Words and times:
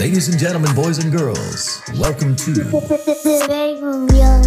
Ladies 0.00 0.28
and 0.28 0.38
gentlemen, 0.38 0.72
boys 0.76 0.98
and 0.98 1.10
girls, 1.10 1.82
welcome 1.96 2.36
to 2.36 2.54
Big 2.54 3.82
room, 3.82 4.08
yo. 4.10 4.42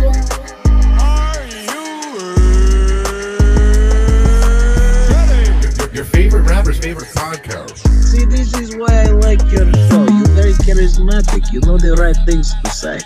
Your 5.92 6.06
favorite 6.06 6.44
rapper's 6.44 6.80
favorite 6.80 7.10
podcast. 7.10 7.80
See, 8.02 8.24
this 8.24 8.54
is 8.54 8.78
why 8.78 9.04
I 9.04 9.08
like 9.08 9.42
your 9.52 9.70
show. 9.74 10.08
You're 10.08 10.28
very 10.30 10.54
charismatic. 10.54 11.52
You 11.52 11.60
know 11.62 11.78
the 11.78 11.98
right 12.00 12.16
things 12.26 12.54
to 12.64 12.72
say. 12.72 13.00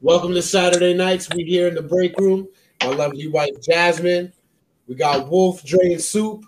Welcome 0.00 0.32
to 0.32 0.40
Saturday 0.40 0.94
nights. 0.94 1.28
We're 1.34 1.44
here 1.44 1.68
in 1.68 1.74
the 1.74 1.82
break 1.82 2.18
room. 2.18 2.48
My 2.82 2.88
lovely 2.88 3.28
wife 3.28 3.60
Jasmine. 3.62 4.32
We 4.86 4.94
got 4.94 5.28
Wolf, 5.28 5.64
Dre, 5.64 5.92
and 5.92 6.00
Soup. 6.00 6.44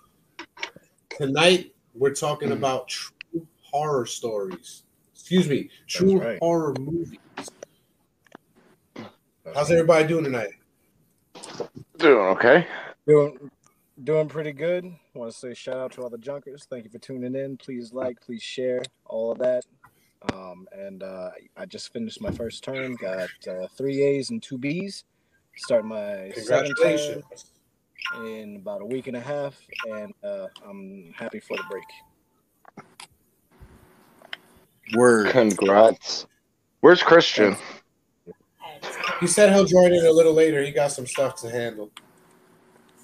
Tonight 1.10 1.74
we're 1.94 2.14
talking 2.14 2.52
about 2.52 2.88
true 2.88 3.46
horror 3.62 4.04
stories. 4.04 4.82
Excuse 5.14 5.48
me, 5.48 5.70
true 5.86 6.20
right. 6.20 6.38
horror 6.38 6.74
movies. 6.78 7.18
How's 9.54 9.70
everybody 9.70 10.06
doing 10.06 10.24
tonight? 10.24 10.50
Doing 11.96 12.26
okay. 12.36 12.66
Doing 13.06 13.50
doing 14.04 14.28
pretty 14.28 14.52
good. 14.52 14.84
Want 15.14 15.32
to 15.32 15.36
say 15.36 15.54
shout 15.54 15.78
out 15.78 15.92
to 15.92 16.02
all 16.02 16.10
the 16.10 16.18
junkers. 16.18 16.66
Thank 16.68 16.84
you 16.84 16.90
for 16.90 16.98
tuning 16.98 17.34
in. 17.34 17.56
Please 17.56 17.94
like, 17.94 18.20
please 18.20 18.42
share, 18.42 18.82
all 19.06 19.32
of 19.32 19.38
that. 19.38 19.64
Um, 20.34 20.66
and 20.72 21.02
uh, 21.02 21.30
I 21.56 21.64
just 21.64 21.92
finished 21.92 22.20
my 22.20 22.30
first 22.30 22.62
term. 22.62 22.96
Got 22.96 23.30
uh, 23.48 23.66
three 23.76 24.02
A's 24.02 24.28
and 24.28 24.42
two 24.42 24.58
B's. 24.58 25.04
Start 25.56 25.86
my 25.86 26.32
second 26.34 26.44
term 26.44 26.66
Congratulations. 26.66 27.55
In 28.16 28.56
about 28.56 28.82
a 28.82 28.84
week 28.84 29.06
and 29.06 29.16
a 29.16 29.20
half, 29.20 29.56
and 29.88 30.12
uh, 30.22 30.46
I'm 30.66 31.12
happy 31.16 31.40
for 31.40 31.56
the 31.56 31.64
break. 31.70 31.84
Word. 34.94 35.30
Congrats. 35.30 36.26
Where's 36.80 37.02
Christian? 37.02 37.56
He 39.20 39.26
said 39.26 39.52
he'll 39.52 39.64
join 39.64 39.92
in 39.92 40.06
a 40.06 40.10
little 40.10 40.34
later. 40.34 40.62
He 40.62 40.70
got 40.70 40.92
some 40.92 41.06
stuff 41.06 41.36
to 41.40 41.50
handle. 41.50 41.90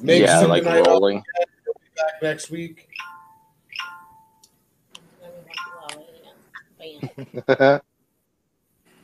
Maybe 0.01 0.25
yeah, 0.25 0.41
some 0.41 0.51
like 0.51 0.63
tonight. 0.63 0.87
I'll 0.87 1.01
be 1.01 1.23
back 1.97 2.23
next 2.23 2.51
week. 2.51 2.89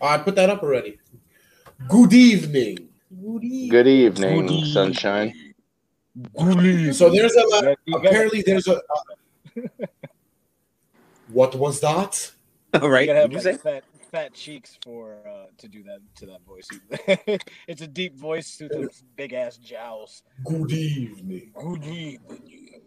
I 0.01 0.19
put 0.19 0.35
that 0.37 0.51
up 0.51 0.63
already. 0.63 0.99
Good 1.89 2.13
evening. 2.13 2.89
Good 3.11 3.87
evening, 3.87 4.47
Good 4.47 4.67
sunshine. 4.67 5.35
So 6.93 7.11
there's 7.11 7.35
a 7.35 7.47
lot. 7.47 7.77
Apparently, 7.95 8.43
there's 8.43 8.67
a. 8.69 8.81
what 11.29 11.55
was 11.55 11.81
that? 11.81 12.33
All 12.75 12.83
You 12.83 12.89
right. 12.89 13.07
gotta 13.07 13.21
have 13.21 13.31
What'd 13.31 13.45
you 13.45 13.51
like, 13.53 13.63
say? 13.63 13.73
fat 13.75 13.85
fat 14.11 14.35
cheeks 14.35 14.79
for 14.83 15.19
uh, 15.29 15.47
to 15.59 15.69
do 15.69 15.83
that 15.85 16.01
to 16.17 16.27
that 16.27 16.43
voice. 16.45 16.69
it's 17.69 17.83
a 17.83 17.87
deep 17.87 18.17
voice 18.17 18.57
to 18.57 18.69
the 18.69 18.89
big 19.17 19.33
ass 19.33 19.57
jowls. 19.59 20.23
Good 20.45 20.73
evening. 20.73 21.51
Good 21.55 21.85
evening. 21.85 22.83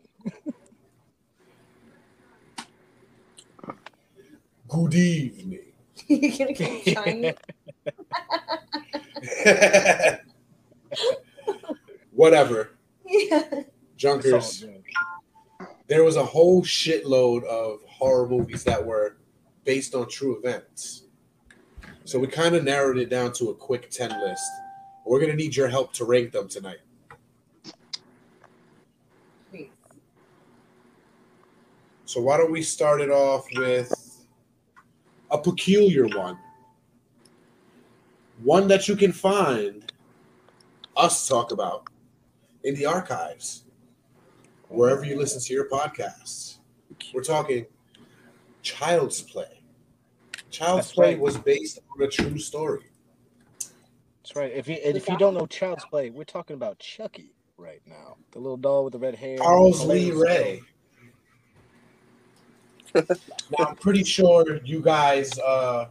Good 4.68 4.94
evening. 4.95 5.60
You're 6.08 6.32
gonna 6.32 6.54
keep 6.54 6.95
trying. 6.95 7.34
Whatever. 12.12 12.72
Yeah. 13.12 13.64
Junkers. 13.98 14.66
There 15.88 16.04
was 16.04 16.16
a 16.16 16.23
whole 16.23 16.64
shitload 16.64 17.44
of 17.44 17.82
horror 17.86 18.27
movies 18.27 18.64
that 18.64 18.83
were 18.83 19.17
based 19.66 19.94
on 19.94 20.08
true 20.08 20.38
events. 20.38 21.04
So 22.05 22.17
we 22.17 22.27
kind 22.27 22.55
of 22.55 22.64
narrowed 22.64 22.98
it 22.98 23.10
down 23.10 23.33
to 23.33 23.49
a 23.49 23.54
quick 23.54 23.89
10 23.89 24.10
list. 24.22 24.49
We're 25.05 25.20
going 25.20 25.32
to 25.32 25.38
need 25.38 25.55
your 25.55 25.67
help 25.67 25.92
to 25.94 26.05
rank 26.05 26.32
them 26.32 26.48
tonight. 26.48 26.80
Please. 29.52 29.70
So 32.05 32.22
why 32.22 32.38
don't 32.38 32.52
we 32.52 32.61
start 32.64 33.02
it 33.02 33.10
off 33.10 33.45
with 33.55 34.26
a 35.30 35.38
peculiar 35.38 36.08
one? 36.08 36.38
One 38.43 38.67
that 38.70 38.88
you 38.88 38.95
can 38.95 39.11
find 39.11 39.92
us 40.95 41.28
talk 41.28 41.52
about 41.52 41.91
in 42.64 42.76
the 42.76 42.86
archives, 42.86 43.64
wherever 44.70 45.04
you 45.04 45.17
listen 45.17 45.42
to 45.42 45.54
your 45.54 45.67
podcasts. 45.67 46.58
We're 47.14 47.23
talking 47.23 47.66
Child's 48.61 49.22
Play. 49.22 49.61
Child's 50.49 50.88
That's 50.88 50.94
Play 50.94 51.14
right. 51.14 51.20
was 51.20 51.38
based 51.38 51.80
on 51.94 52.04
a 52.04 52.08
true 52.08 52.38
story. 52.38 52.86
That's 54.22 54.36
right. 54.36 54.52
If 54.52 54.67
you 54.67 54.77
if 54.83 55.08
you 55.08 55.17
don't 55.17 55.33
know 55.33 55.48
Child's 55.48 55.86
Play, 55.86 56.10
we're 56.10 56.23
talking 56.23 56.55
about 56.55 56.80
Chucky 56.80 57.33
right 57.58 57.82
now. 57.86 58.17
The 58.32 58.39
little 58.39 58.58
doll 58.58 58.83
with 58.83 58.93
the 58.93 58.99
red 58.99 59.16
hair. 59.16 59.38
Charles 59.38 59.83
Lee 59.83 60.11
Ray. 60.11 60.61
now 62.93 63.66
I'm 63.67 63.76
pretty 63.76 64.04
sure 64.04 64.60
you 64.66 64.82
guys 64.82 65.38
uh, 65.39 65.88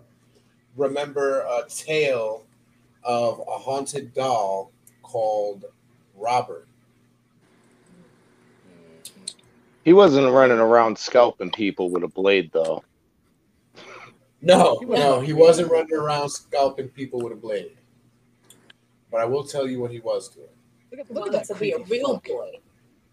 remember 0.76 1.40
a 1.40 1.62
tale 1.68 2.46
of 3.02 3.40
a 3.40 3.58
haunted 3.58 4.12
doll 4.12 4.72
called 5.02 5.64
Robert. 6.20 6.66
He 9.84 9.92
wasn't 9.92 10.30
running 10.30 10.58
around 10.58 10.98
scalping 10.98 11.50
people 11.50 11.90
with 11.90 12.04
a 12.04 12.08
blade, 12.08 12.50
though. 12.52 12.84
No, 14.42 14.80
no, 14.86 15.20
he 15.20 15.32
wasn't 15.32 15.70
running 15.70 15.94
around 15.94 16.28
scalping 16.30 16.88
people 16.88 17.20
with 17.20 17.32
a 17.32 17.36
blade. 17.36 17.72
But 19.10 19.20
I 19.20 19.24
will 19.24 19.44
tell 19.44 19.66
you 19.68 19.80
what 19.80 19.90
he 19.90 20.00
was 20.00 20.28
doing. 20.28 20.46
Look 20.90 21.00
at, 21.00 21.06
He 21.08 21.14
look 21.14 21.26
at 21.26 21.32
that 21.32 21.44
to 21.46 21.54
be 21.54 21.72
a 21.72 21.76
creepy 21.76 21.92
real 21.98 22.22
boy. 22.26 22.52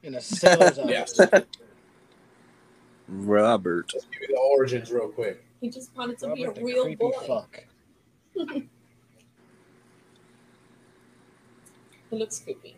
in 0.03 0.15
a 0.15 0.21
sailor's 0.21 0.77
Yes. 0.85 1.19
Robert. 3.09 3.91
Let's 3.93 4.05
give 4.05 4.21
you 4.21 4.27
the 4.35 4.39
origins 4.39 4.91
real 4.91 5.09
quick. 5.09 5.43
He 5.61 5.69
just 5.69 5.95
wanted 5.95 6.17
to 6.19 6.33
be 6.33 6.43
a 6.43 6.51
the 6.53 6.63
real 6.63 6.95
boy. 6.95 7.11
fuck. 7.25 7.63
He 12.09 12.15
looks 12.17 12.39
creepy. 12.39 12.76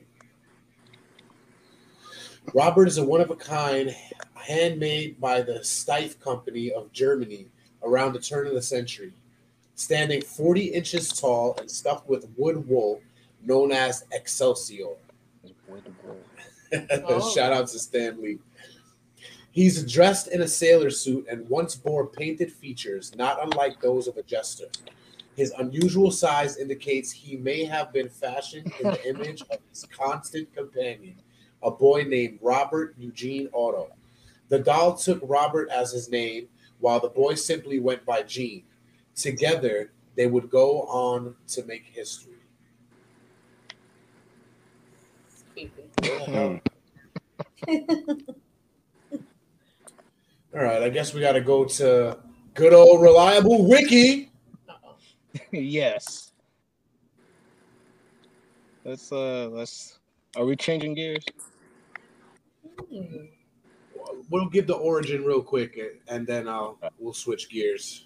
Robert 2.53 2.87
is 2.87 2.97
a 2.97 3.03
one 3.03 3.21
of 3.21 3.29
a 3.29 3.35
kind, 3.35 3.95
handmade 4.35 5.19
by 5.19 5.41
the 5.41 5.59
Steiff 5.63 6.19
Company 6.19 6.71
of 6.71 6.91
Germany 6.91 7.47
around 7.83 8.13
the 8.13 8.19
turn 8.19 8.47
of 8.47 8.53
the 8.53 8.61
century. 8.61 9.13
Standing 9.75 10.21
40 10.21 10.65
inches 10.65 11.09
tall 11.09 11.55
and 11.59 11.69
stuffed 11.69 12.07
with 12.09 12.27
wood 12.37 12.67
wool 12.67 13.01
known 13.45 13.71
as 13.71 14.05
Excelsior. 14.11 14.95
Oh. 16.71 17.33
Shout 17.33 17.51
out 17.51 17.67
to 17.69 17.79
Stan 17.79 18.21
Lee. 18.21 18.37
He's 19.51 19.83
dressed 19.91 20.27
in 20.27 20.41
a 20.41 20.47
sailor 20.47 20.91
suit 20.91 21.25
and 21.27 21.49
once 21.49 21.75
bore 21.75 22.05
painted 22.05 22.51
features 22.51 23.15
not 23.15 23.39
unlike 23.41 23.81
those 23.81 24.07
of 24.07 24.17
a 24.17 24.21
jester. 24.21 24.65
His 25.35 25.51
unusual 25.57 26.11
size 26.11 26.57
indicates 26.57 27.11
he 27.11 27.37
may 27.37 27.63
have 27.63 27.91
been 27.91 28.07
fashioned 28.07 28.71
in 28.79 28.91
the 28.91 29.09
image 29.09 29.41
of 29.49 29.57
his 29.69 29.85
constant 29.85 30.53
companion, 30.53 31.15
a 31.63 31.71
boy 31.71 32.03
named 32.03 32.39
Robert 32.41 32.95
Eugene 32.97 33.49
Otto. 33.53 33.89
The 34.49 34.59
doll 34.59 34.95
took 34.95 35.19
Robert 35.23 35.69
as 35.69 35.91
his 35.91 36.09
name, 36.09 36.47
while 36.79 36.99
the 36.99 37.09
boy 37.09 37.35
simply 37.35 37.79
went 37.79 38.05
by 38.05 38.23
Gene. 38.23 38.63
Together, 39.15 39.91
they 40.15 40.27
would 40.27 40.49
go 40.49 40.81
on 40.83 41.35
to 41.49 41.63
make 41.65 41.85
history. 41.85 42.33
All 50.51 50.63
right, 50.63 50.81
I 50.81 50.89
guess 50.89 51.13
we 51.13 51.19
got 51.19 51.33
to 51.33 51.41
go 51.41 51.65
to 51.65 52.17
good 52.53 52.73
old 52.73 53.01
reliable 53.01 53.67
wiki. 53.67 54.25
Yes. 55.51 56.31
Let's 58.83 59.11
uh 59.11 59.47
let's 59.51 59.99
are 60.35 60.45
we 60.45 60.55
changing 60.55 60.95
gears? 60.95 61.23
Hmm. 62.87 63.25
We'll 64.29 64.49
give 64.49 64.67
the 64.67 64.75
origin 64.75 65.25
real 65.25 65.41
quick, 65.41 65.77
and 66.07 66.25
then 66.25 66.47
I'll 66.47 66.77
we'll 66.99 67.13
switch 67.13 67.49
gears. 67.49 68.05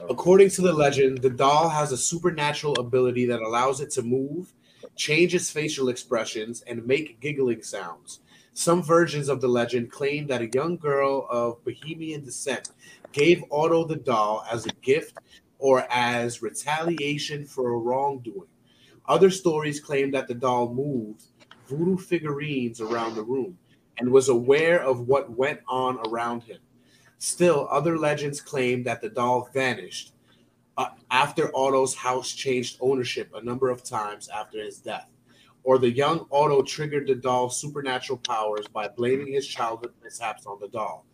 According 0.00 0.50
to 0.50 0.62
the 0.62 0.72
legend, 0.72 1.18
the 1.18 1.30
doll 1.30 1.68
has 1.68 1.92
a 1.92 1.96
supernatural 1.96 2.78
ability 2.78 3.26
that 3.26 3.40
allows 3.40 3.80
it 3.80 3.90
to 3.92 4.02
move, 4.02 4.52
change 4.94 5.34
its 5.34 5.50
facial 5.50 5.88
expressions, 5.88 6.62
and 6.62 6.86
make 6.86 7.20
giggling 7.20 7.62
sounds. 7.62 8.20
Some 8.52 8.82
versions 8.82 9.28
of 9.28 9.40
the 9.40 9.48
legend 9.48 9.90
claim 9.90 10.26
that 10.28 10.42
a 10.42 10.50
young 10.50 10.76
girl 10.76 11.26
of 11.30 11.62
Bohemian 11.64 12.24
descent 12.24 12.70
gave 13.12 13.44
Otto 13.50 13.84
the 13.84 13.96
doll 13.96 14.44
as 14.50 14.66
a 14.66 14.72
gift 14.82 15.18
or 15.58 15.86
as 15.90 16.42
retaliation 16.42 17.46
for 17.46 17.70
a 17.70 17.78
wrongdoing. 17.78 18.48
Other 19.06 19.30
stories 19.30 19.80
claim 19.80 20.10
that 20.12 20.28
the 20.28 20.34
doll 20.34 20.72
moved 20.72 21.24
voodoo 21.68 21.96
figurines 21.96 22.80
around 22.80 23.14
the 23.14 23.22
room 23.22 23.58
and 23.98 24.10
was 24.10 24.28
aware 24.28 24.82
of 24.82 25.08
what 25.08 25.30
went 25.30 25.60
on 25.68 25.98
around 26.08 26.42
him. 26.42 26.58
Still, 27.18 27.66
other 27.70 27.98
legends 27.98 28.40
claim 28.40 28.82
that 28.84 29.00
the 29.00 29.08
doll 29.08 29.48
vanished 29.52 30.12
uh, 30.76 30.88
after 31.10 31.50
Otto's 31.54 31.94
house 31.94 32.32
changed 32.32 32.78
ownership 32.80 33.30
a 33.34 33.42
number 33.42 33.70
of 33.70 33.82
times 33.82 34.28
after 34.28 34.58
his 34.62 34.78
death, 34.78 35.08
or 35.64 35.78
the 35.78 35.90
young 35.90 36.26
Otto 36.30 36.62
triggered 36.62 37.06
the 37.06 37.14
doll's 37.14 37.58
supernatural 37.58 38.18
powers 38.18 38.66
by 38.68 38.88
blaming 38.88 39.32
his 39.32 39.46
childhood 39.46 39.92
mishaps 40.02 40.46
on 40.46 40.58
the 40.60 40.68
doll. 40.68 41.06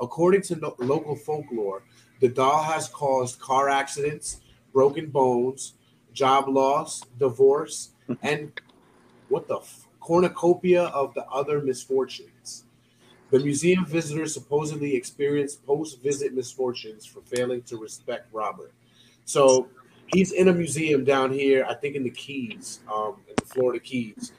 According 0.00 0.42
to 0.42 0.56
no- 0.56 0.74
local 0.78 1.14
folklore, 1.14 1.82
the 2.20 2.28
doll 2.28 2.62
has 2.62 2.88
caused 2.88 3.38
car 3.40 3.68
accidents, 3.68 4.40
broken 4.72 5.10
bones, 5.10 5.74
job 6.12 6.48
loss, 6.48 7.02
divorce, 7.18 7.90
and 8.22 8.52
what 9.28 9.46
the 9.48 9.58
f- 9.58 9.86
cornucopia 10.00 10.84
of 10.84 11.12
the 11.14 11.26
other 11.26 11.60
misfortunes. 11.60 12.29
The 13.30 13.38
museum 13.38 13.86
visitors 13.86 14.34
supposedly 14.34 14.96
experienced 14.96 15.64
post-visit 15.64 16.34
misfortunes 16.34 17.06
for 17.06 17.20
failing 17.20 17.62
to 17.62 17.76
respect 17.76 18.26
Robert. 18.32 18.72
So 19.24 19.68
he's 20.08 20.32
in 20.32 20.48
a 20.48 20.52
museum 20.52 21.04
down 21.04 21.32
here, 21.32 21.64
I 21.68 21.74
think 21.74 21.94
in 21.94 22.02
the 22.02 22.10
Keys, 22.10 22.80
um, 22.92 23.16
in 23.28 23.34
the 23.36 23.44
Florida 23.44 23.78
Keys. 23.78 24.32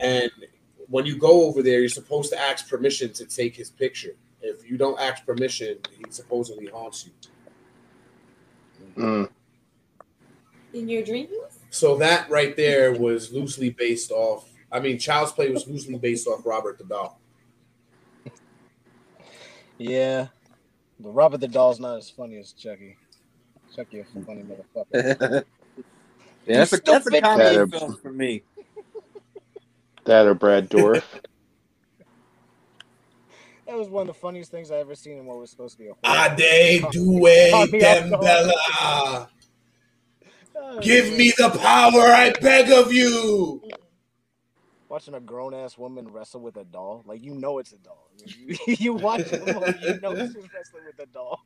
And 0.00 0.30
when 0.88 1.06
you 1.06 1.16
go 1.16 1.46
over 1.46 1.62
there, 1.62 1.80
you're 1.80 1.88
supposed 1.88 2.30
to 2.32 2.38
ask 2.38 2.68
permission 2.68 3.12
to 3.14 3.24
take 3.24 3.56
his 3.56 3.70
picture. 3.70 4.14
If 4.42 4.68
you 4.68 4.76
don't 4.76 5.00
ask 5.00 5.24
permission, 5.24 5.78
he 5.96 6.04
supposedly 6.10 6.66
haunts 6.66 7.06
you. 7.06 7.12
Mm. 9.02 9.28
In 10.74 10.88
your 10.88 11.02
dreams? 11.02 11.30
So 11.70 11.96
that 11.96 12.28
right 12.28 12.54
there 12.54 12.92
was 12.92 13.32
loosely 13.32 13.70
based 13.70 14.10
off. 14.10 14.48
I 14.70 14.80
mean, 14.80 14.98
Child's 14.98 15.32
Play 15.32 15.50
was 15.50 15.66
loosely 15.66 15.96
based 15.96 16.26
off 16.26 16.44
Robert 16.44 16.76
the 16.76 16.84
Doll. 16.84 17.18
Yeah, 19.78 20.28
but 21.00 21.10
Robert 21.10 21.38
the 21.38 21.48
Doll's 21.48 21.80
not 21.80 21.98
as 21.98 22.10
funny 22.10 22.38
as 22.38 22.52
Chucky. 22.52 22.96
Chucky 23.74 24.00
a 24.00 24.04
funny 24.26 24.42
motherfucker. 24.44 25.44
Yeah, 26.46 26.58
that's 26.58 26.74
a, 26.74 26.76
that's 26.76 27.06
a 27.06 27.10
Stupid 27.10 27.22
comedy 27.22 27.56
bitch. 27.56 27.70
film 27.70 27.96
for 28.02 28.12
me. 28.12 28.42
That 30.04 30.26
or 30.26 30.34
Brad 30.34 30.68
Dourif. 30.68 31.04
That 33.66 33.78
was 33.78 33.88
one 33.88 34.02
of 34.02 34.08
the 34.08 34.14
funniest 34.14 34.50
things 34.50 34.70
I 34.70 34.76
ever 34.76 34.94
seen 34.94 35.16
in 35.18 35.24
what 35.24 35.38
was 35.38 35.50
supposed 35.50 35.78
to 35.78 35.84
be 35.84 35.88
a 35.88 35.94
Ade 36.04 36.82
horror. 36.82 36.92
Due 36.92 37.20
Caught 37.50 37.72
me 37.72 37.82
off 37.84 38.08
guard. 38.10 38.20
Damballa. 38.20 39.28
Give 40.82 41.16
me 41.16 41.32
the 41.36 41.50
power, 41.50 42.00
I 42.02 42.32
beg 42.40 42.70
of 42.70 42.92
you. 42.92 43.62
Watching 44.94 45.14
a 45.14 45.20
grown 45.20 45.52
ass 45.52 45.76
woman 45.76 46.06
wrestle 46.06 46.40
with 46.40 46.56
a 46.56 46.62
doll. 46.62 47.02
Like 47.04 47.20
you 47.20 47.34
know 47.34 47.58
it's 47.58 47.72
a 47.72 47.78
doll. 47.78 48.08
You, 48.24 48.56
you 48.78 48.92
watch 48.94 49.22
it, 49.22 49.44
you 49.44 50.00
know 50.00 50.14
she's 50.26 50.36
wrestling 50.54 50.84
with 50.86 51.00
a 51.00 51.06
doll. 51.12 51.44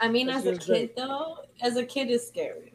I 0.00 0.08
mean, 0.08 0.28
That 0.28 0.36
as 0.36 0.46
a 0.46 0.52
shit 0.52 0.66
great. 0.66 0.94
kid, 0.94 0.96
though, 0.96 1.38
as 1.60 1.76
a 1.76 1.84
kid, 1.84 2.08
is 2.08 2.24
scary. 2.26 2.72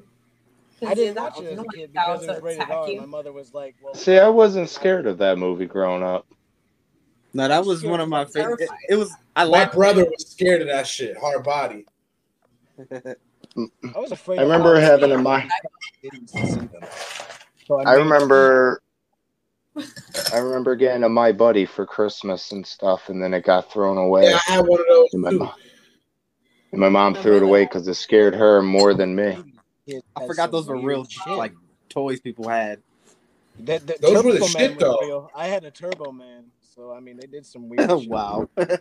I 0.85 0.93
didn't 0.93 1.15
you're 1.15 1.23
watch 1.23 1.39
it 1.39 1.45
as 1.53 1.59
a 1.59 1.63
kid 1.73 1.93
because 1.93 2.23
it 2.23 2.27
was 2.27 2.37
to 2.37 2.43
rated 2.43 2.69
R. 2.69 2.87
My 2.99 3.05
mother 3.05 3.31
was 3.31 3.53
like, 3.53 3.75
"Well, 3.81 3.93
See, 3.95 4.17
I 4.19 4.27
wasn't 4.27 4.67
scared 4.69 5.07
of 5.07 5.17
that 5.19 5.37
movie 5.37 5.65
growing 5.67 6.03
up. 6.03 6.27
No, 7.33 7.47
that 7.47 7.65
was 7.65 7.83
one 7.83 8.01
of 8.01 8.09
my 8.09 8.25
favorite. 8.25 8.59
It, 8.61 8.69
it 8.89 8.95
was. 8.97 9.13
I 9.37 9.43
My 9.45 9.49
like. 9.49 9.71
brother 9.71 10.03
was 10.03 10.27
scared 10.27 10.61
of 10.61 10.67
that 10.67 10.85
shit. 10.85 11.17
Hard 11.17 11.43
body. 11.45 11.85
I 12.91 13.15
was 13.95 14.11
afraid." 14.11 14.39
I 14.39 14.41
remember 14.41 14.77
having 14.81 15.09
the 15.11 15.15
a 15.15 15.21
my. 15.21 15.49
kids 16.01 16.31
to 16.33 16.45
see 16.45 16.51
them. 16.55 16.69
So 17.67 17.79
I 17.81 17.93
made- 17.95 18.03
remember. 18.03 18.81
I 20.33 20.37
remember 20.37 20.75
getting 20.75 21.03
a 21.03 21.09
my 21.09 21.31
buddy 21.31 21.65
for 21.65 21.85
Christmas 21.85 22.51
and 22.51 22.65
stuff, 22.65 23.09
and 23.09 23.21
then 23.21 23.33
it 23.33 23.43
got 23.45 23.71
thrown 23.71 23.97
away. 23.97 24.23
Yeah, 24.29 24.39
I 24.47 24.51
had 24.53 24.65
one 24.65 24.79
of 24.79 24.85
those 24.89 25.13
And 25.13 25.21
my, 25.21 25.29
too. 25.31 25.39
mom, 25.39 25.53
and 26.71 26.81
my 26.81 26.89
mom 26.89 27.15
threw 27.15 27.37
it 27.37 27.43
away 27.43 27.63
because 27.65 27.87
it 27.87 27.93
scared 27.95 28.35
her 28.35 28.61
more 28.61 28.93
than 28.93 29.15
me. 29.15 29.37
I 30.15 30.27
forgot 30.27 30.51
those 30.51 30.67
were 30.67 30.77
real 30.77 31.05
shit. 31.05 31.37
like 31.37 31.53
toys 31.89 32.19
people 32.19 32.47
had. 32.47 32.81
The, 33.59 33.79
the 33.79 33.97
Those 34.01 34.23
were 34.23 34.33
the 34.33 34.39
Turbo 34.39 34.47
shit, 34.47 34.79
though. 34.79 34.99
real. 35.01 35.31
I 35.35 35.47
had 35.47 35.63
a 35.63 35.71
Turbo 35.71 36.11
Man, 36.11 36.45
so 36.75 36.93
I 36.93 36.99
mean 36.99 37.17
they 37.17 37.27
did 37.27 37.45
some 37.45 37.69
weird. 37.69 37.89
shit. 37.89 38.09
wow. 38.09 38.47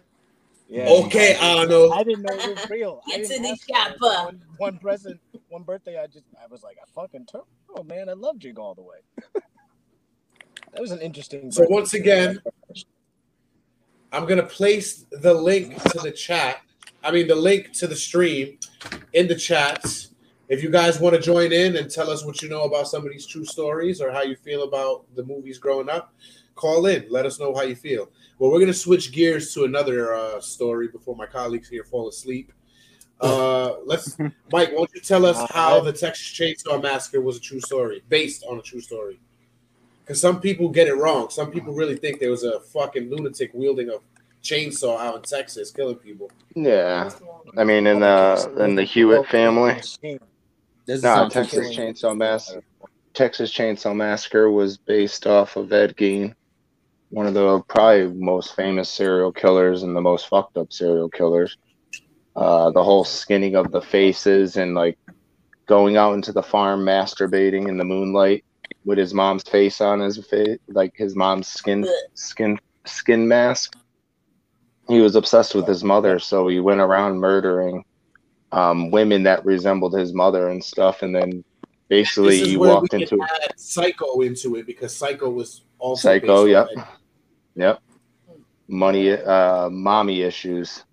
Yeah. 0.68 0.88
Okay, 0.88 1.36
I, 1.40 1.58
Arnold. 1.58 1.92
I 1.92 2.02
didn't 2.02 2.22
know 2.22 2.34
it 2.34 2.56
was 2.56 2.68
real. 2.68 3.00
I 3.06 3.18
Get 3.18 3.22
to 3.28 3.28
didn't 3.34 3.42
the 3.44 3.48
ask 3.50 3.68
shopper. 3.68 3.94
Uh. 4.04 4.24
One, 4.24 4.40
one 4.58 4.78
present, 4.78 5.20
one 5.48 5.62
birthday. 5.62 5.96
I 6.02 6.08
just 6.08 6.26
I 6.42 6.48
was 6.50 6.64
like, 6.64 6.76
I 6.82 6.84
fucking 7.00 7.26
Turbo 7.26 7.46
Oh, 7.76 7.84
Man. 7.84 8.08
I 8.08 8.14
love 8.14 8.36
Jig 8.38 8.58
all 8.58 8.74
the 8.74 8.82
way. 8.82 8.96
That 10.76 10.82
was 10.82 10.90
an 10.90 11.00
interesting. 11.00 11.50
So 11.50 11.66
once 11.70 11.94
again, 11.94 12.38
I'm 14.12 14.26
gonna 14.26 14.42
place 14.42 15.06
the 15.10 15.32
link 15.32 15.82
to 15.84 15.98
the 16.00 16.12
chat. 16.12 16.58
I 17.02 17.10
mean, 17.10 17.28
the 17.28 17.34
link 17.34 17.72
to 17.74 17.86
the 17.86 17.96
stream 17.96 18.58
in 19.14 19.26
the 19.26 19.36
chats. 19.36 20.10
If 20.50 20.62
you 20.62 20.68
guys 20.68 21.00
want 21.00 21.16
to 21.16 21.20
join 21.20 21.50
in 21.50 21.76
and 21.76 21.90
tell 21.90 22.10
us 22.10 22.26
what 22.26 22.42
you 22.42 22.50
know 22.50 22.64
about 22.64 22.88
some 22.88 23.06
of 23.06 23.10
these 23.10 23.26
true 23.26 23.46
stories 23.46 24.02
or 24.02 24.12
how 24.12 24.22
you 24.22 24.36
feel 24.36 24.64
about 24.64 25.06
the 25.14 25.24
movies 25.24 25.58
growing 25.58 25.88
up, 25.88 26.12
call 26.54 26.84
in. 26.86 27.06
Let 27.08 27.24
us 27.24 27.40
know 27.40 27.54
how 27.54 27.62
you 27.62 27.74
feel. 27.74 28.10
Well, 28.38 28.50
we're 28.50 28.60
gonna 28.60 28.74
switch 28.74 29.12
gears 29.12 29.54
to 29.54 29.64
another 29.64 30.14
uh, 30.14 30.42
story 30.42 30.88
before 30.88 31.16
my 31.16 31.26
colleagues 31.26 31.70
here 31.70 31.84
fall 31.84 32.06
asleep. 32.06 32.52
Uh, 33.18 33.76
let's, 33.86 34.18
Mike. 34.52 34.72
Won't 34.74 34.90
you 34.94 35.00
tell 35.00 35.24
us 35.24 35.50
how 35.52 35.80
the 35.80 35.92
Texas 35.92 36.38
Chainsaw 36.38 36.82
Massacre 36.82 37.22
was 37.22 37.38
a 37.38 37.40
true 37.40 37.60
story, 37.60 38.02
based 38.10 38.44
on 38.44 38.58
a 38.58 38.62
true 38.62 38.82
story? 38.82 39.18
Because 40.06 40.20
some 40.20 40.40
people 40.40 40.68
get 40.68 40.86
it 40.86 40.94
wrong. 40.94 41.30
Some 41.30 41.50
people 41.50 41.74
really 41.74 41.96
think 41.96 42.20
there 42.20 42.30
was 42.30 42.44
a 42.44 42.60
fucking 42.60 43.10
lunatic 43.10 43.50
wielding 43.52 43.90
a 43.90 43.96
chainsaw 44.40 45.00
out 45.00 45.16
in 45.16 45.22
Texas 45.22 45.72
killing 45.72 45.96
people. 45.96 46.30
Yeah, 46.54 47.10
I 47.56 47.64
mean, 47.64 47.88
in 47.88 47.98
the 47.98 48.54
in 48.60 48.76
the 48.76 48.84
Hewitt 48.84 49.26
family. 49.26 49.74
This 49.74 50.98
is 50.98 51.02
No, 51.02 51.28
Texas. 51.28 51.76
Chainsaw 51.76 52.16
Massacre. 52.16 52.62
Texas 53.14 53.52
Chainsaw 53.52 53.96
Massacre 53.96 54.48
was 54.50 54.76
based 54.76 55.26
off 55.26 55.56
of 55.56 55.72
Ed 55.72 55.96
Gein, 55.96 56.34
one 57.08 57.26
of 57.26 57.34
the 57.34 57.60
probably 57.62 58.06
most 58.08 58.54
famous 58.54 58.88
serial 58.88 59.32
killers 59.32 59.82
and 59.82 59.96
the 59.96 60.00
most 60.00 60.28
fucked 60.28 60.56
up 60.56 60.72
serial 60.72 61.08
killers. 61.08 61.56
Uh, 62.36 62.70
the 62.70 62.84
whole 62.84 63.04
skinning 63.04 63.56
of 63.56 63.72
the 63.72 63.80
faces 63.80 64.56
and 64.56 64.74
like 64.74 64.98
going 65.64 65.96
out 65.96 66.12
into 66.12 66.30
the 66.30 66.42
farm 66.42 66.84
masturbating 66.84 67.68
in 67.68 67.78
the 67.78 67.84
moonlight 67.84 68.44
with 68.84 68.98
his 68.98 69.12
mom's 69.14 69.42
face 69.42 69.80
on 69.80 70.00
his 70.00 70.24
face, 70.26 70.58
like 70.68 70.92
his 70.96 71.16
mom's 71.16 71.48
skin 71.48 71.86
skin 72.14 72.58
skin 72.86 73.26
mask. 73.26 73.76
He 74.88 75.00
was 75.00 75.16
obsessed 75.16 75.54
with 75.54 75.66
his 75.66 75.82
mother, 75.82 76.18
so 76.18 76.46
he 76.46 76.60
went 76.60 76.80
around 76.80 77.18
murdering 77.18 77.84
um, 78.52 78.90
women 78.90 79.24
that 79.24 79.44
resembled 79.44 79.98
his 79.98 80.14
mother 80.14 80.48
and 80.50 80.62
stuff, 80.62 81.02
and 81.02 81.14
then 81.14 81.44
basically 81.88 82.38
this 82.38 82.42
is 82.42 82.48
he 82.50 82.56
where 82.56 82.74
walked 82.74 82.92
we 82.92 83.00
into 83.00 83.16
can 83.18 83.28
add 83.42 83.54
Psycho 83.56 84.20
into 84.20 84.56
it 84.56 84.66
because 84.66 84.94
Psycho 84.94 85.28
was 85.30 85.62
also 85.78 86.08
Psycho. 86.08 86.44
based 86.44 86.52
Yep, 86.52 86.68
on 86.76 86.84
yep. 87.56 87.82
Money, 88.68 89.12
uh, 89.12 89.70
mommy 89.70 90.22
issues. 90.22 90.84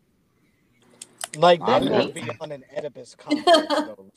Like 1.35 1.59
that 1.65 1.81
I'm 1.81 1.87
goes 1.87 2.05
in. 2.05 2.11
beyond 2.13 2.51
an 2.51 2.63
Oedipus 2.77 3.15
complex, 3.15 3.67
though. 3.69 4.09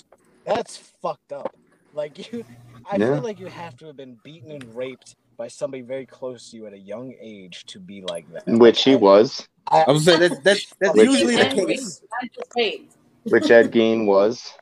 That's 0.44 0.76
fucked 0.76 1.32
up. 1.32 1.54
Like 1.92 2.32
you, 2.32 2.44
I 2.90 2.96
Yeah. 2.96 3.14
feel 3.14 3.22
like 3.22 3.40
you 3.40 3.46
have 3.46 3.76
to 3.78 3.86
have 3.86 3.96
been 3.96 4.16
beaten 4.22 4.52
and 4.52 4.74
raped 4.74 5.16
by 5.36 5.48
somebody 5.48 5.82
very 5.82 6.06
close 6.06 6.50
to 6.50 6.56
you 6.56 6.66
at 6.66 6.72
a 6.72 6.78
young 6.78 7.14
age 7.20 7.64
to 7.66 7.80
be 7.80 8.02
like 8.02 8.30
that. 8.32 8.46
Which 8.46 8.84
he 8.84 8.96
was, 8.96 9.46
I 9.66 9.84
was 9.90 10.04
saying 10.04 10.20
that, 10.20 10.40
that's 10.44 10.72
that's 10.80 10.96
usually 10.96 11.36
the 11.36 11.44
case. 11.44 12.00
raped, 12.00 12.12
not 12.22 12.32
just 12.32 12.52
raped. 12.56 12.96
which 13.24 13.50
Ed 13.50 13.72
Gein 13.72 14.06
was. 14.06 14.52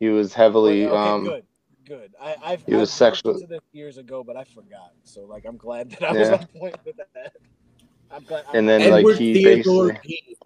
He 0.00 0.08
was 0.08 0.34
heavily, 0.34 0.86
okay, 0.86 0.94
um, 0.96 1.24
good, 1.24 1.44
good. 1.86 2.12
I, 2.20 2.36
I've 2.44 2.64
he 2.66 2.74
was 2.74 2.90
I've 2.90 2.96
sexual- 2.96 3.34
this 3.46 3.60
years 3.72 3.96
ago, 3.98 4.22
but 4.22 4.36
I 4.36 4.44
forgot. 4.44 4.92
So 5.04 5.22
like, 5.24 5.44
I'm 5.46 5.56
glad 5.56 5.90
that 5.92 6.02
I 6.02 6.12
was 6.12 6.28
Yeah. 6.28 6.34
on 6.36 6.46
point 6.58 6.76
with 6.84 6.96
that. 6.96 7.32
I'm 8.10 8.22
glad. 8.24 8.44
and 8.52 8.68
then 8.68 8.82
Edward 8.82 9.04
like 9.12 9.16
he 9.18 9.34
Theodore 9.42 9.88
basically 9.88 10.10
Gein. 10.30 10.36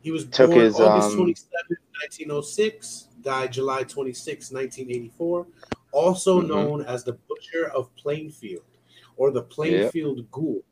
He 0.00 0.10
was 0.10 0.24
Took 0.26 0.50
born 0.50 0.62
his, 0.62 0.80
August 0.80 1.10
um, 1.10 1.16
27, 1.18 1.52
1906, 1.68 3.08
died 3.20 3.52
July 3.52 3.84
26, 3.84 4.50
1984, 4.50 5.46
also 5.92 6.40
Mhm. 6.40 6.48
known 6.48 6.82
as 6.84 7.04
the 7.04 7.12
Butcher 7.12 7.68
of 7.68 7.94
Plainfield 7.96 8.64
or 9.16 9.30
the 9.30 9.42
Plainfield 9.42 10.30
Ghoul. 10.30 10.62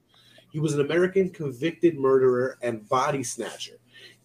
He 0.51 0.59
was 0.59 0.75
an 0.75 0.81
American 0.81 1.31
convicted 1.31 1.97
murderer 1.97 2.59
and 2.63 2.89
body 2.89 3.23
snatcher. 3.23 3.79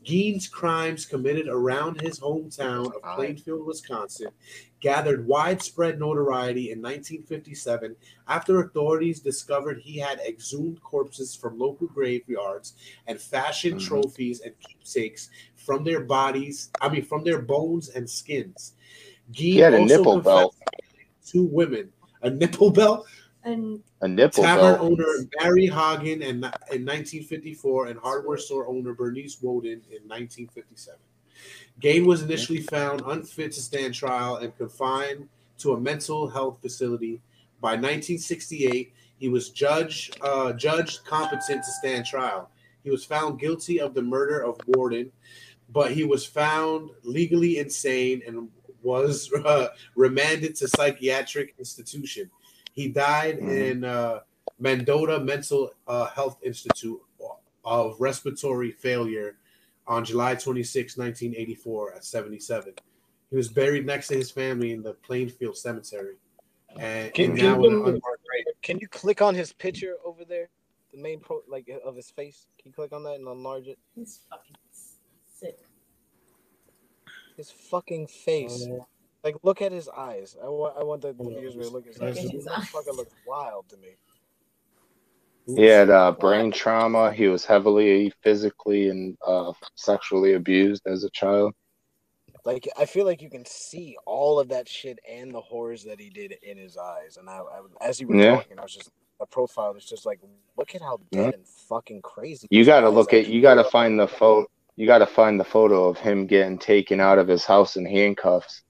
Gein's 0.04 0.48
crimes 0.48 1.06
committed 1.06 1.48
around 1.48 2.00
his 2.00 2.20
hometown 2.20 2.96
of 2.96 3.02
Plainfield, 3.16 3.66
Wisconsin, 3.66 4.30
gathered 4.80 5.26
widespread 5.26 6.00
notoriety 6.00 6.72
in 6.72 6.80
1957 6.80 7.96
after 8.28 8.60
authorities 8.60 9.20
discovered 9.20 9.80
he 9.80 9.98
had 9.98 10.20
exhumed 10.20 10.82
corpses 10.84 11.36
from 11.36 11.58
local 11.58 11.88
graveyards 11.88 12.76
and 13.08 13.20
fashioned 13.20 13.80
Mhm. 13.82 13.86
trophies 13.88 14.42
and 14.42 14.54
keepsakes 14.60 15.30
from 15.56 15.84
their 15.84 16.02
bodies, 16.02 16.70
I 16.82 16.90
mean, 16.90 17.04
from 17.04 17.24
their 17.24 17.42
bones 17.42 17.90
and 17.90 18.08
skins. 18.08 18.74
Gein 19.32 19.36
he 19.36 19.58
had 19.58 19.74
a 19.74 19.84
nipple 19.84 20.22
belt. 20.22 20.56
two 21.26 21.46
women 21.46 21.92
A 22.22 22.30
nipple 22.30 22.72
belt. 22.72 23.08
And 23.44 23.82
A 24.02 24.08
nipple 24.08 24.44
Tavern 24.44 24.76
belt. 24.76 24.82
owner 24.82 25.28
Barry 25.40 25.68
Hogan 25.68 26.22
in, 26.22 26.38
in 26.38 26.42
1954 26.42 27.88
and 27.88 28.00
hardware 28.00 28.38
store 28.38 28.68
owner 28.68 28.94
Bernice 28.94 29.42
Worden 29.42 29.82
in 29.90 30.02
1957. 30.08 31.00
Gein 31.82 32.06
was 32.06 32.24
initially 32.24 32.62
found 32.62 33.02
unfit 33.06 33.52
to 33.54 33.62
stand 33.62 33.94
trial 33.94 34.38
and 34.38 34.56
confined 34.58 35.28
to 35.60 35.74
a 35.74 35.80
mental 35.80 36.28
health 36.28 36.60
facility. 36.62 37.22
By 37.62 37.72
1968, 37.72 38.94
he 39.18 39.30
was 39.30 39.50
judged 39.50 40.18
uh, 40.22 40.54
judged 40.54 41.04
competent 41.06 41.64
to 41.64 41.72
stand 41.72 42.06
trial. 42.06 42.50
He 42.84 42.92
was 42.92 43.04
found 43.04 43.40
guilty 43.40 43.80
of 43.80 43.94
the 43.94 44.02
murder 44.02 44.42
of 44.42 44.60
Worden, 44.68 45.12
but 45.70 45.92
he 45.92 46.04
was 46.04 46.26
found 46.26 46.92
legally 47.04 47.58
insane 47.58 48.22
and 48.28 48.50
was 48.86 49.32
uh, 49.46 49.68
remanded 49.96 50.56
to 50.56 50.68
psychiatric 50.68 51.56
institution. 51.60 52.30
He 52.74 52.88
died 52.90 53.40
Mhm. 53.40 53.72
in 53.72 53.84
uh, 53.84 54.20
Mendota 54.60 55.20
Mental 55.20 55.72
uh, 55.88 56.06
Health 56.08 56.38
Institute 56.44 57.02
of 57.66 58.00
respiratory 58.00 58.72
failure 58.72 59.38
on 59.88 60.06
July 60.06 60.36
26, 60.36 60.98
1984, 60.98 61.94
at 61.96 62.06
77. 62.06 62.74
He 63.32 63.36
was 63.36 63.50
buried 63.50 63.86
next 63.86 64.08
to 64.10 64.16
his 64.16 64.30
family 64.32 64.72
in 64.72 64.84
the 64.84 64.94
Plainfield 64.94 65.58
Cemetery. 65.58 66.16
And 66.80 67.14
Can 67.14 67.32
and 67.32 67.40
you- 67.40 67.44
now 67.44 67.64
in 67.64 67.74
an 67.74 67.80
unmarked 67.80 68.02
grave. 68.26 68.46
Can 68.62 68.78
you 68.80 68.88
click 68.88 69.22
on 69.22 69.34
his 69.36 69.52
picture 69.54 69.96
over 70.06 70.24
there? 70.26 70.50
The 70.94 71.02
main 71.02 71.20
pro, 71.20 71.42
like 71.48 71.68
of 71.84 71.96
his 71.96 72.10
face. 72.12 72.48
Can 72.58 72.70
you 72.70 72.74
click 72.74 72.94
on 72.94 73.04
that 73.04 73.16
and 73.16 73.28
enlarge 73.28 73.68
it? 73.68 73.78
he's 73.96 74.22
fucking 74.30 74.56
sick. 75.40 75.60
His 77.36 77.52
fucking 77.52 78.08
face. 78.08 78.68
Like, 79.24 79.36
look 79.44 79.62
at 79.62 79.72
his 79.72 79.90
eyes. 79.90 80.38
I 80.42 80.48
want, 80.48 80.78
I 80.78 80.84
want 80.84 81.02
the 81.02 81.14
the 81.14 81.30
viewers 81.30 81.56
to 81.56 81.70
look 81.70 81.88
at 81.88 81.94
his 81.94 82.02
eyes. 82.02 82.16
Look 82.16 82.18
at 82.18 82.24
This 82.24 82.32
his 82.32 82.48
eyes. 82.48 82.58
motherfucker 82.58 82.96
looks 82.96 83.16
wild 83.26 83.68
to 83.70 83.78
me. 83.78 83.96
He 85.48 85.64
had 85.64 85.90
uh, 85.90 86.12
brain 86.12 86.52
trauma. 86.52 87.12
He 87.12 87.28
was 87.28 87.46
heavily 87.46 88.12
physically 88.24 88.90
and 88.90 89.18
uh, 89.26 89.54
sexually 89.76 90.34
abused 90.34 90.84
as 90.88 91.04
a 91.04 91.10
child. 91.12 91.54
Like, 92.46 92.68
I 92.78 92.86
feel 92.86 93.06
like 93.06 93.22
you 93.22 93.30
can 93.30 93.46
see 93.46 93.98
all 94.06 94.40
of 94.40 94.50
that 94.50 94.68
shit 94.70 95.00
and 95.10 95.34
the 95.34 95.42
horrors 95.42 95.84
that 95.84 96.00
he 96.00 96.10
did 96.10 96.36
in 96.44 96.58
his 96.58 96.78
eyes. 96.78 97.18
And 97.18 97.30
I, 97.30 97.38
I 97.40 97.62
as 97.82 98.00
you 98.00 98.08
were 98.08 98.16
Yeah. 98.16 98.36
talking, 98.38 98.60
I 98.60 98.64
was 98.64 98.74
just 98.74 98.92
a 99.20 99.26
profile. 99.26 99.74
was 99.74 99.86
just 99.86 100.06
like, 100.06 100.20
look 100.58 100.76
at 100.76 100.82
how 100.82 101.00
Yeah. 101.12 101.24
dead 101.26 101.34
and 101.36 101.48
fucking 101.48 102.02
crazy. 102.04 102.48
You 102.52 102.64
got 102.66 102.82
to 102.82 102.90
look 102.90 103.14
at. 103.14 103.28
You 103.28 103.42
got 103.42 103.56
to 103.56 103.64
find 103.64 104.00
the 104.00 104.08
photo. 104.08 104.48
You 104.76 104.86
got 104.86 104.98
to 105.00 105.06
find 105.08 105.40
the 105.40 105.46
photo 105.46 105.86
of 105.88 105.98
him 105.98 106.26
getting 106.28 106.58
taken 106.58 107.00
out 107.00 107.18
of 107.18 107.28
his 107.28 107.46
house 107.46 107.78
in 107.78 107.86
handcuffs. 107.86 108.62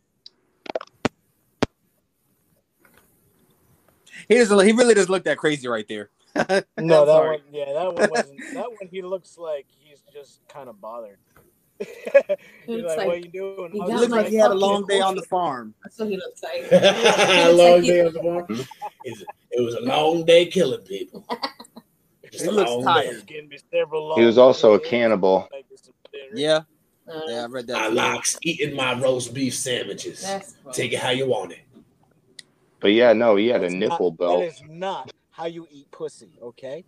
He 4.28 4.36
doesn't. 4.36 4.66
He 4.66 4.72
really 4.72 4.94
doesn't 4.94 5.12
look 5.12 5.24
that 5.26 5.38
crazy 5.38 5.68
right 5.68 5.88
there. 5.88 6.10
No, 6.78 7.06
that 7.06 7.08
sorry. 7.08 7.38
one. 7.38 7.42
Yeah, 7.52 7.74
that 7.74 7.94
one 7.94 8.10
wasn't. 8.10 8.40
that 8.54 8.70
one, 8.70 8.90
he 8.92 9.02
looks 9.02 9.38
like 9.38 9.68
he's 9.80 10.02
just 10.14 10.42
kind 10.50 10.68
of 10.68 10.82
bothered. 10.82 11.18
he's 11.80 11.88
looks 12.68 12.88
like, 12.90 12.98
like- 12.98 13.08
"What 13.08 13.24
you 13.24 13.32
doing?" 13.32 13.72
he 13.72 13.82
I 13.82 13.86
He 13.86 13.92
was 13.92 14.02
does 14.02 14.02
looks 14.02 14.12
like, 14.12 14.24
like 14.24 14.32
he 14.32 14.36
had 14.38 14.52
a 14.52 14.56
long 14.56 14.86
day 14.86 15.00
on 15.02 15.16
the 15.16 15.22
farm. 15.24 15.74
That's 15.84 15.98
what 15.98 16.10
he 16.10 16.18
looks 16.18 16.44
like. 16.44 16.68
a 16.72 17.52
long 17.54 17.82
day 17.82 18.06
on 18.06 18.14
the 18.14 18.22
farm. 18.22 18.46
Hmm? 18.48 18.62
It 19.52 19.64
was 19.64 19.76
a 19.76 19.82
long 19.82 20.26
day 20.26 20.46
killing 20.48 20.82
people. 20.82 21.26
He 22.32 22.48
looks 22.50 22.84
tired. 22.84 23.04
day. 23.04 23.10
It's 23.12 23.24
gonna 23.24 23.48
be 23.48 23.60
several 23.72 24.16
He 24.16 24.26
was 24.26 24.38
also 24.38 24.74
a 24.74 24.80
cannibal. 24.80 25.48
Like, 25.54 25.65
it's 26.16 26.38
a. 26.38 26.42
Yeah, 26.42 26.62
Uh, 27.08 27.22
yeah, 27.28 27.44
I 27.44 27.46
read 27.48 27.68
that. 27.68 27.78
I 27.78 27.90
too. 27.90 27.96
likes 27.96 28.38
eating 28.42 28.76
my 28.76 28.94
roast 29.00 29.34
beef 29.34 29.54
sandwiches. 29.56 30.26
Take 30.74 30.94
it 30.94 31.00
how 31.00 31.12
you 31.12 31.28
want 31.28 31.52
it. 31.52 31.60
But 32.80 32.90
yeah, 32.94 33.14
no, 33.14 33.36
he 33.36 33.48
had 33.48 33.64
a 33.64 33.70
nipple 33.70 34.12
not, 34.12 34.18
belt. 34.20 34.40
That 34.42 34.46
is 34.48 34.62
not 34.70 35.12
how 35.32 35.46
you 35.46 35.68
eat 35.72 35.90
pussy. 35.92 36.38
Okay. 36.42 36.84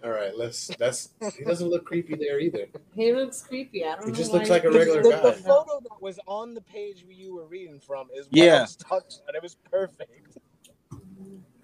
All 0.05 0.11
right, 0.11 0.33
let's. 0.37 0.69
That's. 0.79 1.11
He 1.39 1.45
doesn't 1.45 1.69
look 1.69 1.87
creepy 1.87 2.15
there 2.15 2.39
either. 2.39 2.67
He 2.95 3.13
looks 3.15 3.41
creepy. 3.43 3.85
I 3.87 3.95
don't 3.95 4.05
He 4.05 4.11
know. 4.11 4.17
just 4.17 4.33
why 4.33 4.39
looks 4.39 4.51
like 4.51 4.65
a 4.65 4.71
regular 4.71 5.03
the, 5.03 5.11
guy. 5.11 5.21
the 5.23 5.33
photo 5.33 5.81
that 5.81 6.03
was 6.03 6.21
on 6.27 6.53
the 6.53 6.61
page 6.61 7.07
you 7.09 7.35
were 7.35 7.47
reading 7.47 7.81
from 7.81 8.09
is 8.15 8.27
what 8.27 8.37
Yeah. 8.37 8.59
I 8.59 8.61
was 8.63 8.77
talking 8.77 9.19
about. 9.25 9.35
It 9.37 9.43
was 9.43 9.55
perfect. 9.71 10.37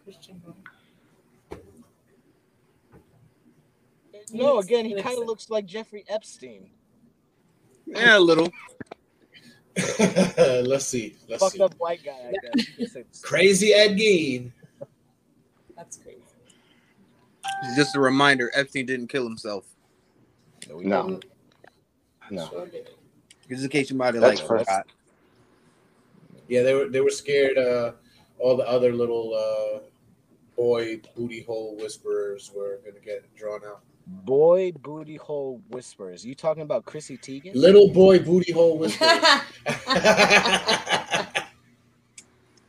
Christian 0.05 0.41
Bale. 0.45 0.57
No, 4.33 4.59
again, 4.59 4.85
he 4.85 4.95
he 4.95 5.03
kind 5.03 5.19
of 5.19 5.27
looks 5.27 5.51
like 5.51 5.67
Jeffrey 5.67 6.05
Epstein. 6.09 6.71
Yeah, 7.87 8.19
a 8.19 8.21
little. 8.21 8.51
let's 9.99 10.87
see. 10.87 11.17
Let's 11.29 11.43
Fucked 11.43 11.57
see. 11.57 11.63
up 11.63 11.75
white 11.79 12.05
guy. 12.05 12.13
I 12.13 12.33
guess. 12.43 12.69
You 12.69 12.75
could 12.87 12.93
say 12.93 13.03
the 13.03 13.17
same. 13.17 13.23
Crazy 13.23 13.73
Ed 13.73 13.97
Gein. 13.97 14.53
That's 15.77 15.97
crazy. 15.97 16.19
Just 17.77 17.97
a 17.97 18.01
reminder: 18.01 18.51
Epstein 18.55 18.87
didn't 18.87 19.09
kill 19.09 19.25
himself. 19.25 19.67
No, 20.69 21.21
no. 22.31 22.49
Sure. 22.49 22.69
Just 23.49 23.65
in 23.65 23.69
case 23.71 23.91
you 23.91 23.97
might 23.97 24.15
have 24.15 24.23
like 24.23 24.39
first. 24.39 24.67
forgot. 24.67 24.87
Yeah, 26.49 26.63
they 26.63 26.75
were. 26.75 26.89
They 26.89 27.01
were 27.01 27.11
scared. 27.11 27.59
Uh, 27.59 27.93
all 28.39 28.57
the 28.57 28.69
other 28.69 28.93
little 28.93 29.35
uh, 29.35 29.81
boy 30.57 31.01
booty 31.17 31.43
hole 31.43 31.77
whisperers 31.77 32.51
were 32.55 32.81
gonna 32.85 33.01
get 33.05 33.35
drawn 33.37 33.61
out. 33.65 33.83
Boy 34.13 34.73
booty 34.73 35.17
hole 35.17 35.61
whispers. 35.69 36.25
You 36.27 36.35
talking 36.35 36.63
about 36.65 36.85
Chrissy 36.85 37.17
Teigen? 37.17 37.55
Little 37.55 37.89
boy 37.89 38.19
booty 38.19 38.53
hole 38.53 38.77
whisperers. 38.79 39.21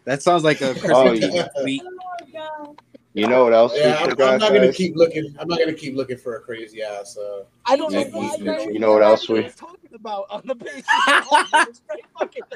That 0.05 0.23
sounds 0.23 0.43
like 0.43 0.61
a 0.61 0.69
Oh, 0.71 0.73
Christmas 1.13 1.33
yeah. 1.33 1.47
tweet. 1.61 1.81
oh 1.85 1.91
my 1.91 2.31
god. 2.31 2.75
You 3.13 3.27
know 3.27 3.43
what 3.43 3.53
else 3.53 3.73
yeah, 3.75 3.87
we 3.87 3.93
I'm, 4.03 4.09
forgot, 4.09 4.33
I'm 4.33 4.39
not 4.39 4.53
gonna 4.53 4.65
guys? 4.67 4.75
keep 4.75 4.95
looking. 4.95 5.35
I'm 5.39 5.47
not 5.47 5.59
gonna 5.59 5.73
keep 5.73 5.95
looking 5.95 6.17
for 6.17 6.37
a 6.37 6.41
crazy 6.41 6.81
ass. 6.81 7.17
Uh, 7.17 7.43
I 7.65 7.75
don't 7.75 7.91
know 7.93 7.99
Yeah, 7.99 8.07
why 8.11 8.35
you. 8.63 8.73
You 8.73 8.79
know 8.79 8.93
what 8.93 9.03
else 9.03 9.27
we- 9.29 9.43
talking 9.49 9.89
about 9.93 10.25
on 10.29 10.41
the 10.45 10.55
page. 10.55 10.83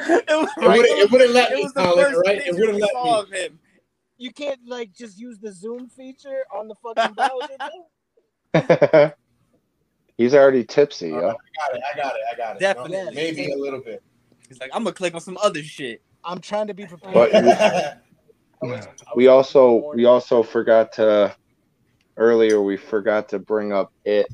It 0.08 0.26
was 0.30 0.50
right. 0.58 0.80
It 0.80 0.80
wouldn't, 0.80 1.00
it 1.00 1.12
wouldn't 1.12 1.32
let 1.34 1.52
it 1.52 1.56
me, 1.58 1.64
was 1.64 1.74
the 1.74 1.82
Colin. 1.82 2.06
first 2.06 2.22
Right? 2.26 2.38
It 2.48 2.54
wouldn't 2.56 2.80
let 2.80 3.30
me. 3.32 3.38
him. 3.38 3.60
You 4.18 4.32
can't 4.32 4.60
like 4.68 4.94
just 4.94 5.20
use 5.20 5.38
the 5.40 5.52
zoom 5.52 5.88
feature 5.90 6.46
on 6.56 6.68
the 6.68 6.76
fucking 6.76 7.14
browser. 7.14 7.48
Though? 8.92 9.12
He's 10.18 10.34
already 10.34 10.64
tipsy, 10.64 11.10
yo. 11.10 11.18
I 11.18 11.22
got 11.22 11.36
it. 11.76 11.82
I 11.94 11.98
got 11.98 12.16
it. 12.16 12.22
I 12.34 12.38
got 12.38 12.56
it. 12.56 12.60
Definitely. 12.60 12.92
No, 12.92 13.12
maybe 13.12 13.52
a 13.52 13.58
little 13.58 13.82
bit. 13.82 14.02
He's 14.48 14.60
like, 14.60 14.70
I'm 14.74 14.84
gonna 14.84 14.94
click 14.94 15.14
on 15.14 15.22
some 15.22 15.38
other 15.44 15.62
shit. 15.64 16.02
I'm 16.24 16.40
trying 16.40 16.68
to 16.68 16.74
be 16.74 16.86
prepared. 16.86 17.14
But 17.14 17.36
I 17.36 18.66
was- 18.66 18.88
I 18.88 19.12
we 19.16 19.28
also 19.28 19.92
we 19.94 20.06
also 20.06 20.42
forgot 20.42 20.94
to 20.94 21.36
earlier 22.18 22.62
we 22.62 22.78
forgot 22.78 23.28
to 23.30 23.40
bring 23.40 23.74
up 23.74 23.92
it. 24.06 24.28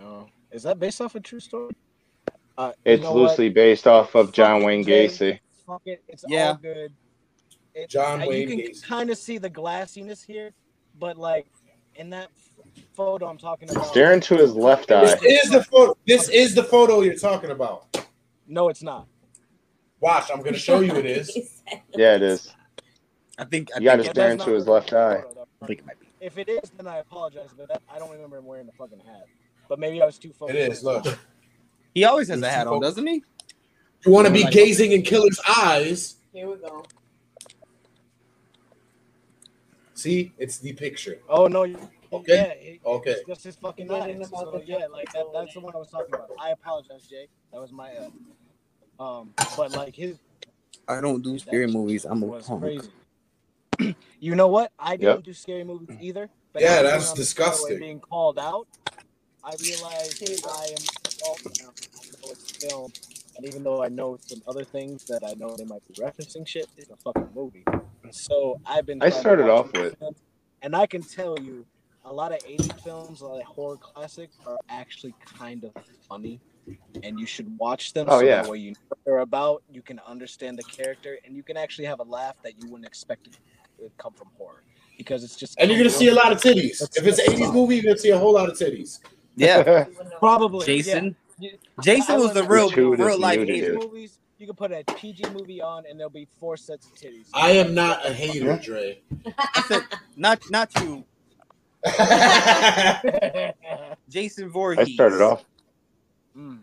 Oh. 0.00 0.26
Is 0.50 0.62
that 0.64 0.78
based 0.78 1.00
off 1.00 1.14
a 1.14 1.20
true 1.20 1.40
story? 1.40 1.72
Uh, 2.56 2.72
you 2.84 2.92
It's 2.92 3.02
know 3.02 3.12
what? 3.12 3.30
loosely 3.30 3.48
based 3.48 3.86
off 3.86 4.14
of 4.14 4.26
Fuck 4.26 4.34
John 4.34 4.62
Wayne 4.62 4.84
Gacy. 4.84 5.40
Fuck 5.66 5.82
it. 5.86 6.02
It's 6.08 6.24
Yeah. 6.28 6.48
all 6.48 6.54
good. 6.56 6.92
It, 7.74 7.88
John 7.88 8.22
uh, 8.22 8.26
Wayne 8.26 8.48
You 8.48 8.68
can 8.70 8.80
kind 8.82 9.10
of 9.10 9.16
see 9.16 9.38
the 9.38 9.48
glassiness 9.50 10.24
here, 10.24 10.52
but 10.98 11.16
like 11.16 11.46
in 11.96 12.10
that 12.10 12.28
photo 12.94 13.26
I'm 13.26 13.38
talking 13.38 13.70
about. 13.70 13.86
Staring 13.86 14.20
to 14.22 14.36
his 14.36 14.54
left 14.54 14.90
eye. 14.92 15.14
This 15.16 15.44
is 15.44 15.50
the 15.50 15.64
photo. 15.64 15.96
This 16.06 16.28
is 16.28 16.54
the 16.54 16.64
photo 16.64 17.00
you're 17.02 17.14
talking 17.16 17.50
about. 17.50 17.86
No, 18.46 18.68
it's 18.68 18.82
not. 18.82 19.06
Watch, 20.00 20.30
I'm 20.32 20.42
gonna 20.42 20.58
show 20.58 20.80
you 20.80 20.94
it 20.96 21.06
is. 21.06 21.60
Yeah, 21.96 22.16
it 22.16 22.22
is. 22.22 22.52
I 23.38 23.44
think 23.44 23.70
I 23.74 23.78
You 23.78 23.84
gotta 23.84 24.02
stare 24.04 24.28
That's 24.28 24.42
into 24.42 24.54
his 24.54 24.66
left 24.66 24.92
eye. 24.92 25.22
photo. 25.22 25.46
I 25.62 25.66
think 25.66 25.78
it 25.80 25.86
might 25.86 25.98
be. 26.00 26.06
If 26.20 26.38
it 26.38 26.48
is, 26.48 26.70
then 26.76 26.86
I 26.86 26.98
apologize, 26.98 27.48
but 27.56 27.68
that, 27.68 27.82
I 27.92 27.98
don't 27.98 28.10
remember 28.10 28.36
him 28.38 28.44
wearing 28.46 28.66
the 28.66 28.72
fucking 28.72 28.98
hat. 29.00 29.24
But 29.68 29.78
maybe 29.78 30.02
I 30.02 30.06
was 30.06 30.18
too 30.18 30.28
It 30.30 30.36
focused. 30.36 30.58
is. 30.58 30.84
on 30.86 31.02
Look, 31.02 31.18
He 31.94 32.04
always 32.04 32.28
has 32.28 32.38
He's 32.38 32.44
a 32.44 32.50
hat 32.50 32.64
too 32.64 32.74
on, 32.74 32.80
doesn't 32.80 33.06
he? 33.06 33.22
you 34.04 34.12
want 34.12 34.26
to 34.26 34.32
be 34.32 34.42
Like- 34.44 34.52
gazing 34.52 34.92
in 34.92 35.02
killer's 35.02 35.40
eyes. 35.56 36.16
Here 36.32 36.48
we 36.48 36.56
go. 36.56 36.84
See, 40.02 40.32
it's 40.36 40.58
the 40.58 40.72
picture. 40.72 41.18
Oh 41.28 41.46
no. 41.46 41.62
Okay. 41.62 42.34
Yeah. 42.34 42.42
It, 42.54 42.80
Okay. 42.84 43.10
It's 43.12 43.26
just 43.28 43.44
his 43.44 43.54
fucking 43.54 43.88
eyes. 43.88 44.16
about 44.16 44.40
So 44.40 44.50
the 44.58 44.64
yeah, 44.66 44.86
like 44.92 45.12
that, 45.12 45.26
that's 45.32 45.54
the 45.54 45.60
one 45.60 45.72
I 45.76 45.78
was 45.78 45.90
talking 45.90 46.12
about. 46.12 46.28
I 46.40 46.50
apologize, 46.50 47.06
Jay. 47.06 47.28
That 47.52 47.60
was 47.60 47.70
my. 47.70 47.92
Uh, 48.98 49.02
um, 49.02 49.34
but 49.56 49.70
like 49.70 49.94
his 49.94 50.18
I 50.88 51.00
don't 51.00 51.22
do 51.22 51.38
scary 51.38 51.68
movies. 51.68 52.04
I'm 52.04 52.20
a 52.24 52.26
was 52.26 52.48
punk. 52.48 52.62
crazy. 52.62 52.90
you 54.18 54.34
know 54.34 54.48
what? 54.48 54.72
I 54.76 54.96
didn't 54.96 55.14
Yep. 55.18 55.22
do 55.22 55.32
scary 55.32 55.62
movies 55.62 55.96
either. 56.00 56.28
But 56.52 56.62
Yeah, 56.62 56.82
that's 56.82 56.90
being 56.90 56.94
on 56.94 57.00
the 57.00 57.04
show 57.06 57.12
and 57.12 57.16
disgusting. 57.16 57.78
Being 57.78 58.00
called 58.00 58.40
out, 58.40 58.66
I 59.44 59.54
realized 59.62 60.20
I 60.48 60.66
am 60.66 60.82
involved 61.06 61.62
now. 61.62 61.68
I 61.70 62.26
know 62.26 62.32
it's 62.32 62.50
film, 62.58 62.92
and 63.36 63.46
even 63.46 63.62
though 63.62 63.84
I 63.84 63.88
know 63.88 64.18
some 64.20 64.42
other 64.48 64.64
things 64.64 65.04
that 65.04 65.22
I 65.24 65.34
know 65.34 65.54
they 65.56 65.64
might 65.64 65.86
be 65.86 65.94
referencing 65.94 66.46
shit, 66.46 66.66
it's 66.76 66.90
a 66.90 66.96
fucking 66.96 67.28
movie. 67.34 67.64
So 68.12 68.60
I've 68.66 68.86
been. 68.86 69.02
I 69.02 69.10
started 69.10 69.48
off 69.48 69.72
with- 69.72 69.96
since, 69.98 70.18
and 70.62 70.76
I 70.76 70.86
can 70.86 71.02
tell 71.02 71.38
you, 71.38 71.66
a 72.04 72.12
lot 72.12 72.32
of 72.32 72.38
80s 72.46 72.72
films, 72.82 73.20
a 73.20 73.26
lot 73.26 73.40
of 73.40 73.46
horror 73.46 73.76
classics 73.76 74.36
are 74.46 74.58
actually 74.68 75.14
kind 75.24 75.64
of 75.64 75.72
funny, 76.08 76.40
and 77.02 77.18
you 77.18 77.26
should 77.26 77.56
watch 77.58 77.92
them. 77.92 78.06
Oh, 78.08 78.20
so 78.20 78.24
yeah. 78.24 78.42
that 78.42 78.50
way 78.50 78.58
you 78.58 78.70
know 78.72 78.80
what 78.88 78.98
they're 79.04 79.18
about, 79.18 79.62
you 79.70 79.82
can 79.82 80.00
understand 80.00 80.58
the 80.58 80.64
character, 80.64 81.18
and 81.24 81.36
you 81.36 81.42
can 81.42 81.56
actually 81.56 81.86
have 81.86 82.00
a 82.00 82.04
laugh 82.04 82.36
that 82.42 82.62
you 82.62 82.68
wouldn't 82.68 82.86
expect 82.86 83.32
to 83.32 83.90
come 83.98 84.12
from 84.12 84.28
horror 84.36 84.62
because 84.98 85.24
it's 85.24 85.36
just. 85.36 85.58
And 85.58 85.70
you're 85.70 85.78
gonna 85.78 85.90
see 85.90 86.08
a 86.08 86.14
lot 86.14 86.32
of 86.32 86.40
titties. 86.40 86.82
If 86.96 87.06
it's 87.06 87.18
an 87.18 87.34
80s 87.34 87.52
movie, 87.52 87.76
you're 87.76 87.84
gonna 87.84 87.98
see 87.98 88.10
a 88.10 88.18
whole 88.18 88.32
lot 88.34 88.48
of 88.48 88.56
titties. 88.56 89.00
Yeah, 89.36 89.84
Probably 90.18 90.66
Jason. 90.66 91.16
Yeah. 91.38 91.52
Jason 91.82 92.20
was 92.20 92.34
the 92.34 92.44
real, 92.44 92.70
real 92.70 93.18
life 93.18 93.38
nudity. 93.38 93.60
hater. 93.60 93.74
movies. 93.74 94.18
You 94.42 94.48
can 94.48 94.56
put 94.56 94.72
a 94.72 94.82
PG 94.96 95.26
movie 95.30 95.62
on, 95.62 95.84
and 95.88 95.96
there'll 95.96 96.10
be 96.10 96.26
four 96.40 96.56
sets 96.56 96.86
of 96.86 96.94
titties. 96.96 97.26
I 97.32 97.52
am 97.52 97.76
not 97.76 98.04
a 98.04 98.12
hater, 98.12 98.58
Dre. 98.60 98.98
I 99.38 99.62
said 99.68 99.82
not, 100.16 100.40
not 100.50 100.68
you, 100.80 101.04
Jason 104.08 104.50
Voorhees. 104.50 104.88
I 104.88 104.92
started 104.94 105.20
off. 105.20 105.44
Mm. 106.36 106.58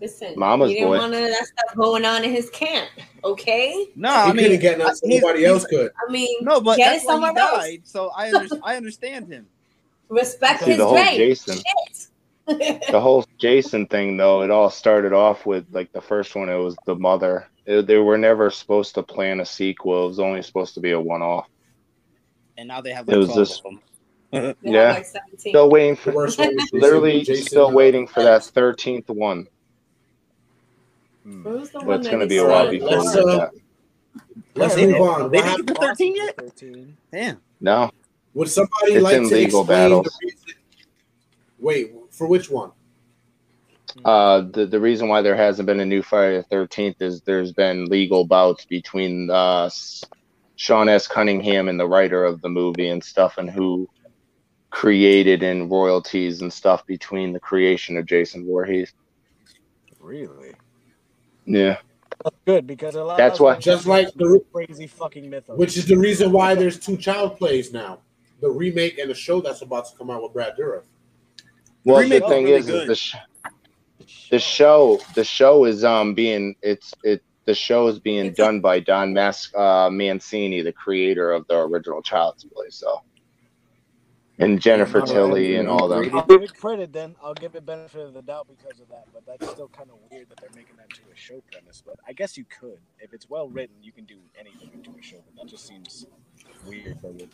Listen, 0.00 0.34
Mama's 0.36 0.68
he 0.68 0.74
didn't 0.76 0.90
boy. 0.90 0.98
want 0.98 1.10
none 1.10 1.24
of 1.24 1.30
that 1.30 1.44
stuff 1.44 1.74
going 1.74 2.04
on 2.04 2.22
in 2.22 2.30
his 2.30 2.50
camp. 2.50 2.88
Okay, 3.24 3.88
No, 3.96 4.10
he 4.10 4.14
I 4.16 4.26
mean, 4.32 4.44
couldn't 4.44 4.60
get 4.60 4.78
nothing 4.78 5.10
he's- 5.10 5.20
nobody 5.22 5.40
he's- 5.40 5.50
else 5.50 5.64
could. 5.66 5.90
I 6.06 6.12
mean, 6.12 6.36
No, 6.42 6.60
but 6.60 6.76
get 6.76 6.92
that's 6.92 7.02
it 7.02 7.06
why 7.08 7.14
he 7.14 7.20
somewhere 7.24 7.42
else. 7.42 7.58
died. 7.64 7.80
So 7.82 8.10
I 8.16 8.32
under, 8.32 8.56
I 8.62 8.76
understand 8.76 9.26
him. 9.26 9.48
Respect 10.08 10.60
See, 10.62 10.70
his 10.70 10.78
the 10.78 10.84
whole 10.86 10.94
grave. 10.94 11.16
Jason, 11.16 11.56
Shit. 11.56 12.03
The 12.46 13.00
whole 13.00 13.24
Jason 13.38 13.86
thing, 13.86 14.16
though, 14.16 14.42
it 14.42 14.50
all 14.50 14.70
started 14.70 15.12
off 15.12 15.46
with 15.46 15.66
like 15.72 15.92
the 15.92 16.00
first 16.00 16.34
one. 16.34 16.48
It 16.48 16.56
was 16.56 16.76
the 16.86 16.94
mother. 16.94 17.46
It- 17.66 17.86
they 17.86 17.96
were 17.98 18.18
never 18.18 18.50
supposed 18.50 18.94
to 18.96 19.02
plan 19.02 19.40
a 19.40 19.46
sequel. 19.46 20.04
It 20.04 20.08
was 20.08 20.20
only 20.20 20.42
supposed 20.42 20.74
to 20.74 20.80
be 20.80 20.90
a 20.92 21.00
one-off. 21.00 21.48
And 22.58 22.68
now 22.68 22.80
they 22.80 22.92
have 22.92 23.08
It 23.08 23.16
was 23.16 23.28
12 23.28 23.38
just- 23.48 23.58
of 23.60 23.64
them. 23.64 23.80
They 24.30 24.46
have 24.46 24.56
Yeah. 24.62 24.92
like 24.92 25.06
Still 25.38 25.70
waiting 25.70 25.96
for, 25.96 26.12
worst 26.12 26.38
one 26.38 26.54
was 26.54 26.64
Jason- 26.64 26.80
literally 26.80 27.22
Jason, 27.22 27.46
still 27.46 27.70
waiting 27.72 28.06
for 28.06 28.22
that 28.22 28.44
thirteenth 28.44 29.08
one. 29.08 29.46
Who's 31.24 31.70
the 31.70 31.80
But 31.80 32.00
it's 32.00 32.08
gonna 32.08 32.26
be 32.26 32.36
a 32.36 32.40
said 32.40 32.48
while 32.50 32.70
before 32.70 32.88
Let's, 32.90 33.16
uh, 33.16 33.24
that. 33.24 33.50
Let's 34.56 34.76
move 34.76 34.94
on. 35.00 35.30
They 35.30 35.38
What 35.38 35.56
didn't 35.56 35.66
get 35.66 35.74
to 35.76 35.80
13 35.80 36.16
yet? 36.16 36.36
13. 36.36 36.96
Damn. 37.12 37.40
No, 37.60 37.90
Would 38.34 38.48
somebody 38.50 38.92
It's 38.94 39.02
like 39.02 39.16
in 39.16 39.28
to 39.28 39.34
legal 39.34 39.60
explain 39.60 39.90
the 39.90 40.10
reason? 40.22 40.38
Wait, 41.58 41.92
for 42.16 42.26
which 42.26 42.50
one? 42.50 42.70
uh, 44.04 44.40
the 44.52 44.66
the 44.66 44.80
reason 44.80 45.08
why 45.08 45.22
there 45.22 45.36
hasn't 45.36 45.66
been 45.66 45.80
a 45.80 45.84
new 45.86 46.02
Friday 46.02 46.38
the 46.38 46.42
Thirteenth 46.44 47.00
is 47.00 47.20
there's 47.22 47.52
been 47.52 47.84
legal 47.86 48.24
bouts 48.26 48.64
between 48.64 49.30
uh, 49.30 49.70
Sean 50.56 50.88
S. 50.88 51.06
Cunningham 51.06 51.68
and 51.68 51.78
the 51.78 51.86
writer 51.86 52.24
of 52.24 52.40
the 52.40 52.48
movie 52.48 52.88
and 52.88 53.02
stuff, 53.04 53.38
and 53.38 53.48
who 53.48 53.88
created 54.70 55.42
and 55.44 55.70
royalties 55.70 56.42
and 56.42 56.52
stuff 56.52 56.84
between 56.86 57.32
the 57.32 57.38
creation 57.40 57.96
of 57.96 58.06
Jason 58.06 58.44
Voorhees. 58.46 58.92
Really? 60.00 60.52
Yeah, 61.46 61.78
That's 62.24 62.36
good 62.46 62.66
because 62.66 62.94
a 62.96 63.04
lot 63.04 63.16
That's 63.16 63.38
of 63.38 63.44
why- 63.44 63.58
Just 63.58 63.86
like 63.86 64.12
the- 64.14 64.42
crazy 64.52 64.86
fucking 64.86 65.28
mythos. 65.30 65.56
Which 65.58 65.76
is 65.76 65.86
the 65.86 65.96
reason 65.96 66.32
why 66.32 66.54
there's 66.54 66.78
two 66.78 66.96
child 66.96 67.36
plays 67.38 67.72
now. 67.72 68.00
The 68.40 68.50
remake 68.50 68.98
and 68.98 69.08
the 69.10 69.14
show 69.14 69.40
that's 69.40 69.62
about 69.62 69.88
to 69.90 69.96
come 69.96 70.10
out 70.10 70.22
with 70.22 70.32
Brad 70.32 70.54
Dourif. 70.58 70.82
Well, 71.84 72.00
remake 72.00 72.22
the 72.22 72.28
thing 72.28 72.44
really 72.44 72.56
is, 72.58 72.68
is 72.68 72.86
the 72.88 72.94
sh- 72.94 73.16
the 74.30 74.38
show 74.38 75.00
the 75.14 75.24
show 75.24 75.64
is 75.64 75.84
um 75.84 76.14
being 76.14 76.54
it's 76.62 76.94
it 77.04 77.22
the 77.44 77.54
show 77.54 77.88
is 77.88 77.98
being 77.98 78.26
It's 78.26 78.38
a- 78.38 78.42
done 78.42 78.60
by 78.60 78.80
Don 78.80 79.12
Mas- 79.12 79.52
uh, 79.54 79.90
Mancini, 79.90 80.62
the 80.62 80.72
creator 80.72 81.30
of 81.32 81.46
the 81.46 81.58
original 81.58 82.00
Child's 82.00 82.44
Play. 82.44 82.66
So, 82.70 83.02
and 84.38 84.60
Jennifer 84.62 85.00
No, 85.00 85.04
Tilly 85.04 85.56
and 85.56 85.68
all 85.68 85.86
them. 85.86 86.10
I'll 86.14 86.22
give 86.24 86.42
it 86.42 86.54
credit 86.56 86.90
then. 86.94 87.14
I'll 87.22 87.34
give 87.34 87.54
it 87.54 87.66
benefit 87.66 88.00
of 88.00 88.14
the 88.14 88.22
doubt 88.22 88.48
because 88.48 88.80
of 88.80 88.88
that. 88.88 89.04
But 89.12 89.26
that's 89.26 89.52
still 89.52 89.68
kind 89.68 89.90
of 89.90 89.96
weird 90.10 90.30
that 90.30 90.38
they're 90.40 90.48
making 90.56 90.76
that 90.76 90.86
into 90.88 91.02
a 91.12 91.16
show 91.16 91.42
premise. 91.52 91.82
But 91.84 91.96
I 92.08 92.14
guess 92.14 92.38
you 92.38 92.44
could. 92.46 92.78
If 92.98 93.12
it's 93.12 93.28
well 93.28 93.48
written, 93.50 93.76
you 93.82 93.92
can 93.92 94.04
do 94.06 94.16
anything 94.40 94.70
into 94.72 94.90
a 94.98 95.02
show. 95.02 95.18
But 95.26 95.42
that 95.44 95.50
just 95.50 95.66
seems 95.66 96.06
weird. 96.66 96.98
But 97.02 97.12
would- 97.14 97.28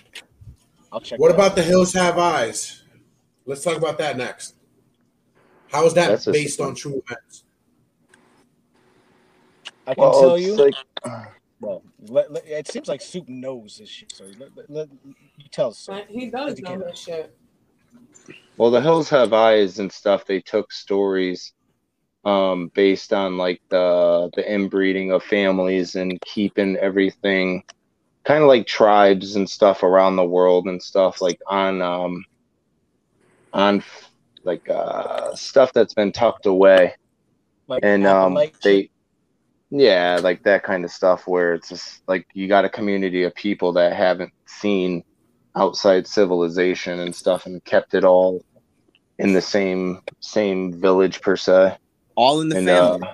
I'll 0.93 1.01
check. 1.01 1.21
What 1.21 1.31
about 1.31 1.53
out. 1.53 1.57
The 1.57 1.63
Hills 1.63 1.93
Have 1.95 2.19
Eyes? 2.19 2.83
Let's 3.47 3.63
talk 3.65 3.77
about 3.77 3.99
that 3.99 4.17
next. 4.17 4.55
How 5.71 5.87
is 5.87 5.95
that 5.95 6.09
That's 6.09 6.27
a- 6.27 6.33
based 6.33 6.61
on 6.61 6.75
true 6.75 7.03
events? 7.07 7.45
I 9.87 9.95
can 9.95 10.03
Well, 10.03 10.21
tell 10.21 10.39
you. 10.39 10.55
like 10.57 10.75
well, 11.61 11.83
let, 12.09 12.33
let- 12.33 12.47
it 12.47 12.69
seems 12.69 12.89
like 12.89 13.01
Soup 13.01 13.29
knows 13.29 13.77
this 13.79 13.89
shit. 13.89 14.13
So 14.13 14.25
let, 14.39 14.57
let, 14.57 14.71
let- 14.71 14.89
you 15.37 15.49
tell 15.51 15.69
us. 15.69 15.89
He 16.09 16.31
does 16.31 16.53
Educate 16.53 16.79
know 16.79 16.85
us. 16.87 16.91
his 16.91 16.99
shit. 17.01 17.37
well, 18.57 18.71
the 18.71 18.81
Hills 18.81 19.09
Have 19.11 19.33
Eyes 19.33 19.79
and 19.79 19.91
stuff. 19.91 20.25
They 20.27 20.41
took 20.41 20.73
stories 20.73 21.53
um 22.27 22.71
based 22.75 23.15
on 23.15 23.39
like 23.39 23.63
the 23.71 24.29
the 24.37 24.53
inbreeding 24.55 25.11
of 25.11 25.23
families 25.25 25.95
and 25.95 26.21
keeping 26.27 26.77
everything 26.77 27.63
kind 28.27 28.43
of 28.43 28.49
like 28.49 28.67
tribes 28.67 29.37
and 29.37 29.49
stuff 29.49 29.83
around 29.83 30.17
the 30.17 30.25
world 30.25 30.67
and 30.67 30.83
stuff 30.83 31.23
like 31.23 31.41
on 31.47 31.81
um 31.81 32.23
on 33.53 33.83
like 34.45 34.69
uh 34.71 35.35
stuff 35.35 35.73
that's 35.73 35.95
been 35.95 36.13
tucked 36.13 36.47
away 36.47 36.95
Like 37.67 37.81
and 37.85 38.07
um 38.07 38.35
Appalachia. 38.35 38.61
they 38.63 38.91
yeah 39.71 40.19
like 40.23 40.43
that 40.45 40.63
kind 40.63 40.85
of 40.85 40.91
stuff 40.91 41.27
where 41.27 41.55
it's 41.55 41.69
just 41.69 42.03
like 42.09 42.27
you 42.35 42.49
got 42.49 42.65
a 42.65 42.69
community 42.69 43.23
of 43.25 43.35
people 43.35 43.73
that 43.75 43.93
haven't 43.95 44.33
seen 44.47 45.05
outside 45.57 46.07
civilization 46.07 47.01
and 47.01 47.15
stuff 47.15 47.47
and 47.47 47.63
kept 47.65 47.95
it 47.95 48.05
all 48.05 48.45
in 49.19 49.33
the 49.33 49.43
same 49.43 50.01
same 50.21 50.73
village 50.73 51.21
per 51.21 51.37
se 51.37 51.77
All 52.15 52.41
in 52.41 52.49
the 52.49 52.57
and 52.59 52.67
family. 52.67 53.07
uh 53.09 53.13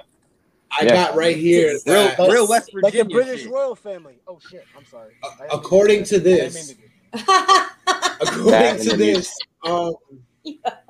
I 0.78 0.84
Yeah. 0.84 0.92
got 0.92 1.14
right 1.16 1.36
here. 1.36 1.68
real, 1.68 1.80
that, 1.86 2.18
Like- 2.18 2.32
real 2.32 2.48
West 2.48 2.70
like 2.74 2.92
the 2.92 3.04
British 3.04 3.42
shit. 3.42 3.50
royal 3.50 3.74
family. 3.74 4.18
Oh 4.28 4.38
shit! 4.50 4.64
I'm 4.76 4.84
sorry. 4.84 5.12
I 5.24 5.46
according 5.52 6.04
to 6.04 6.18
that. 6.20 6.28
I 6.28 6.36
didn't 6.36 6.52
this- 6.52 6.68
mean 6.68 6.76
to 6.76 6.82
do 6.82 7.24
that. 7.26 7.72
according 8.20 8.90
to 8.90 8.96
this, 8.96 9.34
um, 9.64 9.94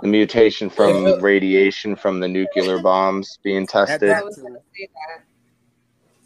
the 0.03 0.09
mutation 0.09 0.69
from 0.69 1.21
radiation 1.23 1.97
from 1.97 2.21
the 2.21 2.29
nuclear 2.29 2.79
bombs 2.79 3.39
being 3.43 3.67
tested 3.67 4.11
I 4.11 4.23
was 4.23 4.37
gonna 4.37 4.59
say 4.77 4.89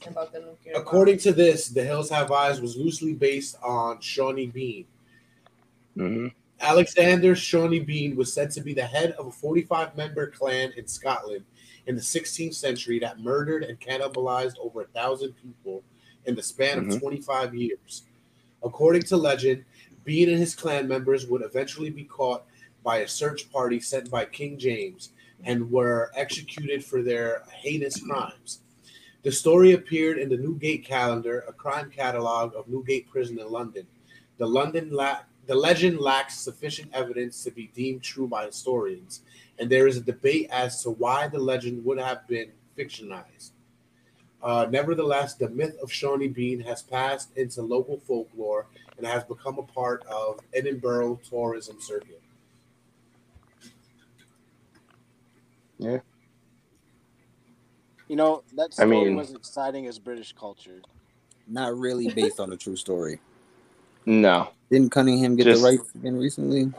that 0.02 0.10
about 0.10 0.32
the 0.32 0.40
nuclear 0.40 0.74
bomb. 0.74 0.82
according 0.82 1.18
to 1.18 1.32
this, 1.32 1.68
The 1.68 1.84
Hills 1.84 2.10
Have 2.10 2.32
Eyes 2.32 2.60
was 2.60 2.76
loosely 2.76 3.12
based 3.12 3.56
on 3.62 4.00
Sawney 4.02 4.46
Bean. 4.46 4.86
hmm 5.94 6.28
Alexander 6.62 7.34
Sawney 7.34 7.80
Bean 7.80 8.16
was 8.16 8.32
said 8.32 8.50
to 8.50 8.60
be 8.60 8.74
the 8.74 8.84
head 8.84 9.12
of 9.12 9.26
a 9.26 9.30
45 9.30 9.96
member 9.96 10.26
clan 10.26 10.72
in 10.76 10.86
Scotland 10.86 11.42
in 11.86 11.94
the 11.96 12.02
16th 12.02 12.54
century 12.54 12.98
that 12.98 13.18
murdered 13.18 13.62
and 13.62 13.80
cannibalized 13.80 14.56
over 14.60 14.82
a 14.82 14.86
thousand 14.88 15.32
people 15.42 15.82
in 16.26 16.34
the 16.34 16.42
span 16.42 16.76
of 16.78 16.84
Mhm. 16.84 16.98
25 16.98 17.54
years. 17.54 18.02
According 18.62 19.02
to 19.04 19.16
legend, 19.16 19.64
Bean 20.04 20.28
and 20.28 20.38
his 20.38 20.54
clan 20.54 20.86
members 20.86 21.26
would 21.26 21.40
eventually 21.42 21.88
be 21.88 22.04
caught 22.04 22.44
by 22.82 22.98
a 22.98 23.08
search 23.08 23.50
party 23.52 23.80
sent 23.80 24.10
by 24.10 24.24
King 24.24 24.58
James 24.58 25.10
and 25.44 25.70
were 25.70 26.10
executed 26.14 26.84
for 26.84 27.02
their 27.02 27.42
heinous 27.52 28.00
crimes. 28.00 28.60
The 29.22 29.32
story 29.32 29.72
appeared 29.72 30.18
in 30.18 30.28
the 30.28 30.36
Newgate 30.36 30.84
Calendar, 30.84 31.44
a 31.46 31.52
crime 31.52 31.90
catalog 31.90 32.54
of 32.54 32.68
Newgate 32.68 33.10
Prison 33.10 33.38
in 33.38 33.50
London. 33.50 33.86
The 34.38 34.46
London 34.46 34.90
la- 34.90 35.20
the 35.46 35.54
legend 35.54 35.98
lacks 35.98 36.38
sufficient 36.38 36.90
evidence 36.94 37.42
to 37.44 37.50
be 37.50 37.70
deemed 37.74 38.02
true 38.02 38.28
by 38.28 38.46
historians, 38.46 39.22
and 39.58 39.68
there 39.68 39.86
is 39.86 39.96
a 39.96 40.00
debate 40.00 40.48
as 40.50 40.82
to 40.82 40.90
why 40.90 41.28
the 41.28 41.38
legend 41.38 41.84
would 41.84 41.98
have 41.98 42.26
been 42.28 42.50
fictionized. 42.78 43.50
Uh, 44.42 44.66
nevertheless, 44.70 45.34
the 45.34 45.48
myth 45.50 45.76
of 45.82 45.92
Sawney 45.92 46.28
Bean 46.28 46.60
has 46.60 46.82
passed 46.82 47.36
into 47.36 47.60
local 47.62 47.98
folklore 47.98 48.66
and 48.96 49.06
has 49.06 49.24
become 49.24 49.58
a 49.58 49.62
part 49.62 50.02
of 50.06 50.40
Edinburgh 50.54 51.20
tourism 51.28 51.80
circuit. 51.80 52.22
You 58.08 58.16
know 58.16 58.42
that 58.54 58.70
I 58.72 58.84
story 58.84 58.88
mean- 58.88 59.16
was 59.16 59.32
exciting 59.32 59.86
as 59.86 59.98
British 59.98 60.32
culture. 60.32 60.82
Not 61.46 61.76
really 61.76 62.08
based 62.08 62.38
on 62.38 62.52
a 62.52 62.56
true 62.56 62.76
story. 62.76 63.20
no 64.06 64.48
Didn't 64.70 64.90
Cunningham 64.90 65.36
get 65.36 65.44
Just- 65.44 65.62
the 65.62 65.68
rights 65.68 65.94
again 65.94 66.16
recently? 66.16 66.72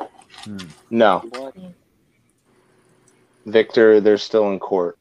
no 0.90 1.20
What? 1.20 1.56
victor 3.46 4.00
they're 4.00 4.18
still 4.18 4.50
in 4.52 4.60
court 4.60 4.98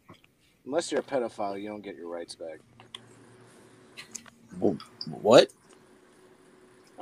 Unless 0.67 0.93
you're 0.93 1.01
a 1.01 1.05
pedophile, 1.05 1.61
you 1.61 1.69
don't 1.69 1.81
get 1.83 1.97
your 1.97 2.09
rights 2.09 2.37
back. 2.37 2.61
What? 5.23 5.51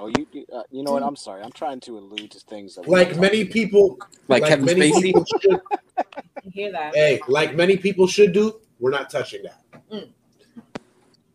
Oh, 0.01 0.07
you 0.07 0.27
you, 0.33 0.47
uh, 0.53 0.63
you 0.71 0.85
know 0.85 0.93
what? 0.93 1.03
I'm 1.03 1.17
sorry. 1.17 1.43
I'm 1.43 1.51
trying 1.51 1.81
to 1.81 1.99
allude 1.99 2.31
to 2.31 2.39
things 2.41 2.77
that 2.77 2.87
Like 2.87 3.17
many 3.19 3.45
talk 3.45 3.53
people, 3.53 3.99
Like 4.29 4.45
Kevin 4.47 4.65
many 4.65 4.93
Spacey? 4.93 5.03
people 5.03 5.25
should, 5.41 5.61
You 6.45 6.51
hear 6.53 6.71
that? 6.73 6.95
hey, 6.95 7.21
like 7.27 7.57
many 7.57 7.77
people 7.77 8.07
should 8.07 8.33
do, 8.33 8.61
we're 8.79 8.93
not 8.93 9.11
touching 9.11 9.43
that. 9.43 9.65
about. 9.91 10.09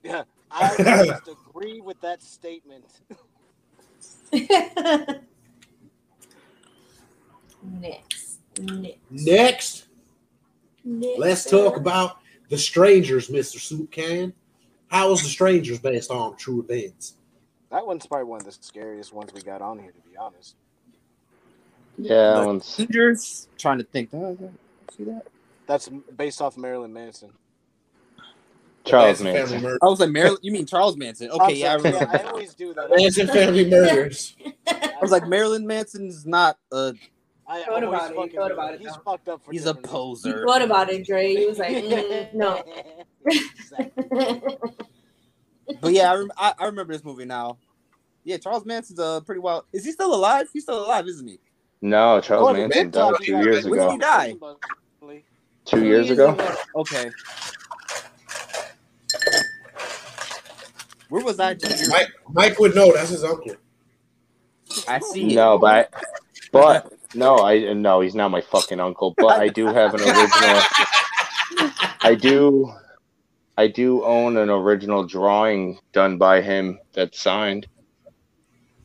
Yeah, 0.01 0.23
I 0.49 0.69
just 0.77 1.27
agree 1.49 1.81
with 1.81 1.99
that 2.01 2.23
statement. 2.23 2.85
Next. 7.61 8.39
Next. 8.59 8.97
Next, 9.09 9.87
Next. 10.85 11.19
let's 11.19 11.49
talk 11.49 11.75
about 11.77 12.17
The 12.49 12.57
Strangers, 12.57 13.27
Mr. 13.29 13.59
Soup 13.59 13.89
Can. 13.91 14.33
How 14.87 15.11
is 15.11 15.21
The 15.21 15.29
Strangers 15.29 15.79
based 15.79 16.11
on 16.11 16.37
true 16.37 16.61
events? 16.61 17.15
That 17.73 17.87
one's 17.87 18.05
probably 18.05 18.25
one 18.25 18.39
of 18.39 18.45
the 18.45 18.51
scariest 18.51 19.11
ones 19.13 19.33
we 19.33 19.41
got 19.41 19.59
on 19.63 19.79
here, 19.79 19.91
to 19.91 20.09
be 20.09 20.15
honest. 20.15 20.55
Yeah, 21.97 22.33
that 22.35 22.45
one's 22.45 22.65
Strangers. 22.65 23.47
Trying 23.57 23.79
to 23.79 23.83
think. 23.83 24.09
Oh, 24.13 24.37
See 24.95 25.03
that? 25.05 25.23
That's 25.65 25.89
based 26.15 26.39
off 26.39 26.55
Marilyn 26.55 26.93
Manson. 26.93 27.31
Charles 28.85 29.21
Manson 29.21 29.61
Manson. 29.63 29.79
I 29.81 29.85
was 29.87 29.99
like 29.99 30.11
Marilyn. 30.11 30.37
You 30.43 30.51
mean 30.51 30.67
Charles 30.67 30.97
Manson? 30.97 31.31
I'm 31.33 31.41
Okay, 31.41 31.55
yeah, 31.55 31.73
I 31.73 31.77
sorry, 31.79 31.93
remember. 31.93 32.17
I 32.17 32.21
always 32.29 32.53
do 32.53 32.75
that. 32.75 32.89
Manson 32.95 33.27
Family 33.27 33.65
Murders. 33.69 34.35
I 34.67 34.97
was 35.01 35.09
like 35.11 35.27
Marilyn 35.27 35.65
Manson's 35.65 36.27
not 36.27 36.57
a. 36.71 36.93
I 37.47 37.63
Thought 37.63 37.83
about 37.83 38.11
it, 38.11 38.17
you 38.33 38.39
thought 38.39 38.51
about 38.51 38.73
it, 38.75 38.79
He's 38.81 38.89
though. 38.93 39.01
fucked 39.03 39.29
up 39.29 39.43
for 39.43 39.51
He's 39.51 39.65
a 39.65 39.73
different 39.73 39.87
He 39.87 39.91
poser. 39.91 40.45
thought 40.45 40.61
about 40.61 40.89
it, 40.89 41.05
Dre. 41.05 41.33
He 41.35 41.45
was 41.47 41.57
like, 41.59 41.75
mm, 41.75 42.33
no. 42.35 42.63
Exactly. 43.25 44.41
But 45.81 45.93
yeah, 45.93 46.11
I, 46.11 46.15
rem- 46.15 46.31
I, 46.37 46.53
I 46.59 46.65
remember 46.65 46.93
this 46.93 47.03
movie 47.03 47.25
now. 47.25 47.57
Yeah, 48.23 48.37
Charles 48.37 48.65
Manson's 48.65 48.99
uh, 48.99 49.21
pretty 49.21 49.39
wild. 49.41 49.65
Is 49.73 49.85
he 49.85 49.91
still 49.91 50.13
alive? 50.13 50.47
He's 50.53 50.63
still 50.63 50.85
alive, 50.85 51.07
isn't 51.07 51.27
he? 51.27 51.39
No, 51.81 52.21
Charles 52.21 52.43
According 52.49 52.69
to 52.69 52.75
Manson 52.75 52.91
died 52.91 53.13
two 53.21 53.33
got 53.33 53.43
years 53.43 53.65
When 53.65 53.79
did 53.79 53.89
he 53.89 53.95
ago. 53.95 53.97
die? 53.99 54.35
Two 55.65 55.85
years 55.85 56.09
ago. 56.09 56.37
Okay. 56.75 57.11
Where 61.09 61.23
was 61.23 61.39
I 61.39 61.55
Mike, 61.89 62.07
Mike 62.31 62.59
would 62.59 62.73
know. 62.75 62.91
That's 62.93 63.09
his 63.09 63.23
uncle. 63.23 63.55
I 64.87 64.99
see 64.99 65.31
it. 65.31 65.35
No, 65.35 65.57
but 65.59 65.93
but 66.51 66.91
no, 67.13 67.45
I 67.45 67.73
no, 67.73 68.01
he's 68.01 68.15
not 68.15 68.31
my 68.31 68.41
fucking 68.41 68.79
uncle. 68.79 69.13
But 69.17 69.39
I 69.39 69.47
do 69.49 69.67
have 69.67 69.93
an 69.93 70.01
original. 70.01 70.61
I 72.01 72.17
do, 72.19 72.73
I 73.57 73.67
do 73.67 74.03
own 74.03 74.37
an 74.37 74.49
original 74.49 75.05
drawing 75.05 75.79
done 75.91 76.17
by 76.17 76.41
him 76.41 76.79
that's 76.93 77.19
signed. 77.19 77.67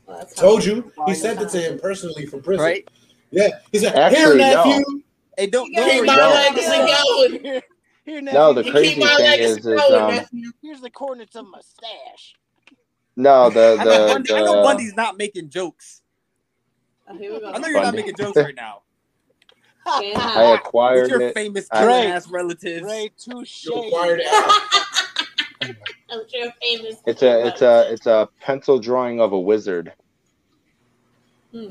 Well, 0.05 0.17
that's 0.17 0.35
Told 0.35 0.63
you. 0.63 0.91
He 1.07 1.15
sent 1.15 1.41
it 1.41 1.49
to 1.49 1.59
him 1.59 1.79
personally 1.79 2.25
from 2.25 2.41
prison. 2.41 2.65
Right? 2.65 2.87
Yeah. 3.31 3.49
He 3.71 3.79
said, 3.79 3.95
Actually, 3.95 4.43
Here, 4.43 4.53
no. 4.53 4.63
nephew. 4.63 5.01
Hey, 5.37 5.47
don't, 5.47 5.69
You 5.69 5.75
don't 5.75 5.89
Keep 5.91 6.05
my 6.05 6.15
No. 6.17 6.31
legacy 6.31 6.77
going. 6.77 7.43
Here, 7.43 7.61
here, 8.05 8.21
No, 8.21 8.53
the 8.53 8.61
nephew, 8.61 8.71
crazy 8.71 8.89
Keep 8.95 9.03
my 9.03 9.15
thing 9.17 9.25
legacy 9.25 9.59
is, 9.59 9.65
is 9.65 9.91
um, 9.91 10.15
nephew. 10.15 10.51
Here's 10.61 10.81
the 10.81 10.89
coordinates 10.89 11.35
of 11.35 11.47
my 11.47 11.61
stash. 11.61 12.35
no, 13.15 13.49
the 13.49 13.77
I 13.79 13.83
know, 13.85 14.19
the, 14.19 14.35
I 14.35 14.41
know 14.43 14.63
Bundy's 14.63 14.95
not 14.95 15.17
making 15.17 15.49
jokes. 15.49 16.01
Oh, 17.07 17.17
here 17.17 17.33
we 17.33 17.39
go. 17.39 17.51
I 17.51 17.57
know 17.57 17.67
you're 17.67 17.81
not 17.81 17.95
making 17.95 18.15
jokes 18.15 18.37
right 18.37 18.55
now. 18.55 18.83
Can't 20.01 20.17
I 20.17 20.19
hide. 20.21 20.51
With 20.51 20.59
acquired 20.61 21.09
your 21.09 21.21
it. 21.21 21.33
famous 21.33 21.67
I- 21.71 21.79
killing 21.79 21.89
Right. 22.05 22.05
ass 22.07 22.27
relatives. 22.31 22.83
Ray, 22.83 23.11
touche. 23.17 23.65
You 23.65 23.73
acquired 23.83 24.21
Al. 24.21 24.59
I'm 26.11 26.21
sure 26.33 26.51
famous. 26.61 26.95
It's 27.05 27.21
a 27.21 27.47
it's 27.47 27.61
a 27.61 27.91
it's 27.93 28.05
a 28.07 28.29
pencil 28.41 28.79
drawing 28.79 29.19
of 29.21 29.31
a 29.33 29.39
wizard, 29.39 29.93
Hmm. 31.51 31.69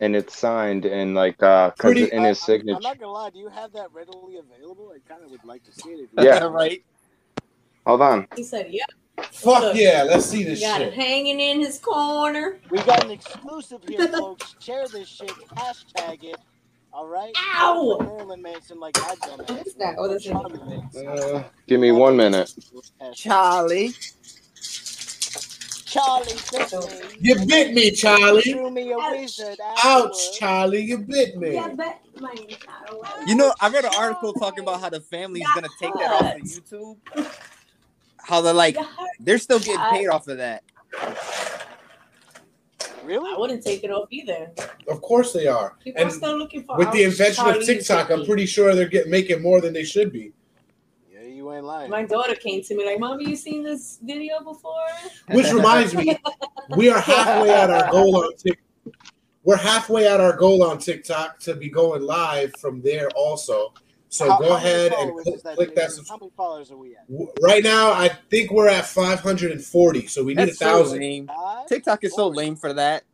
and 0.00 0.14
it's 0.16 0.36
signed 0.36 0.84
and 0.86 1.14
like 1.14 1.42
uh, 1.42 1.70
Pretty- 1.72 2.10
in 2.12 2.22
his 2.24 2.40
I- 2.42 2.46
signature. 2.46 2.76
I'm 2.76 2.82
not 2.82 2.98
gonna 3.00 3.12
lie. 3.12 3.30
Do 3.30 3.38
you 3.38 3.48
have 3.48 3.72
that 3.72 3.92
readily 3.92 4.36
available? 4.38 4.92
I 4.94 4.98
kind 5.12 5.22
of 5.24 5.30
would 5.30 5.44
like 5.44 5.64
to 5.64 5.72
see 5.72 5.90
it. 5.90 6.08
If 6.16 6.24
Yeah. 6.24 6.44
right. 6.44 6.82
Hold 7.86 8.02
on. 8.02 8.28
He 8.36 8.42
said, 8.44 8.68
"Yep." 8.70 8.88
Fuck 9.32 9.74
yeah. 9.74 10.04
Let's 10.04 10.26
see 10.26 10.38
He 10.38 10.44
this 10.44 10.60
got 10.60 10.80
it 10.80 10.86
shit. 10.86 10.94
hanging 10.94 11.40
in 11.40 11.60
his 11.60 11.78
corner. 11.78 12.58
We 12.70 12.78
got 12.82 13.04
an 13.04 13.10
exclusive 13.10 13.80
here, 13.86 14.06
folks. 14.12 14.54
Share 14.60 14.86
this 14.88 15.08
shit. 15.08 15.30
Hashtag 15.56 16.22
it. 16.24 16.36
All 16.98 17.06
right. 17.06 17.32
Ow! 17.54 17.96
Not 18.00 18.08
for 18.08 18.16
Marilyn 18.16 18.42
Manson, 18.42 18.80
like 18.80 18.98
I 19.00 19.14
done. 19.24 19.38
What 19.38 19.64
is 19.64 19.74
that? 19.74 19.94
Oh, 19.98 20.08
that's 20.08 20.26
in- 20.26 20.32
Charlie 20.32 20.58
Manson. 20.66 21.06
Uh, 21.06 21.44
give 21.68 21.78
me 21.78 21.92
one 21.92 22.16
minute. 22.16 22.52
Charlie. 23.14 23.92
Charlie 25.84 26.32
bit 26.50 26.72
me. 26.72 27.18
You 27.20 27.46
bit 27.46 27.72
me, 27.72 27.92
Charlie. 27.92 28.42
Threw 28.42 28.72
me 28.72 28.92
Ouch. 28.92 29.40
Ouch. 29.84 30.38
Charlie. 30.40 30.82
You 30.82 30.98
bit 30.98 31.36
me. 31.38 31.54
Yeah, 31.54 31.68
but 31.68 32.00
my. 32.20 32.34
You 33.28 33.36
know, 33.36 33.54
I 33.60 33.68
read 33.68 33.84
an 33.84 33.92
article 33.96 34.32
talking 34.32 34.64
about 34.64 34.80
how 34.80 34.90
the 34.90 35.00
family's 35.00 35.46
gonna 35.54 35.68
take 35.80 35.94
that 35.94 36.10
off 36.10 36.34
of 36.34 36.42
YouTube. 36.42 36.96
How 38.16 38.40
they're 38.40 38.52
like, 38.52 38.76
they're 39.20 39.38
still 39.38 39.60
getting 39.60 39.78
paid 39.92 40.08
off 40.08 40.26
of 40.26 40.38
that. 40.38 40.64
Really? 43.08 43.34
I 43.34 43.38
wouldn't 43.38 43.64
take 43.64 43.84
it 43.84 43.90
off 43.90 44.08
either. 44.10 44.50
Of 44.86 45.00
course 45.00 45.32
they 45.32 45.46
are. 45.46 45.76
People 45.82 46.02
And 46.02 46.10
are 46.10 46.14
still 46.14 46.36
looking 46.36 46.62
for. 46.64 46.76
with 46.76 46.92
the 46.92 47.04
invention 47.04 47.46
of 47.48 47.64
TikTok, 47.64 48.10
I'm 48.10 48.26
pretty 48.26 48.44
sure 48.44 48.74
they're 48.74 48.86
getting 48.86 49.10
making 49.10 49.40
more 49.40 49.62
than 49.62 49.72
they 49.72 49.84
should 49.84 50.12
be. 50.12 50.32
Yeah, 51.10 51.22
you 51.22 51.50
ain't 51.50 51.64
lying. 51.64 51.90
My 51.90 52.04
daughter 52.04 52.34
came 52.34 52.62
to 52.62 52.76
me 52.76 52.84
like, 52.84 53.00
"Mommy, 53.00 53.30
you 53.30 53.34
seen 53.34 53.62
this 53.62 53.98
video 54.02 54.40
before?" 54.40 54.74
Which 55.30 55.50
reminds 55.50 55.94
me, 55.94 56.18
we 56.76 56.90
are 56.90 57.00
halfway 57.00 57.48
at 57.48 57.70
our 57.70 57.90
goal 57.90 58.22
on 58.22 58.36
TikTok. 58.36 58.94
We're 59.42 59.56
halfway 59.56 60.06
at 60.06 60.20
our 60.20 60.36
goal 60.36 60.62
on 60.62 60.76
TikTok 60.76 61.38
to 61.40 61.54
be 61.54 61.70
going 61.70 62.02
live 62.02 62.52
from 62.60 62.82
there 62.82 63.08
also. 63.16 63.72
So 64.10 64.28
How- 64.30 64.38
go 64.38 64.48
how 64.50 64.54
ahead 64.56 64.92
and 64.92 65.12
click, 65.22 65.42
that, 65.42 65.56
click 65.56 65.74
that. 65.74 65.88
Jason? 65.90 66.04
How 66.08 66.16
many 66.16 66.32
followers 66.36 66.70
are 66.70 66.76
we 66.78 66.96
at? 66.96 67.04
Right 67.42 67.62
now, 67.62 67.92
I 67.92 68.08
think 68.30 68.50
we're 68.50 68.68
at 68.68 68.86
540, 68.86 70.06
so 70.06 70.24
we 70.24 70.34
need 70.34 70.42
a 70.42 70.46
That's 70.46 70.58
so 70.58 70.64
thousand. 70.64 71.00
lame. 71.00 71.30
TikTok 71.68 72.04
is 72.04 72.14
so 72.14 72.28
lame 72.28 72.56
for 72.56 72.72
that. 72.72 73.04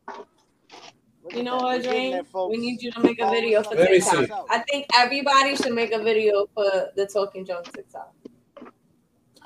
You 1.35 1.43
know 1.43 1.57
what, 1.57 1.65
We're 1.65 1.83
getting 1.83 1.91
Drain? 1.91 2.13
there, 2.13 2.25
folks. 2.25 2.57
We 2.57 2.63
need 2.63 2.81
you 2.83 2.93
to 2.93 3.01
make 3.01 3.19
a 3.19 3.29
video 3.29 3.63
for 3.63 3.75
Let 3.75 3.91
me 3.91 3.99
TikTok. 3.99 4.27
see. 4.27 4.33
I 4.51 4.59
think 4.71 4.87
everybody 4.95 5.57
should 5.57 5.73
make 5.73 5.91
a 5.93 5.99
video 6.03 6.47
for 6.55 6.91
the 6.95 7.07
Talking 7.13 7.45
Junk 7.45 7.73
TikTok. 7.73 8.13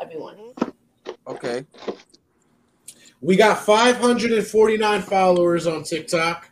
Everyone. 0.02 0.36
Mm-hmm. 0.36 1.10
Okay. 1.28 1.64
We 3.20 3.36
got 3.36 3.58
549 3.64 5.02
followers 5.02 5.66
on 5.66 5.82
TikTok, 5.82 6.47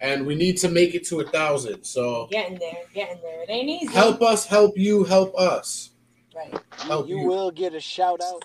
and 0.00 0.26
we 0.26 0.34
need 0.34 0.56
to 0.58 0.68
make 0.68 0.94
it 0.94 1.06
to 1.08 1.20
a 1.20 1.28
thousand. 1.28 1.84
So 1.84 2.28
Getting 2.30 2.58
there, 2.58 2.82
getting 2.94 3.20
there. 3.22 3.42
It 3.42 3.50
ain't 3.50 3.68
easy. 3.68 3.94
help 3.94 4.22
us, 4.22 4.46
help 4.46 4.76
you, 4.78 5.04
help 5.04 5.34
us. 5.38 5.90
Right. 6.34 6.54
Help 6.78 7.08
You 7.08 7.18
you. 7.18 7.28
will 7.28 7.50
get 7.50 7.74
a 7.74 7.80
shout 7.80 8.20
out. 8.20 8.42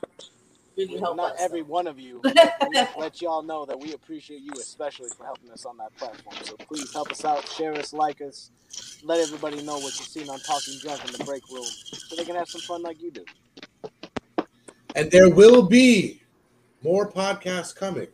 Really 0.77 0.97
help 0.99 1.17
Not 1.17 1.33
us. 1.33 1.39
every 1.39 1.61
one 1.63 1.87
of 1.87 1.99
you. 1.99 2.21
let, 2.73 2.97
let 2.97 3.21
y'all 3.21 3.43
know 3.43 3.65
that 3.65 3.79
we 3.79 3.93
appreciate 3.93 4.41
you, 4.41 4.59
especially 4.59 5.09
for 5.09 5.25
helping 5.25 5.51
us 5.51 5.65
on 5.65 5.77
that 5.77 5.95
platform. 5.97 6.37
So 6.41 6.55
please 6.57 6.93
help 6.93 7.11
us 7.11 7.25
out, 7.25 7.47
share 7.47 7.73
us, 7.73 7.93
like 7.93 8.21
us, 8.21 8.51
let 9.03 9.19
everybody 9.19 9.61
know 9.61 9.79
what 9.79 9.99
you've 9.99 10.07
seen 10.09 10.29
on 10.29 10.39
Talking 10.39 10.79
Junk 10.79 11.05
in 11.05 11.11
the 11.11 11.19
break 11.19 11.43
room, 11.49 11.65
so 12.07 12.15
they 12.15 12.25
can 12.25 12.35
have 12.35 12.49
some 12.49 12.61
fun 12.61 12.81
like 12.83 13.01
you 13.01 13.11
do. 13.11 13.25
And 14.95 15.11
there 15.11 15.29
will 15.29 15.63
be 15.63 16.21
more 16.83 17.11
podcasts 17.11 17.75
coming. 17.75 18.07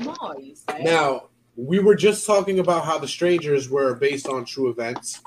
More, 0.00 0.36
you 0.40 0.54
say. 0.54 0.82
Now, 0.82 1.28
we 1.56 1.78
were 1.78 1.94
just 1.94 2.26
talking 2.26 2.58
about 2.58 2.84
how 2.84 2.98
the 2.98 3.08
strangers 3.08 3.68
were 3.68 3.94
based 3.94 4.26
on 4.28 4.44
true 4.44 4.70
events 4.70 5.20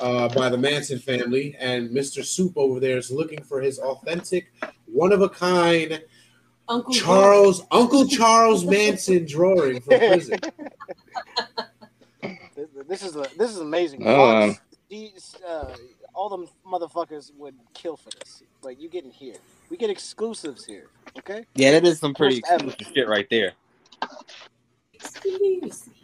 uh, 0.00 0.28
by 0.28 0.48
the 0.48 0.58
Manson 0.58 0.98
family, 0.98 1.56
and 1.58 1.90
Mr. 1.90 2.24
Soup 2.24 2.52
over 2.56 2.80
there 2.80 2.98
is 2.98 3.10
looking 3.10 3.42
for 3.42 3.60
his 3.60 3.78
authentic, 3.78 4.52
one 4.86 5.12
of 5.12 5.22
a 5.22 5.28
kind 5.28 6.02
Uncle 6.68 6.92
Charles, 6.92 7.62
Uncle 7.70 8.06
Charles 8.08 8.64
Manson 8.64 9.26
drawing 9.26 9.80
from 9.80 9.98
prison. 9.98 10.38
This, 12.22 12.68
this 12.88 13.02
is 13.02 13.16
a, 13.16 13.26
this 13.38 13.50
is 13.50 13.58
amazing. 13.58 14.06
Um, 14.06 14.56
These, 14.90 15.36
uh, 15.46 15.74
all 16.14 16.28
them 16.28 16.48
motherfuckers 16.66 17.32
would 17.36 17.54
kill 17.74 17.96
for 17.96 18.10
this, 18.18 18.42
but 18.62 18.80
you 18.80 18.88
getting 18.88 19.10
here. 19.10 19.36
We 19.70 19.76
get 19.76 19.90
exclusives 19.90 20.64
here, 20.64 20.88
okay? 21.18 21.44
Yeah, 21.54 21.72
that 21.72 21.84
is 21.86 22.00
some 22.00 22.14
pretty 22.14 22.40
First 22.40 22.52
ever. 22.52 22.66
exclusive 22.66 22.94
shit 22.94 23.08
right 23.08 23.26
there. 23.30 23.52
Excuse. 25.00 25.88
me. 25.88 25.94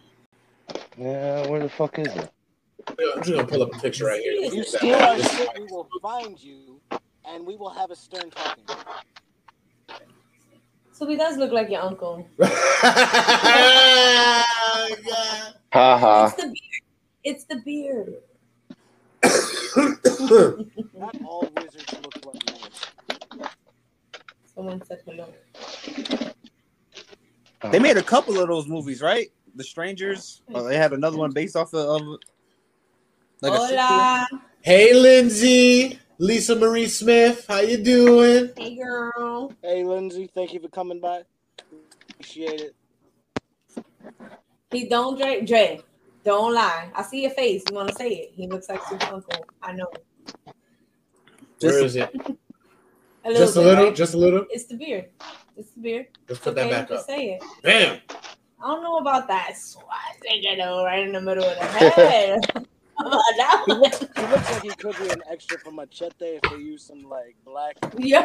Yeah, 0.97 1.47
where 1.49 1.61
the 1.61 1.69
fuck 1.69 1.99
is 1.99 2.07
it? 2.07 2.31
I'm 2.89 3.23
just 3.23 3.31
gonna 3.31 3.47
pull 3.47 3.63
up 3.63 3.75
a 3.75 3.79
picture 3.79 4.07
right 4.07 4.21
here. 4.21 4.33
You 4.33 4.63
steal 4.65 4.95
our 4.97 5.19
shit, 5.19 5.49
we 5.59 5.65
will 5.65 5.89
find 6.03 6.43
you, 6.43 6.81
and 7.27 7.47
we 7.47 7.57
will 7.57 7.71
have 7.71 7.91
a 7.91 7.97
stern 7.97 8.31
talking. 8.31 8.65
So 10.93 11.09
he 11.09 11.17
does 11.17 11.37
look 11.37 11.51
like 11.51 11.71
your 11.71 11.83
uncle. 11.83 12.29
Ha 15.75 15.99
ha. 15.99 16.27
It's 16.27 16.37
the 16.37 16.47
beard. 16.47 16.85
It's 17.25 17.45
the 17.47 17.57
beard. 17.57 18.15
Not 20.97 21.17
all 21.25 21.51
wizards 21.57 21.93
look 22.01 22.25
like 22.27 22.47
men. 23.41 23.49
Someone 24.55 24.81
said 24.87 25.03
hello. 25.05 25.27
They 27.65 27.79
uh-huh. 27.79 27.81
made 27.81 27.97
a 27.97 28.03
couple 28.03 28.39
of 28.39 28.49
those 28.49 28.69
movies, 28.69 29.01
right? 29.01 29.29
The 29.55 29.65
Strangers. 29.65 30.43
Oh, 30.53 30.63
they 30.65 30.77
had 30.77 30.93
another 30.93 31.17
one 31.17 31.31
based 31.31 31.57
off 31.57 31.73
of, 31.73 32.03
of 32.03 32.19
like 33.41 33.53
a 33.53 33.57
Hola. 33.57 34.29
hey, 34.61 34.93
Lindsay, 34.93 35.99
Lisa 36.19 36.57
Marie 36.57 36.89
Smith, 36.89 37.47
how 37.49 37.61
you 37.61 37.79
doing? 37.79 38.51
Hey, 38.59 38.77
girl. 38.77 39.51
Hey, 39.63 39.83
Lindsay, 39.83 40.29
thank 40.35 40.53
you 40.53 40.61
for 40.61 40.69
coming 40.69 41.01
by. 41.01 41.23
Appreciate 42.11 42.61
it. 42.61 42.75
He 44.71 44.87
don't 44.87 45.17
Dre. 45.19 45.41
Dre, 45.41 45.81
don't 46.23 46.53
lie. 46.53 46.91
I 46.95 47.03
see 47.03 47.23
your 47.23 47.31
face. 47.31 47.63
You 47.71 47.77
want 47.77 47.89
to 47.89 47.95
say 47.95 48.11
it? 48.11 48.33
He 48.35 48.47
looks 48.47 48.69
like 48.69 48.85
Super 48.87 49.07
Uncle. 49.07 49.47
I 49.63 49.73
know. 49.73 49.91
Where 51.61 51.83
is 51.83 51.97
it? 51.97 52.15
A 53.25 53.33
Just 53.33 53.57
a 53.57 53.61
bit, 53.61 53.67
little. 53.67 53.85
right? 53.87 53.95
Just 53.97 54.13
a 54.13 54.19
little. 54.19 54.45
It's 54.51 54.67
the 54.67 54.77
beard. 54.77 55.07
It's 55.57 55.71
the 55.73 55.81
beard. 55.81 56.07
Let's 56.29 56.41
put 56.41 56.57
Okay, 56.59 56.69
that 56.69 56.71
back 56.71 56.89
just 56.89 57.09
up. 57.09 57.17
say 57.17 57.31
it. 57.35 57.43
Bam. 57.63 58.01
I 58.63 58.67
don't 58.67 58.83
know 58.83 58.99
about 58.99 59.29
that 59.29 59.57
swastika 59.59 60.57
though, 60.59 60.85
right 60.85 61.07
in 61.07 61.13
the 61.13 61.21
middle 61.21 61.45
of 61.45 61.57
the 61.59 61.65
head. 61.65 62.41
How 62.99 63.09
that 63.37 63.63
He 63.67 63.73
looks, 63.75 63.99
he 64.01 64.23
looks 64.23 64.53
like 64.53 64.63
he 64.63 64.69
could 64.71 64.97
be 64.99 65.11
an 65.11 65.23
extra 65.31 65.59
for 65.59 65.71
Machete 65.73 66.15
if 66.37 66.43
they 66.51 66.57
use 66.57 66.85
some 66.85 67.03
like 67.09 67.37
black. 67.45 67.77
Yeah. 67.99 68.25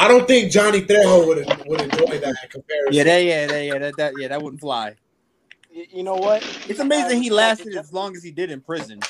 I 0.00 0.06
don't 0.06 0.26
think 0.28 0.52
Johnny 0.52 0.82
Trejo 0.82 1.26
would 1.26 1.38
would 1.66 1.80
enjoy 1.80 2.18
that 2.20 2.36
comparison. 2.50 2.92
Yeah, 2.92 3.04
that, 3.04 3.24
yeah, 3.24 3.46
that, 3.46 3.64
yeah, 3.64 3.78
that, 3.78 3.96
that, 3.96 4.14
yeah, 4.18 4.28
that 4.28 4.40
wouldn't 4.42 4.60
fly. 4.60 4.94
You, 5.72 5.86
you 5.90 6.02
know 6.04 6.14
what? 6.14 6.42
It's 6.68 6.78
amazing 6.80 7.22
he 7.22 7.30
lasted 7.30 7.74
as 7.76 7.92
long 7.92 8.14
as 8.16 8.22
he 8.22 8.30
did 8.30 8.50
in 8.50 8.60
prison. 8.60 9.00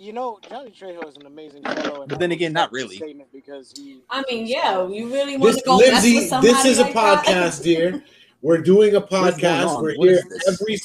You 0.00 0.14
know, 0.14 0.38
Johnny 0.48 0.70
Trejo 0.70 1.06
is 1.06 1.18
an 1.18 1.26
amazing 1.26 1.62
fellow. 1.62 2.06
But 2.06 2.18
then 2.18 2.32
again, 2.32 2.54
not 2.54 2.72
really. 2.72 2.96
Statement 2.96 3.30
because 3.34 3.74
he. 3.76 4.00
I 4.08 4.24
mean, 4.30 4.46
yeah, 4.46 4.88
you 4.88 5.12
really 5.12 5.36
want 5.36 5.52
This 5.52 5.62
to 5.62 5.68
go 5.68 5.76
mess 5.76 5.90
Lindsay, 5.92 6.14
with 6.16 6.28
somebody 6.28 6.52
this 6.54 6.64
is 6.64 6.78
a 6.78 6.84
like 6.84 6.94
that? 6.94 7.24
podcast, 7.26 7.62
dear. 7.62 8.02
We're 8.40 8.62
doing 8.62 8.94
a 8.94 9.00
podcast. 9.02 9.82
We're 9.82 9.96
What 9.96 10.08
here 10.08 10.22
is 10.30 10.48
every 10.48 10.78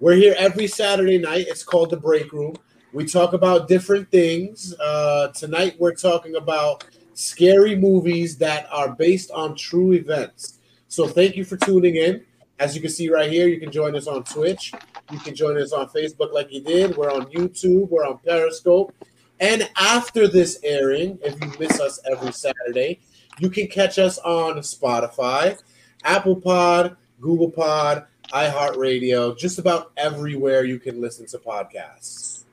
we're 0.00 0.14
here 0.14 0.34
every 0.38 0.66
Saturday 0.68 1.18
night. 1.18 1.48
It's 1.48 1.62
called 1.62 1.90
the 1.90 1.98
Break 1.98 2.32
Room. 2.32 2.56
We 2.94 3.04
talk 3.04 3.34
about 3.34 3.68
different 3.68 4.10
things. 4.10 4.74
Uh, 4.80 5.28
tonight 5.34 5.76
we're 5.78 5.94
talking 5.94 6.36
about 6.36 6.86
scary 7.12 7.76
movies 7.76 8.38
that 8.38 8.66
are 8.72 8.94
based 8.94 9.30
on 9.32 9.54
true 9.54 9.92
events. 9.92 10.60
So 10.88 11.06
thank 11.06 11.36
you 11.36 11.44
for 11.44 11.58
tuning 11.58 11.96
in. 11.96 12.24
As 12.60 12.74
you 12.74 12.82
can 12.82 12.90
see 12.90 13.08
right 13.08 13.30
here, 13.30 13.48
you 13.48 13.58
can 13.58 13.72
join 13.72 13.96
us 13.96 14.06
on 14.06 14.22
Twitch. 14.22 14.74
You 15.10 15.18
can 15.18 15.34
join 15.34 15.56
us 15.56 15.72
on 15.72 15.88
Facebook 15.88 16.30
like 16.34 16.52
you 16.52 16.60
did. 16.60 16.94
We're 16.94 17.10
on 17.10 17.24
YouTube. 17.32 17.88
We're 17.88 18.06
on 18.06 18.18
Periscope. 18.18 18.94
And 19.40 19.66
after 19.78 20.28
this 20.28 20.60
airing, 20.62 21.18
if 21.22 21.40
you 21.40 21.50
miss 21.58 21.80
us 21.80 21.98
every 22.04 22.32
Saturday, 22.32 23.00
you 23.38 23.48
can 23.48 23.66
catch 23.66 23.98
us 23.98 24.18
on 24.18 24.56
Spotify, 24.58 25.58
Apple 26.04 26.36
Pod, 26.36 26.98
Google 27.18 27.50
Pod, 27.50 28.04
iHeartRadio, 28.34 29.38
just 29.38 29.58
about 29.58 29.92
everywhere 29.96 30.64
you 30.64 30.78
can 30.78 31.00
listen 31.00 31.24
to 31.28 31.38
podcasts. 31.38 32.44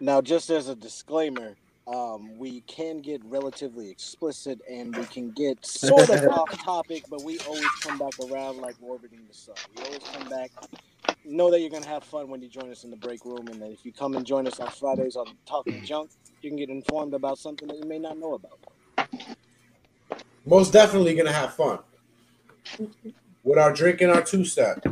Now, 0.00 0.22
just 0.22 0.48
as 0.48 0.68
a 0.68 0.74
disclaimer, 0.74 1.56
um, 1.86 2.38
we 2.38 2.60
can 2.62 3.00
get 3.00 3.24
relatively 3.24 3.90
explicit 3.90 4.60
and 4.70 4.96
we 4.96 5.04
can 5.06 5.30
get 5.30 5.64
sort 5.64 6.08
of 6.10 6.28
off 6.28 6.50
topic, 6.62 7.04
but 7.10 7.22
we 7.22 7.38
always 7.40 7.68
come 7.80 7.98
back 7.98 8.12
around 8.30 8.58
like 8.58 8.76
orbiting 8.80 9.20
the 9.28 9.34
sun. 9.34 9.54
We 9.76 9.84
always 9.84 10.02
come 10.12 10.28
back. 10.28 10.50
Know 11.24 11.50
that 11.50 11.60
you're 11.60 11.70
gonna 11.70 11.86
have 11.86 12.04
fun 12.04 12.28
when 12.28 12.42
you 12.42 12.48
join 12.48 12.70
us 12.70 12.84
in 12.84 12.90
the 12.90 12.96
break 12.96 13.24
room, 13.24 13.48
and 13.48 13.60
that 13.60 13.70
if 13.70 13.84
you 13.84 13.92
come 13.92 14.14
and 14.14 14.24
join 14.24 14.46
us 14.46 14.60
on 14.60 14.68
Fridays 14.68 15.16
on 15.16 15.26
Talking 15.46 15.82
Junk, 15.82 16.10
you 16.42 16.50
can 16.50 16.56
get 16.58 16.70
informed 16.70 17.14
about 17.14 17.38
something 17.38 17.68
that 17.68 17.78
you 17.78 17.88
may 17.88 17.98
not 17.98 18.18
know 18.18 18.34
about. 18.34 18.58
Most 20.46 20.72
definitely 20.72 21.14
gonna 21.14 21.32
have 21.32 21.54
fun 21.54 21.80
with 23.42 23.58
our 23.58 23.72
drink 23.72 24.00
and 24.00 24.10
our 24.10 24.22
two 24.22 24.44
step. 24.44 24.84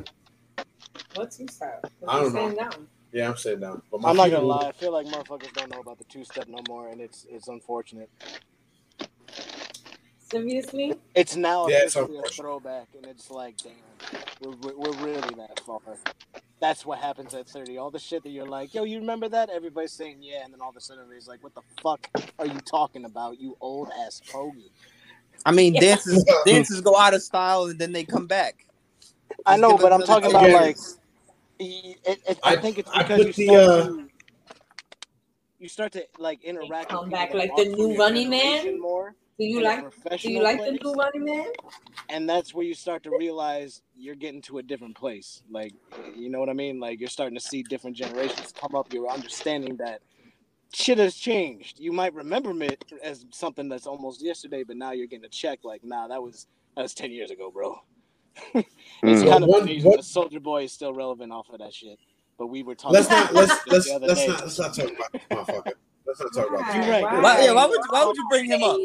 What's 1.15 1.39
your 1.39 1.49
style? 1.49 1.81
I 2.07 2.21
don't 2.21 2.57
know. 2.57 2.71
Sitting 3.13 3.21
down. 3.21 3.23
Yeah, 3.23 3.31
I'm 3.31 3.37
sitting 3.37 3.61
down. 3.61 3.83
But 3.91 4.01
my 4.01 4.11
I'm 4.11 4.17
not 4.17 4.31
gonna 4.31 4.47
lie. 4.47 4.69
I 4.69 4.73
feel 4.73 4.93
like 4.93 5.07
motherfuckers 5.07 5.53
don't 5.55 5.71
know 5.73 5.81
about 5.81 5.99
the 5.99 6.05
two 6.05 6.25
step 6.25 6.49
no 6.49 6.61
more, 6.69 6.89
and 6.89 7.01
it's 7.01 7.27
it's 7.31 7.49
unfortunate. 7.49 8.11
Seriously? 10.19 10.95
It's 11.15 11.37
now 11.37 11.69
Yeah, 11.69 11.81
it's 11.85 11.97
a 11.97 12.07
throwback, 12.33 12.89
and 12.95 13.07
it's 13.07 13.31
like, 13.31 13.57
damn, 13.63 13.73
we're, 14.43 14.57
we're, 14.57 14.77
we're 14.77 15.07
really 15.07 15.35
that 15.37 15.61
far. 15.67 15.81
That's 16.61 16.85
what 16.85 16.99
happens 16.99 17.35
at 17.35 17.49
30. 17.49 17.79
All 17.79 17.91
the 17.91 17.99
shit 18.01 18.23
that 18.25 18.31
you're 18.31 18.47
like, 18.49 18.75
yo, 18.75 18.85
you 18.85 18.99
remember 18.99 19.29
that? 19.29 19.49
Everybody's 19.51 19.93
saying 19.93 20.19
yeah, 20.23 20.45
and 20.45 20.53
then 20.53 20.61
all 20.61 20.71
of 20.71 20.77
a 20.77 20.81
sudden 20.81 21.03
everybody's 21.03 21.29
like, 21.29 21.43
what 21.43 21.55
the 21.55 21.63
fuck 21.83 22.09
are 22.39 22.47
you 22.47 22.61
talking 22.61 23.05
about, 23.05 23.41
you 23.41 23.57
old 23.61 23.91
ass 24.05 24.21
pogey? 24.31 24.71
I 25.47 25.53
mean, 25.53 25.75
Yeah. 25.75 25.81
dances 25.81 26.25
dances 26.45 26.81
go 26.81 26.97
out 26.97 27.15
of 27.15 27.23
style 27.23 27.65
and 27.67 27.79
then 27.79 27.93
they 27.93 28.05
come 28.05 28.27
back. 28.27 28.67
I 29.47 29.57
know, 29.57 29.79
but 29.79 29.93
I'm 29.93 30.03
talking 30.03 30.31
about 30.31 30.45
Again, 30.45 30.53
like, 30.53 30.77
y- 30.77 31.08
it, 31.59 32.21
it, 32.29 32.39
I, 32.43 32.53
I- 32.53 32.57
think 32.57 32.79
it's 32.79 32.91
I 32.91 33.03
because 33.03 33.19
you 33.21 33.27
put 33.27 33.37
the, 33.37 33.45
start 33.47 33.63
uh, 33.65 33.87
to 33.87 34.09
you 35.59 35.69
start 35.69 35.93
to 35.93 36.07
like 36.19 36.45
interact. 36.45 36.91
Come 36.91 37.05
with 37.05 37.11
back 37.13 37.35
like 37.35 37.55
the 37.57 37.65
new 37.65 37.89
from 37.89 37.97
Running 37.99 38.31
Man? 38.31 38.81
more. 38.81 39.15
Do 39.39 39.45
you 39.45 39.63
like 39.63 39.79
do 39.79 39.85
you 39.85 39.91
professional 39.91 40.43
like 40.43 40.65
the 40.65 40.73
new 40.73 40.95
running 40.95 41.25
man? 41.25 41.53
and 42.11 42.29
that's 42.29 42.55
where 42.55 42.65
you 42.65 42.75
start 42.75 43.03
to 43.05 43.11
realize 43.11 43.83
you're 43.97 44.15
getting 44.15 44.43
to 44.43 44.59
a 44.59 44.63
different 44.63 44.97
place. 44.97 45.43
Like, 45.51 45.73
you 46.17 46.31
know 46.31 46.41
what 46.41 46.49
I 46.49 46.55
mean? 46.55 46.81
Like, 46.81 47.01
you're 47.01 47.09
starting 47.09 47.39
to 47.39 47.45
see 47.45 47.63
different 47.63 47.97
generations 47.97 48.53
come 48.59 48.75
up. 48.75 48.93
You're 48.93 49.09
understanding 49.09 49.77
that 49.77 50.01
shit 50.73 50.99
has 50.99 51.15
changed. 51.17 51.79
You 51.79 51.93
might 51.93 52.15
remember 52.15 52.53
it 52.63 52.83
as 53.03 53.27
something 53.31 53.69
that's 53.69 53.87
almost 53.87 54.23
yesterday, 54.25 54.65
but 54.65 54.77
now 54.77 54.93
you're 54.93 55.07
getting 55.07 55.25
a 55.27 55.29
check. 55.31 55.61
Like, 55.65 55.85
nah, 55.85 56.09
that 56.09 56.23
was 56.23 56.47
that 56.77 56.83
was 56.83 56.95
ten 56.95 57.11
years 57.13 57.31
ago, 57.31 57.51
bro. 57.51 57.79
it's 58.55 59.23
Mm. 59.23 59.29
kind 59.31 59.45
of 59.45 59.49
One- 59.51 59.63
amazing. 59.63 59.89
one- 59.91 59.97
that 59.97 60.05
Soulja 60.05 60.43
Boy 60.43 60.65
is 60.65 60.73
still 60.73 60.93
relevant 60.93 61.33
off 61.33 61.49
of 61.51 61.59
that 61.61 61.73
shit. 61.73 61.99
But 62.39 62.49
we 62.49 62.63
were 62.63 62.75
talking. 62.75 62.95
Let's 62.95 63.11
not 63.11 63.33
let's 63.35 63.53
this 63.65 63.73
let's 63.73 63.87
the 63.87 63.95
other 63.95 64.07
let's 64.07 64.21
day. 64.21 64.27
not 64.29 64.41
let's 64.43 64.59
not 64.59 64.75
talk 64.75 64.91
about 64.93 65.13
this 65.13 65.23
motherfucker. 65.31 65.73
Let's 66.07 66.21
not 66.21 66.35
talk 66.35 66.49
about 66.51 66.75
You're 66.75 66.85
this. 66.85 67.03
right. 67.05 67.23
Why, 67.23 67.45
yeah, 67.45 67.53
why 67.53 67.67
would 67.67 67.81
why 67.91 68.05
would 68.05 68.17
you 68.17 68.27
bring 68.31 68.45
him 68.47 68.63
up? 68.63 68.79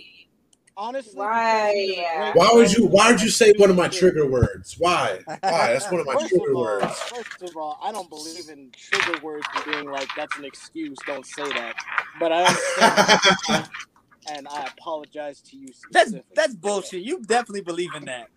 Honestly, 0.75 1.13
Why? 1.15 1.71
because 1.71 1.75
he's 1.75 1.97
a 1.99 2.03
great 2.03 2.35
Why 2.35 2.49
would 2.53 2.73
you 2.73 2.85
why 2.87 3.11
would 3.11 3.21
you 3.21 3.29
say 3.29 3.53
one 3.57 3.69
of 3.69 3.75
my 3.75 3.87
trigger 3.87 4.27
words? 4.27 4.75
Why? 4.79 5.19
Why? 5.25 5.37
That's 5.41 5.89
one 5.91 5.99
of 5.99 6.07
my 6.07 6.13
First 6.13 6.29
trigger 6.29 6.49
of 6.49 6.55
all, 6.55 6.61
words. 6.63 6.85
first 6.99 7.43
of 7.43 7.55
all, 7.55 7.79
I 7.83 7.91
don't 7.91 8.09
believe 8.09 8.49
in 8.49 8.71
trigger 8.75 9.19
words 9.21 9.45
being 9.65 9.85
like 9.91 10.07
that's 10.17 10.35
an 10.37 10.45
excuse. 10.45 10.97
Don't 11.05 11.25
say 11.27 11.43
that. 11.43 11.75
But 12.19 12.31
I 12.31 12.45
understand, 12.45 13.69
and 14.35 14.47
I 14.47 14.65
apologize 14.75 15.41
to 15.41 15.57
you. 15.57 15.67
That's 15.91 16.13
that's 16.35 16.55
bullshit. 16.55 17.03
You 17.03 17.21
definitely 17.21 17.61
believe 17.61 17.93
in 17.95 18.05
that. 18.05 18.29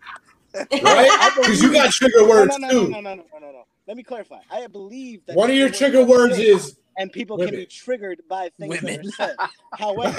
Right? 0.83 1.31
Because 1.35 1.61
you 1.63 1.73
got 1.73 1.91
trigger 1.91 2.27
words 2.27 2.57
no, 2.59 2.67
no, 2.67 2.69
too. 2.69 2.89
no, 2.89 3.01
no, 3.01 3.15
no, 3.15 3.23
no, 3.33 3.39
no, 3.39 3.51
no. 3.51 3.63
Let 3.87 3.97
me 3.97 4.03
clarify. 4.03 4.39
I 4.51 4.67
believe 4.67 5.25
that 5.27 5.35
One 5.35 5.49
of 5.49 5.55
your 5.55 5.69
trigger 5.69 6.03
trigger 6.03 6.05
words 6.05 6.37
is 6.39 6.77
and 6.97 7.11
people 7.11 7.37
can 7.37 7.51
be 7.51 7.65
triggered 7.65 8.21
by 8.29 8.49
things 8.59 8.81
Women. 8.81 9.01
that 9.01 9.05
are 9.07 9.11
said. 9.11 9.35
However, 9.73 10.15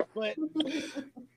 but 0.14 0.36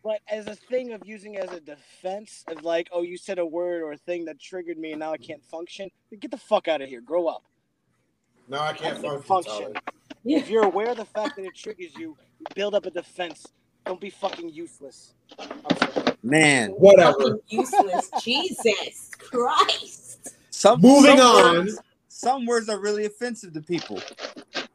but 0.03 0.19
as 0.29 0.47
a 0.47 0.55
thing 0.55 0.93
of 0.93 1.01
using 1.05 1.37
as 1.37 1.51
a 1.51 1.59
defense 1.59 2.43
of 2.47 2.63
like, 2.63 2.89
oh, 2.93 3.01
you 3.03 3.17
said 3.17 3.39
a 3.39 3.45
word 3.45 3.81
or 3.83 3.93
a 3.93 3.97
thing 3.97 4.25
that 4.25 4.39
triggered 4.39 4.77
me 4.77 4.91
and 4.91 4.99
now 4.99 5.13
I 5.13 5.17
can't 5.17 5.43
function. 5.45 5.89
Get 6.19 6.31
the 6.31 6.37
fuck 6.37 6.67
out 6.67 6.81
of 6.81 6.89
here. 6.89 7.01
Grow 7.01 7.27
up. 7.27 7.43
no, 8.47 8.59
I 8.59 8.73
can't 8.73 8.97
Function. 8.99 9.21
function. 9.23 9.73
Tyler. 9.73 9.73
If 10.25 10.49
you're 10.49 10.65
aware 10.65 10.89
of 10.91 10.97
the 10.97 11.05
fact 11.05 11.35
that 11.37 11.45
it 11.45 11.55
triggers 11.55 11.95
you, 11.97 12.17
build 12.55 12.75
up 12.75 12.85
a 12.85 12.91
defense. 12.91 13.45
Don't 13.85 14.01
be 14.01 14.09
fucking 14.09 14.49
useless. 14.49 15.13
I'm 16.23 16.29
sorry. 16.29 16.41
Man, 16.41 16.69
Whatever. 16.71 17.39
Useless. 17.49 18.09
Jesus 18.23 19.11
Christ. 19.17 20.35
some 20.49 20.81
Moving 20.81 21.17
some 21.17 21.27
on. 21.27 21.57
Words, 21.59 21.79
some 22.09 22.45
words 22.45 22.69
are 22.69 22.79
really 22.79 23.05
offensive 23.05 23.53
to 23.53 23.61
people. 23.61 24.01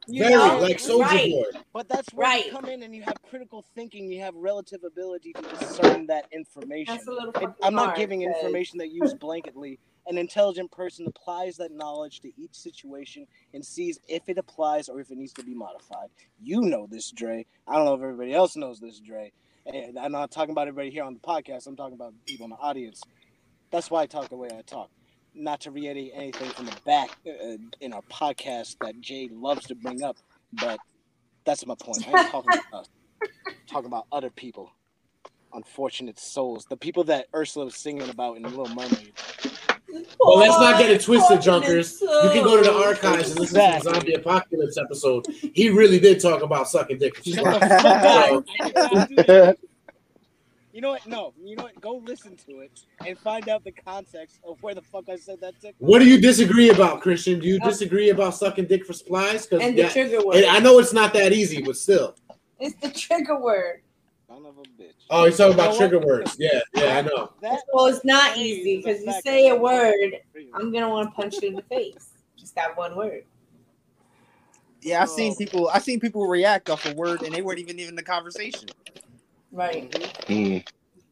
You 0.07 0.23
Very 0.23 0.35
know, 0.35 0.59
like 0.59 0.77
Soulja 0.77 1.01
right. 1.01 1.31
Boy. 1.31 1.59
But 1.73 1.89
that's 1.89 2.13
where 2.13 2.27
Right. 2.27 2.45
you 2.45 2.51
come 2.51 2.65
in 2.65 2.83
and 2.83 2.95
you 2.95 3.01
have 3.03 3.15
critical 3.27 3.65
thinking. 3.75 4.11
You 4.11 4.21
have 4.21 4.35
relative 4.35 4.83
ability 4.83 5.33
to 5.33 5.41
discern 5.41 6.05
that 6.07 6.25
information. 6.31 6.93
That's 6.95 7.07
a 7.07 7.11
little 7.11 7.31
It- 7.31 7.49
I'm 7.63 7.73
not 7.73 7.85
hard, 7.87 7.97
giving 7.97 8.21
'cause- 8.23 8.35
information 8.37 8.77
that 8.79 8.89
used 8.91 9.17
blanketly. 9.17 9.79
An 10.07 10.19
intelligent 10.19 10.71
person 10.71 11.07
applies 11.07 11.57
that 11.57 11.71
knowledge 11.71 12.19
to 12.21 12.31
each 12.39 12.53
situation 12.53 13.25
and 13.55 13.65
sees 13.65 13.99
if 14.07 14.29
it 14.29 14.37
applies 14.37 14.87
or 14.89 14.99
if 14.99 15.09
it 15.09 15.17
needs 15.17 15.33
to 15.33 15.43
be 15.43 15.55
modified. 15.55 16.09
You 16.39 16.61
know 16.61 16.85
this, 16.85 17.09
Dre. 17.09 17.47
I 17.67 17.75
don't 17.75 17.85
know 17.85 17.95
if 17.95 18.01
everybody 18.03 18.31
else 18.33 18.55
knows 18.55 18.79
this, 18.79 18.99
Dre. 18.99 19.31
And 19.65 19.97
I'm 19.97 20.11
not 20.11 20.31
talking 20.31 20.51
about 20.51 20.67
everybody 20.67 20.91
here 20.91 21.03
on 21.03 21.13
the 21.13 21.19
podcast. 21.19 21.67
I'm 21.67 21.75
talking 21.75 21.95
about 21.95 22.13
people 22.25 22.45
in 22.45 22.51
the 22.51 22.57
audience. 22.57 23.01
That's 23.71 23.89
why 23.89 24.03
I 24.03 24.05
talk 24.05 24.29
the 24.29 24.37
way 24.37 24.49
I 24.55 24.61
talk. 24.61 24.89
Not 25.33 25.61
to 25.61 25.71
reiterate 25.71 26.11
anything 26.15 26.49
from 26.51 26.65
the 26.67 26.77
back 26.85 27.09
uh, 27.27 27.57
in 27.81 27.93
our 27.93 28.03
podcast 28.03 28.77
that 28.81 29.01
Jay 29.01 29.29
loves 29.31 29.65
to 29.67 29.75
bring 29.75 30.03
up, 30.03 30.17
but 30.53 30.79
that's 31.45 31.65
my 31.65 31.75
point. 31.75 32.07
I 32.07 32.21
ain't 32.21 32.31
talking 32.31 32.51
about 32.53 32.81
us. 32.81 32.89
I'm 33.47 33.53
talking 33.67 33.87
about 33.87 34.05
other 34.11 34.29
people. 34.29 34.71
Unfortunate 35.53 36.19
souls. 36.19 36.65
The 36.69 36.77
people 36.77 37.03
that 37.05 37.27
Ursula 37.33 37.65
was 37.65 37.75
singing 37.75 38.09
about 38.09 38.37
in 38.37 38.43
Little 38.43 38.69
Mermaid. 38.69 39.13
Well, 40.19 40.37
let's 40.37 40.59
not 40.59 40.79
get 40.79 40.91
it 40.91 41.01
twisted, 41.01 41.41
Junkers. 41.41 42.01
You 42.01 42.29
can 42.33 42.43
go 42.43 42.57
to 42.57 42.63
the 42.63 42.73
archives 42.73 43.31
and 43.31 43.39
listen 43.39 43.59
to 43.59 43.83
the 43.83 43.93
zombie 43.93 44.13
apocalypse 44.13 44.77
episode. 44.77 45.25
He 45.53 45.69
really 45.69 45.99
did 45.99 46.19
talk 46.19 46.41
about 46.41 46.67
sucking 46.67 46.97
dick. 46.97 47.15
Shut 47.23 47.43
the 47.43 47.59
fuck 47.59 47.83
up. 47.83 48.45
So, 48.45 48.45
I 48.61 48.67
did 48.67 48.93
not 48.93 49.09
do 49.09 49.15
that. 49.15 49.57
You 50.75 50.81
know 50.81 50.89
what? 50.89 51.07
No. 51.07 51.33
You 51.41 51.55
know 51.55 51.63
what? 51.63 51.79
Go 51.79 52.01
listen 52.03 52.35
to 52.47 52.59
it 52.59 52.81
and 53.05 53.17
find 53.17 53.47
out 53.47 53.63
the 53.63 53.71
context 53.71 54.41
of 54.43 54.61
where 54.61 54.75
the 54.75 54.81
fuck 54.81 55.07
I 55.07 55.15
said 55.15 55.39
that. 55.39 55.53
Tick. 55.61 55.73
what 55.77 55.99
do 55.99 56.05
you 56.05 56.19
disagree 56.19 56.69
about, 56.69 56.99
Christian? 56.99 57.39
Do 57.39 57.47
you 57.47 57.59
uh, 57.61 57.69
disagree 57.69 58.09
about 58.09 58.35
sucking 58.35 58.65
dick 58.65 58.85
for 58.85 58.91
supplies? 58.91 59.45
Because 59.45 59.65
And 59.65 59.77
the 59.77 59.87
trigger 59.87 60.25
word. 60.25 60.43
I 60.43 60.59
know 60.59 60.79
it's 60.79 60.91
not 60.91 61.13
that 61.13 61.31
easy, 61.31 61.61
but 61.61 61.77
still. 61.77 62.15
It's 62.59 62.75
the 62.81 62.89
trigger 62.89 63.39
word. 63.39 63.83
Son 64.35 64.45
of 64.45 64.57
a 64.57 64.61
bitch. 64.81 64.91
Oh, 65.09 65.25
he's 65.25 65.37
talking 65.37 65.51
You 65.51 65.57
know 65.57 65.63
about 65.63 65.71
what? 65.71 65.77
trigger 65.77 65.99
words. 66.05 66.35
Yeah, 66.37 66.59
yeah, 66.75 66.97
I 66.97 67.01
know. 67.01 67.31
That 67.41 67.61
Well, 67.73 67.85
it's 67.85 68.03
not 68.03 68.37
easy 68.37 68.77
because 68.77 69.01
you 69.01 69.13
say 69.23 69.47
a 69.47 69.55
word, 69.55 69.95
I'm- 70.35 70.49
I'm 70.53 70.73
gonna 70.73 70.89
want 70.89 71.09
to 71.09 71.15
punch 71.15 71.41
you 71.41 71.49
in 71.49 71.55
the 71.55 71.61
face. 71.63 72.09
Just 72.37 72.53
that 72.55 72.75
one 72.75 72.97
word. 72.97 73.23
Yeah, 74.81 75.01
I've 75.01 75.09
seen 75.09 75.31
Oh. 75.31 75.35
people. 75.35 75.69
I've 75.69 75.83
seen 75.83 75.99
people 76.01 76.27
react 76.27 76.69
off 76.69 76.85
a 76.85 76.93
word 76.93 77.21
and 77.21 77.33
they 77.33 77.41
weren't 77.41 77.59
even 77.59 77.79
in 77.79 77.95
the 77.95 78.03
conversation. 78.03 78.67
Right. 79.51 79.89
Mm. 80.27 80.67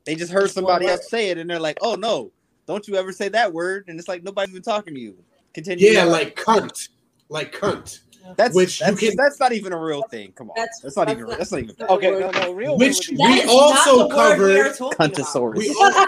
They 0.05 0.15
just 0.15 0.31
heard 0.31 0.51
somebody 0.51 0.87
else 0.87 1.09
say 1.09 1.29
it 1.29 1.37
and 1.37 1.49
they're 1.49 1.59
like, 1.59 1.77
"Oh 1.81 1.95
no, 1.95 2.31
don't 2.67 2.85
you 2.89 2.97
ever 2.97 3.13
say 3.13 3.29
that 3.29 3.53
word?" 3.53 3.85
And 3.87 3.97
it's 3.97 4.09
like 4.09 4.21
nobody's 4.21 4.51
even 4.51 4.63
talking 4.63 4.93
to 4.95 4.99
you. 4.99 5.17
Continue. 5.53 5.91
Yeah, 5.91 6.03
like 6.03 6.35
cunt, 6.35 6.89
like 7.29 7.55
cunt. 7.55 7.99
That's 8.35 8.55
which 8.55 8.79
you 8.79 8.85
that's, 8.87 8.99
can- 8.99 9.15
that's 9.17 9.39
not 9.39 9.51
even 9.53 9.73
a 9.73 9.77
real 9.77 10.03
thing. 10.03 10.31
Come 10.33 10.49
on, 10.49 10.55
That's- 10.55 10.79
that's, 10.81 10.95
not 10.97 11.07
that's 11.07 11.17
even 11.19 11.29
not- 11.29 11.37
that's 11.37 11.51
not 11.51 11.61
even. 11.63 11.75
Okay, 11.89 12.11
no, 12.11 12.29
no, 12.31 12.51
real 12.53 12.77
Which 12.77 13.09
we 13.09 13.17
be 13.17 13.23
That 13.23 13.43
is 13.45 13.49
also 13.49 13.97
not 13.97 14.09
we 14.09 14.15
covered- 14.15 14.75
talking. 14.75 14.97
Cuntosaurus. 14.97 15.57
We 15.57 15.69
also, 15.79 16.05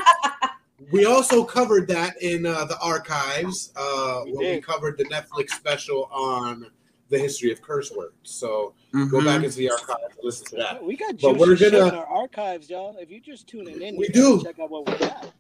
we 0.91 1.05
also 1.05 1.43
covered 1.43 1.87
that 1.89 2.21
in 2.21 2.45
uh, 2.45 2.65
the 2.65 2.77
archives 2.79 3.71
uh, 3.75 4.21
We 4.25 4.31
when 4.33 4.55
we 4.55 4.61
covered 4.61 4.97
the 4.97 5.05
Netflix 5.05 5.49
special 5.51 6.05
on 6.11 6.67
the 7.09 7.19
history 7.19 7.51
of 7.51 7.61
curse 7.61 7.91
words. 7.91 8.13
So 8.23 8.73
go 8.91 8.99
Mhm. 8.99 9.25
back 9.25 9.43
into 9.43 9.57
the 9.57 9.69
archives 9.71 9.99
and 10.15 10.23
listen 10.23 10.47
to 10.47 10.55
that. 10.57 10.83
We 10.83 10.95
got 10.97 11.19
But 11.21 11.37
we're 11.37 11.55
gonna- 11.55 11.87
in 11.87 11.93
our 11.95 12.05
archives, 12.07 12.69
y'all. 12.69 12.95
If 12.97 13.09
you're 13.11 13.19
just 13.19 13.47
tuning 13.47 13.81
in, 13.81 13.95
We 13.95 14.07
you 14.07 14.13
do. 14.13 14.43
check 14.43 14.57
out 14.59 14.69
what 14.71 14.87
we 14.89 14.97
got. 14.97 15.31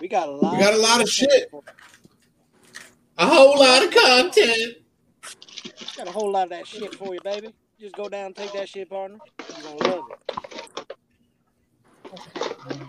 We 0.00 0.08
got 0.08 0.28
a 0.28 0.32
lot. 0.32 0.52
We 0.54 0.58
got 0.60 0.74
a 0.74 0.78
lot 0.78 1.00
of 1.02 1.08
shit. 1.08 1.50
A 3.18 3.26
whole 3.26 3.58
lot 3.58 3.84
of 3.84 3.90
content. 3.92 4.78
Got 5.96 6.08
a 6.08 6.12
whole 6.12 6.30
lot 6.30 6.44
of 6.44 6.50
that 6.50 6.66
shit 6.66 6.94
for 6.94 7.14
you, 7.14 7.20
baby. 7.22 7.54
Just 7.80 7.94
go 7.96 8.08
down, 8.08 8.26
and 8.26 8.36
take 8.36 8.52
that 8.52 8.68
shit, 8.68 8.88
partner. 8.88 9.18
You're 9.38 9.78
gonna 9.78 9.94
love 9.94 10.04
it. 10.10 10.34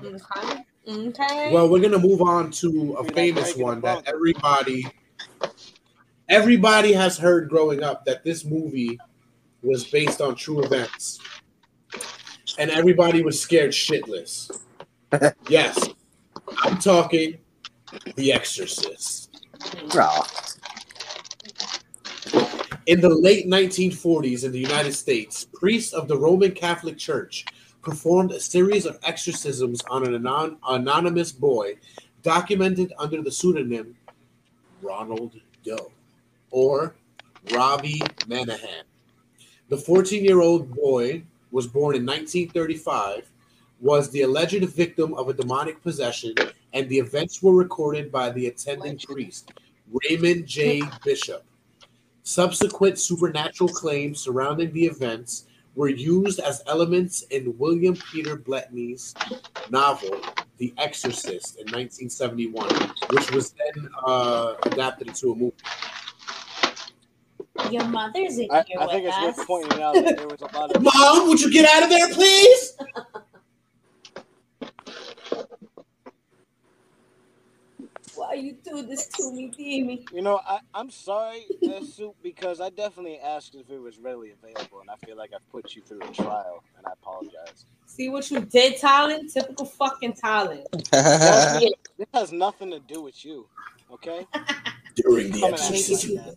Okay. 0.05 0.63
Okay. 0.87 1.51
Well, 1.51 1.69
we're 1.69 1.81
gonna 1.81 1.99
move 1.99 2.21
on 2.21 2.51
to 2.51 2.93
a 2.99 3.03
famous 3.13 3.55
one 3.55 3.81
that 3.81 4.03
everybody 4.07 4.85
everybody 6.29 6.93
has 6.93 7.17
heard 7.17 7.49
growing 7.49 7.83
up 7.83 8.05
that 8.05 8.23
this 8.23 8.45
movie 8.45 8.99
was 9.61 9.83
based 9.85 10.21
on 10.21 10.35
true 10.35 10.63
events. 10.63 11.19
And 12.57 12.71
everybody 12.71 13.21
was 13.21 13.39
scared 13.39 13.71
shitless. 13.71 14.51
yes. 15.49 15.89
I'm 16.59 16.77
talking 16.77 17.39
The 18.15 18.31
Exorcist. 18.31 19.43
Aw. 19.93 20.54
In 22.87 23.01
the 23.01 23.09
late 23.09 23.47
1940s 23.47 24.43
in 24.43 24.51
the 24.51 24.59
United 24.59 24.93
States, 24.93 25.47
priests 25.51 25.91
of 25.91 26.07
the 26.07 26.15
Roman 26.15 26.51
Catholic 26.51 26.99
Church 26.99 27.43
performed 27.81 28.31
a 28.31 28.39
series 28.39 28.85
of 28.85 28.99
exorcisms 29.01 29.81
on 29.89 30.05
an 30.05 30.13
anon- 30.13 30.57
anonymous 30.67 31.31
boy 31.31 31.77
documented 32.21 32.93
under 32.99 33.23
the 33.23 33.31
pseudonym 33.31 33.95
Ronald 34.83 35.41
Doe 35.63 35.91
or 36.51 36.93
Robbie 37.51 38.03
Mannheim. 38.27 38.85
The 39.69 39.77
14 39.77 40.23
year 40.23 40.41
old 40.41 40.71
boy 40.71 41.23
was 41.49 41.65
born 41.65 41.95
in 41.95 42.05
1935, 42.05 43.31
was 43.81 44.11
the 44.11 44.21
alleged 44.21 44.63
victim 44.63 45.15
of 45.15 45.27
a 45.27 45.33
demonic 45.33 45.81
possession, 45.81 46.35
and 46.73 46.87
the 46.87 46.99
events 46.99 47.41
were 47.41 47.55
recorded 47.55 48.11
by 48.11 48.29
the 48.29 48.45
attending 48.45 48.99
priest, 48.99 49.53
Raymond 49.91 50.45
J. 50.45 50.83
Bishop. 51.03 51.43
Subsequent 52.27 52.97
supernatural 52.97 53.69
claims 53.69 54.19
surrounding 54.19 54.73
the 54.73 54.83
events 54.83 55.45
were 55.75 55.89
used 55.89 56.39
as 56.39 56.63
elements 56.65 57.21
in 57.29 57.55
William 57.59 57.95
Peter 58.11 58.35
Blatty's 58.35 59.13
novel, 59.69 60.19
The 60.57 60.73
Exorcist, 60.79 61.57
in 61.57 61.65
1971, 61.65 62.67
which 63.11 63.31
was 63.31 63.51
then 63.51 63.87
uh, 64.07 64.55
adapted 64.63 65.09
into 65.09 65.33
a 65.33 65.35
movie. 65.35 65.53
Your 67.69 67.85
mother's 67.85 68.39
in 68.39 68.47
I, 68.49 68.63
here 68.65 68.79
I 68.79 68.87
think 68.87 69.05
with 69.05 69.13
it's 69.13 69.17
us. 69.17 69.37
worth 69.37 69.47
pointing 69.47 69.83
out 69.83 69.93
that 69.93 70.17
there 70.17 70.27
was 70.27 70.41
a 70.41 70.57
lot 70.57 70.75
of 70.75 70.81
Mom, 70.81 71.27
would 71.29 71.39
you 71.39 71.51
get 71.51 71.69
out 71.75 71.83
of 71.83 71.89
there, 71.89 72.11
please? 72.11 72.75
Why 78.15 78.33
you 78.33 78.57
do 78.63 78.81
this 78.83 79.07
to 79.09 79.31
me, 79.31 79.47
Demi? 79.49 80.05
You 80.13 80.21
know, 80.21 80.39
I, 80.47 80.59
I'm 80.73 80.89
sorry, 80.89 81.45
uh, 81.67 81.81
Soup, 81.83 82.15
because 82.23 82.61
I 82.61 82.69
definitely 82.69 83.19
asked 83.19 83.55
if 83.55 83.69
it 83.69 83.79
was 83.79 83.97
readily 83.99 84.31
available, 84.31 84.79
and 84.81 84.89
I 84.89 84.95
feel 85.05 85.17
like 85.17 85.31
I've 85.33 85.47
put 85.51 85.75
you 85.75 85.81
through 85.81 86.01
a 86.01 86.11
trial, 86.11 86.63
and 86.77 86.85
I 86.87 86.91
apologize. 86.93 87.65
See 87.85 88.09
what 88.09 88.29
you 88.31 88.39
did, 88.41 88.77
Talon? 88.77 89.27
Typical 89.29 89.65
fucking 89.65 90.13
Talon. 90.13 90.63
Well, 90.91 91.59
this 91.97 92.07
has 92.13 92.31
nothing 92.31 92.71
to 92.71 92.79
do 92.79 93.01
with 93.01 93.23
you, 93.23 93.47
okay? 93.91 94.25
During 94.95 95.31
the 95.31 95.39
Coming 95.39 95.53
at 95.55 95.71
me 95.71 95.77
exorcism, 95.77 96.15
like 96.15 96.25
that. 96.25 96.35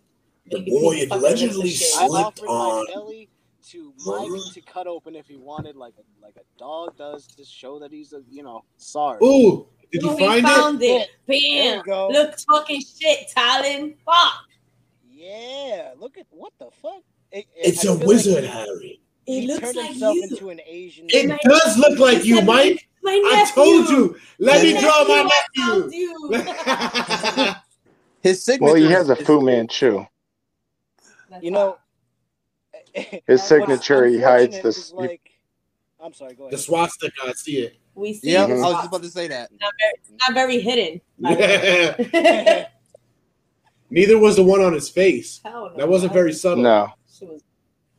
the 0.50 0.70
boy 0.70 0.98
had 0.98 1.10
allegedly 1.10 1.70
I 1.70 1.74
slipped 1.74 2.12
offered 2.40 2.46
my 2.46 2.52
on. 2.52 2.86
belly 2.86 3.28
to 3.70 3.92
Mike 4.06 4.30
to 4.54 4.60
cut 4.62 4.86
open 4.86 5.14
if 5.16 5.26
he 5.26 5.36
wanted, 5.36 5.76
like 5.76 5.94
a 5.98 6.24
like 6.24 6.36
a 6.36 6.58
dog 6.58 6.96
does, 6.96 7.26
to 7.26 7.44
show 7.44 7.78
that 7.80 7.92
he's 7.92 8.12
a 8.12 8.22
you 8.30 8.42
know 8.42 8.64
sorry. 8.76 9.18
Ooh, 9.24 9.66
did 9.92 10.02
you 10.02 10.14
we 10.14 10.18
find 10.26 10.46
found 10.46 10.82
it? 10.82 10.86
it. 10.86 11.08
There 11.26 11.76
Bam. 11.76 11.84
go. 11.84 12.08
Look, 12.08 12.36
talking 12.36 12.80
shit, 12.82 13.28
Talon. 13.28 13.94
Fuck. 14.04 14.44
Yeah, 15.10 15.92
look 15.98 16.16
at 16.18 16.26
what 16.30 16.52
the 16.58 16.68
fuck. 16.70 17.02
It, 17.32 17.38
it- 17.38 17.46
It's 17.56 17.86
I 17.86 17.92
a 17.92 17.96
feel 17.96 18.06
wizard, 18.06 18.44
Like 18.44 18.52
Harry. 18.52 19.00
It 19.26 19.40
he 19.42 19.46
looks 19.46 19.60
turned 19.60 19.76
like 19.76 19.88
himself 19.90 20.14
you. 20.16 20.22
into 20.24 20.48
an 20.50 20.60
Asian. 20.66 21.06
It 21.10 21.28
man. 21.28 21.38
does 21.44 21.76
look 21.76 21.98
like 21.98 22.24
you, 22.24 22.40
Mike. 22.40 22.88
My 23.02 23.12
nephew. 23.14 23.28
I 23.30 23.50
told 23.54 23.88
you. 23.90 24.16
Let 24.38 24.62
me 24.62 24.80
draw 24.80 25.04
my 25.04 25.28
nephew, 25.56 25.90
I 26.34 27.52
you. 27.52 27.54
His 28.22 28.42
signature. 28.42 28.64
Well, 28.64 28.74
he 28.74 28.90
has 28.90 29.10
a 29.10 29.16
Fu 29.16 29.40
Manchu. 29.42 30.04
You 31.42 31.50
know, 31.50 31.78
His 33.26 33.42
signature, 33.42 34.06
he 34.06 34.18
hides 34.20 34.56
unfortunate 34.56 34.62
this. 34.62 34.92
like. 34.92 35.30
I'm 36.00 36.12
sorry. 36.14 36.34
Go 36.34 36.44
ahead. 36.44 36.52
the 36.54 36.58
swastika, 36.58 37.12
I 37.24 37.32
see 37.32 37.58
it. 37.58 37.76
We 37.98 38.14
see 38.14 38.32
Yeah, 38.32 38.44
I 38.44 38.46
was 38.46 38.60
just 38.62 38.86
about 38.88 39.02
to 39.02 39.10
say 39.10 39.28
that. 39.28 39.50
not 39.60 39.72
very, 39.80 39.94
not 40.26 40.34
very 40.34 40.60
hidden. 40.60 41.00
by. 41.18 42.66
Neither 43.90 44.18
was 44.18 44.36
the 44.36 44.42
one 44.44 44.60
on 44.60 44.72
his 44.74 44.88
face. 44.88 45.40
No. 45.44 45.72
That 45.76 45.88
wasn't 45.88 46.12
very 46.12 46.32
subtle. 46.32 46.62
No, 46.62 46.92
She 47.10 47.24
was, 47.24 47.42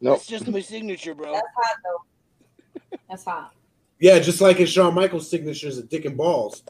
nope. 0.02 0.18
That's 0.18 0.28
just 0.28 0.48
my 0.48 0.62
signature, 0.62 1.16
bro. 1.16 1.34
that's 1.34 1.48
hot 1.56 1.78
though. 1.84 2.98
That's 3.10 3.24
hot. 3.26 3.54
Yeah, 4.00 4.20
just 4.20 4.40
like 4.40 4.58
his 4.58 4.70
Shawn 4.70 4.94
Michaels 4.94 5.30
signatures 5.30 5.78
of 5.78 5.90
dick 5.90 6.06
and 6.06 6.16
balls. 6.16 6.64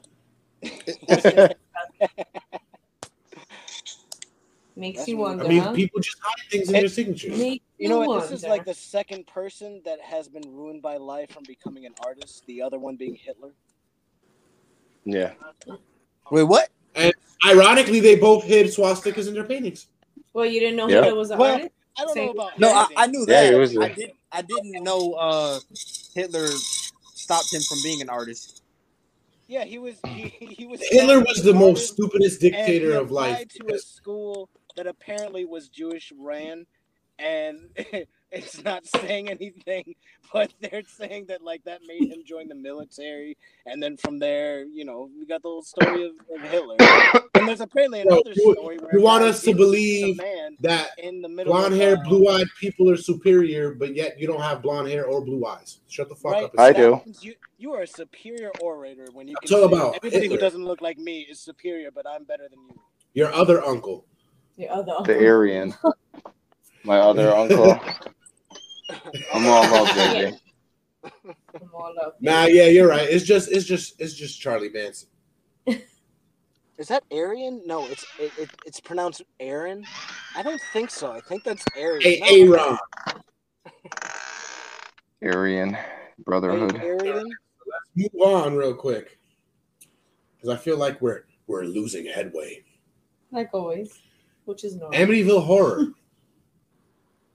Makes 4.75 4.99
That's 4.99 5.09
you 5.09 5.17
wonder. 5.17 5.43
I 5.43 5.47
mean, 5.47 5.61
huh? 5.61 5.73
people 5.73 5.99
just 5.99 6.17
hide 6.21 6.49
things 6.49 6.67
in 6.69 6.73
their 6.73 6.87
signatures. 6.87 7.37
Makes 7.37 7.65
You 7.79 7.87
know 7.89 7.99
what? 8.01 8.29
This 8.29 8.43
is 8.43 8.47
like 8.49 8.65
the 8.65 8.73
second 8.73 9.25
person 9.27 9.81
that 9.85 10.01
has 10.01 10.27
been 10.27 10.43
ruined 10.53 10.81
by 10.81 10.97
life 10.97 11.31
from 11.31 11.43
becoming 11.47 11.85
an 11.85 11.93
artist. 12.05 12.43
The 12.45 12.61
other 12.61 12.77
one 12.77 12.97
being 12.97 13.15
Hitler. 13.15 13.53
Yeah. 15.05 15.31
Wait, 16.29 16.43
what? 16.43 16.69
And 16.95 17.13
ironically, 17.47 17.99
they 18.01 18.15
both 18.15 18.43
hid 18.43 18.67
swastikas 18.67 19.27
in 19.27 19.33
their 19.33 19.45
paintings. 19.45 19.87
Well, 20.33 20.45
you 20.45 20.59
didn't 20.59 20.75
know 20.75 20.89
Yeah. 20.89 21.03
Hitler 21.03 21.15
was 21.17 21.31
an 21.31 21.39
Well, 21.39 21.53
artist. 21.53 21.71
I 21.97 22.05
don't 22.05 22.15
know 22.17 22.29
about 22.31 22.59
No, 22.59 22.69
I. 22.71 22.87
I 22.97 23.07
knew 23.07 23.25
that. 23.25 23.51
he 23.53 23.57
was 23.59 23.77
I 23.77 23.85
a- 23.87 23.95
didn't. 23.95 24.13
I 24.31 24.41
didn't 24.43 24.83
know 24.83 25.13
uh, 25.13 25.59
Hitler 26.13 26.47
stopped 27.15 27.51
him 27.53 27.61
from 27.61 27.79
being 27.83 28.01
an 28.01 28.09
artist. 28.09 28.61
Yeah, 29.47 29.63
he 29.63 29.79
was. 29.79 29.95
He, 30.05 30.27
he 30.39 30.67
was. 30.67 30.81
Hitler 30.83 31.19
was 31.21 31.41
the 31.43 31.53
most 31.53 31.79
artist, 31.79 31.93
stupidest 31.93 32.43
and 32.43 32.53
he 32.55 32.59
dictator 32.61 32.93
of 32.95 33.09
life. 33.09 33.47
To 33.47 33.73
a 33.73 33.79
school 33.79 34.49
that 34.75 34.85
apparently 34.85 35.45
was 35.45 35.67
Jewish 35.69 36.13
ran, 36.17 36.67
and 37.19 37.59
it's 38.31 38.63
not 38.63 38.87
saying 38.87 39.29
anything, 39.29 39.95
but 40.33 40.53
they're 40.61 40.83
saying 40.87 41.27
that 41.29 41.43
like 41.43 41.63
that 41.65 41.81
made 41.87 42.07
him 42.07 42.23
join 42.25 42.49
the 42.49 42.55
military, 42.55 43.37
and 43.65 43.81
then 43.83 43.97
from 43.97 44.19
there, 44.19 44.65
you 44.65 44.85
know, 44.85 45.09
we 45.19 45.25
got 45.25 45.43
the 45.43 45.49
whole 45.49 45.63
story 45.63 46.03
of, 46.03 46.11
of 46.33 46.41
Hitler. 46.49 46.77
And 47.35 47.47
there's 47.47 47.61
apparently 47.61 48.01
another 48.01 48.35
you- 48.35 48.43
story 48.51 48.79
where 48.79 48.97
you 48.97 49.03
want 49.03 49.23
us 49.23 49.43
to 49.43 49.53
did 49.53 49.57
shoot 49.57 50.03
a 50.03 50.09
believe 50.09 50.17
man 50.17 50.57
That 50.61 50.89
in 50.97 51.21
the 51.21 51.29
middle 51.29 51.53
blonde 51.53 51.75
hair, 51.75 51.97
blue 51.97 52.27
eyed 52.29 52.47
people 52.59 52.89
are 52.91 52.97
superior, 52.97 53.73
but 53.75 53.95
yet 53.95 54.19
you 54.19 54.27
don't 54.27 54.41
have 54.41 54.61
blonde 54.61 54.89
hair 54.89 55.05
or 55.05 55.23
blue 55.23 55.45
eyes. 55.45 55.79
Shut 55.87 56.09
the 56.09 56.15
fuck 56.15 56.33
Right? 56.33 56.43
up. 56.43 56.53
I 56.57 56.73
do. 56.73 57.01
You, 57.05 57.35
you 57.57 57.73
are 57.73 57.83
a 57.83 57.87
superior 57.87 58.51
orator 58.51 59.07
when 59.13 59.27
you 59.27 59.35
I'm 59.35 59.41
can 59.41 59.49
talking 59.49 59.69
say 59.71 59.77
about 59.77 59.95
everybody 59.95 60.27
who 60.29 60.37
doesn't 60.37 60.65
look 60.65 60.81
like 60.81 60.97
me 60.97 61.21
is 61.29 61.39
superior, 61.39 61.91
but 61.91 62.05
I'm 62.07 62.25
better 62.25 62.47
than 62.49 62.59
you. 62.67 62.75
Your 63.13 63.31
other 63.33 63.63
uncle. 63.63 64.05
Your 64.57 64.71
other 64.73 64.93
The 65.05 65.27
Aryan. 65.27 65.75
My 66.83 66.99
other 66.99 67.29
uncle. 67.33 67.71
I'm 69.33 69.47
all 69.47 69.65
about 69.65 69.87
JJ. 69.87 70.37
I'm 71.03 71.69
all 71.73 71.93
up. 72.01 72.17
Nah, 72.21 72.45
yeah, 72.45 72.65
you're 72.65 72.87
right. 72.87 73.07
It's 73.09 73.25
just, 73.25 73.51
it's 73.51 73.65
just, 73.65 73.99
it's 73.99 74.13
just 74.13 74.39
Charlie 74.39 74.69
Manson. 74.69 75.09
Is 75.67 76.87
that 76.87 77.03
Aryan? 77.11 77.61
No, 77.65 77.85
it's 77.87 78.05
it, 78.17 78.31
it, 78.37 78.49
it's 78.65 78.79
pronounced 78.79 79.21
Aaron. 79.41 79.85
I 80.37 80.41
don't 80.43 80.61
think 80.71 80.89
so. 80.89 81.11
I 81.11 81.19
think 81.19 81.43
that's 81.43 81.65
Aryan. 81.77 82.01
Hey, 82.01 82.43
No. 82.45 82.77
Aaron. 85.21 85.35
Aryan. 85.35 85.77
Brotherhood. 86.19 86.77
Arian? 86.77 87.25
Let's 87.25 87.89
move 87.95 88.21
on 88.21 88.55
real 88.55 88.73
quick. 88.73 89.19
Because 90.37 90.57
I 90.57 90.61
feel 90.61 90.77
like 90.77 91.01
we're 91.01 91.23
We're 91.47 91.63
losing 91.63 92.05
headway. 92.05 92.63
Like 93.31 93.49
always, 93.53 93.99
which 94.45 94.63
is 94.63 94.75
normal. 94.77 94.97
Amityville 94.97 95.43
Horror, 95.43 95.87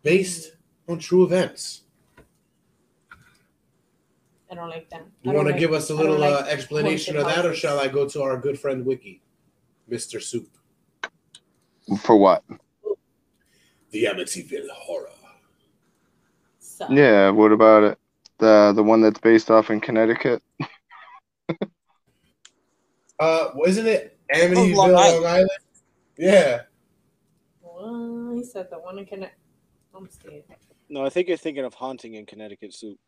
based 0.04 0.52
on 0.88 1.00
true 1.00 1.24
events. 1.24 1.80
I 4.50 4.54
don't 4.54 4.68
like 4.68 4.88
that. 4.90 5.00
You 5.22 5.32
don't 5.32 5.34
want 5.34 5.48
to 5.48 5.52
like- 5.52 5.60
give 5.60 5.72
us 5.72 5.90
a 5.90 5.94
little 5.94 6.16
like 6.18 6.32
uh, 6.32 6.46
explanation 6.46 7.16
of 7.16 7.24
that, 7.26 7.44
or 7.44 7.54
shall 7.54 7.80
I 7.80 7.88
go 7.88 8.08
to 8.08 8.22
our 8.22 8.36
good 8.38 8.56
friend 8.60 8.86
Wiki, 8.86 9.20
Mister 9.88 10.20
Soup? 10.20 10.48
For 12.00 12.16
what? 12.16 12.44
The 13.90 14.04
Amityville 14.04 14.68
Horror. 14.70 15.08
So, 16.60 16.86
Yeah, 16.90 17.30
what 17.30 17.50
about 17.52 17.82
it? 17.82 17.98
The 18.38 18.72
the 18.76 18.82
one 18.82 19.00
that's 19.00 19.18
based 19.18 19.50
off 19.50 19.70
in 19.70 19.80
Connecticut? 19.80 20.40
Uh, 23.20 23.50
wasn't 23.54 23.86
it 23.86 24.18
Amityville, 24.34 24.74
Long 24.74 24.90
Long 24.92 25.04
Island. 25.04 25.26
Island? 25.26 25.50
Yeah. 26.18 26.62
Well, 27.62 28.32
he 28.34 28.42
said 28.42 28.66
the 28.72 28.78
one 28.80 28.98
in 28.98 29.06
Connecticut. 29.06 29.38
I'm. 29.94 30.08
No, 30.88 31.04
I 31.04 31.08
think 31.08 31.28
you're 31.28 31.36
thinking 31.36 31.64
of 31.64 31.74
haunting 31.74 32.14
in 32.14 32.26
Connecticut 32.26 32.74
soup. 32.74 32.98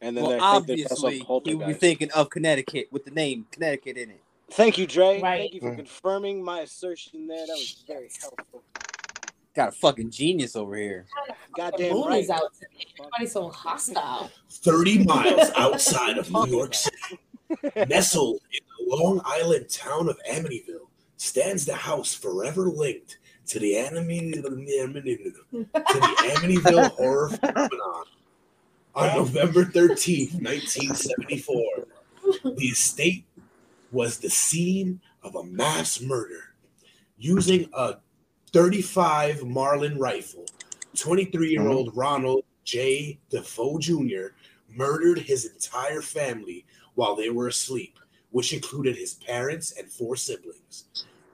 And 0.00 0.16
then 0.16 0.24
Well, 0.24 0.42
I 0.42 0.60
think 0.60 0.66
there's 0.66 0.90
also 0.90 1.06
obviously, 1.06 1.52
you 1.52 1.58
would 1.58 1.66
be 1.66 1.74
thinking 1.74 2.10
of 2.12 2.28
Connecticut 2.28 2.88
with 2.90 3.04
the 3.04 3.10
name 3.10 3.46
Connecticut 3.50 3.96
in 3.96 4.10
it. 4.10 4.20
Thank 4.50 4.76
you, 4.76 4.86
Dre. 4.86 5.20
Right. 5.20 5.40
Thank 5.40 5.54
you 5.54 5.60
for 5.60 5.72
mm. 5.72 5.76
confirming 5.76 6.44
my 6.44 6.60
assertion 6.60 7.26
there. 7.26 7.46
That 7.46 7.52
was 7.52 7.84
very 7.86 8.10
helpful. 8.20 8.62
Got 9.54 9.68
a 9.68 9.72
fucking 9.72 10.10
genius 10.10 10.56
over 10.56 10.76
here. 10.76 11.06
The 11.26 11.34
Goddamn 11.56 11.92
moon 11.92 12.08
right. 12.08 12.22
is 12.22 12.30
out 12.30 12.52
today. 12.54 12.86
Everybody's 12.98 13.32
so 13.32 13.48
hostile. 13.48 14.30
30 14.50 15.04
miles 15.04 15.50
outside 15.56 16.18
of 16.18 16.30
New 16.30 16.46
York 16.48 16.74
City, 16.74 17.20
nestled 17.88 18.40
in 18.52 18.60
the 18.78 18.96
Long 18.96 19.20
Island 19.24 19.70
town 19.70 20.08
of 20.08 20.18
Amityville, 20.28 20.88
stands 21.16 21.64
the 21.64 21.74
house 21.74 22.12
forever 22.12 22.68
linked 22.68 23.18
to 23.46 23.58
the 23.58 23.72
to 23.72 25.70
the 25.72 26.30
Amityville 26.34 26.90
horror 26.96 27.28
phenomenon. 27.30 28.04
On 28.94 29.16
November 29.16 29.64
13th, 29.64 30.40
1974, 30.40 31.86
the 32.56 32.66
estate 32.66 33.24
was 33.90 34.18
the 34.18 34.30
scene 34.30 35.00
of 35.22 35.34
a 35.34 35.44
mass 35.44 36.00
murder 36.00 36.54
using 37.18 37.68
a 37.72 37.96
35 38.52 39.42
Marlin 39.44 39.98
rifle. 39.98 40.46
23 40.96 41.50
year 41.50 41.66
old 41.66 41.88
mm-hmm. 41.88 41.98
Ronald 41.98 42.44
J. 42.64 43.18
DeFeo 43.32 43.80
Jr. 43.80 44.34
murdered 44.70 45.18
his 45.18 45.44
entire 45.46 46.02
family 46.02 46.64
while 46.94 47.16
they 47.16 47.30
were 47.30 47.48
asleep, 47.48 47.98
which 48.30 48.52
included 48.52 48.96
his 48.96 49.14
parents 49.14 49.72
and 49.78 49.90
four 49.90 50.16
siblings. 50.16 50.84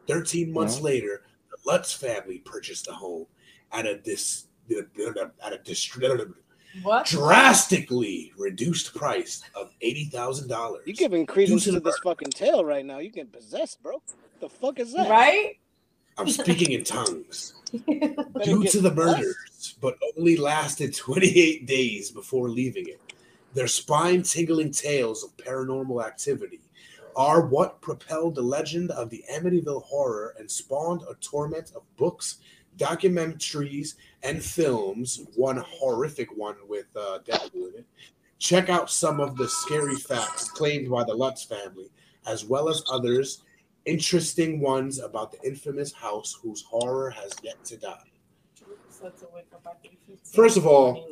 13 0.06 0.52
months 0.52 0.80
later, 0.80 1.22
Lutz 1.64 1.92
family 1.92 2.38
purchased 2.38 2.86
the 2.86 2.92
home 2.92 3.26
at 3.72 3.86
a 3.86 3.98
dis- 3.98 4.46
at 4.70 5.52
a 5.52 5.58
dis- 5.58 5.90
What? 6.82 7.06
drastically 7.06 8.32
reduced 8.38 8.94
price 8.94 9.42
of 9.54 9.72
$80,000. 9.82 10.78
You 10.86 10.94
giving 10.94 11.26
credence 11.26 11.64
Due 11.64 11.72
to 11.72 11.78
to 11.78 11.84
this 11.84 11.98
fucking 11.98 12.30
tale 12.30 12.64
right 12.64 12.84
now. 12.84 12.98
You 12.98 13.10
getting 13.10 13.30
possessed, 13.32 13.82
bro. 13.82 14.00
The 14.40 14.48
fuck 14.48 14.78
is 14.78 14.92
that? 14.92 15.10
Right? 15.10 15.58
I'm 16.16 16.28
speaking 16.28 16.72
in 16.72 16.84
tongues. 16.84 17.54
Due 17.72 18.64
to 18.64 18.80
the 18.80 18.90
blessed. 18.90 19.18
murders, 19.18 19.74
but 19.80 19.96
only 20.16 20.36
lasted 20.36 20.94
28 20.94 21.66
days 21.66 22.10
before 22.10 22.48
leaving 22.48 22.88
it. 22.88 23.00
Their 23.54 23.68
spine 23.68 24.22
tingling 24.22 24.70
tales 24.70 25.24
of 25.24 25.36
paranormal 25.36 26.04
activity 26.04 26.60
are 27.16 27.46
what 27.46 27.80
propelled 27.80 28.34
the 28.34 28.42
legend 28.42 28.90
of 28.92 29.10
the 29.10 29.24
Amityville 29.32 29.84
horror 29.84 30.34
and 30.38 30.50
spawned 30.50 31.02
a 31.08 31.14
torment 31.14 31.72
of 31.74 31.82
books, 31.96 32.38
documentaries, 32.76 33.94
and 34.22 34.42
films. 34.42 35.26
One 35.36 35.64
horrific 35.66 36.36
one 36.36 36.56
with 36.68 36.86
uh, 36.96 37.20
Deadpool 37.26 37.72
in 37.72 37.80
it. 37.80 37.86
Check 38.38 38.70
out 38.70 38.90
some 38.90 39.20
of 39.20 39.36
the 39.36 39.48
scary 39.48 39.96
facts 39.96 40.50
claimed 40.50 40.90
by 40.90 41.04
the 41.04 41.14
Lutz 41.14 41.44
family, 41.44 41.90
as 42.26 42.44
well 42.44 42.68
as 42.68 42.82
others 42.90 43.42
interesting 43.84 44.60
ones 44.60 44.98
about 45.00 45.32
the 45.32 45.42
infamous 45.46 45.92
house 45.92 46.38
whose 46.42 46.62
horror 46.62 47.10
has 47.10 47.32
yet 47.42 47.62
to 47.64 47.76
die. 47.76 47.96
First 50.24 50.56
of 50.56 50.66
all, 50.66 51.08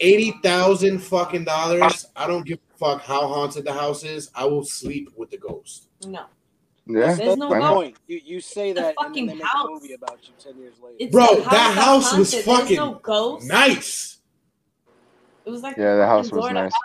Eighty 0.00 0.32
thousand 0.42 0.98
fucking 1.00 1.44
dollars. 1.44 2.06
I 2.16 2.26
don't 2.26 2.46
give 2.46 2.58
a 2.74 2.78
fuck 2.78 3.02
how 3.02 3.26
haunted 3.28 3.64
the 3.64 3.72
house 3.72 4.02
is. 4.04 4.30
I 4.34 4.44
will 4.46 4.64
sleep 4.64 5.10
with 5.16 5.30
the 5.30 5.36
ghost. 5.38 5.88
No. 6.06 6.24
Yeah, 6.86 7.14
There's 7.14 7.36
no 7.36 7.48
why 7.48 7.60
point. 7.60 7.96
You 8.08 8.20
you 8.24 8.40
say 8.40 8.72
The 8.72 8.80
that 8.80 8.86
and 8.86 8.96
then 8.98 9.06
fucking 9.08 9.26
they 9.26 9.34
make 9.34 9.44
house. 9.44 9.66
a 9.68 9.70
movie 9.70 9.92
about 9.92 10.18
you 10.22 10.32
ten 10.42 10.58
years 10.58 10.74
later. 10.82 10.96
It's 10.98 11.12
Bro, 11.12 11.26
the 11.36 11.40
that 11.50 11.74
house 11.74 12.16
was 12.16 12.32
haunted. 12.32 12.32
There's 12.32 12.44
fucking 12.58 12.76
no 12.76 12.94
ghost. 13.02 13.46
Nice. 13.46 14.18
It 15.44 15.50
was 15.50 15.62
like 15.62 15.76
Yeah, 15.76 15.96
the 15.96 16.06
house 16.06 16.32
was 16.32 16.50
nice. 16.52 16.72
house. 16.72 16.82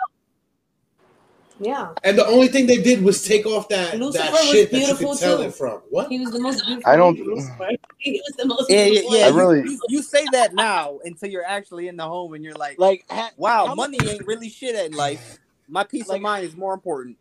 Yeah. 1.58 1.92
And 2.04 2.18
the 2.18 2.26
only 2.26 2.48
thing 2.48 2.66
they 2.66 2.82
did 2.82 3.02
was 3.02 3.24
take 3.24 3.46
off 3.46 3.68
that, 3.70 3.98
Lucifer 3.98 4.24
that 4.24 4.32
was 4.32 4.40
shit 4.50 4.70
that 4.70 4.76
you 4.78 4.86
beautiful, 4.86 5.12
could 5.12 5.20
tell 5.20 5.36
too. 5.38 5.42
it 5.44 5.54
from. 5.54 5.80
What? 5.90 6.08
He 6.08 6.20
was 6.20 6.30
the 6.30 6.40
most 6.40 6.64
beautiful. 6.66 6.90
I 6.92 6.96
don't- 6.96 7.18
Lucifer. 7.18 7.68
He 7.98 8.12
was 8.26 8.36
the 8.36 8.44
most 8.46 8.70
Yeah, 8.70 8.84
yeah, 8.84 8.90
beautiful. 8.90 9.16
yeah. 9.18 9.24
I 9.26 9.28
really- 9.30 9.62
you, 9.62 9.80
you 9.88 10.02
say 10.02 10.24
that 10.32 10.54
now 10.54 10.98
until 11.04 11.30
you're 11.30 11.44
actually 11.46 11.88
in 11.88 11.96
the 11.96 12.04
home 12.04 12.34
and 12.34 12.44
you're 12.44 12.54
like, 12.54 12.78
Like, 12.78 13.04
wow, 13.36 13.74
money 13.74 13.98
ain't 14.06 14.26
really 14.26 14.48
shit 14.50 14.74
in 14.74 14.92
life. 14.96 15.38
My 15.68 15.82
peace 15.82 16.08
Like- 16.08 16.16
of 16.16 16.22
mind 16.22 16.44
is 16.46 16.56
more 16.56 16.74
important. 16.74 17.16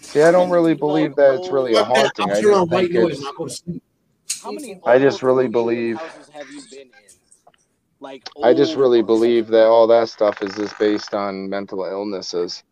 See, 0.00 0.22
I 0.22 0.30
don't 0.30 0.48
really 0.50 0.74
believe 0.74 1.14
that 1.16 1.34
it's 1.34 1.48
really 1.50 1.74
a 1.74 1.84
haunting. 1.84 2.30
I'll 2.30 2.36
I 2.36 2.40
turn 2.40 2.54
on 2.54 2.68
just 2.70 2.80
think 2.80 2.94
it's 2.94 3.18
and 3.18 3.26
I'll 3.26 3.32
go 3.34 3.44
to 3.46 3.50
sleep. 3.52 3.82
How 4.42 4.50
many 4.52 4.80
I 4.86 4.98
just 4.98 5.22
really 5.22 5.48
believe- 5.48 5.98
have 5.98 6.50
you 6.50 6.62
been 6.70 6.80
in? 6.80 6.90
Like 8.02 8.26
I 8.42 8.54
just 8.54 8.76
really 8.76 9.02
believe 9.02 9.48
that 9.48 9.66
all 9.66 9.86
that 9.88 10.08
stuff 10.08 10.42
is 10.42 10.54
just 10.56 10.78
based 10.78 11.12
on 11.12 11.50
mental 11.50 11.84
illnesses, 11.84 12.62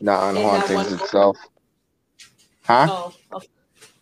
not 0.00 0.22
on 0.22 0.36
In 0.36 0.42
hauntings 0.42 0.92
itself. 0.92 1.36
Huh? 2.64 2.86
Oh, 2.88 3.14
okay. 3.32 3.48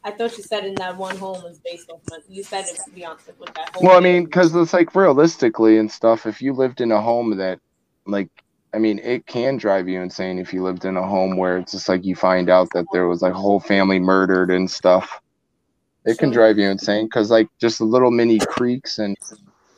I 0.05 0.11
thought 0.11 0.37
you 0.37 0.43
said 0.43 0.65
in 0.65 0.75
that 0.77 0.97
one 0.97 1.17
home 1.17 1.43
was 1.43 1.61
based 1.65 1.91
off. 1.91 2.01
But 2.07 2.23
you 2.29 2.43
said 2.43 2.67
it 2.67 2.79
beyond 2.95 3.19
with 3.39 3.55
that 3.55 3.71
whole. 3.75 3.83
Well, 3.83 3.97
I 3.97 4.01
mean, 4.01 4.25
because 4.25 4.55
it's 4.55 4.73
like 4.75 4.95
realistically 4.95 5.79
and 5.79 5.91
stuff. 5.91 6.27
If 6.27 6.43
you 6.43 6.53
lived 6.53 6.81
in 6.83 6.93
a 6.93 7.01
home 7.01 7.37
that, 7.39 7.59
like, 8.07 8.29
I 8.75 8.79
mean, 8.79 8.99
it 8.99 9.27
can 9.27 9.57
drive 9.57 9.89
you 9.89 10.03
insane 10.03 10.39
if 10.39 10.53
you 10.53 10.63
lived 10.63 10.85
in 10.85 10.97
a 10.97 11.07
home 11.07 11.37
where 11.37 11.59
it's 11.59 11.73
just 11.73 11.89
like 11.89 12.05
you 12.05 12.17
find 12.17 12.51
out 12.51 12.69
that 12.75 12.87
there 12.93 13.09
was 13.09 13.23
like 13.23 13.33
a 13.33 13.39
whole 13.39 13.61
family 13.61 13.99
murdered 13.99 14.51
and 14.51 14.71
stuff. 14.71 15.21
It 16.05 16.19
can 16.19 16.31
drive 16.31 16.59
you 16.59 16.69
insane 16.69 17.07
because 17.07 17.31
like 17.31 17.49
just 17.59 17.81
little 17.81 18.11
mini 18.11 18.39
creaks 18.39 18.99
and 18.99 19.17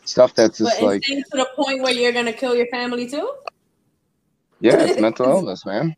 stuff 0.05 0.35
that's 0.35 0.59
just 0.59 0.83
like 0.83 1.03
to 1.03 1.23
the 1.33 1.49
point 1.55 1.83
where 1.83 1.93
you're 1.93 2.13
gonna 2.13 2.33
kill 2.33 2.57
your 2.57 2.67
family 2.67 3.09
too? 3.09 3.33
Yeah, 4.61 4.83
it's 4.85 4.99
mental 4.99 5.27
illness, 5.29 5.67
man. 5.67 5.97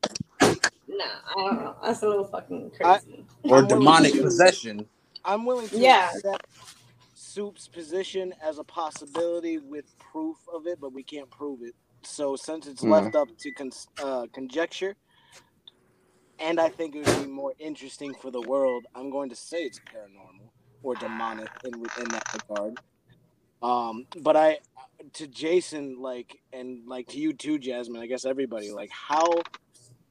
Nah, 0.88 1.04
I 1.04 1.34
don't 1.36 1.56
know. 1.64 1.76
That's 1.84 2.02
a 2.02 2.08
little 2.08 2.24
fucking 2.26 2.72
I- 2.82 3.00
crazy. 3.00 3.26
Or 3.48 3.62
I'm 3.62 3.68
willing 3.68 3.84
demonic 3.84 4.12
to- 4.12 4.24
possession. 4.24 4.88
I'm 5.24 5.46
willing 5.46 5.70
to 5.70 5.80
Yeah. 5.80 5.88
accept 5.88 6.44
Soup's 7.14 7.68
position 7.68 8.34
as 8.42 8.58
a 8.58 8.64
possibility 8.64 9.58
with 9.58 9.86
proof 9.98 10.38
of 10.54 10.66
it, 10.66 10.80
but 10.80 10.92
we 10.92 11.04
can't 11.04 11.30
prove 11.30 11.62
it. 11.62 11.74
So 12.04 12.36
since 12.36 12.66
it's 12.66 12.84
Hmm. 12.84 12.90
left 12.90 13.14
up 13.16 13.28
to 13.38 13.52
con- 13.52 13.72
uh, 14.02 14.26
conjecture, 14.32 14.96
and 16.38 16.60
I 16.60 16.70
think 16.70 16.96
it 16.96 17.06
would 17.06 17.16
be 17.18 17.26
more 17.26 17.54
interesting 17.58 18.14
for 18.14 18.30
the 18.30 18.42
world, 18.42 18.86
I'm 18.94 19.10
going 19.10 19.30
to 19.30 19.36
say 19.36 19.64
it's 19.64 19.80
paranormal 19.80 20.50
or 20.82 20.96
demonic 20.96 21.50
in 21.64 21.74
in 21.98 22.10
that 22.10 22.24
regard. 22.34 22.74
Um, 23.62 24.06
but 24.20 24.36
I, 24.36 24.58
to 25.14 25.26
Jason, 25.26 26.00
like, 26.00 26.40
and 26.52 26.86
like 26.86 27.08
to 27.08 27.18
you 27.18 27.32
too, 27.32 27.58
Jasmine. 27.58 28.00
I 28.02 28.06
guess 28.06 28.24
everybody, 28.24 28.70
like, 28.70 28.90
how 28.90 29.26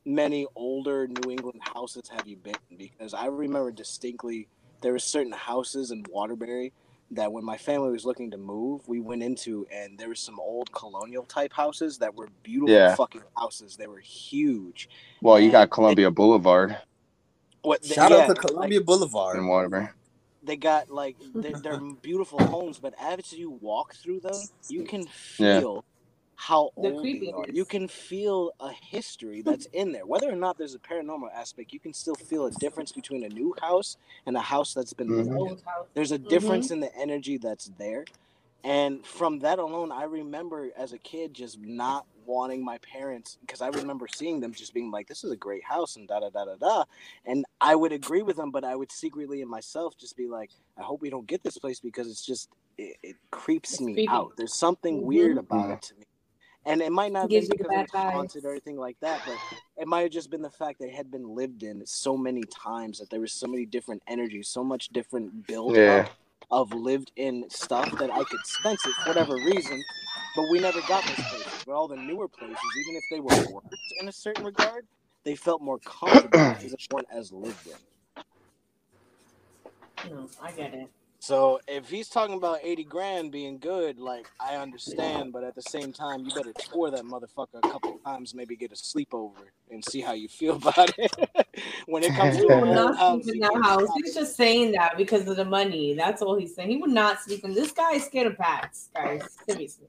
many 0.06 0.48
older 0.56 1.08
New 1.08 1.32
England 1.32 1.60
houses 1.62 2.10
have 2.10 2.28
you 2.28 2.38
been? 2.38 2.56
Because 2.78 3.14
I 3.14 3.28
remember 3.28 3.72
distinctly 3.72 4.48
there 4.82 4.92
were 4.92 5.00
certain 5.00 5.32
houses 5.34 5.92
in 5.92 6.04
Waterbury 6.10 6.72
that 7.12 7.32
when 7.32 7.44
my 7.44 7.58
family 7.58 7.90
was 7.90 8.06
looking 8.06 8.30
to 8.32 8.38
move, 8.38 8.88
we 8.88 9.00
went 9.00 9.24
into, 9.24 9.66
and 9.72 9.98
there 9.98 10.10
were 10.10 10.16
some 10.16 10.40
old 10.40 10.72
colonial 10.74 11.24
type 11.24 11.54
houses 11.54 11.98
that 12.00 12.14
were 12.16 12.28
beautiful 12.44 12.74
Yeah. 12.74 12.96
fucking 12.96 13.22
houses. 13.38 13.78
They 13.78 13.88
were 13.88 14.00
huge. 14.00 14.90
Well, 15.22 15.40
you 15.40 15.50
got 15.52 15.70
Columbia 15.70 16.12
Boulevard 16.12 16.78
What? 17.62 17.82
they- 17.82 17.96
Shout 17.96 18.12
yeah, 18.12 18.18
out 18.18 18.22
to 18.24 18.34
like, 18.34 18.42
Columbia 18.42 18.82
Boulevard. 18.82 19.38
in 19.38 19.48
Waterbury. 19.48 19.88
They 20.48 20.58
got 20.58 20.91
like 20.91 21.18
they're, 21.41 21.56
they're 21.64 21.78
beautiful 22.04 22.39
homes, 22.41 22.80
but 22.80 22.95
as 23.02 23.34
you 23.34 23.52
walk 23.52 23.95
through 23.95 24.22
them, 24.22 24.50
you 24.70 24.84
can 24.84 25.08
Yeah. 25.39 25.62
feel 25.62 25.86
how 26.38 26.72
The 26.78 26.84
old 26.84 27.04
they 27.22 27.32
are. 27.32 27.45
You 27.52 27.66
can 27.66 27.88
feel 27.89 28.52
a 28.62 28.72
history 28.72 29.43
that's 29.43 29.68
in 29.74 29.93
there. 29.93 30.08
Whether 30.08 30.32
or 30.32 30.38
not 30.38 30.58
there's 30.60 30.76
a 30.76 30.80
paranormal 30.80 31.34
aspect, 31.36 31.74
you 31.74 31.82
can 31.82 31.93
still 31.93 32.16
feel 32.16 32.48
a 32.48 32.52
difference 32.52 32.93
between 32.93 33.26
a 33.26 33.30
new 33.30 33.56
house 33.62 33.98
and 34.28 34.38
a 34.38 34.41
house 34.41 34.74
that's 34.74 34.93
been 34.93 35.10
Mhm. 35.12 35.18
lived 35.18 35.30
in. 35.30 35.38
Old. 35.38 35.64
There's 35.95 36.14
a 36.14 36.20
difference 36.20 36.72
in 36.72 36.82
the 36.82 36.95
energy 36.98 37.38
that's 37.39 37.72
there. 37.80 38.06
And 38.64 39.06
from 39.06 39.39
that 39.41 39.60
alone, 39.60 39.91
I 39.91 40.06
remember 40.06 40.72
as 40.78 40.93
a 40.93 41.00
kid 41.00 41.34
just 41.36 41.60
not 41.62 42.08
wanting 42.28 42.63
my 42.63 42.78
parents 42.80 43.38
because 43.41 43.61
I 43.61 43.69
remember 43.69 44.07
seeing 44.07 44.39
them 44.41 44.53
just 44.53 44.73
being 44.73 44.91
like, 44.91 45.07
"This 45.07 45.23
is 45.23 45.32
a 45.32 45.38
great 45.38 45.63
house," 45.63 45.95
and 45.95 46.07
da 46.07 46.19
da 46.19 46.30
da 46.30 46.45
da 46.45 46.55
da, 46.55 46.84
and 47.25 47.45
I 47.61 47.75
would 47.75 47.93
agree 47.93 48.21
with 48.21 48.36
them, 48.36 48.51
but 48.51 48.63
I 48.63 48.75
would 48.75 48.91
secretly 48.91 49.41
in 49.41 49.49
myself 49.49 49.97
just 49.97 50.15
be 50.17 50.28
like, 50.28 50.51
"I 50.78 50.84
hope 50.84 51.01
we 51.01 51.09
don't 51.09 51.25
get 51.25 51.43
this 51.43 51.57
place 51.57 51.80
because 51.80 52.07
it's 52.09 52.25
just 52.25 52.49
it, 52.78 52.97
it 53.01 53.15
creeps 53.32 53.73
It's 53.73 53.82
me 53.82 53.93
creepy. 53.93 54.07
out. 54.09 54.34
There's 54.38 54.53
something 54.53 55.01
Mhm. 55.01 55.07
weird 55.07 55.38
about 55.38 55.71
it 55.71 55.82
to 55.84 55.95
me." 55.95 56.03
And 56.65 56.82
it 56.82 56.91
might 56.91 57.13
not 57.13 57.21
have 57.21 57.30
Gives 57.30 57.47
been 57.47 57.57
you 57.57 57.63
the 57.63 57.63
because 57.63 57.73
it 57.73 57.78
bad 57.78 57.86
was 57.86 57.91
vibes. 57.91 58.13
haunted 58.13 58.45
or 58.45 58.51
anything 58.51 58.78
like 58.78 58.99
that, 58.99 59.25
but 59.25 59.39
it 59.78 59.88
might 59.88 60.01
have 60.01 60.11
just 60.11 60.30
been 60.30 60.41
the 60.41 60.51
fact 60.51 60.80
that 60.80 60.89
it 60.89 60.95
had 60.95 61.09
been 61.09 61.34
lived 61.34 61.63
in 61.63 61.86
so 61.86 62.17
many 62.17 62.43
times 62.43 62.99
that 62.99 63.09
there 63.09 63.21
was 63.21 63.32
so 63.32 63.47
many 63.47 63.65
different 63.65 64.03
energies, 64.07 64.49
so 64.49 64.63
much 64.65 64.89
different 64.89 65.47
build 65.47 65.75
Yeah. 65.75 66.03
up 66.03 66.09
of 66.51 66.73
lived 66.73 67.11
in 67.15 67.49
stuff 67.49 67.89
that 67.99 68.11
I 68.11 68.23
could 68.25 68.45
sense 68.45 68.86
it 68.86 68.95
for 68.97 69.09
whatever 69.09 69.38
reason. 69.38 69.86
But 70.38 70.52
we 70.52 70.60
never 70.60 70.80
got 70.88 71.04
those 71.04 71.16
places. 71.16 71.64
But 71.66 71.74
all 71.74 71.88
the 71.88 71.98
newer 71.98 72.28
places, 72.30 72.58
even 72.86 72.96
if 72.96 73.04
they 73.10 73.20
were 73.20 73.36
worse 73.52 73.64
in 74.00 74.08
a 74.08 74.12
certain 74.14 74.46
regard, 74.46 74.86
they 75.26 75.36
felt 75.36 75.64
more 75.64 75.80
comfortable 75.80 76.54
because 76.54 76.72
they 76.72 76.78
weren't 76.94 77.08
as 77.12 77.32
lived 77.34 77.68
in. 77.68 77.74
No, 80.12 80.30
I 80.42 80.52
get 80.52 80.76
it. 80.76 80.90
So 81.20 81.60
if 81.68 81.90
he's 81.90 82.08
talking 82.08 82.36
about 82.38 82.60
80 82.64 82.84
grand 82.84 83.32
being 83.32 83.58
good, 83.58 84.00
like 84.00 84.28
I 84.40 84.58
understand, 84.58 85.34
but 85.34 85.44
at 85.44 85.56
the 85.56 85.64
same 85.64 85.92
time, 85.92 86.24
you 86.24 86.32
better 86.32 86.54
tour 86.54 86.92
that 86.92 87.04
motherfucker 87.04 87.56
a 87.64 87.68
couple 87.72 87.96
of 87.96 88.04
times, 88.06 88.36
maybe 88.36 88.56
get 88.56 88.72
a 88.72 88.76
sleepover 88.76 89.50
and 89.72 89.84
see 89.84 90.02
how 90.02 90.14
you 90.14 90.28
feel 90.30 90.56
about 90.64 90.94
it. 90.98 91.12
when 91.88 92.04
it 92.04 92.14
comes 92.14 92.38
He 92.38 92.44
to 92.44 92.48
will 92.48 92.66
not 92.68 92.96
house, 92.98 93.26
sleep 93.26 93.36
in 93.36 93.40
that 93.40 93.52
can't 93.52 93.66
house. 93.66 93.90
He's 93.96 94.14
just 94.14 94.36
saying 94.38 94.74
that 94.74 94.96
because 94.98 95.28
of 95.28 95.36
the 95.38 95.46
money. 95.46 95.96
That's 95.96 96.22
all 96.22 96.36
he's 96.38 96.56
saying. 96.56 96.70
He 96.70 96.78
would 96.78 96.92
not 96.92 97.20
sleep 97.22 97.44
in. 97.44 97.54
This 97.54 97.72
guy 97.72 97.94
is 97.96 98.06
scared 98.06 98.28
of 98.28 98.38
bats, 98.38 98.90
guys. 98.94 99.38
Seriously. 99.50 99.88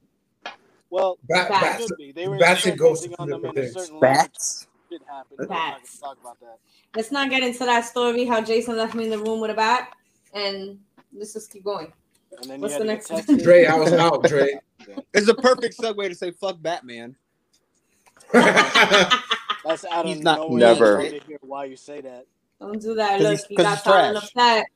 Well, 0.91 1.19
Bat, 1.29 1.49
Bats. 1.51 1.63
bats, 1.63 1.87
should 1.89 1.97
be. 1.99 2.13
They 2.13 2.29
were 2.29 2.39
bats 2.39 2.65
and 2.67 2.79
ghosts 2.79 3.07
on 3.19 3.29
them 3.29 3.45
in 3.45 3.51
a 3.51 3.53
different 3.55 3.87
certain 3.87 4.01
Bats. 4.01 4.67
Shit 4.91 5.03
happened. 5.07 5.39
We're 5.39 5.47
not 5.47 5.81
Bats. 5.81 5.99
talk 5.99 6.19
about 6.21 6.41
that. 6.41 6.59
Let's 6.97 7.13
not 7.13 7.29
get 7.31 7.43
into 7.43 7.59
that 7.67 7.83
story 7.85 8.25
how 8.25 8.41
Jason 8.41 8.77
left 8.77 8.95
me 8.95 9.05
in 9.05 9.11
the 9.11 9.19
room 9.19 9.41
with 9.41 9.51
a 9.51 9.55
bat. 9.55 9.93
And 10.33 10.79
let's 11.15 11.35
just 11.35 11.53
keep 11.53 11.65
going. 11.65 11.93
And 12.41 12.51
then 12.51 12.61
What's 12.61 12.79
the 12.79 12.85
next 12.85 13.11
one? 13.11 13.21
get 13.21 13.27
tested. 13.27 13.45
Dre, 13.45 13.67
I 13.67 13.75
was 13.77 13.93
out, 13.93 14.23
Dre. 14.25 14.59
It's 15.13 15.29
a 15.29 15.35
perfect 15.35 15.77
segue 15.79 16.09
to 16.09 16.15
say 16.15 16.31
fuck 16.31 16.63
Batman. 16.63 17.15
That's 18.33 19.85
out 19.91 20.05
of 20.05 20.07
He's 20.07 20.21
not- 20.21 20.39
nowhere. 20.39 20.59
Never. 20.59 21.01
I 21.01 21.21
hear 21.27 21.39
why 21.43 21.65
you 21.67 21.77
say 21.77 22.01
that. 22.01 22.27
Don't 22.61 22.81
do 22.81 22.95
that. 22.95 23.19
'Cause 23.19 23.23
Look, 23.23 23.31
he's- 23.31 23.45
he 23.49 23.57
'cause 23.57 23.65
got 23.65 23.75
he's 23.75 23.83
Colin 23.83 24.13
trash. 24.13 24.25
upset. 24.25 24.67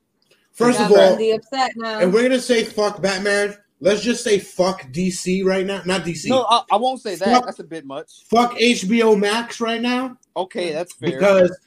First 0.52 0.78
He 0.78 0.84
of 0.84 0.92
all, 0.92 1.34
upset 1.36 1.72
now. 1.76 1.98
and 2.00 2.12
we're 2.12 2.22
gonna 2.22 2.40
say 2.40 2.64
fuck 2.64 3.00
Batman. 3.00 3.56
Let's 3.83 4.01
just 4.01 4.22
say 4.22 4.39
fuck 4.39 4.83
DC 4.93 5.45
right 5.45 5.66
now. 5.66 5.83
Not 5.85 6.03
DC. 6.03 6.28
No, 6.28 6.47
I, 6.49 6.62
I 6.70 6.76
won't 6.76 7.01
say 7.03 7.16
that. 7.16 7.45
That's 7.45 7.59
a 7.59 7.64
bit 7.64 7.85
much. 7.85 8.24
fuck 8.30 8.53
HBO 8.55 9.18
Max 9.18 9.61
right 9.61 9.83
now 9.83 10.16
Okay, 10.37 10.72
that's 10.72 10.93
fair. 10.95 11.11
because 11.11 11.59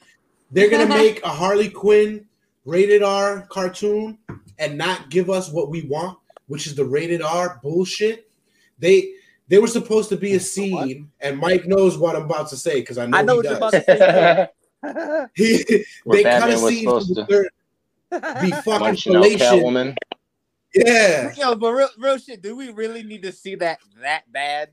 they're 0.50 0.70
gonna 0.70 0.88
make 0.88 1.22
a 1.24 1.28
Harley 1.28 1.68
Quinn 1.68 2.24
rated 2.64 3.02
R 3.02 3.46
cartoon 3.50 4.16
and 4.58 4.78
not 4.78 5.10
give 5.10 5.28
us 5.28 5.52
what 5.52 5.68
we 5.68 5.82
want, 5.82 6.18
which 6.48 6.66
is 6.66 6.74
the 6.74 6.84
rated 6.86 7.20
R 7.20 7.60
bullshit. 7.62 8.30
They 8.78 9.12
they 9.48 9.58
were 9.58 9.66
supposed 9.68 10.08
to 10.08 10.16
be 10.16 10.34
a 10.34 10.40
scene, 10.40 11.10
and 11.20 11.38
Mike 11.38 11.66
knows 11.66 11.98
what 11.98 12.16
I'm 12.16 12.22
about 12.24 12.48
to 12.48 12.56
say 12.56 12.80
because 12.80 12.96
I 12.98 13.06
know, 13.06 13.18
I 13.18 13.22
know 13.22 13.32
he 13.34 13.36
what 13.36 13.44
you're 13.44 13.58
does. 13.60 13.74
about 13.74 13.86
to 13.86 13.98
say. 13.98 14.48
He, 15.34 15.64
they 16.06 16.22
cut 16.22 16.40
Batman 16.40 16.58
a 16.58 16.62
was 16.62 16.68
scene 16.74 16.84
from 16.84 17.00
supposed 17.00 17.14
the 17.16 17.24
to 17.24 17.26
third, 17.26 18.40
be 18.42 18.50
fucking 18.62 18.80
munching 18.80 19.16
out 19.16 19.24
Catwoman. 19.24 19.96
Yeah. 20.74 21.32
Yo, 21.36 21.54
but 21.54 21.72
real, 21.72 21.88
real 21.98 22.18
shit. 22.18 22.42
Do 22.42 22.56
we 22.56 22.70
really 22.70 23.02
need 23.02 23.22
to 23.22 23.32
see 23.32 23.54
that 23.56 23.78
that 24.02 24.30
bad? 24.30 24.70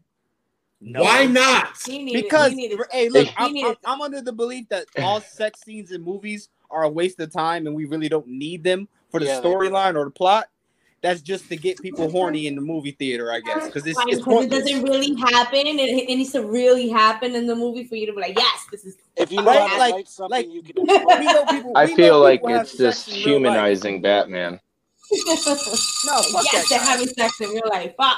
No. 0.82 1.04
Why 1.04 1.26
not? 1.26 1.78
He 1.86 2.04
needed, 2.04 2.24
Because 2.24 2.50
he 2.50 2.56
needed, 2.56 2.80
hey, 2.92 3.08
look, 3.08 3.28
he 3.28 3.34
I'm, 3.38 3.56
I'm, 3.72 3.76
I'm 3.86 4.02
under 4.02 4.22
the 4.22 4.34
belief 4.34 4.68
that 4.68 4.86
all 5.02 5.22
sex 5.32 5.62
scenes 5.64 5.92
in 5.92 6.02
movies 6.04 6.50
are 6.70 6.84
a 6.84 6.90
waste 6.90 7.20
of 7.22 7.32
time, 7.32 7.68
and 7.68 7.76
we 7.76 7.86
really 7.86 8.10
don't 8.10 8.28
need 8.28 8.64
them 8.66 8.90
for 9.10 9.22
the 9.22 9.28
Yeah, 9.28 9.40
storyline 9.42 9.96
or 9.96 10.04
the 10.06 10.12
plot. 10.12 10.50
That's 11.02 11.22
just 11.22 11.48
to 11.50 11.58
get 11.58 11.82
people 11.82 12.10
horny 12.10 12.48
in 12.48 12.56
the 12.56 12.62
movie 12.62 12.92
theater, 12.92 13.32
I 13.32 13.42
guess, 13.42 13.66
because 13.66 13.86
it's, 13.86 14.00
it's 14.08 14.26
it 14.26 14.50
doesn't 14.50 14.84
really 14.84 15.14
happen. 15.16 15.60
It, 15.68 16.10
it 16.10 16.16
needs 16.16 16.32
to 16.32 16.42
really 16.46 16.88
happen 16.90 17.36
in 17.36 17.46
the 17.46 17.56
movie 17.56 17.84
for 17.84 17.96
you 17.96 18.06
to 18.06 18.14
be 18.14 18.22
like, 18.22 18.38
yes, 18.38 18.66
this 18.72 18.86
is. 18.86 18.98
If 19.18 19.30
you 19.32 19.40
know 19.40 19.46
Right, 19.48 19.60
how 19.70 19.74
to 19.74 19.80
like- 19.80 20.08
something, 20.08 20.30
like- 20.32 20.50
you 20.50 20.64
can. 20.64 20.76
we 20.86 21.26
know 21.26 21.46
people. 21.46 21.74
I 21.76 21.86
we 21.86 21.92
know 21.92 21.96
feel 21.96 22.20
like 22.22 22.42
it's 22.46 22.78
just 22.78 23.06
sex 23.06 23.08
in 23.10 23.14
life. 23.16 23.24
humanizing 23.26 24.02
Batman. 24.02 24.60
No, 25.12 26.22
fuck 26.22 26.46
yes, 26.52 26.70
they're 26.70 26.80
having 26.80 27.08
sex 27.08 27.40
in 27.42 27.50
real 27.50 27.62
life. 27.70 27.94
Fuck. 27.98 28.18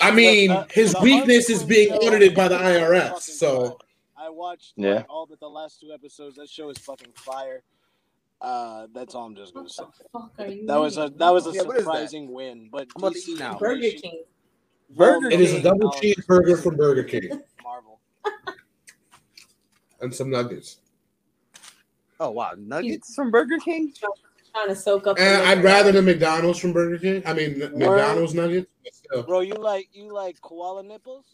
I 0.00 0.10
mean, 0.10 0.50
Look, 0.50 0.58
uh, 0.58 0.66
his 0.72 0.92
the 0.92 1.00
weakness 1.00 1.48
is 1.50 1.62
being 1.62 1.92
audited 1.92 2.34
by 2.34 2.48
the 2.48 2.56
IRS. 2.56 3.20
So. 3.20 3.78
I 4.18 4.28
watched 4.30 4.72
Yeah. 4.76 4.94
like, 4.96 5.06
all 5.10 5.26
but 5.26 5.38
the 5.40 5.48
last 5.48 5.80
two 5.80 5.92
episodes. 5.92 6.36
That 6.36 6.48
show 6.48 6.68
is 6.70 6.78
fucking 6.78 7.12
fire. 7.14 7.62
Uh, 8.40 8.86
that's 8.92 9.14
all 9.14 9.26
I'm 9.26 9.36
just 9.36 9.54
gonna 9.54 9.64
What 9.64 9.72
say. 9.72 9.84
the 9.84 10.08
fuck 10.18 10.32
are 10.38 10.46
you? 10.46 10.66
That 10.66 10.76
was 10.80 10.96
a 10.98 11.10
that 11.16 11.30
was 11.30 11.46
a 11.46 11.52
Yeah, 11.52 11.62
what 11.62 11.76
is 11.76 11.84
that? 11.84 11.92
surprising 11.92 12.32
win, 12.32 12.68
but 12.72 12.88
I'm 12.96 13.02
about 13.02 13.12
to 13.14 13.18
DC 13.20 13.28
eat 13.28 13.38
now. 13.38 13.56
Burger 13.58 13.90
King. 13.90 14.22
Burger 14.90 15.30
King. 15.30 15.40
it 15.40 15.42
is 15.42 15.52
a 15.54 15.62
double 15.62 15.90
cheeseburger 15.92 16.60
from 16.62 16.76
Burger 16.76 17.04
King 17.04 17.30
Marvel. 17.62 18.00
and 20.00 20.14
some 20.14 20.30
nuggets. 20.30 20.78
Oh 22.18 22.30
wow, 22.30 22.52
nuggets 22.58 23.14
from 23.14 23.30
Burger 23.30 23.58
King. 23.58 23.92
Trying 24.56 24.68
to 24.68 24.76
soak 24.76 25.06
up. 25.06 25.18
And 25.18 25.42
I'd 25.46 25.62
rather 25.62 25.92
the 25.92 26.00
McDonald's 26.00 26.58
from 26.58 26.72
Burger 26.72 26.96
King. 26.98 27.22
I 27.26 27.34
mean, 27.34 27.58
the 27.58 27.68
McDonald's 27.70 28.32
nuggets. 28.32 28.70
but. 29.10 29.26
Bro, 29.26 29.40
you 29.40 29.52
like 29.54 29.88
you 29.92 30.10
like 30.14 30.40
koala 30.40 30.82
nipples? 30.82 31.26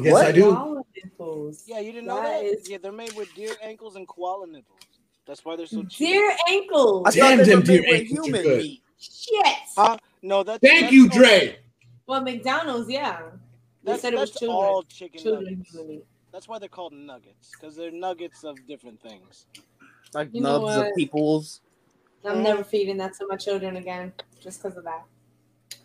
Yes, 0.00 0.12
What? 0.12 0.26
I 0.26 0.32
do. 0.32 0.54
Koala 0.54 0.82
nipples. 1.04 1.64
Yeah, 1.66 1.80
you 1.80 1.92
didn't 1.92 2.06
know 2.06 2.16
That 2.22 2.40
that? 2.40 2.44
is- 2.44 2.68
Yeah, 2.70 2.78
they're 2.78 2.92
made 2.92 3.12
with 3.12 3.32
deer 3.34 3.54
ankles 3.62 3.96
and 3.96 4.08
koala 4.08 4.46
nipples. 4.46 4.80
That's 5.26 5.44
why 5.44 5.56
they're 5.56 5.66
so 5.66 5.82
cheap. 5.84 6.08
Deer 6.08 6.36
ankles. 6.48 7.06
I 7.06 7.10
Damn, 7.10 7.38
thought 7.38 7.44
they 7.46 7.50
them 7.52 7.60
were 7.60 7.66
deer 7.66 7.82
made 7.82 7.90
with 7.90 8.00
are 8.00 8.22
human 8.24 8.42
good. 8.42 8.58
meat. 8.62 8.82
Shit. 8.98 9.46
Huh? 9.76 9.98
No, 10.22 10.42
that's 10.42 10.60
Thank 10.60 10.80
that's 10.82 10.92
you, 10.94 11.02
all- 11.04 11.08
Dre. 11.18 11.58
Well, 12.06 12.20
McDonald's, 12.22 12.90
yeah. 12.90 13.20
They 13.82 13.92
That's, 13.92 14.02
said 14.02 14.14
it 14.14 14.18
was 14.18 14.30
that's 14.30 14.40
children. 14.40 14.56
all 14.64 14.82
chicken 14.84 15.20
children 15.22 15.44
nuggets. 15.58 15.74
meat. 15.74 16.04
That's 16.32 16.48
why 16.48 16.58
they're 16.58 16.68
called 16.70 16.92
nuggets, 16.94 17.50
because 17.52 17.76
they're 17.76 17.90
nuggets 17.90 18.44
of 18.44 18.56
different 18.66 19.00
things. 19.02 19.46
Like 20.14 20.28
You 20.32 20.42
nubs 20.42 20.76
of 20.76 20.86
peoples. 20.96 21.60
I'm 22.24 22.42
never 22.42 22.64
feeding 22.64 22.96
that 22.98 23.12
to 23.18 23.26
my 23.28 23.36
children 23.36 23.76
again, 23.76 24.12
just 24.40 24.62
because 24.62 24.78
of 24.78 24.84
that. 24.84 25.04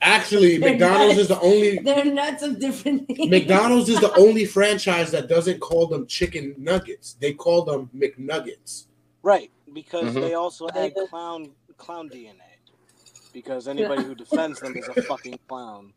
Actually, 0.01 0.57
They're 0.57 0.71
McDonald's 0.71 1.17
is 1.17 1.27
the 1.27 1.39
only 1.41 1.77
They're 1.83 2.05
nuts 2.05 2.43
of 2.43 2.59
different 2.59 3.07
things. 3.07 3.29
McDonald's 3.29 3.89
is 3.89 3.99
the 3.99 4.13
only 4.15 4.45
franchise 4.45 5.11
that 5.11 5.27
doesn't 5.27 5.59
call 5.59 5.87
them 5.87 6.05
chicken 6.07 6.55
nuggets. 6.57 7.17
They 7.19 7.33
call 7.33 7.63
them 7.63 7.89
McNuggets. 7.93 8.85
Right, 9.21 9.51
because 9.73 10.05
Mhm. 10.15 10.21
they 10.21 10.33
also 10.35 10.67
They 10.69 10.85
add 10.85 10.93
clown 11.09 11.51
clown 11.75 12.09
DNA. 12.09 12.35
Because 13.33 13.67
anybody 13.67 14.03
who 14.03 14.15
defends 14.15 14.61
them 14.61 14.77
is 14.77 14.87
a 14.87 15.01
fucking 15.01 15.39
clown. 15.49 15.93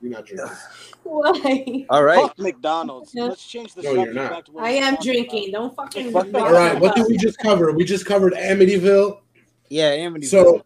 You're 0.00 0.12
not 0.12 0.26
drinking. 0.26 0.56
Why? 1.02 1.86
All 1.90 2.02
right. 2.02 2.20
Fuck 2.22 2.38
McDonald's. 2.38 3.14
Yeah. 3.14 3.24
Let's 3.24 3.46
change 3.46 3.74
the 3.74 3.82
No, 3.82 3.90
you're 3.92 3.98
subject 4.06 4.14
not. 4.16 4.30
back 4.30 4.44
to 4.46 4.52
what 4.52 4.64
I 4.64 4.70
am 4.70 4.94
talked 4.94 5.04
drinking. 5.04 5.52
Don't 5.52 5.74
fucking. 5.76 6.12
Fuck 6.12 6.34
All 6.34 6.52
right, 6.52 6.78
what 6.78 6.94
did 6.94 7.06
we 7.08 7.16
just 7.16 7.38
cover? 7.38 7.72
We 7.72 7.84
just 7.84 8.06
covered 8.06 8.32
Amityville. 8.34 9.20
Yeah, 9.68 9.90
Amityville. 9.96 10.24
So, 10.24 10.64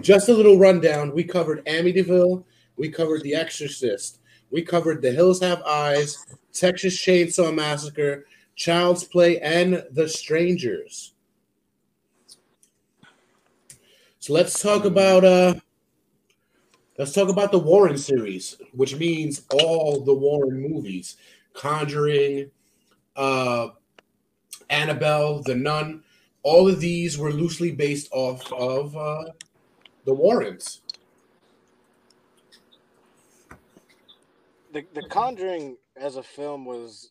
just 0.00 0.28
a 0.28 0.32
little 0.34 0.58
rundown. 0.58 1.14
We 1.14 1.24
covered 1.24 1.64
Amityville. 1.66 2.44
We 2.76 2.88
covered 2.88 3.22
The 3.22 3.34
Exorcist. 3.34 4.20
We 4.50 4.62
covered 4.62 5.02
The 5.02 5.12
Hills 5.12 5.40
Have 5.40 5.62
Eyes, 5.62 6.16
Texas 6.52 6.96
Chainsaw 6.96 7.54
Massacre, 7.54 8.26
Child's 8.56 9.04
Play, 9.04 9.40
and 9.40 9.84
The 9.92 10.08
Strangers. 10.08 11.12
So 14.20 14.32
let's 14.32 14.60
talk 14.60 14.84
about 14.84 15.24
uh 15.24 15.54
let's 16.98 17.12
talk 17.12 17.28
about 17.28 17.52
the 17.52 17.58
Warren 17.58 17.96
series, 17.96 18.56
which 18.72 18.96
means 18.96 19.42
all 19.52 20.04
the 20.04 20.14
Warren 20.14 20.60
movies. 20.60 21.16
Conjuring, 21.54 22.50
uh 23.16 23.68
Annabelle, 24.70 25.42
The 25.42 25.54
Nun, 25.54 26.02
all 26.42 26.68
of 26.68 26.80
these 26.80 27.16
were 27.16 27.32
loosely 27.32 27.72
based 27.72 28.08
off 28.12 28.52
of 28.52 28.96
uh, 28.96 29.24
the 30.04 30.14
Warrens. 30.14 30.82
the 34.72 34.84
the 34.94 35.02
Conjuring 35.08 35.76
as 35.96 36.16
a 36.16 36.22
film 36.22 36.64
was 36.64 37.10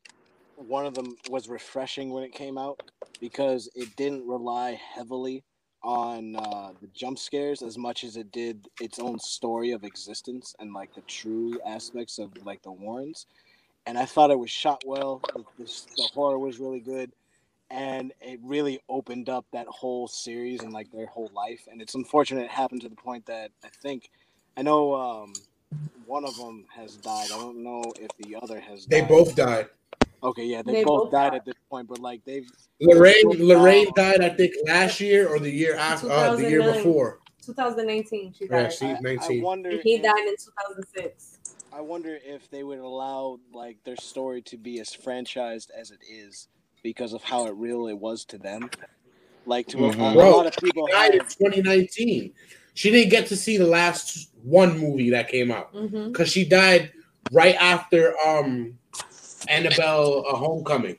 one 0.56 0.86
of 0.86 0.94
them 0.94 1.16
was 1.30 1.50
refreshing 1.50 2.12
when 2.12 2.24
it 2.24 2.32
came 2.32 2.58
out 2.58 2.80
because 3.20 3.70
it 3.76 3.96
didn't 3.96 4.28
rely 4.28 4.80
heavily 4.96 5.44
on 5.88 6.36
uh, 6.36 6.74
the 6.82 6.88
jump 6.88 7.18
scares 7.18 7.62
as 7.62 7.78
much 7.78 8.04
as 8.04 8.18
it 8.18 8.30
did 8.34 8.68
its 8.82 9.00
own 9.00 9.18
story 9.20 9.72
of 9.72 9.86
existence 9.86 10.54
and 10.60 10.74
like 10.74 10.94
the 10.94 11.02
true 11.02 11.58
aspects 11.66 12.20
of 12.20 12.30
like 12.46 12.62
the 12.62 12.72
Warrens. 12.72 13.26
And 13.86 13.98
I 13.98 14.04
thought 14.04 14.30
it 14.30 14.38
was 14.38 14.52
shot 14.52 14.84
well. 14.86 15.22
The, 15.34 15.46
the, 15.58 15.82
the 15.96 16.10
horror 16.14 16.38
was 16.38 16.60
really 16.60 16.82
good, 16.82 17.14
and 17.72 18.12
it 18.20 18.38
really 18.44 18.82
opened 18.90 19.30
up 19.30 19.46
that 19.54 19.66
whole 19.68 20.10
series 20.10 20.62
and 20.62 20.74
like 20.74 20.92
their 20.92 21.06
whole 21.06 21.32
life. 21.34 21.62
And 21.72 21.82
it's 21.82 21.96
unfortunate 21.96 22.44
it 22.44 22.52
happened 22.52 22.82
to 22.82 22.90
the 22.90 22.96
point 22.96 23.26
that 23.28 23.52
I 23.64 23.70
think 23.82 24.10
I 24.58 24.64
know 24.64 24.94
um, 24.94 25.32
one 26.06 26.26
of 26.26 26.36
them 26.36 26.66
has 26.76 26.98
died. 26.98 27.28
I 27.34 27.38
don't 27.38 27.64
know 27.64 27.94
if 27.98 28.10
the 28.20 28.36
other 28.42 28.60
has. 28.60 28.86
They 28.88 29.00
died. 29.00 29.10
both 29.10 29.36
died. 29.38 29.68
Okay, 30.24 30.44
yeah, 30.46 30.62
they, 30.64 30.74
They 30.74 30.84
both, 30.84 31.04
both 31.04 31.12
died 31.12 31.32
died. 31.32 31.38
at 31.38 31.46
this 31.46 31.56
point, 31.70 31.88
but 31.88 32.00
like 32.00 32.24
they've 32.26 32.50
Lorraine 32.82 33.24
both 33.24 33.38
Lorraine 33.38 33.86
died. 33.96 34.20
died, 34.20 34.32
I 34.32 34.36
think, 34.36 34.54
last 34.66 35.00
year 35.00 35.28
or 35.28 35.40
the 35.40 35.50
year 35.52 35.76
after, 35.76 36.10
uh, 36.10 36.36
the 36.36 36.50
year 36.50 36.64
before. 36.74 37.20
2019, 37.46 38.34
she 38.38 38.46
Yeah, 38.50 38.64
died. 38.64 38.74
she 38.74 38.86
I, 38.88 38.98
I 39.22 39.42
wonder. 39.42 39.70
He 39.84 39.96
if- 39.96 40.04
died 40.04 40.18
in 40.28 40.36
2006. 40.36 41.38
I 41.72 41.82
wonder 41.82 42.18
if 42.26 42.50
they 42.50 42.64
would 42.64 42.80
allow 42.80 43.40
like 43.54 43.78
their 43.84 43.98
story 43.98 44.42
to 44.44 44.58
be 44.58 44.80
as 44.80 44.90
franchised 44.90 45.68
as 45.78 45.92
it 45.92 46.00
is 46.10 46.48
because 46.82 47.14
of 47.14 47.22
how 47.24 47.46
it 47.46 47.54
really 47.56 47.94
was 47.94 48.26
to 48.26 48.38
them. 48.38 48.70
Like 49.46 49.68
to 49.68 49.86
a- 49.86 49.92
Mhm. 49.94 50.12
a, 50.12 50.14
Bro, 50.16 50.32
lot 50.38 50.48
of 50.48 50.56
people 50.64 50.88
died 50.88 51.14
in 51.14 51.20
2019. 51.20 52.34
She 52.74 52.90
didn't 52.92 53.12
get 53.12 53.28
to 53.28 53.36
see 53.36 53.58
the 53.58 53.68
last 53.68 54.30
one 54.44 54.78
movie 54.80 55.10
that 55.12 55.28
came 55.30 55.52
out 55.52 55.74
Mm-hmm. 55.74 56.08
because 56.12 56.32
she 56.32 56.44
died 56.46 56.92
right 57.32 57.56
after 57.56 58.18
um 58.26 58.78
Annabelle 59.50 60.26
a 60.30 60.36
Homecoming. 60.36 60.98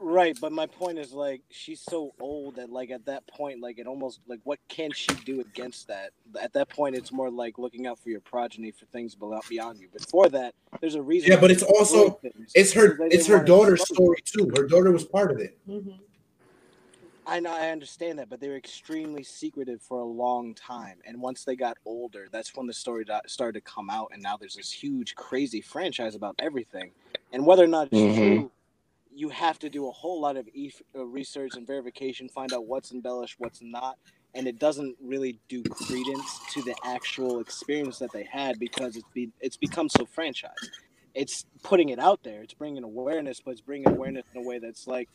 right, 0.00 0.38
but 0.40 0.52
my 0.52 0.66
point 0.66 0.98
is 0.98 1.12
like 1.12 1.42
she's 1.50 1.80
so 1.80 2.12
old 2.20 2.56
that 2.56 2.70
like 2.70 2.90
at 2.90 3.04
that 3.06 3.26
point 3.26 3.60
like 3.60 3.78
it 3.78 3.86
almost 3.86 4.20
like 4.28 4.40
what 4.44 4.58
can 4.68 4.92
she 4.92 5.12
do 5.24 5.40
against 5.40 5.88
that? 5.88 6.10
At 6.40 6.52
that 6.52 6.68
point 6.68 6.94
it's 6.94 7.12
more 7.12 7.30
like 7.30 7.58
looking 7.58 7.86
out 7.86 7.98
for 7.98 8.10
your 8.10 8.20
progeny 8.20 8.70
for 8.70 8.86
things 8.86 9.14
belo- 9.14 9.46
beyond 9.48 9.78
you. 9.78 9.88
Before 9.92 10.28
that, 10.28 10.54
there's 10.80 10.94
a 10.94 11.02
reason. 11.02 11.30
Yeah, 11.30 11.40
but 11.40 11.50
it's 11.50 11.62
also 11.62 12.20
it's 12.54 12.72
her 12.72 12.94
because 12.94 13.12
it's 13.12 13.26
her 13.26 13.42
daughter's 13.42 13.82
story 13.82 14.18
too. 14.24 14.50
Her 14.56 14.66
daughter 14.66 14.92
was 14.92 15.04
part 15.04 15.30
of 15.30 15.38
it. 15.38 15.58
Mm-hmm. 15.68 15.90
I 17.28 17.40
know, 17.40 17.54
I 17.54 17.68
understand 17.68 18.18
that, 18.18 18.30
but 18.30 18.40
they 18.40 18.48
were 18.48 18.56
extremely 18.56 19.22
secretive 19.22 19.82
for 19.82 20.00
a 20.00 20.04
long 20.04 20.54
time. 20.54 20.96
And 21.04 21.20
once 21.20 21.44
they 21.44 21.56
got 21.56 21.76
older, 21.84 22.28
that's 22.32 22.56
when 22.56 22.66
the 22.66 22.72
story 22.72 23.04
started 23.26 23.52
to 23.52 23.70
come 23.70 23.90
out. 23.90 24.12
And 24.14 24.22
now 24.22 24.38
there's 24.38 24.54
this 24.54 24.72
huge, 24.72 25.14
crazy 25.14 25.60
franchise 25.60 26.14
about 26.14 26.36
everything. 26.38 26.90
And 27.32 27.46
whether 27.46 27.64
or 27.64 27.68
not 27.68 27.88
it's 27.88 28.04
Mhm. 28.04 28.06
true, 28.06 28.52
you 29.12 29.28
have 29.30 29.58
to 29.60 29.70
do 29.70 29.88
a 29.88 29.92
whole 29.92 30.20
lot 30.20 30.36
of 30.36 30.48
e- 30.54 30.72
uh, 30.96 31.04
research 31.04 31.56
and 31.56 31.66
verification, 31.66 32.28
find 32.28 32.52
out 32.54 32.66
what's 32.66 32.92
embellished, 32.92 33.36
what's 33.38 33.60
not. 33.62 33.98
And 34.34 34.46
it 34.48 34.58
doesn't 34.58 34.96
really 35.02 35.40
do 35.48 35.66
credence 35.66 36.40
to 36.54 36.62
the 36.62 36.76
actual 36.84 37.40
experience 37.40 37.98
that 38.00 38.12
they 38.12 38.24
had 38.24 38.58
because 38.58 38.96
it's 38.96 39.08
be- 39.14 39.32
it's 39.40 39.56
become 39.56 39.88
so 39.88 40.06
franchised. 40.06 40.70
It's 41.14 41.46
putting 41.64 41.90
it 41.90 41.98
out 41.98 42.20
there. 42.24 42.42
It's 42.42 42.54
bringing 42.54 42.84
awareness, 42.84 43.40
but 43.44 43.52
it's 43.52 43.62
bringing 43.62 43.88
awareness 43.90 44.24
in 44.34 44.40
a 44.40 44.42
way 44.44 44.58
that's 44.60 44.86
like, 44.86 45.10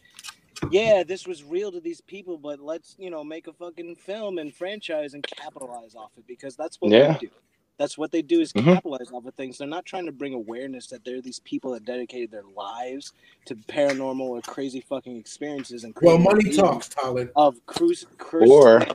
yeah, 0.69 1.03
this 1.03 1.27
was 1.27 1.43
real 1.43 1.71
to 1.73 1.81
these 1.81 2.01
people, 2.01 2.37
but 2.37 2.59
let's 2.59 2.95
you 2.99 3.09
know 3.11 3.23
make 3.23 3.47
a 3.47 3.53
fucking 3.53 3.97
film 3.97 4.39
and 4.39 4.53
franchise 4.55 5.13
and 5.15 5.25
capitalize 5.25 5.95
off 5.95 6.11
it 6.17 6.25
because 6.27 6.55
that's 6.57 6.81
what 6.81 6.93
Yeah. 6.93 6.99
they 6.99 7.13
do. 7.19 7.29
That's 7.77 7.97
what 7.97 8.11
they 8.11 8.21
do 8.21 8.39
is 8.39 8.53
Mhm. 8.53 8.65
capitalize 8.75 9.11
off 9.11 9.25
of 9.25 9.33
things. 9.33 9.57
They're 9.57 9.67
not 9.67 9.85
trying 9.85 10.05
to 10.05 10.11
bring 10.11 10.33
awareness 10.33 10.87
that 10.87 11.03
there 11.03 11.17
are 11.17 11.21
these 11.21 11.39
people 11.39 11.71
that 11.71 11.85
dedicated 11.85 12.29
their 12.31 12.43
lives 12.55 13.13
to 13.45 13.55
paranormal 13.55 14.19
or 14.21 14.41
crazy 14.41 14.81
fucking 14.81 15.17
experiences 15.17 15.83
and 15.83 15.95
Well, 16.01 16.17
money 16.19 16.51
talks, 16.51 16.87
Tyler. 16.89 17.31
of 17.35 17.63
cruise 17.65 18.05
cursed 18.17 18.51
Or- 18.51 18.85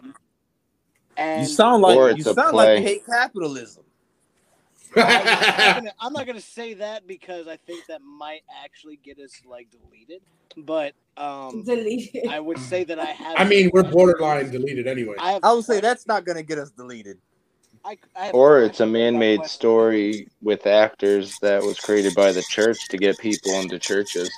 and 1.17 1.43
You 1.43 1.49
sound 1.53 1.83
like 1.83 1.97
you 1.97 2.05
it's 2.07 2.27
a 2.27 2.35
sound 2.35 2.57
like 2.57 2.79
you 2.79 2.85
hate 2.85 3.05
capitalism. 3.05 3.85
I'm 4.97 5.25
not, 5.25 5.75
gonna, 5.75 5.93
I'm 6.01 6.13
not 6.15 6.27
gonna 6.27 6.41
say 6.41 6.73
that 6.75 7.07
because 7.07 7.47
I 7.47 7.57
think 7.57 7.85
that 7.89 8.01
might 8.01 8.41
actually 8.65 8.97
get 8.97 9.19
us 9.19 9.33
like 9.45 9.69
deleted. 9.71 10.23
But 10.57 10.95
um, 11.19 11.63
Deleted. 11.65 12.29
I 12.29 12.41
would 12.41 12.59
say 12.59 12.85
that 12.85 12.99
I 12.99 13.05
have. 13.13 13.35
I 13.39 13.45
mean, 13.45 13.71
we're 13.73 13.83
borderline 13.83 14.51
deleted 14.51 14.87
anyway. 14.87 15.15
I 15.19 15.33
have 15.33 15.45
I 15.45 15.53
would 15.53 15.65
say 15.65 15.81
that's 15.81 16.07
not 16.07 16.25
gonna 16.25 16.43
get 16.43 16.59
us 16.59 16.71
deleted. 16.71 17.19
I, 17.85 17.99
I 18.17 18.31
Or 18.31 18.61
it's 18.63 18.81
a 18.81 18.87
man-made 18.87 19.45
story 19.47 20.29
with 20.43 20.67
actors 20.67 21.39
that 21.41 21.63
was 21.63 21.79
created 21.81 22.15
by 22.15 22.33
the 22.33 22.43
church 22.43 22.89
to 22.89 22.99
get 22.99 23.19
people 23.19 23.53
into 23.55 23.79
churches. 23.79 24.31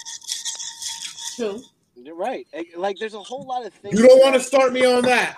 True. 1.36 1.62
You're 1.96 2.14
right. 2.14 2.46
Like, 2.76 2.98
there's 2.98 3.14
a 3.14 3.22
whole 3.22 3.46
lot 3.46 3.66
of 3.66 3.72
things. 3.74 3.98
You 3.98 4.06
don't 4.06 4.22
want 4.22 4.34
to 4.34 4.40
start 4.40 4.72
me 4.72 4.84
on 4.84 5.04
that. 5.04 5.36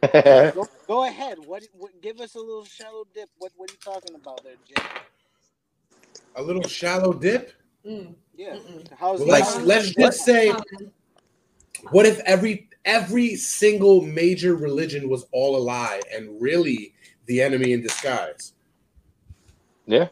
Go, 0.54 0.66
go 0.86 1.04
ahead. 1.04 1.38
What, 1.44 1.64
what? 1.72 1.90
Give 2.00 2.20
us 2.20 2.34
a 2.36 2.38
little 2.38 2.64
shallow 2.64 3.04
dip. 3.14 3.28
What? 3.38 3.50
What 3.56 3.68
are 3.68 3.72
you 3.72 3.78
talking 3.82 4.14
about 4.14 4.44
there, 4.44 4.54
Jay? 4.64 4.82
A 6.36 6.42
little 6.42 6.62
shallow 6.62 7.12
dip. 7.12 7.52
Mm. 7.84 8.14
Yeah. 8.36 8.54
Mm-mm. 8.54 8.88
How's 8.96 9.18
Well, 9.18 9.28
that? 9.28 9.64
let's 9.64 9.96
let's 9.96 10.16
just 10.16 10.24
say, 10.24 10.52
what 11.90 12.06
if 12.06 12.20
every 12.20 12.68
every 12.84 13.36
single 13.36 14.02
major 14.02 14.54
religion 14.54 15.08
was 15.08 15.26
all 15.32 15.56
a 15.56 15.62
lie 15.62 16.00
and 16.12 16.40
really 16.40 16.94
the 17.26 17.42
enemy 17.42 17.72
in 17.72 17.82
disguise? 17.82 18.54
yeah. 19.86 20.08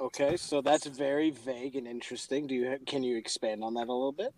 Okay, 0.00 0.38
so 0.38 0.62
that's 0.62 0.86
very 0.86 1.30
vague 1.30 1.76
and 1.76 1.86
interesting. 1.86 2.46
Do 2.46 2.54
you 2.54 2.78
can 2.86 3.02
you 3.02 3.18
expand 3.18 3.62
on 3.62 3.74
that 3.74 3.88
a 3.88 3.92
little 3.92 4.12
bit? 4.12 4.32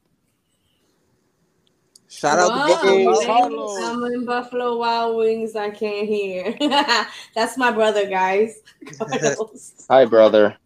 Shout 2.09 2.38
out 2.38 2.51
Wow, 2.51 2.66
to 2.66 3.05
Buffalo 3.07 3.26
Wild. 3.26 3.82
I'm 3.82 4.12
in 4.12 4.26
Buffalo 4.26 4.76
Wild 4.76 5.16
Wings. 5.16 5.57
I 5.57 5.70
can't 5.70 6.07
hear. 6.07 6.55
That's 7.34 7.57
my 7.57 7.70
brother, 7.72 8.07
guys. 8.07 8.61
Hi, 9.88 10.05
brother. 10.05 10.57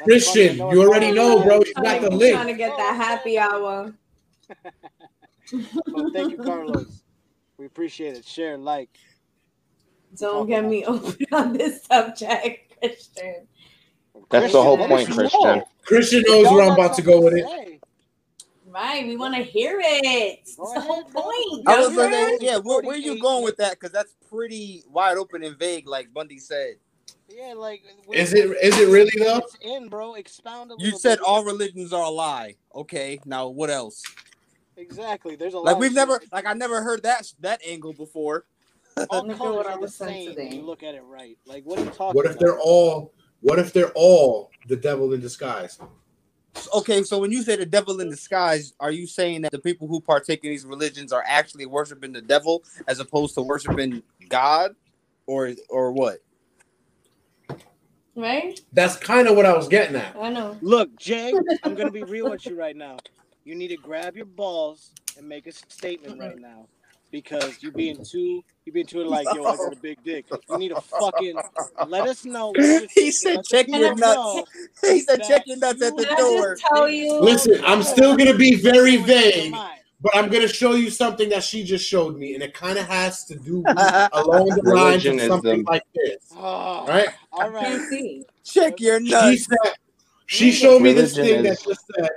Christian, 0.00 0.56
you 0.58 0.82
already 0.82 1.10
know, 1.10 1.42
bro. 1.42 1.62
You 1.64 1.74
got 1.82 2.00
the 2.00 2.10
link. 2.10 2.36
Trying 2.36 2.46
to 2.46 2.54
get 2.54 2.76
that 2.76 2.94
happy 2.94 3.38
hour. 3.38 3.92
Well, 5.88 6.10
thank 6.12 6.32
you, 6.32 6.38
Carlos. 6.38 7.02
We 7.58 7.66
appreciate 7.66 8.16
it. 8.16 8.24
Share, 8.24 8.56
like. 8.58 8.90
Don't 10.16 10.46
get 10.46 10.64
me 10.64 10.84
open 10.84 11.16
on 11.32 11.52
this 11.52 11.84
subject, 11.84 12.74
Christian. 12.80 13.46
That's 14.30 14.52
the 14.52 14.62
whole 14.62 14.78
point, 14.78 15.10
Christian. 15.10 15.40
know. 15.42 15.64
Christian 15.84 16.22
knows 16.26 16.50
where 16.50 16.62
I'm 16.64 16.72
about 16.72 16.94
to 16.94 17.02
go 17.02 17.20
with 17.20 17.34
it. 17.34 17.44
say, 17.46 17.80
Right, 18.66 19.06
we 19.06 19.16
want 19.16 19.34
to 19.36 19.42
hear 19.42 19.80
it. 19.82 20.40
That's 20.44 20.56
Go 20.56 20.74
the 20.74 20.80
whole 20.80 21.04
point. 21.04 21.68
I 21.68 21.78
was 21.80 21.94
Younger? 21.94 22.44
yeah, 22.44 22.56
where, 22.58 22.82
where 22.82 22.96
you 22.96 23.20
going 23.20 23.44
with 23.44 23.56
that? 23.58 23.72
Because 23.72 23.92
that's 23.92 24.14
pretty 24.30 24.82
wide 24.90 25.16
open 25.16 25.44
and 25.44 25.56
vague, 25.58 25.86
like 25.86 26.12
Bundy 26.12 26.38
said. 26.38 26.74
Yeah, 27.28 27.54
like. 27.54 27.82
Is 28.12 28.32
it 28.34 28.50
is 28.62 28.78
it 28.78 28.88
really 28.88 29.10
though? 29.18 29.38
It's 29.38 29.56
in, 29.60 29.88
bro. 29.88 30.14
Expound 30.14 30.72
a 30.72 30.74
You 30.78 30.96
said 30.98 31.18
bit. 31.18 31.26
all 31.26 31.44
religions 31.44 31.92
are 31.92 32.02
a 32.04 32.08
lie. 32.10 32.54
Okay, 32.74 33.18
now 33.24 33.48
what 33.48 33.70
else? 33.70 34.02
Exactly. 34.76 35.36
There's 35.36 35.54
a. 35.54 35.58
Like 35.58 35.74
of 35.74 35.80
we've 35.80 35.94
never, 35.94 36.18
that- 36.18 36.32
like 36.32 36.46
I 36.46 36.52
never 36.52 36.82
heard 36.82 37.02
that 37.04 37.32
that 37.40 37.60
angle 37.66 37.92
before. 37.92 38.44
all 39.10 39.22
Look 39.22 39.32
at 39.32 39.38
colors 39.38 39.56
what 39.56 39.66
I 39.66 39.70
are 39.72 39.76
the 39.76 39.80
was 39.82 39.94
sent 39.94 40.10
same 40.10 40.28
today. 40.30 40.44
when 40.48 40.56
you 40.56 40.62
look 40.62 40.82
at 40.82 40.94
it 40.94 41.02
right. 41.04 41.36
Like, 41.46 41.64
what 41.64 41.78
are 41.78 41.84
you 41.84 41.90
talking 41.90 42.04
about? 42.06 42.14
What 42.14 42.26
if 42.26 42.32
about? 42.32 42.40
they're 42.40 42.58
all 42.58 43.12
what 43.40 43.58
if 43.58 43.72
they're 43.72 43.92
all 43.94 44.50
the 44.68 44.76
devil 44.76 45.12
in 45.12 45.20
disguise? 45.20 45.78
Okay, 46.72 47.02
so 47.02 47.18
when 47.18 47.32
you 47.32 47.42
say 47.42 47.56
the 47.56 47.66
devil 47.66 48.00
in 48.00 48.08
disguise, 48.08 48.74
are 48.78 48.92
you 48.92 49.06
saying 49.08 49.42
that 49.42 49.50
the 49.52 49.58
people 49.58 49.88
who 49.88 50.00
partake 50.00 50.44
in 50.44 50.50
these 50.50 50.64
religions 50.64 51.12
are 51.12 51.24
actually 51.26 51.66
worshiping 51.66 52.12
the 52.12 52.22
devil 52.22 52.62
as 52.86 53.00
opposed 53.00 53.34
to 53.34 53.42
worshiping 53.42 54.02
God, 54.28 54.74
or 55.26 55.50
or 55.68 55.92
what? 55.92 56.18
Right? 58.16 58.60
That's 58.72 58.96
kind 58.96 59.26
of 59.26 59.34
what 59.36 59.44
I 59.46 59.56
was 59.56 59.66
getting 59.66 59.96
at. 59.96 60.14
I 60.16 60.30
know. 60.30 60.56
Look, 60.60 60.94
Jay, 60.96 61.34
I'm 61.64 61.74
gonna 61.74 61.90
be 61.90 62.04
real 62.04 62.30
with 62.30 62.46
you 62.46 62.56
right 62.56 62.76
now. 62.76 62.98
You 63.44 63.54
need 63.54 63.68
to 63.68 63.76
grab 63.76 64.16
your 64.16 64.26
balls 64.26 64.90
and 65.18 65.28
make 65.28 65.46
a 65.46 65.52
statement 65.52 66.18
right 66.18 66.38
now. 66.38 66.66
Because 67.10 67.62
you 67.62 67.70
being 67.70 68.02
too 68.04 68.42
you 68.64 68.72
being 68.72 68.86
too 68.86 69.04
like, 69.04 69.26
yo, 69.32 69.44
I 69.44 69.56
got 69.56 69.72
a 69.72 69.76
big 69.76 70.02
dick. 70.02 70.24
You 70.50 70.58
need 70.58 70.70
to 70.70 70.80
fucking 70.80 71.38
let 71.86 72.08
us 72.08 72.24
know. 72.24 72.52
He 72.92 73.12
said, 73.12 73.36
let 73.36 73.44
"Check 73.46 73.68
your 73.68 73.94
nuts." 73.94 74.50
He 74.82 75.00
said, 75.00 75.20
that 75.20 75.28
"Check 75.28 75.42
your 75.46 75.58
nuts 75.58 75.80
at 75.82 75.96
the 75.96 76.06
door." 76.18 76.54
just 76.56 76.66
tell 76.74 76.88
you? 76.88 77.20
Listen, 77.20 77.60
I'm 77.64 77.84
still 77.84 78.16
gonna 78.16 78.34
be 78.34 78.56
very 78.56 78.96
vague, 78.96 79.52
but 80.00 80.16
I'm 80.16 80.28
gonna 80.28 80.48
show 80.48 80.74
you 80.74 80.90
something 80.90 81.28
that 81.28 81.44
she 81.44 81.62
just 81.62 81.86
showed 81.86 82.16
me, 82.18 82.34
and 82.34 82.42
it 82.42 82.52
kind 82.52 82.78
of 82.78 82.86
has 82.88 83.24
to 83.26 83.36
do 83.36 83.62
along 84.12 84.48
the 84.48 84.74
lines 84.74 85.06
of 85.06 85.20
something 85.20 85.62
like 85.64 85.84
this. 85.94 86.16
Oh, 86.36 86.84
Right? 86.88 87.08
All 87.32 87.42
I 87.42 87.48
right. 87.48 87.64
can't 87.64 87.88
see. 87.90 88.24
Check 88.42 88.80
your 88.80 88.98
She 88.98 89.10
nuts. 89.12 89.44
said 89.46 89.74
she 90.26 90.50
showed 90.50 90.82
me 90.82 90.92
this 90.94 91.14
thing 91.14 91.44
that 91.44 91.52
is- 91.52 91.62
just 91.62 91.84
said, 91.94 92.08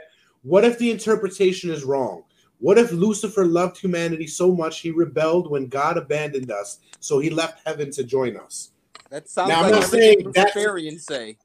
"What 0.47 0.63
if 0.63 0.77
the 0.79 0.89
interpretation 0.91 1.69
is 1.69 1.83
wrong? 1.83 2.23
What 2.59 2.77
if 2.77 2.91
Lucifer 2.91 3.45
loved 3.45 3.77
humanity 3.77 4.27
so 4.27 4.51
much 4.51 4.79
he 4.79 4.91
rebelled 4.91 5.51
when 5.51 5.67
God 5.67 5.97
abandoned 5.97 6.49
us, 6.51 6.79
so 7.01 7.19
he 7.19 7.29
left 7.29 7.67
heaven 7.67 7.91
to 7.91 8.03
join 8.03 8.37
us?" 8.37 8.71
That 9.09 9.29
sounds 9.29 9.49
Now, 9.49 9.57
I'm 9.57 9.63
like 9.63 9.71
not 9.73 9.83
everything 9.83 10.01
saying 10.01 10.31
that- 10.33 10.53
Luciferians 10.53 11.01
say. 11.01 11.37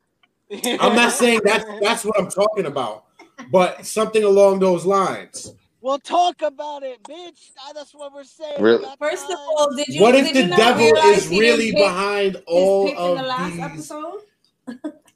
I'm 0.79 0.95
not 0.95 1.13
saying 1.13 1.41
that's 1.45 1.65
that's 1.81 2.05
what 2.05 2.19
I'm 2.19 2.31
talking 2.31 2.67
about, 2.67 3.05
but 3.51 3.85
something 3.87 4.23
along 4.23 4.61
those 4.61 4.85
lines. 4.85 5.55
We'll 5.81 5.99
talk 5.99 6.43
about 6.43 6.85
it, 6.85 7.03
bitch. 7.03 7.51
That's 7.75 7.93
what 7.93 8.15
we're 8.15 8.23
saying. 8.23 8.55
We 8.61 8.71
Real- 8.71 8.79
got 8.83 8.99
First 9.01 9.25
of 9.25 9.37
all, 9.39 9.75
did 9.75 9.89
you? 9.89 10.01
What 10.01 10.15
if 10.15 10.33
the 10.33 10.47
devil 10.47 10.95
is 11.11 11.29
really 11.29 11.73
pick 11.73 11.81
behind 11.81 12.35
his 12.37 12.43
all 12.47 12.87
pick 12.87 12.95
in 12.97 13.01
of 13.03 13.17
the 13.17 13.23
last 13.25 13.53
these 13.53 13.61
episode? 13.61 14.21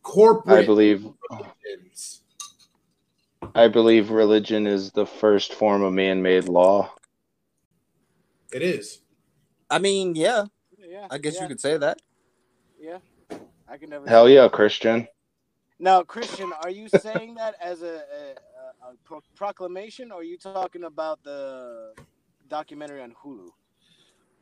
corporate? 0.02 0.64
I 0.64 0.66
believe 0.66 1.06
religions? 1.30 2.22
I 3.56 3.68
believe 3.68 4.10
religion 4.10 4.66
is 4.66 4.92
the 4.92 5.06
first 5.06 5.54
form 5.54 5.82
of 5.82 5.94
man-made 5.94 6.44
law. 6.44 6.92
It 8.52 8.60
is. 8.60 9.00
I 9.70 9.78
mean, 9.78 10.14
yeah. 10.14 10.44
Yeah, 10.78 11.06
I 11.10 11.16
guess 11.16 11.36
yeah, 11.36 11.42
you 11.42 11.48
could 11.48 11.60
say 11.60 11.78
that. 11.78 12.02
Yeah, 12.78 12.98
I 13.66 13.78
can 13.78 13.88
never. 13.88 14.06
Hell 14.06 14.28
yeah, 14.28 14.46
Christian. 14.48 15.08
Now, 15.78 16.02
Christian, 16.02 16.52
are 16.62 16.70
you 16.70 16.88
saying 16.88 17.36
that 17.36 17.54
as 17.58 17.80
a, 17.80 17.86
a, 17.86 18.88
a, 18.88 19.14
a 19.16 19.20
proclamation, 19.34 20.12
or 20.12 20.20
are 20.20 20.22
you 20.22 20.36
talking 20.36 20.84
about 20.84 21.22
the 21.22 21.94
documentary 22.48 23.00
on 23.00 23.14
Hulu? 23.24 23.48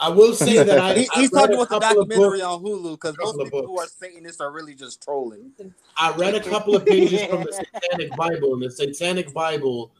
I 0.04 0.08
will 0.10 0.34
say 0.34 0.62
that 0.62 0.78
I, 0.78 0.94
He- 0.94 1.08
I 1.14 1.20
he's 1.20 1.32
read 1.32 1.40
talking 1.40 1.54
about 1.56 1.68
the 1.70 1.78
couple 1.80 2.04
documentary 2.04 2.42
on 2.42 2.62
Hulu 2.62 2.92
because 2.92 3.16
most 3.18 3.26
couple 3.28 3.40
of 3.40 3.46
people 3.46 3.66
who 3.66 3.78
are 3.78 3.84
books. 3.84 3.96
Satanists 3.98 4.40
are 4.40 4.52
really 4.52 4.74
just 4.74 5.02
trolling. 5.02 5.50
I 5.96 6.12
read 6.12 6.34
a 6.34 6.40
couple 6.42 6.76
of 6.76 6.84
pages 6.84 7.22
from 7.24 7.42
the 7.44 7.52
Satanic 7.52 8.14
Bible, 8.16 8.52
and 8.54 8.62
the 8.62 8.70
Satanic 8.70 9.32
Bible. 9.32 9.92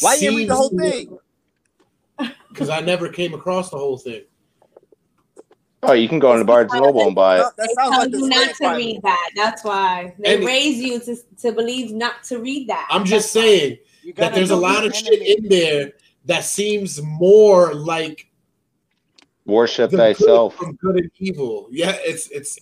Why 0.00 0.14
you 0.14 0.20
didn't 0.20 0.36
read 0.36 0.50
the 0.50 0.56
whole 0.56 0.68
thing? 0.70 1.18
Because 2.48 2.68
I 2.68 2.80
never 2.80 3.08
came 3.08 3.32
across 3.34 3.70
the 3.70 3.78
whole 3.78 3.96
thing. 3.98 4.22
Oh, 5.82 5.92
you 5.92 6.08
can 6.08 6.18
go 6.18 6.32
into 6.32 6.44
Barnes 6.44 6.72
and 6.72 6.82
Noble 6.82 7.06
and 7.06 7.14
buy 7.14 7.38
it. 7.38 7.46
They 7.58 7.66
tell 7.78 7.90
like 7.90 8.10
you 8.10 8.28
not 8.28 8.54
to 8.56 8.62
Bible. 8.62 8.76
read 8.76 9.02
that. 9.02 9.30
That's 9.36 9.62
why 9.62 10.14
they 10.18 10.36
And- 10.36 10.44
raise 10.44 10.78
you 10.78 10.98
to, 11.00 11.16
to 11.42 11.52
believe 11.52 11.92
not 11.92 12.24
to 12.24 12.38
read 12.40 12.68
that. 12.68 12.88
I'm 12.90 13.04
just 13.04 13.30
saying 13.30 13.78
that 14.16 14.34
there's 14.34 14.50
a 14.50 14.56
lot 14.56 14.80
the 14.80 14.88
of 14.88 14.96
shit 14.96 15.38
in 15.38 15.48
there 15.48 15.92
that 16.24 16.42
seems 16.44 17.00
more 17.02 17.72
like 17.74 18.26
Worship 19.46 19.90
the 19.90 19.96
good 19.96 20.16
thyself. 20.16 20.54
from 20.56 20.74
good 20.76 20.96
and 20.96 21.10
evil. 21.18 21.68
Yeah, 21.70 21.96
it's 22.00 22.28
it's 22.30 22.58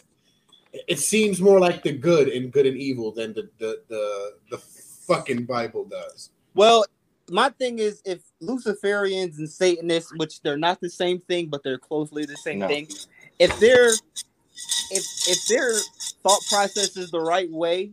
it 0.89 0.99
seems 0.99 1.41
more 1.41 1.61
like 1.61 1.83
the 1.83 1.93
good 1.93 2.29
in 2.29 2.51
good 2.51 2.67
and 2.67 2.77
evil 2.77 3.11
than 3.13 3.33
the 3.33 3.49
the 3.59 3.83
the, 3.89 4.33
the 4.51 4.59
fucking 4.59 5.45
Bible 5.47 5.85
does. 5.85 6.31
Well, 6.55 6.85
my 7.31 7.49
thing 7.51 7.79
is 7.79 8.03
if 8.05 8.21
Luciferians 8.43 9.39
and 9.39 9.49
Satanists, 9.49 10.13
which 10.17 10.43
they're 10.43 10.59
not 10.59 10.81
the 10.81 10.91
same 10.91 11.21
thing, 11.21 11.47
but 11.49 11.63
they're 11.63 11.79
closely 11.79 12.27
the 12.27 12.37
same 12.37 12.59
No. 12.61 12.69
thing, 12.69 12.89
if 13.39 13.59
their 13.61 13.89
if 14.91 15.05
if 15.29 15.47
their 15.49 15.73
thought 16.23 16.41
process 16.51 16.97
is 16.97 17.11
the 17.11 17.21
right 17.21 17.51
way, 17.51 17.93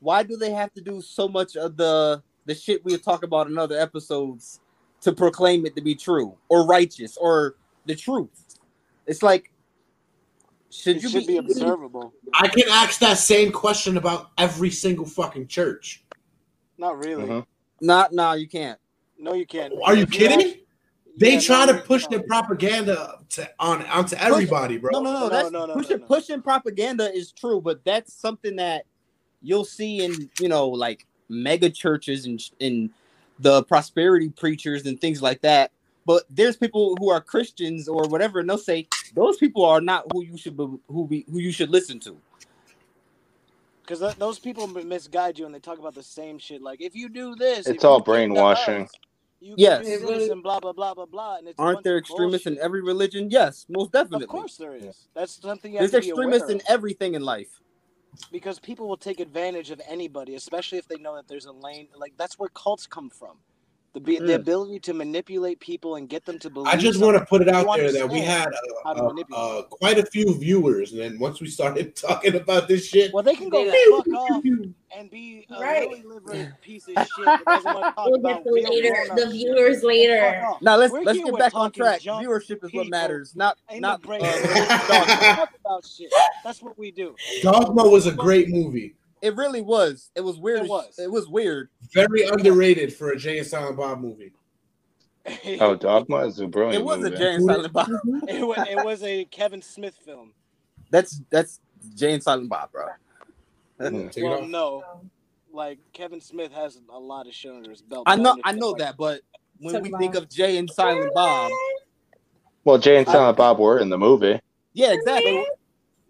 why 0.00 0.22
do 0.22 0.36
they 0.36 0.52
have 0.52 0.72
to 0.74 0.80
do 0.80 1.02
so 1.02 1.28
much 1.28 1.56
of 1.56 1.76
the 1.76 2.22
the 2.46 2.54
shit 2.54 2.84
we'll 2.84 2.98
talk 2.98 3.22
about 3.24 3.46
in 3.46 3.58
other 3.58 3.78
episodes 3.78 4.60
to 5.00 5.12
proclaim 5.12 5.66
it 5.66 5.76
to 5.76 5.82
be 5.82 5.94
true 5.94 6.36
or 6.48 6.64
righteous 6.66 7.16
or 7.16 7.56
the 7.86 7.94
truth? 7.94 8.58
It's 9.06 9.22
like 9.22 9.50
should 10.70 10.96
It 10.96 11.02
you 11.02 11.08
should 11.10 11.26
be, 11.26 11.34
be 11.34 11.36
observable. 11.38 12.14
I 12.32 12.48
can 12.48 12.64
ask 12.70 12.98
that 13.00 13.18
same 13.18 13.52
question 13.52 13.98
about 13.98 14.30
every 14.38 14.70
single 14.70 15.04
fucking 15.04 15.48
church. 15.48 16.02
Not 16.78 16.96
really. 17.04 17.24
Mhm. 17.26 17.46
Not, 17.82 18.12
no, 18.14 18.32
you 18.32 18.48
can't. 18.48 18.78
No, 19.18 19.34
you 19.34 19.44
can't. 19.46 19.74
Are 19.84 19.94
you 19.94 20.04
If 20.04 20.10
kidding? 20.10 20.40
have- 20.40 20.56
They 21.18 21.34
Yeah, 21.34 21.40
try 21.40 21.66
no, 21.66 21.74
to 21.74 21.78
push 21.82 22.04
fine. 22.04 22.10
their 22.12 22.22
propaganda 22.22 23.18
to, 23.30 23.50
on 23.58 23.84
onto 23.86 24.16
everybody, 24.16 24.78
bro. 24.78 24.90
No, 24.92 25.02
no, 25.02 25.12
no. 25.12 25.20
No, 25.20 25.28
That's 25.28 25.50
no, 25.50 25.66
no, 25.66 25.74
pushing 25.74 25.96
no, 25.98 26.00
no. 26.00 26.06
pushing 26.06 26.40
propaganda 26.42 27.12
is 27.14 27.32
true, 27.32 27.60
but 27.60 27.84
that's 27.84 28.14
something 28.14 28.56
that 28.56 28.86
you'll 29.42 29.66
see 29.66 30.02
in 30.02 30.30
you 30.40 30.48
know 30.48 30.68
like 30.68 31.06
mega 31.28 31.68
churches 31.68 32.24
and 32.24 32.42
in 32.60 32.90
the 33.40 33.62
prosperity 33.64 34.30
preachers 34.30 34.86
and 34.86 34.98
things 35.02 35.20
like 35.20 35.42
that. 35.42 35.70
But 36.06 36.24
there's 36.30 36.56
people 36.56 36.96
who 36.98 37.10
are 37.10 37.20
Christians 37.20 37.88
or 37.88 38.08
whatever, 38.08 38.40
and 38.40 38.50
they'll 38.50 38.58
say 38.58 38.88
those 39.14 39.38
people 39.38 39.64
are 39.64 39.80
not 39.80 40.04
who 40.12 40.24
you 40.24 40.38
should 40.38 40.56
be, 40.56 40.66
who 40.88 41.08
be, 41.08 41.26
who 41.30 41.38
you 41.40 41.52
should 41.52 41.70
listen 41.70 42.00
to. 42.00 42.22
Because 43.82 44.00
th- 44.00 44.16
those 44.16 44.38
people 44.40 44.64
m- 44.64 44.88
misguide 44.88 45.38
you 45.38 45.46
and 45.46 45.54
they 45.54 45.60
talk 45.60 45.78
about 45.78 45.94
the 45.94 46.02
same 46.04 46.38
shit. 46.38 46.62
Like, 46.62 46.82
if 46.82 46.94
you 46.96 47.08
do 47.10 47.36
this, 47.36 47.66
It's 47.66 47.84
all 47.84 48.00
brainwashing. 48.00 48.82
us, 48.82 48.98
you 49.40 49.56
Yes. 49.56 49.76
can 49.76 49.78
be 49.78 49.94
a 49.94 50.36
blah 50.36 50.60
blah 50.60 50.72
blah 50.72 50.94
blah 50.94 51.06
blah. 51.06 51.38
And 51.38 51.48
it's 51.48 51.58
Aren't 51.58 51.84
there 51.84 51.98
of 51.98 51.98
extremists 51.98 52.46
in 52.46 52.58
every 52.58 52.82
religion? 52.82 53.28
Yes, 53.30 53.66
most 53.68 53.92
definitely. 53.92 54.22
Of 54.22 54.26
course 54.28 54.56
there 54.56 54.76
is. 54.76 55.08
That's 55.14 55.40
something 55.42 55.72
you 55.72 55.78
have 55.78 55.88
There's 55.88 55.90
to 55.90 55.98
be 55.98 56.10
aware 56.10 56.34
extremists 56.34 56.50
in 56.50 56.62
everything 56.68 57.14
in 57.14 57.22
life. 57.22 57.60
because 58.32 58.60
people 58.60 58.88
will 58.88 58.98
take 58.98 59.20
advantage 59.20 59.70
of 59.72 59.82
anybody, 59.88 60.36
especially 60.36 60.78
if 60.78 60.88
they 60.88 60.98
know 60.98 61.16
that 61.16 61.28
there's 61.28 61.46
a 61.46 61.52
lane. 61.52 61.88
Like 61.96 62.14
that's 62.18 62.38
where 62.38 62.50
cults 62.50 62.86
come 62.86 63.10
from. 63.10 63.38
The 63.94 64.00
be- 64.00 64.18
the 64.18 64.24
Mm. 64.24 64.34
ability 64.36 64.80
to 64.80 64.94
manipulate 64.94 65.60
people 65.60 65.96
and 65.96 66.08
get 66.08 66.24
them 66.24 66.38
to 66.38 66.48
believe. 66.48 66.72
I 66.72 66.78
just 66.78 66.98
want 66.98 67.18
to 67.18 67.26
put 67.26 67.42
it 67.42 67.48
out 67.50 67.66
there 67.76 67.92
that 67.92 68.08
we 68.08 68.20
had 68.20 68.48
how 68.84 68.94
to 68.94 69.02
uh, 69.02 69.22
uh, 69.36 69.62
quite 69.64 69.98
a 69.98 70.06
few 70.06 70.32
viewers, 70.38 70.92
and 70.92 71.00
then 71.02 71.18
once 71.18 71.42
we 71.42 71.48
started 71.48 71.94
talking 71.96 72.34
about 72.36 72.68
this 72.68 72.86
shit, 72.86 73.12
Well, 73.12 73.22
they 73.22 73.34
can 73.34 73.50
go 73.50 73.62
They- 73.70 73.84
fuck 73.90 74.06
off 74.14 74.42
and 74.96 75.10
be 75.10 75.46
a 75.50 75.60
Right. 75.60 75.90
really 76.06 76.48
piece 76.62 76.88
of 76.88 76.94
shit 76.94 77.06
that 77.26 77.44
doesn't 77.44 77.64
want 77.74 77.84
to 77.84 77.92
talk 77.92 77.96
We'll 78.10 78.20
get 78.22 78.44
the 78.44 78.50
real 78.52 78.70
later, 78.70 78.96
the 79.14 79.22
shit. 79.24 79.30
viewers 79.32 79.82
later. 79.82 80.42
Now 80.62 80.76
let's 80.76 80.90
We're 80.90 81.02
let's 81.02 81.18
get 81.18 81.38
back 81.38 81.54
on 81.54 81.70
track. 81.70 82.00
Viewership 82.00 82.64
is 82.64 82.72
what 82.72 82.88
matters, 82.88 83.36
not 83.36 83.58
Ain't 83.70 83.82
not 83.82 84.02
no 84.02 84.06
break. 84.06 84.22
uh, 84.22 85.36
talk 85.36 85.50
about 85.60 85.84
shit. 85.86 86.10
That's 86.44 86.62
what 86.62 86.78
we 86.78 86.92
do. 86.92 87.14
Dogma 87.42 87.86
was 87.86 88.06
a 88.06 88.12
great 88.12 88.48
movie, 88.48 88.94
It 89.22 89.36
really 89.36 89.62
was. 89.62 90.10
It 90.16 90.20
was 90.20 90.36
weird. 90.38 90.64
It 90.64 90.68
was. 90.68 90.98
It 90.98 91.10
was 91.10 91.28
weird. 91.28 91.70
very 91.94 92.26
underrated 92.26 92.92
for 92.92 93.10
a 93.10 93.16
Jay 93.16 93.38
and 93.38 93.46
Silent 93.46 93.76
Bob 93.76 94.00
movie. 94.00 94.32
Oh, 95.60 95.76
Dogma 95.76 96.26
is 96.26 96.40
a 96.40 96.48
brilliant 96.48 96.82
It 96.82 96.84
was 96.84 96.98
a 96.98 97.02
movie. 97.10 97.16
Jay 97.16 97.34
and 97.36 97.44
Silent 97.44 97.72
Bob. 97.72 97.88
it, 98.28 98.44
was, 98.44 98.66
it 98.68 98.84
was 98.84 99.02
a 99.04 99.24
Kevin 99.26 99.62
Smith 99.62 99.94
film. 100.04 100.32
That's 100.90 101.20
that's 101.30 101.60
Jay 101.94 102.12
and 102.12 102.22
Silent 102.22 102.48
Bob, 102.50 102.72
bro. 102.72 102.86
Yeah. 103.80 103.90
Take 104.08 104.16
it 104.18 104.22
well, 104.24 104.42
no, 104.46 104.82
like 105.52 105.78
Kevin 105.92 106.20
Smith 106.20 106.52
has 106.52 106.80
a 106.92 106.98
lot 106.98 107.28
of 107.28 107.34
shit 107.34 107.52
under 107.52 107.70
his 107.70 107.82
belt. 107.82 108.02
I 108.06 108.16
know 108.16 108.36
I 108.42 108.50
know 108.52 108.70
like- 108.70 108.80
that, 108.80 108.96
but 108.96 109.20
when 109.58 109.80
we 109.82 109.92
think 109.96 110.16
of 110.16 110.28
Jay 110.28 110.58
and 110.58 110.68
Silent 110.68 111.14
Bob, 111.14 111.52
Well, 112.64 112.78
Jay 112.78 112.96
and 112.98 113.06
Silent 113.06 113.36
Bob 113.36 113.60
were 113.60 113.78
in 113.78 113.88
the 113.90 113.98
movie. 113.98 114.40
yeah, 114.72 114.92
exactly. 114.92 115.46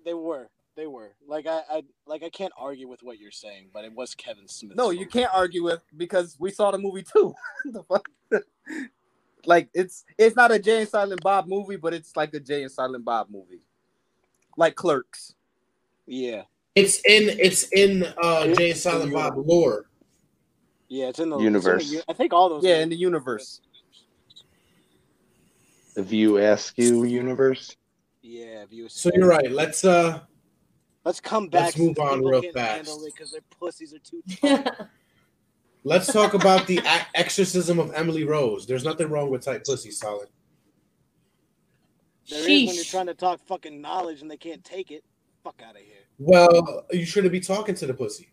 They 0.06 0.14
were, 0.14 0.48
they 0.74 0.86
were. 0.86 1.12
Like 1.32 1.46
I, 1.46 1.62
I, 1.70 1.82
like 2.06 2.22
I 2.22 2.28
can't 2.28 2.52
argue 2.58 2.86
with 2.88 3.02
what 3.02 3.18
you're 3.18 3.30
saying, 3.30 3.70
but 3.72 3.86
it 3.86 3.94
was 3.94 4.14
Kevin 4.14 4.46
Smith. 4.46 4.76
No, 4.76 4.90
you 4.90 5.06
can't 5.06 5.30
argue 5.32 5.62
with 5.64 5.80
because 5.96 6.36
we 6.38 6.50
saw 6.50 6.70
the 6.70 6.76
movie 6.76 7.02
too. 7.02 7.34
the 7.64 7.82
fuck? 7.84 8.06
like 9.46 9.70
it's 9.72 10.04
it's 10.18 10.36
not 10.36 10.52
a 10.52 10.58
Jay 10.58 10.80
and 10.82 10.88
Silent 10.90 11.22
Bob 11.22 11.46
movie, 11.48 11.76
but 11.76 11.94
it's 11.94 12.14
like 12.16 12.34
a 12.34 12.40
Jay 12.40 12.60
and 12.64 12.70
Silent 12.70 13.06
Bob 13.06 13.28
movie, 13.30 13.62
like 14.58 14.74
Clerks. 14.74 15.34
Yeah, 16.06 16.42
It's 16.74 16.96
in 17.06 17.30
it's 17.40 17.62
in 17.72 18.04
uh, 18.22 18.48
Jay 18.54 18.72
and 18.72 18.78
Silent 18.78 19.14
Bob 19.14 19.32
lore. 19.38 19.86
yeah, 20.88 21.06
it's 21.06 21.18
in 21.18 21.30
the 21.30 21.38
Universe. 21.38 21.80
it's 21.80 21.84
in 21.84 21.90
the 21.92 21.96
u- 21.96 22.04
I 22.10 22.12
think 22.12 22.34
all 22.34 22.50
those. 22.50 22.62
Yeah, 22.62 22.80
in 22.80 22.90
the 22.90 22.96
universe. 22.96 23.62
The 25.94 26.02
View 26.02 26.36
Askew 26.36 27.04
universe. 27.04 27.74
yeah. 28.20 28.64
If 28.64 28.72
you 28.74 28.90
So 28.90 29.10
you're 29.14 29.28
right. 29.28 29.50
Let's 29.50 29.82
uh 29.86 30.20
Let's 31.04 31.20
come 31.20 31.48
back. 31.48 31.62
Let's 31.76 31.78
move 31.78 31.98
on 31.98 32.24
real 32.24 32.42
fast. 32.52 33.00
because 33.04 33.32
their 33.32 33.40
pussies 33.58 33.92
are 33.94 33.98
too 33.98 34.22
let's 35.84 36.12
talk 36.12 36.34
about 36.34 36.66
the 36.66 36.78
a- 36.78 37.06
exorcism 37.18 37.78
of 37.80 37.92
Emily 37.94 38.24
Rose. 38.24 38.66
There's 38.66 38.84
nothing 38.84 39.08
wrong 39.10 39.30
with 39.30 39.42
tight 39.44 39.64
pussy, 39.64 39.90
solid. 39.90 40.28
There 42.30 42.38
is 42.48 42.66
when 42.66 42.74
you're 42.76 42.84
trying 42.84 43.06
to 43.06 43.14
talk 43.14 43.40
fucking 43.46 43.80
knowledge 43.80 44.22
and 44.22 44.30
they 44.30 44.36
can't 44.36 44.62
take 44.62 44.90
it. 44.92 45.02
Fuck 45.42 45.60
out 45.66 45.72
of 45.74 45.82
here. 45.82 45.96
Well, 46.18 46.86
you 46.92 47.04
shouldn't 47.04 47.32
be 47.32 47.40
talking 47.40 47.74
to 47.74 47.86
the 47.86 47.94
pussy. 47.94 48.28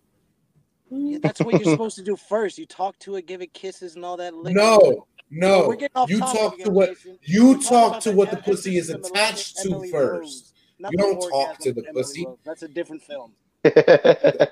Yeah, 0.92 1.18
that's 1.22 1.40
what 1.42 1.54
you're 1.60 1.72
supposed 1.72 1.96
to 1.98 2.04
do 2.04 2.16
first. 2.16 2.58
You 2.60 2.66
talk 2.68 2.98
to 3.00 3.16
it, 3.16 3.26
give 3.26 3.42
it 3.42 3.52
kisses 3.54 3.96
and 3.96 4.06
all 4.06 4.18
that. 4.18 4.36
lick 4.36 4.56
No, 4.56 5.08
No, 5.32 5.68
we're 5.68 5.76
getting 5.76 5.96
off 5.98 6.10
You 6.10 6.20
topic 6.20 6.40
talk 6.40 6.54
again, 6.54 6.66
to 6.68 6.72
what 6.72 6.90
Jason. 6.90 7.20
you 7.24 7.48
We're 7.54 7.58
talk 7.60 8.00
to 8.02 8.12
what 8.12 8.30
the 8.32 8.38
Em- 8.38 8.44
pussy 8.44 8.78
is 8.78 8.90
attached 8.92 9.58
to 9.64 9.70
first. 9.92 9.94
Rose, 9.94 10.54
not 10.54 10.59
You 10.80 10.98
don't 10.98 11.20
talk 11.20 11.60
to 11.60 11.74
the 11.74 11.82
Emily 11.82 11.94
pussy. 11.94 12.26
Rose. 12.26 12.38
That's 12.46 12.64
a 12.64 12.68
different 12.68 13.04
film. 13.04 13.34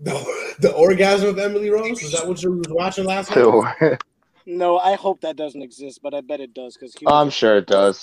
The, 0.00 0.54
the 0.60 0.72
orgasm 0.74 1.30
of 1.30 1.38
Emily 1.40 1.70
Rose. 1.70 2.00
Is 2.02 2.12
that 2.12 2.26
what 2.26 2.40
you 2.40 2.52
was 2.52 2.68
watching 2.68 3.04
last 3.04 3.34
night? 3.34 3.98
No, 4.50 4.78
I 4.78 4.94
hope 4.94 5.20
that 5.20 5.36
doesn't 5.36 5.60
exist, 5.60 6.00
but 6.02 6.14
I 6.14 6.22
bet 6.22 6.40
it 6.40 6.54
does 6.54 6.74
because 6.74 6.96
I'm 7.06 7.28
sure 7.28 7.58
it 7.58 7.66
does. 7.66 8.02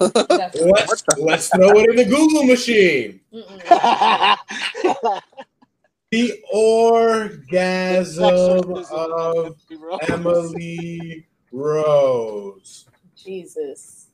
Let's 0.00 1.04
let's 1.16 1.48
throw 1.48 1.78
it 1.78 1.90
in 1.90 1.96
the 1.96 2.04
Google 2.04 2.42
machine. 2.42 3.20
The 6.10 6.42
orgasm 6.52 8.24
of 8.90 9.56
Emily 10.08 11.28
Rose. 11.52 12.88
Jesus. 13.16 14.07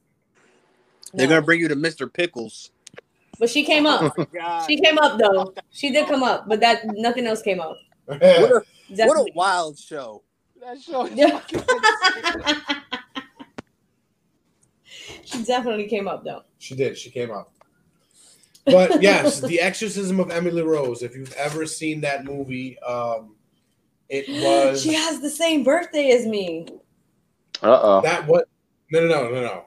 They're 1.14 1.28
gonna 1.28 1.42
bring 1.42 1.60
you 1.60 1.68
to 1.68 1.76
Mr. 1.76 2.12
Pickles. 2.12 2.70
But 3.38 3.50
she 3.50 3.64
came 3.64 3.86
up. 3.86 4.14
Oh 4.18 4.64
She 4.66 4.80
came 4.80 4.98
up 4.98 5.18
though. 5.18 5.54
She 5.70 5.90
did 5.90 6.06
come 6.06 6.22
up, 6.22 6.48
but 6.48 6.60
that 6.60 6.84
nothing 6.94 7.26
else 7.26 7.42
came 7.42 7.60
up. 7.60 7.76
What 8.06 8.22
a, 8.22 8.62
what 8.88 9.16
a 9.18 9.32
wild 9.34 9.78
show. 9.78 10.22
That 10.60 10.80
show 10.80 11.06
Yeah. 11.06 11.40
she 15.24 15.42
definitely 15.42 15.88
came 15.88 16.08
up 16.08 16.24
though. 16.24 16.42
She 16.58 16.74
did. 16.74 16.96
She 16.96 17.10
came 17.10 17.30
up. 17.30 17.52
But 18.66 19.02
yes, 19.02 19.40
The 19.46 19.60
Exorcism 19.60 20.20
of 20.20 20.30
Emily 20.30 20.62
Rose. 20.62 21.02
If 21.02 21.14
you've 21.14 21.32
ever 21.34 21.66
seen 21.66 22.00
that 22.02 22.24
movie, 22.24 22.78
um, 22.80 23.36
it 24.08 24.28
was 24.42 24.82
She 24.82 24.94
has 24.94 25.20
the 25.20 25.30
same 25.30 25.64
birthday 25.64 26.10
as 26.10 26.26
me. 26.26 26.66
Uh 27.62 27.80
oh. 27.82 28.00
that 28.02 28.26
what? 28.26 28.48
No, 28.90 29.00
no, 29.00 29.08
no, 29.08 29.30
no, 29.30 29.40
no. 29.40 29.64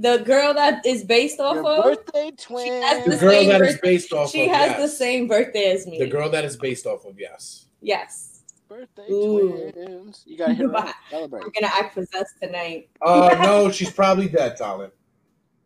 The 0.00 0.18
girl 0.24 0.54
that 0.54 0.84
is 0.86 1.04
based 1.04 1.40
off 1.40 1.56
Your 1.56 1.66
of 1.66 1.84
birthday 1.84 2.30
has 2.30 2.44
twin. 2.44 2.80
The 3.04 3.10
the 3.10 3.16
girl 3.18 3.30
same 3.32 3.48
that 3.50 3.60
is 3.60 3.72
birth- 3.74 3.82
based 3.82 4.12
off 4.12 4.24
of 4.26 4.30
she 4.30 4.44
of 4.46 4.56
has 4.56 4.70
yes. 4.70 4.80
the 4.80 4.88
same 4.88 5.28
birthday 5.28 5.72
as 5.72 5.86
me. 5.86 5.98
The 5.98 6.06
girl 6.06 6.30
that 6.30 6.44
is 6.44 6.56
based 6.56 6.86
off 6.86 7.04
of 7.04 7.18
yes. 7.20 7.66
Yes. 7.82 8.42
Birthday 8.68 9.10
Ooh. 9.10 9.70
twins. 9.72 10.22
You 10.26 10.38
gotta 10.38 10.54
hit 10.54 10.70
her. 10.70 10.94
Celebrate. 11.10 11.42
I'm 11.42 11.50
gonna 11.50 11.72
act 11.74 11.94
possessed 11.94 12.34
tonight. 12.40 12.88
Uh 13.02 13.36
no, 13.42 13.70
she's 13.70 13.90
probably 13.92 14.28
dead, 14.28 14.56
Talon. 14.56 14.90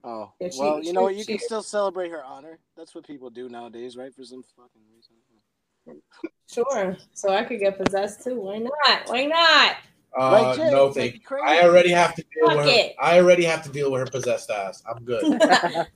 Oh, 0.02 0.32
Yeah, 0.40 0.48
she- 0.50 0.58
well, 0.60 0.82
you 0.82 0.92
know 0.92 1.02
what? 1.02 1.12
she- 1.14 1.20
You 1.20 1.24
can 1.26 1.38
still 1.38 1.62
celebrate 1.62 2.10
her 2.10 2.24
honor. 2.24 2.58
That's 2.76 2.94
what 2.94 3.06
people 3.06 3.30
do 3.30 3.48
nowadays, 3.48 3.96
right? 3.96 4.12
For 4.14 4.24
some 4.24 4.42
fucking 4.56 4.82
reason. 4.94 6.02
Sure. 6.50 6.96
So 7.12 7.28
I 7.30 7.44
could 7.44 7.60
get 7.60 7.78
possessed 7.82 8.24
too. 8.24 8.40
Why 8.40 8.58
not? 8.58 9.02
Why 9.06 9.26
not? 9.26 9.76
Uh, 10.16 10.30
Right, 10.30 10.56
Jay? 10.56 10.70
no, 10.70 10.92
thank 10.92 11.14
you. 11.14 11.20
I 11.44 11.62
already 11.62 11.90
have 11.90 12.14
to 12.14 12.22
deal 12.22 12.48
Fuck 12.48 12.56
with 12.58 12.66
her. 12.66 12.72
it. 12.72 12.94
I 13.00 13.18
already 13.18 13.44
have 13.44 13.62
to 13.64 13.68
deal 13.70 13.90
with 13.90 14.00
her 14.00 14.06
possessed 14.06 14.50
ass. 14.50 14.82
I'm 14.88 15.02
good. 15.04 15.24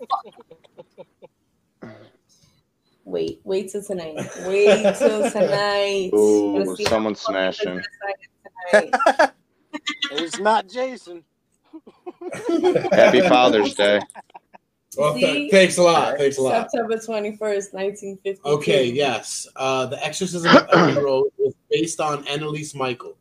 Wait, 3.04 3.40
wait 3.44 3.70
till 3.70 3.82
tonight. 3.82 4.16
Wait 4.46 4.96
till 4.96 5.30
tonight. 5.30 6.10
Ooh, 6.14 6.52
Wanna 6.52 6.76
see 6.76 6.84
someone's 6.84 7.20
smashing. 7.20 7.80
possessed 7.80 7.88
I 8.74 8.76
am 8.76 8.90
tonight. 8.90 9.30
It's 10.12 10.38
not 10.38 10.68
Jason. 10.68 11.24
Happy 12.92 13.20
Father's 13.22 13.72
Day. 13.74 14.00
well, 14.96 15.14
th- 15.14 15.50
thanks 15.50 15.78
a 15.78 15.82
lot. 15.82 16.18
Thanks 16.18 16.36
a 16.36 16.42
lot. 16.42 16.70
September 16.70 16.96
21st, 16.96 17.72
1950. 17.72 18.40
Okay, 18.44 18.84
yes. 18.86 19.46
Uh, 19.56 19.86
the 19.86 20.04
Exorcism 20.04 20.54
of 20.54 20.68
Emily 20.72 21.02
Rose 21.02 21.30
was 21.38 21.54
based 21.70 22.00
on 22.00 22.24
Anneliese 22.24 22.74
Michael. 22.74 23.16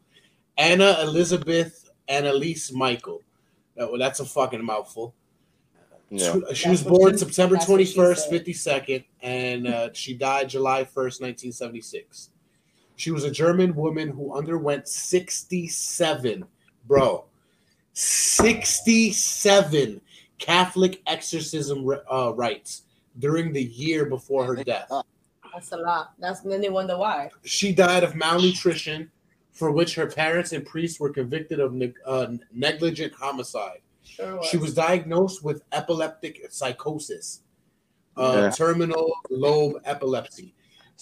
Anna 0.58 0.98
Elizabeth 1.02 1.90
Anneliese 2.10 2.74
Michael. 2.74 3.22
That, 3.76 3.90
well, 3.90 4.00
that's 4.00 4.20
a 4.20 4.26
fucking 4.26 4.64
mouthful. 4.64 5.14
Yeah. 6.10 6.36
She, 6.50 6.56
she 6.56 6.70
was 6.70 6.84
born 6.84 7.14
she- 7.14 7.20
September 7.20 7.56
that's 7.56 7.68
what 7.68 7.86
she 7.86 7.96
21st, 7.96 8.18
said. 8.18 8.46
52nd, 8.46 9.04
and 9.22 9.68
uh, 9.68 9.90
she 9.94 10.14
died 10.14 10.50
July 10.50 10.84
1st, 10.84 11.22
1976. 11.22 12.30
She 12.96 13.12
was 13.12 13.26
a 13.26 13.32
German 13.32 13.76
woman 13.76 14.10
who 14.10 14.36
underwent 14.36 14.88
67, 14.88 16.46
bro, 16.88 17.26
67 17.94 20.02
Catholic 20.40 21.02
exorcism 21.06 21.88
uh, 22.12 22.34
rites 22.36 22.84
during 23.20 23.54
the 23.54 23.64
year 23.64 24.06
before 24.06 24.46
her 24.46 24.64
death. 24.64 24.92
That's 25.54 25.72
a 25.72 25.78
lot. 25.78 26.14
That's 26.20 26.42
then 26.42 26.62
they 26.62 26.70
wonder 26.70 26.98
why. 26.98 27.30
She 27.44 27.74
died 27.74 28.04
of 28.04 28.16
malnutrition, 28.16 29.12
for 29.58 29.72
which 29.72 29.96
her 29.96 30.06
parents 30.08 30.52
and 30.52 30.64
priests 30.66 31.00
were 31.00 31.10
convicted 31.10 31.60
of 31.60 31.74
neg- 31.74 31.98
uh, 32.06 32.28
negligent 32.54 33.12
homicide. 33.14 33.80
Sure 34.04 34.42
She 34.44 34.58
was 34.58 34.74
diagnosed 34.76 35.44
with 35.44 35.64
epileptic 35.72 36.46
psychosis, 36.52 37.42
uh, 38.16 38.34
Yeah. 38.36 38.50
temporal 38.52 39.14
lobe 39.32 39.82
epilepsy, 39.84 40.54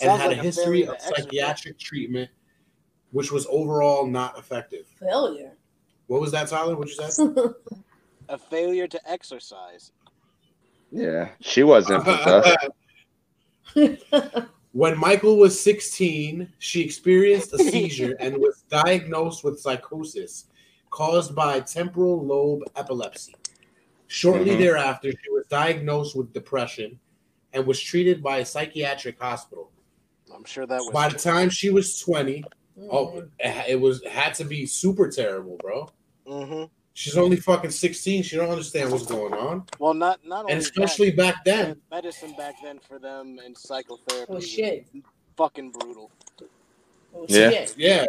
and 0.01 0.09
had 0.11 0.29
like 0.29 0.37
a 0.37 0.39
a 0.39 0.43
history 0.43 0.63
failure 0.83 0.91
of 0.91 0.97
to 0.97 1.03
exercise. 1.05 1.23
psychiatric 1.25 1.79
treatment, 1.79 2.29
which 3.11 3.31
was 3.31 3.45
overall 3.47 4.07
not 4.07 4.39
effective. 4.39 4.87
failure. 4.97 5.57
What 6.07 6.21
was 6.21 6.31
that, 6.31 6.47
Tyler? 6.47 6.75
What 6.77 6.87
you 6.87 6.95
said? 6.95 7.27
A 8.29 8.37
failure 8.39 8.87
to 8.87 8.99
exercise. 9.09 9.91
Yeah, 10.91 11.29
she 11.41 11.61
wasn't 11.63 12.03
possessed. 12.05 12.57
when 14.75 14.97
Michael 14.99 15.37
was 15.37 15.57
16, 15.57 16.51
she 16.59 16.81
experienced 16.81 17.53
a 17.53 17.57
seizure 17.71 18.17
and 18.19 18.35
was 18.37 18.65
diagnosed 18.69 19.41
with 19.41 19.57
psychosis 19.57 20.47
caused 20.89 21.33
by 21.33 21.61
temporal 21.61 22.25
lobe 22.25 22.63
epilepsy. 22.75 23.33
Shortly 24.07 24.51
Mhm. 24.51 24.59
thereafter, 24.59 25.11
she 25.11 25.29
was 25.31 25.45
diagnosed 25.47 26.17
with 26.17 26.33
depression 26.33 26.99
and 27.53 27.65
was 27.65 27.79
treated 27.79 28.21
by 28.21 28.39
a 28.39 28.45
psychiatric 28.45 29.17
hospital. 29.17 29.71
I'm 30.33 30.43
sure 30.43 30.65
that 30.67 30.81
was. 30.81 30.91
By 30.91 31.07
the 31.07 31.19
time 31.19 31.49
she 31.49 31.69
was 31.69 31.97
20, 31.99 32.43
Mm. 32.77 32.87
oh, 32.91 33.23
it 33.39 33.69
it 33.69 33.75
was 33.79 34.03
had 34.05 34.33
to 34.35 34.43
be 34.43 34.65
super 34.65 35.09
terrible, 35.09 35.55
bro. 35.57 35.87
hmm 36.27 36.63
She's 36.97 37.17
only 37.17 37.35
fucking 37.35 37.71
16. 37.71 38.23
She 38.23 38.37
don't 38.37 38.49
understand 38.49 38.89
what's 38.89 39.05
going 39.05 39.33
on. 39.33 39.65
Well, 39.79 39.93
not 39.93 40.25
not 40.25 40.43
only 40.43 40.53
And 40.53 40.61
especially 40.61 41.09
that, 41.11 41.17
back 41.17 41.35
then. 41.43 41.81
medicine 41.91 42.33
back 42.37 42.55
then 42.63 42.79
for 42.79 42.99
them 42.99 43.37
and 43.43 43.55
psychotherapy. 43.55 44.27
Oh 44.31 44.35
was 44.35 44.47
shit. 44.47 44.87
Fucking 45.35 45.71
brutal. 45.71 46.09
Oh, 47.13 47.25
Yeah. 47.27 47.49
shit. 47.49 47.75
Yeah. 47.77 48.05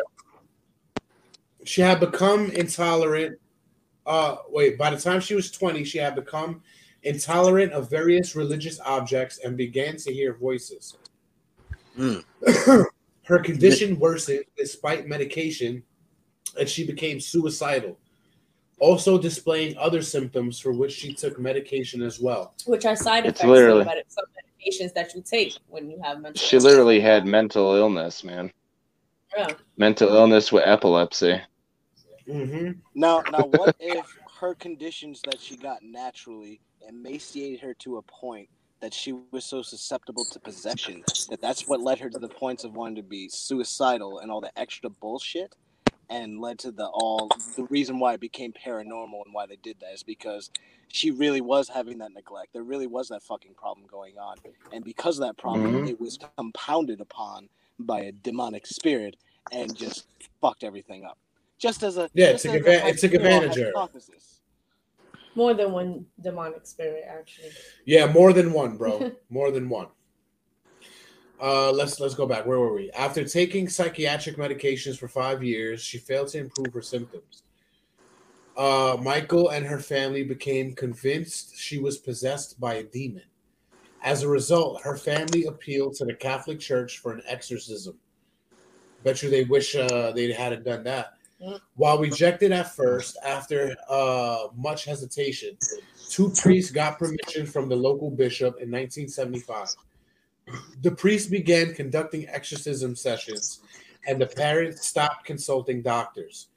She 1.64 1.80
had 1.80 1.98
become 1.98 2.52
intolerant. 2.52 3.40
Uh 4.06 4.36
wait, 4.50 4.78
by 4.78 4.90
the 4.90 5.00
time 5.00 5.20
she 5.20 5.34
was 5.34 5.50
20, 5.50 5.82
she 5.82 5.98
had 5.98 6.14
become 6.14 6.62
intolerant 7.02 7.72
of 7.72 7.90
various 7.90 8.36
religious 8.36 8.78
objects 8.78 9.40
and 9.44 9.56
began 9.56 9.96
to 9.96 10.12
hear 10.12 10.34
voices. 10.34 10.96
Mm. 11.98 12.22
Her 13.24 13.38
condition 13.40 13.98
worsened 13.98 14.44
despite 14.56 15.08
medication, 15.08 15.82
and 16.56 16.68
she 16.68 16.86
became 16.86 17.18
suicidal. 17.18 17.98
Also 18.78 19.16
displaying 19.18 19.76
other 19.78 20.02
symptoms 20.02 20.58
for 20.60 20.72
which 20.72 20.92
she 20.92 21.12
took 21.14 21.38
medication 21.38 22.02
as 22.02 22.20
well. 22.20 22.54
Which 22.66 22.84
are 22.84 22.94
side 22.96 23.24
It's 23.26 23.40
effects 23.40 23.48
literally- 23.48 23.80
of 23.80 23.86
med- 23.86 24.04
some 24.08 24.24
medications 24.36 24.92
that 24.94 25.14
you 25.14 25.22
take 25.22 25.54
when 25.68 25.90
you 25.90 25.98
have 26.02 26.20
mental 26.20 26.38
She 26.40 26.56
illness. 26.56 26.64
literally 26.64 27.00
had 27.00 27.26
mental 27.26 27.74
illness, 27.74 28.22
man. 28.22 28.52
Yeah. 29.36 29.48
Mental 29.76 30.08
illness 30.14 30.52
with 30.52 30.64
epilepsy. 30.66 31.40
Mm-hmm. 32.28 32.72
Now, 32.94 33.22
now, 33.30 33.44
what 33.46 33.76
if 33.80 34.04
her 34.40 34.54
conditions 34.54 35.22
that 35.24 35.40
she 35.40 35.56
got 35.56 35.82
naturally 35.82 36.60
emaciated 36.88 37.60
her 37.60 37.72
to 37.74 37.96
a 37.96 38.02
point 38.02 38.48
that 38.80 38.92
she 38.92 39.12
was 39.30 39.44
so 39.44 39.62
susceptible 39.62 40.24
to 40.26 40.38
possession 40.40 41.02
that 41.30 41.40
that's 41.40 41.66
what 41.66 41.80
led 41.80 41.98
her 41.98 42.10
to 42.10 42.18
the 42.18 42.28
points 42.28 42.62
of 42.64 42.74
wanting 42.74 42.96
to 42.96 43.02
be 43.02 43.28
suicidal 43.28 44.18
and 44.18 44.30
all 44.30 44.40
the 44.40 44.50
extra 44.58 44.90
bullshit, 44.90 45.54
and 46.10 46.40
led 46.40 46.58
to 46.60 46.70
the 46.72 46.86
all 46.86 47.28
the 47.56 47.64
reason 47.64 47.98
why 47.98 48.14
it 48.14 48.20
became 48.20 48.52
paranormal 48.52 49.24
and 49.24 49.32
why 49.34 49.46
they 49.46 49.56
did 49.56 49.78
that 49.80 49.92
is 49.94 50.02
because 50.02 50.50
she 50.88 51.10
really 51.10 51.40
was 51.40 51.68
having 51.68 51.98
that 51.98 52.12
neglect. 52.12 52.52
There 52.52 52.62
really 52.62 52.86
was 52.86 53.08
that 53.08 53.22
fucking 53.22 53.54
problem 53.54 53.86
going 53.90 54.18
on, 54.18 54.36
and 54.72 54.84
because 54.84 55.18
of 55.18 55.26
that 55.26 55.36
problem, 55.38 55.84
Mhm. 55.84 55.88
it 55.88 56.00
was 56.00 56.18
compounded 56.36 57.00
upon 57.00 57.48
by 57.78 58.00
a 58.02 58.12
demonic 58.12 58.66
spirit 58.66 59.16
and 59.52 59.76
just 59.76 60.06
fucked 60.40 60.64
everything 60.64 61.04
up. 61.04 61.18
Just 61.58 61.82
as 61.82 61.96
a 61.96 62.10
Yeah, 62.14 62.26
it 62.28 62.32
just 62.32 62.44
took 62.44 62.54
as 62.54 62.62
adva- 62.62 62.84
a 62.84 62.88
it 62.88 62.98
took 62.98 63.14
advantage 63.14 63.56
of 63.56 63.62
her. 63.64 63.66
hypothesis. 63.66 64.40
More 65.34 65.52
than 65.54 65.72
one 65.72 66.06
demonic 66.20 66.66
spirit, 66.66 67.04
actually. 67.06 67.50
Yeah, 67.84 68.06
more 68.10 68.32
than 68.32 68.52
one, 68.52 68.76
bro. 68.78 69.10
more 69.28 69.50
than 69.50 69.68
one. 69.68 69.88
Uh, 71.40 71.70
let's 71.70 72.00
let's 72.00 72.14
go 72.14 72.26
back. 72.26 72.46
Where 72.46 72.58
were 72.58 72.72
we? 72.72 72.90
After 72.92 73.24
taking 73.24 73.68
psychiatric 73.68 74.36
medications 74.36 74.98
for 74.98 75.08
five 75.08 75.42
years, 75.42 75.82
she 75.82 75.98
failed 75.98 76.28
to 76.28 76.38
improve 76.38 76.72
her 76.72 76.82
symptoms. 76.82 77.42
Uh, 78.56 78.96
Michael 79.02 79.50
and 79.50 79.66
her 79.66 79.78
family 79.78 80.24
became 80.24 80.74
convinced 80.74 81.58
she 81.58 81.78
was 81.78 81.98
possessed 81.98 82.58
by 82.58 82.74
a 82.74 82.82
demon. 82.82 83.24
As 84.02 84.22
a 84.22 84.28
result, 84.28 84.82
her 84.82 84.96
family 84.96 85.44
appealed 85.44 85.94
to 85.96 86.06
the 86.06 86.14
Catholic 86.14 86.58
Church 86.58 86.98
for 86.98 87.12
an 87.12 87.22
exorcism. 87.26 87.98
Bet 89.04 89.22
you 89.22 89.28
they 89.28 89.44
wish 89.44 89.76
uh, 89.76 90.12
they 90.12 90.32
hadn't 90.32 90.64
done 90.64 90.84
that. 90.84 91.16
While 91.74 91.98
rejected 91.98 92.50
at 92.52 92.74
first, 92.74 93.18
after 93.22 93.76
uh, 93.90 94.48
much 94.56 94.86
hesitation, 94.86 95.58
two 96.08 96.30
priests 96.30 96.70
got 96.70 96.98
permission 96.98 97.46
from 97.46 97.68
the 97.68 97.76
local 97.76 98.10
bishop 98.10 98.54
in 98.60 98.70
1975. 98.70 99.74
The 100.82 100.90
priest 100.90 101.30
began 101.30 101.74
conducting 101.74 102.28
exorcism 102.28 102.94
sessions, 102.94 103.60
and 104.06 104.20
the 104.20 104.26
parents 104.26 104.86
stopped 104.86 105.24
consulting 105.24 105.82
doctors. 105.82 106.48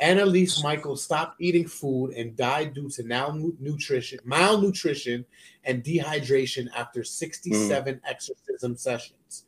Anneliese 0.00 0.62
Michael 0.62 0.96
stopped 0.96 1.40
eating 1.40 1.68
food 1.68 2.12
and 2.12 2.36
died 2.36 2.74
due 2.74 2.88
to 2.90 3.04
malnutrition, 3.04 4.18
malnutrition 4.24 5.24
and 5.64 5.84
dehydration 5.84 6.68
after 6.76 7.04
67 7.04 8.00
exorcism 8.06 8.76
sessions. 8.76 9.44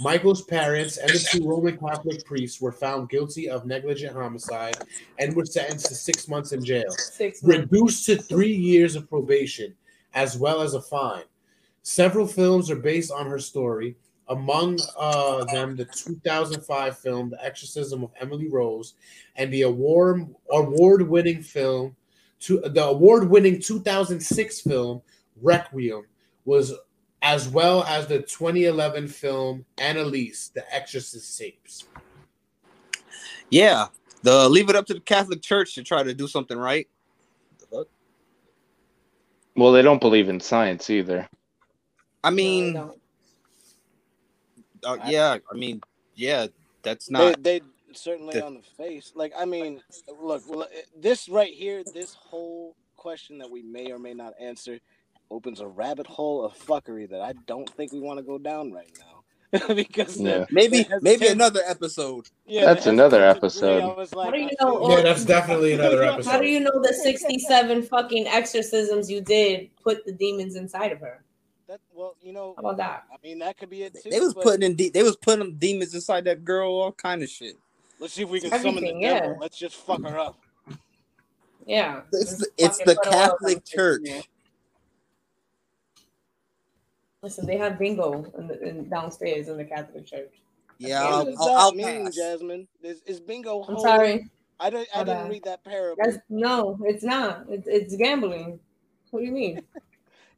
Michael's 0.00 0.42
parents 0.42 0.96
and 0.96 1.08
the 1.08 1.18
two 1.18 1.48
Roman 1.48 1.78
Catholic 1.78 2.24
priests 2.24 2.60
were 2.60 2.72
found 2.72 3.08
guilty 3.08 3.48
of 3.48 3.64
negligent 3.64 4.12
homicide 4.12 4.76
and 5.20 5.36
were 5.36 5.46
sentenced 5.46 5.86
to 5.86 5.94
six 5.94 6.26
months 6.26 6.52
in 6.52 6.64
jail 6.64 6.84
months. 6.88 7.60
reduced 7.60 8.04
to 8.06 8.16
three 8.16 8.52
years 8.52 8.96
of 8.96 9.08
probation, 9.08 9.72
as 10.14 10.36
well 10.36 10.62
as 10.62 10.74
a 10.74 10.82
fine. 10.82 11.22
Several 11.84 12.26
films 12.26 12.70
are 12.70 12.76
based 12.76 13.12
on 13.12 13.26
her 13.26 13.38
story. 13.38 13.94
Among 14.28 14.80
uh, 14.98 15.44
them, 15.44 15.76
the 15.76 15.84
2005 15.84 16.98
film 16.98 17.28
*The 17.28 17.44
Exorcism 17.44 18.02
of 18.02 18.10
Emily 18.18 18.48
Rose* 18.48 18.94
and 19.36 19.52
the 19.52 19.62
award 19.62 20.34
award-winning 20.50 21.42
film, 21.42 21.94
to 22.40 22.60
the 22.60 22.84
award-winning 22.84 23.60
2006 23.60 24.62
film 24.62 25.02
*Requiem* 25.42 26.06
was, 26.46 26.72
as 27.20 27.48
well 27.48 27.84
as 27.84 28.06
the 28.06 28.20
2011 28.20 29.06
film 29.06 29.66
*Anneliese: 29.76 30.54
The 30.54 30.64
Exorcist 30.74 31.38
Tapes*. 31.38 31.84
Yeah, 33.50 33.88
the 34.22 34.48
leave 34.48 34.70
it 34.70 34.76
up 34.76 34.86
to 34.86 34.94
the 34.94 35.00
Catholic 35.00 35.42
Church 35.42 35.74
to 35.74 35.82
try 35.82 36.02
to 36.02 36.14
do 36.14 36.28
something 36.28 36.56
right. 36.56 36.88
The? 37.70 37.84
Well, 39.54 39.72
they 39.72 39.82
don't 39.82 40.00
believe 40.00 40.30
in 40.30 40.40
science 40.40 40.88
either. 40.88 41.28
I 42.24 42.30
mean, 42.30 42.72
No, 42.72 42.94
uh, 44.84 44.98
yeah, 45.06 45.38
I 45.50 45.54
mean, 45.56 45.80
yeah, 46.14 46.46
that's 46.82 47.10
not. 47.10 47.42
They, 47.42 47.60
they 47.60 47.64
certainly 47.92 48.34
the- 48.34 48.44
on 48.44 48.54
the 48.54 48.62
face. 48.62 49.12
Like 49.14 49.32
I 49.38 49.44
mean, 49.44 49.80
look, 50.20 50.42
this 50.96 51.28
right 51.28 51.52
here, 51.52 51.82
this 51.94 52.14
whole 52.14 52.76
question 52.96 53.38
that 53.38 53.50
we 53.50 53.62
may 53.62 53.92
or 53.92 53.98
may 53.98 54.14
not 54.14 54.32
answer, 54.40 54.78
opens 55.30 55.60
a 55.60 55.66
rabbit 55.66 56.06
hole 56.06 56.44
of 56.44 56.56
fuckery 56.56 57.08
that 57.10 57.20
I 57.20 57.34
don't 57.46 57.68
think 57.70 57.92
we 57.92 58.00
want 58.00 58.18
to 58.18 58.22
go 58.24 58.38
down 58.38 58.72
right 58.72 58.90
now. 58.98 59.10
because 59.74 60.18
Yeah. 60.20 60.46
maybe 60.50 60.82
the 60.82 60.98
maybe 61.00 61.26
hesitancy- 61.26 61.32
another 61.32 61.60
episode. 61.66 62.28
Yeah, 62.44 62.64
That's 62.64 62.86
another 62.86 63.20
hesitancy 63.24 63.60
degree, 63.60 63.82
episode. 63.82 64.16
I 64.16 64.16
like, 64.16 64.26
How 64.26 64.30
do 64.32 64.40
you 64.40 64.50
know- 64.60 64.88
Yeah, 64.90 65.02
that's 65.02 65.24
definitely 65.24 65.72
another 65.74 66.02
episode. 66.02 66.30
How 66.30 66.38
do 66.40 66.48
you 66.48 66.58
know 66.60 66.82
the 66.82 66.92
67 66.92 67.82
fucking 67.84 68.26
exorcisms 68.26 69.08
you 69.08 69.20
did 69.20 69.70
put 69.80 70.04
the 70.06 70.12
demons 70.12 70.56
inside 70.56 70.90
of 70.90 70.98
her? 71.00 71.22
That, 71.68 71.80
well, 71.92 72.16
you 72.22 72.32
know, 72.32 72.54
How 72.56 72.62
about 72.62 72.76
that? 72.78 73.04
I 73.12 73.16
mean, 73.22 73.38
that 73.40 73.56
could 73.56 73.70
be 73.70 73.82
it 73.82 73.94
too. 74.02 74.10
They 74.10 74.20
was 74.20 74.34
but 74.34 74.42
putting 74.42 74.62
in 74.62 74.76
de- 74.76 74.90
they 74.90 75.02
was 75.02 75.16
putting 75.16 75.54
demons 75.56 75.94
inside 75.94 76.24
that 76.24 76.44
girl, 76.44 76.72
all 76.72 76.92
kind 76.92 77.22
of 77.22 77.28
shit. 77.28 77.56
Let's 77.98 78.14
see 78.14 78.22
if 78.22 78.28
we 78.28 78.40
can 78.40 78.50
summon 78.50 78.82
the 78.82 78.88
Everything, 78.88 79.00
devil. 79.00 79.38
Let's 79.40 79.56
just 79.56 79.76
fuck 79.76 80.02
her 80.02 80.18
up. 80.18 80.38
Yeah. 81.66 82.02
It's, 82.12 82.46
it's 82.58 82.78
the 82.78 82.96
put 82.96 83.06
her 83.06 83.10
up. 83.12 83.38
Catholic 83.40 83.64
Church. 83.64 84.08
Listen, 87.22 87.46
they 87.46 87.56
have 87.56 87.78
bingo 87.78 88.30
in 88.36 88.48
the, 88.48 88.60
in, 88.68 88.88
downstairs 88.88 89.48
in 89.48 89.56
the 89.56 89.64
Catholic 89.64 90.04
Church. 90.04 90.32
Yeah, 90.78 91.02
I'll, 91.02 91.34
I'll, 91.38 91.56
I'll 91.56 91.72
mean, 91.72 92.04
pass. 92.04 92.16
Jasmine? 92.16 92.68
Is, 92.82 93.00
is 93.06 93.20
bingo? 93.20 93.62
I'm 93.62 93.78
sorry. 93.78 94.28
I 94.60 94.70
didn't. 94.70 94.88
I 94.94 95.04
didn't 95.04 95.28
read 95.30 95.44
that 95.44 95.64
parable. 95.64 96.02
That's 96.04 96.18
no, 96.28 96.78
it's 96.82 97.02
not. 97.02 97.46
It's, 97.48 97.66
it's 97.66 97.96
gambling. 97.96 98.60
What 99.10 99.20
do 99.20 99.26
you 99.26 99.32
mean? 99.32 99.62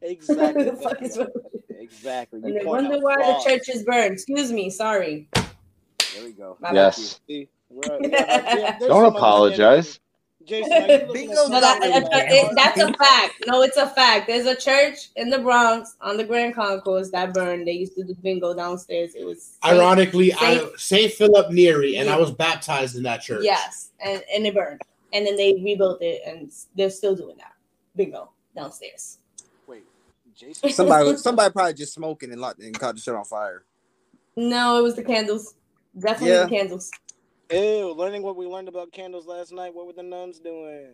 Exactly. 0.03 0.65
The 0.71 0.77
fuck 0.77 1.03
is 1.03 1.17
wrong 1.19 1.29
with 1.35 1.53
you? 1.71 1.77
exactly. 1.81 2.41
And 2.43 2.57
they 2.57 2.65
wonder 2.65 2.95
out 2.97 3.03
why 3.03 3.17
the 3.17 3.23
flaws. 3.25 3.45
church 3.45 3.69
is 3.69 3.83
burned. 3.85 4.13
Excuse 4.15 4.53
me. 4.53 4.71
Sorry. 4.71 5.29
There 5.35 6.25
we 6.25 6.33
go. 6.33 6.57
My. 6.61 6.73
Yes. 6.73 7.21
See, 7.27 7.49
we're, 7.69 7.83
we're, 8.01 8.09
yeah, 8.09 8.79
Don't 8.79 9.15
apologize. 9.15 10.01
Jason, 10.45 10.73
are 10.73 10.77
you 10.79 10.87
looking 10.87 11.13
Bingo's 11.13 11.39
at 11.47 11.51
No, 11.51 11.61
that, 11.61 11.81
it- 11.83 12.33
it- 12.33 12.53
that's 12.55 12.81
a 12.81 12.93
fact. 12.93 13.35
No, 13.49 13.63
it's 13.63 13.77
a 13.77 13.89
fact. 13.89 14.29
There's 14.29 14.47
a 14.47 14.55
church 14.55 15.09
in 15.17 15.29
the 15.29 15.41
Bronx 15.41 15.97
on 16.01 16.17
the 16.17 16.23
Grand 16.25 16.55
Concourse 16.55 17.11
that 17.11 17.35
burned. 17.35 17.67
They 17.67 17.73
used 17.73 17.97
to 17.97 18.05
do 18.05 18.15
bingo 18.23 18.55
downstairs. 18.55 19.17
It 19.17 19.25
was 19.27 19.59
Ironically, 19.65 20.33
I 20.35 20.59
Saint- 20.59 20.81
Saint 20.81 21.13
Philip 21.15 21.51
Neri, 21.51 21.97
and 21.97 22.09
I 22.09 22.17
was 22.17 22.31
baptized 22.31 22.95
in 22.95 23.03
that 23.03 23.23
church. 23.23 23.43
Yes, 23.43 23.91
and 23.99 24.23
and 24.33 24.47
it 24.47 24.55
burned, 24.55 24.83
and 25.13 25.27
then 25.27 25.35
they 25.37 25.55
rebuilt 25.55 26.01
it, 26.01 26.23
and 26.25 26.53
they're 26.77 26.91
still 26.91 27.17
doing 27.17 27.37
that 27.39 27.53
bingo 27.97 28.31
downstairs. 28.55 29.19
Wait, 30.43 30.49
Jason. 30.49 30.71
Somebody 30.71 31.17
somebody 31.17 31.53
probably 31.53 31.75
just 31.75 31.95
smoking 31.95 32.33
and, 32.33 32.41
locked, 32.41 32.61
and 32.61 32.79
caught 32.79 32.95
the 32.95 33.01
shit 33.01 33.15
on 33.15 33.25
fire. 33.25 33.65
No, 34.37 34.79
it 34.79 34.83
was 34.83 34.97
the 34.97 35.03
candles. 35.03 35.55
Definitely 35.99 36.31
Yeah. 36.31 36.45
the 36.45 36.51
candles. 36.51 36.91
Ew, 37.51 37.95
learning 37.97 38.23
what 38.23 38.37
we 38.37 38.47
learned 38.47 38.69
about 38.69 38.93
candles 38.93 39.27
last 39.27 39.53
night. 39.53 39.73
What 39.73 39.87
were 39.87 39.93
the 39.93 40.03
nuns 40.03 40.41
doing? 40.41 40.89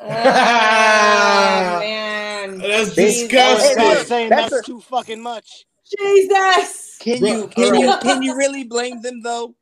Oh, 0.00 0.08
man, 0.08 2.58
That's 2.58 2.94
Jesus. 2.94 3.28
disgusting. 3.28 3.78
Hey, 3.78 4.04
saying 4.04 4.30
that's 4.30 4.50
that's, 4.50 4.68
a- 4.68 4.70
too 4.70 4.80
fucking 4.80 5.22
much. 5.22 5.66
Jesus. 5.98 6.98
Can 7.00 7.24
you 7.24 7.46
can 7.48 7.74
you 7.74 7.94
can 8.02 8.22
you 8.22 8.36
really 8.36 8.64
blame 8.64 9.00
them 9.02 9.22
though? 9.22 9.54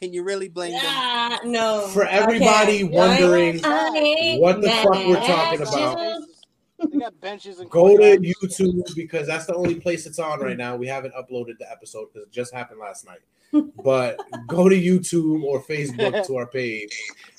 Can 0.00 0.12
you 0.12 0.22
really 0.22 0.48
blame 0.48 0.72
them? 0.72 0.82
Ah, 0.84 1.40
no. 1.44 1.88
For 1.92 2.04
everybody 2.04 2.80
can't. 2.80 2.92
wondering 2.92 3.60
what 4.40 4.60
the 4.60 4.68
fuck 4.68 5.06
we're 5.06 5.16
talking 5.16 5.62
at 5.62 5.68
about. 5.68 6.13
You. 7.12 7.20
Benches 7.20 7.60
and 7.60 7.70
Go 7.70 7.96
to. 7.96 8.18
YouTube 8.18 8.94
because 8.94 9.26
that's 9.26 9.46
the 9.46 9.54
only 9.54 9.76
place 9.76 10.06
it's 10.06 10.18
on 10.18 10.40
right 10.40 10.56
now. 10.56 10.76
We 10.76 10.86
haven't 10.86 11.14
uploaded 11.14 11.58
the 11.58 11.70
episode 11.70 12.08
because 12.12 12.26
it 12.26 12.32
just 12.32 12.52
happened 12.52 12.80
last 12.80 13.06
night. 13.06 13.20
But 13.84 14.20
go 14.48 14.68
to 14.68 14.74
YouTube 14.74 15.44
or 15.44 15.62
Facebook 15.62 16.26
to 16.26 16.36
our 16.36 16.46
page 16.46 16.90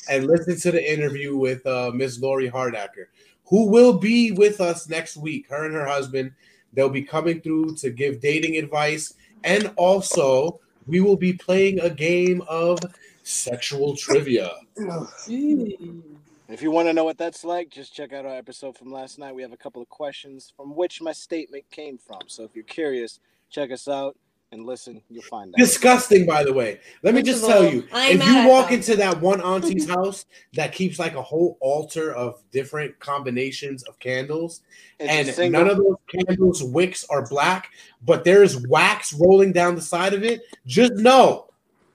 and 0.10 0.26
listen 0.26 0.58
to 0.62 0.72
the 0.72 0.94
interview 0.94 1.36
with 1.36 1.66
uh, 1.66 1.92
Miss 1.94 2.22
Lori 2.22 2.50
Hardacker, 2.50 3.08
who 3.46 3.70
will 3.70 3.98
be 3.98 4.32
with 4.32 4.62
us 4.62 4.88
next 4.88 5.18
week. 5.18 5.50
Her 5.50 5.66
and 5.66 5.74
her 5.74 5.86
husband, 5.86 6.32
they'll 6.72 6.88
be 6.88 7.02
coming 7.02 7.42
through 7.42 7.76
to 7.78 7.90
give 7.90 8.22
dating 8.22 8.56
advice, 8.56 9.14
and 9.44 9.74
also 9.76 10.62
we 10.88 11.02
will 11.02 11.18
be 11.18 11.34
playing 11.34 11.82
a 11.82 11.90
game 11.90 12.42
of 12.48 12.80
sexual 13.24 13.98
trivia. 13.98 14.52
If 16.48 16.62
you 16.62 16.70
want 16.72 16.88
to 16.88 16.94
know 16.94 17.04
what 17.04 17.18
that's 17.18 17.44
like, 17.44 17.70
just 17.70 17.94
check 17.94 18.14
out 18.14 18.26
our 18.26 18.36
episode 18.36 18.78
from 18.78 18.92
last 18.92 19.18
night. 19.18 19.34
We 19.34 19.42
have 19.42 19.52
a 19.54 19.58
couple 19.58 19.82
of 19.82 19.90
questions 19.90 20.54
from 20.56 20.76
which 20.76 21.02
my 21.02 21.12
statement 21.12 21.66
came 21.72 21.98
from. 21.98 22.20
So 22.28 22.44
if 22.44 22.52
you're 22.54 22.64
curious, 22.66 23.20
check 23.50 23.72
us 23.72 23.88
out 23.88 24.16
and 24.52 24.64
listen. 24.64 25.02
You'll 25.10 25.24
find 25.24 25.50
out. 25.54 25.58
Disgusting, 25.58 26.28
by 26.28 26.44
the 26.44 26.54
way. 26.54 26.80
Let 27.02 27.16
me 27.16 27.24
just 27.24 27.44
tell 27.48 27.66
you, 27.66 27.88
I 27.92 28.10
ain't 28.10 28.22
if 28.22 28.28
you 28.28 28.48
walk 28.48 28.68
them. 28.68 28.76
into 28.76 28.96
that 28.98 29.20
one 29.22 29.42
auntie's 29.42 29.90
house 29.90 30.26
that 30.54 30.72
keeps 30.72 31.00
like 31.00 31.16
a 31.16 31.22
whole 31.22 31.58
altar 31.62 32.14
of 32.14 32.44
different 32.52 33.00
combinations 33.00 33.82
of 33.84 33.98
candles, 33.98 34.62
It's 35.00 35.10
and 35.12 35.28
single- 35.36 35.62
none 35.64 35.72
of 35.72 35.78
those 35.78 35.96
candles 36.08 36.62
wicks 36.64 37.06
are 37.10 37.28
black, 37.28 37.72
but 38.04 38.24
there 38.24 38.44
is 38.44 38.68
wax 38.68 39.14
rolling 39.14 39.52
down 39.52 39.74
the 39.74 39.82
side 39.82 40.14
of 40.14 40.24
it, 40.24 40.42
just 40.68 40.94
know 40.94 41.48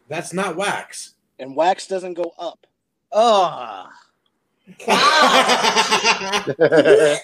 that's 0.08 0.32
not 0.32 0.56
wax. 0.56 1.14
and 1.38 1.54
wax 1.54 1.86
doesn't 1.86 2.14
go 2.14 2.32
up. 2.36 2.66
Oh, 4.88 7.16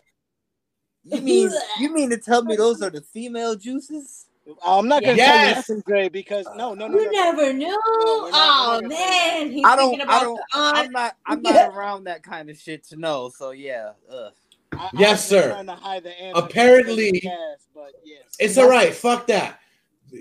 you 1.04 1.20
mean 1.20 1.50
you 1.80 1.92
mean 1.94 2.10
to 2.10 2.18
tell 2.18 2.42
me 2.42 2.56
those 2.56 2.82
are 2.82 2.90
the 2.90 3.00
female 3.00 3.54
juices? 3.56 4.26
I'm 4.64 4.86
not 4.86 5.02
gonna 5.02 5.16
Yes. 5.16 5.26
tell 5.26 5.48
you 5.48 5.54
nothing, 5.56 5.82
Dre, 5.86 6.08
because 6.08 6.46
no, 6.56 6.72
no, 6.74 6.86
no, 6.86 6.98
You 6.98 7.06
no. 7.06 7.10
never 7.10 7.52
knew. 7.52 7.66
we're 7.66 7.72
not- 7.72 7.82
Oh 7.82 8.22
we're 8.22 8.30
not 8.30 8.74
gonna 8.82 8.88
man, 8.88 9.50
he's 9.52 9.64
I 9.64 9.76
don't- 9.76 9.90
thinking 9.90 10.08
I 10.08 10.20
don't- 10.20 10.36
the 10.52 10.58
aunt. 10.58 10.76
I'm 10.78 10.92
not 10.92 11.16
I'm 11.26 11.42
not 11.42 11.70
around 11.74 12.04
that 12.04 12.22
kind 12.22 12.48
of 12.50 12.58
shit 12.58 12.84
to 12.88 12.96
know. 12.96 13.30
So 13.36 13.50
yeah, 13.50 13.90
ugh. 14.10 14.32
I- 14.72 14.76
I 14.76 14.90
Yes, 14.92 14.92
was 14.92 15.00
just 15.18 15.28
sir. 15.28 15.50
trying 15.50 15.66
to 15.66 15.74
hide 15.74 16.04
the 16.04 16.38
Apparently- 16.38 17.12
because 17.12 17.32
of 17.32 17.74
but 17.74 17.92
yes. 18.04 18.22
It's 18.38 18.58
all 18.58 18.68
right. 18.68 18.94
Fuck 18.94 19.26
that. 19.28 19.60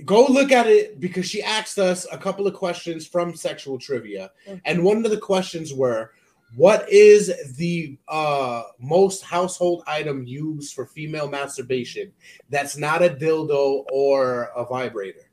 Go 0.05 0.25
look 0.25 0.51
at 0.51 0.65
it 0.67 0.99
because 0.99 1.27
she 1.27 1.43
asked 1.43 1.77
us 1.77 2.07
a 2.11 2.17
couple 2.17 2.47
of 2.47 2.53
questions 2.55 3.05
from 3.05 3.35
sexual 3.35 3.77
trivia, 3.77 4.31
and 4.65 4.83
one 4.83 5.05
of 5.05 5.11
the 5.11 5.17
questions 5.17 5.73
were, 5.73 6.11
"What 6.55 6.89
is 6.89 7.55
the 7.57 7.97
uh, 8.07 8.63
most 8.79 9.23
household 9.23 9.83
item 9.87 10.23
used 10.25 10.73
for 10.73 10.85
female 10.85 11.29
masturbation 11.29 12.11
that's 12.49 12.77
not 12.77 13.01
a 13.01 13.09
dildo 13.09 13.85
or 13.91 14.51
a 14.55 14.65
vibrator?" 14.65 15.29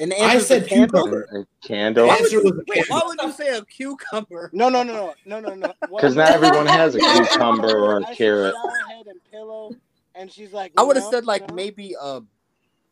And 0.00 0.12
the 0.12 0.22
I 0.22 0.38
said 0.38 0.62
a 0.62 0.66
candle? 0.66 1.02
cucumber. 1.02 1.28
A 1.62 1.66
candle. 1.66 2.06
Why 2.06 2.14
would, 2.14 2.22
Answer 2.22 2.36
you, 2.36 2.42
was 2.42 2.52
a 2.52 2.62
wait, 2.66 2.88
why 2.88 3.02
would 3.04 3.20
you 3.20 3.32
say 3.32 3.56
a 3.56 3.64
cucumber? 3.66 4.50
No, 4.54 4.70
no, 4.70 4.82
no, 4.82 5.14
no, 5.26 5.40
no, 5.40 5.40
no, 5.40 5.54
no. 5.54 5.74
Because 5.94 6.16
not 6.16 6.30
everyone 6.30 6.66
has 6.66 6.94
a 6.94 7.00
cucumber 7.00 7.78
or 7.78 7.98
a 7.98 8.02
I 8.02 8.06
said 8.06 8.16
carrot. 8.16 8.54
head 8.88 9.06
and 9.08 9.20
pillow, 9.30 9.72
and 10.14 10.32
she's 10.32 10.54
like, 10.54 10.72
I 10.78 10.82
would 10.82 10.96
have 10.96 11.04
said 11.10 11.26
like 11.26 11.52
maybe 11.52 11.94
a 12.00 12.22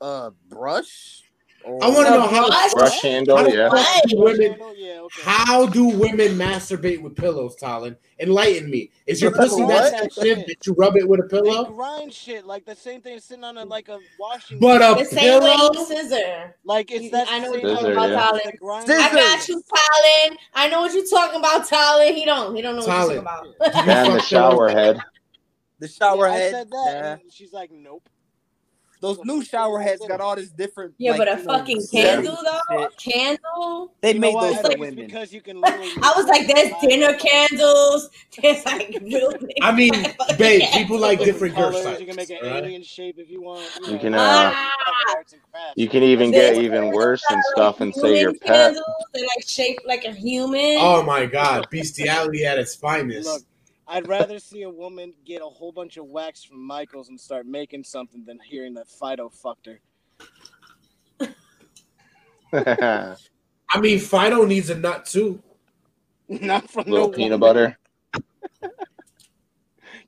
a 0.02 0.32
brush. 0.48 1.22
Or, 1.64 1.84
I 1.84 1.88
want 1.88 2.06
to 2.06 2.14
know 2.14 2.26
how. 2.26 2.48
brush? 2.48 2.72
Brush 2.74 3.02
handle, 3.02 3.36
How, 3.36 3.46
yeah. 3.46 3.68
how 3.68 4.00
do 4.06 4.16
women, 4.16 4.50
Candle? 4.50 4.74
Yeah, 4.76 5.00
okay. 5.00 5.22
how 5.22 5.66
do 5.66 5.88
women 5.88 6.28
masturbate 6.38 7.02
with 7.02 7.16
pillows, 7.16 7.56
Talon? 7.56 7.96
Enlighten 8.20 8.70
me. 8.70 8.90
Is 9.06 9.20
your 9.20 9.32
pussy 9.32 9.62
that 9.66 9.92
What? 9.92 10.12
sensitive 10.14 10.46
that 10.46 10.66
you 10.66 10.72
rub 10.74 10.96
it 10.96 11.06
with 11.08 11.20
a 11.20 11.24
They 11.24 11.28
pillow? 11.28 11.64
grind 11.72 12.12
shit 12.14 12.46
like 12.46 12.64
the 12.64 12.76
same 12.76 13.00
thing 13.02 13.18
sitting 13.20 13.44
on 13.44 13.58
a 13.58 13.64
like 13.64 13.88
a 13.88 13.98
washing. 14.18 14.60
But 14.60 14.80
a 14.82 15.02
the 15.02 15.04
same 15.04 15.42
way 15.42 15.50
pillow. 15.56 15.84
scissor. 15.84 16.56
like 16.64 16.90
it's 16.92 17.10
that. 17.10 17.26
I 17.28 17.40
know 17.40 17.50
what 17.50 17.62
you're 17.62 17.74
talking 17.74 17.92
about, 17.92 18.10
yeah. 18.10 18.16
Talon. 18.16 18.40
the 18.86 18.86
Scissor. 18.86 19.00
I 19.02 19.12
got 19.14 19.48
you, 19.48 19.62
Talon. 19.74 20.38
I 20.54 20.68
know 20.68 20.80
what 20.80 20.94
you're 20.94 21.06
talking 21.06 21.40
about, 21.40 21.66
Talon. 21.68 22.14
He 22.14 22.24
don't. 22.24 22.54
He 22.54 22.62
don't 22.62 22.76
know 22.76 22.86
what 22.86 23.08
you're 23.08 23.22
talking 23.22 23.46
Do 23.60 23.64
about. 23.70 23.84
you 23.86 23.92
And 23.92 24.14
the 24.14 24.20
shower 24.22 24.68
head. 24.68 25.00
the 25.80 25.88
shower 25.88 26.28
Yeah, 26.28 26.32
head. 26.34 26.48
I 26.54 26.58
said 26.58 26.70
that, 26.70 27.00
nah. 27.02 27.22
and 27.22 27.32
she's 27.32 27.52
like, 27.52 27.70
nope. 27.72 28.08
Those 29.00 29.18
new 29.24 29.44
shower 29.44 29.80
heads 29.80 30.02
got 30.06 30.20
all 30.20 30.34
this 30.36 30.50
different. 30.50 30.94
Yeah, 30.98 31.12
like, 31.12 31.18
but 31.20 31.28
a 31.28 31.38
you 31.40 31.46
know, 31.46 31.58
fucking 31.58 31.86
candle 31.92 32.38
though, 32.44 32.88
shit. 32.98 33.14
candle. 33.14 33.92
They 34.00 34.14
You 34.14 34.20
made 34.20 34.34
those 34.34 34.54
I 34.54 34.56
for 34.56 34.62
think 34.68 34.72
it's 34.72 34.80
women. 34.80 35.06
because 35.06 35.32
you 35.32 35.40
can. 35.40 35.58
I 35.64 36.12
was 36.16 36.26
like, 36.26 36.46
there's 36.46 36.72
dinner 36.82 37.14
candles. 37.14 38.10
There's 38.42 38.64
like 38.64 38.98
real 39.02 39.32
I 39.62 39.72
mean, 39.72 39.92
babe, 40.38 40.60
candles. 40.62 40.70
people 40.74 40.98
like 40.98 41.18
different 41.20 41.54
girth 41.56 41.82
colors. 41.82 42.00
You 42.00 42.06
can 42.06 42.16
make 42.16 42.30
an 42.30 42.38
right? 42.42 42.64
alien 42.64 42.82
shape 42.82 43.16
if 43.18 43.30
you 43.30 43.42
want. 43.42 43.68
You 43.86 43.92
know, 43.92 43.98
can, 43.98 44.14
uh, 44.14 44.18
Ah, 44.20 44.70
arts 45.16 45.32
and 45.32 45.42
crafts. 45.50 45.74
You 45.76 45.88
can 45.88 46.02
even 46.02 46.30
get 46.30 46.56
even 46.56 46.90
worse 46.92 47.22
and 47.30 47.42
stuff 47.52 47.80
and 47.80 47.94
say 47.94 48.20
your 48.20 48.32
pet. 48.32 48.74
candles. 48.74 48.84
They're 49.14 49.22
like 49.22 49.46
shaped 49.46 49.86
like 49.86 50.04
a 50.04 50.12
human. 50.12 50.76
Oh 50.78 51.02
my 51.02 51.26
god, 51.26 51.66
bestiality 51.70 52.44
at 52.44 52.58
its 52.58 52.74
finest. 52.74 53.26
Look, 53.28 53.42
I'd 53.88 54.06
rather 54.06 54.38
see 54.38 54.62
a 54.62 54.70
woman 54.70 55.14
get 55.24 55.40
a 55.40 55.46
whole 55.46 55.72
bunch 55.72 55.96
of 55.96 56.04
wax 56.06 56.44
from 56.44 56.62
Michaels 56.64 57.08
and 57.08 57.18
start 57.18 57.46
making 57.46 57.84
something 57.84 58.24
than 58.24 58.38
hearing 58.38 58.74
that 58.74 58.86
Fido 58.88 59.30
fucked 59.30 59.66
her. 59.66 59.80
I 63.72 63.80
mean, 63.80 63.98
Fido 63.98 64.44
needs 64.44 64.70
a 64.70 64.74
nut 64.78 65.06
too. 65.06 65.42
Not 66.28 66.70
from 66.70 66.84
Little 66.86 67.08
no 67.08 67.12
peanut 67.14 67.40
woman. 67.40 67.74
butter. 68.14 68.70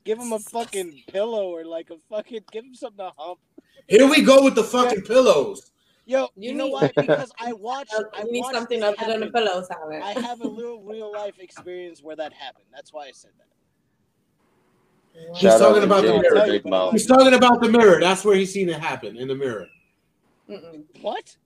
Give 0.05 0.18
him 0.18 0.33
a 0.33 0.39
fucking 0.39 1.03
pillow 1.09 1.49
or 1.49 1.64
like 1.64 1.91
a 1.91 1.97
fucking 2.09 2.41
give 2.53 2.64
him 2.64 2.74
something 2.74 3.05
to 3.05 3.12
hump. 3.18 3.39
Here 3.87 4.09
we 4.09 4.22
go 4.22 4.43
with 4.43 4.55
the 4.55 4.64
fucking 4.64 5.03
pillows. 5.03 5.70
Yo, 6.07 6.22
you, 6.37 6.51
You 6.53 6.55
know 6.57 6.64
need- 6.66 6.72
why? 6.72 6.91
Because 6.97 7.31
I 7.39 7.53
watched. 7.53 7.95
I 8.14 8.22
need 8.24 8.41
watched 8.41 8.55
something 8.55 8.81
this 8.81 8.95
other 8.99 9.12
than 9.18 9.22
a 9.28 9.31
pillow, 9.31 9.62
Simon. 9.62 10.03
I 10.03 10.12
have 10.20 10.41
a 10.41 10.47
little 10.49 10.83
real 10.83 11.12
life 11.12 11.39
experience 11.39 12.03
where 12.03 12.16
that 12.16 12.33
happened. 12.33 12.64
That's 12.74 12.93
why 12.95 13.07
I 13.09 13.11
said 13.12 13.33
that. 13.39 13.47
He's 15.14 15.38
Shout 15.42 15.61
talking 15.61 15.82
about 15.84 16.02
the 16.02 16.08
Jay 16.20 16.28
for 16.28 16.34
mirror. 16.70 16.90
He's 16.92 17.06
talking 17.06 17.34
about 17.34 17.61
the 17.62 17.68
mirror. 17.68 18.00
That's 18.00 18.24
where 18.24 18.36
he's 18.36 18.52
seen 18.52 18.68
it 18.68 18.80
happen 18.80 19.16
in 19.16 19.28
the 19.28 19.34
mirror. 19.34 19.66
Mm-mm. 20.48 20.82
What? 21.00 21.36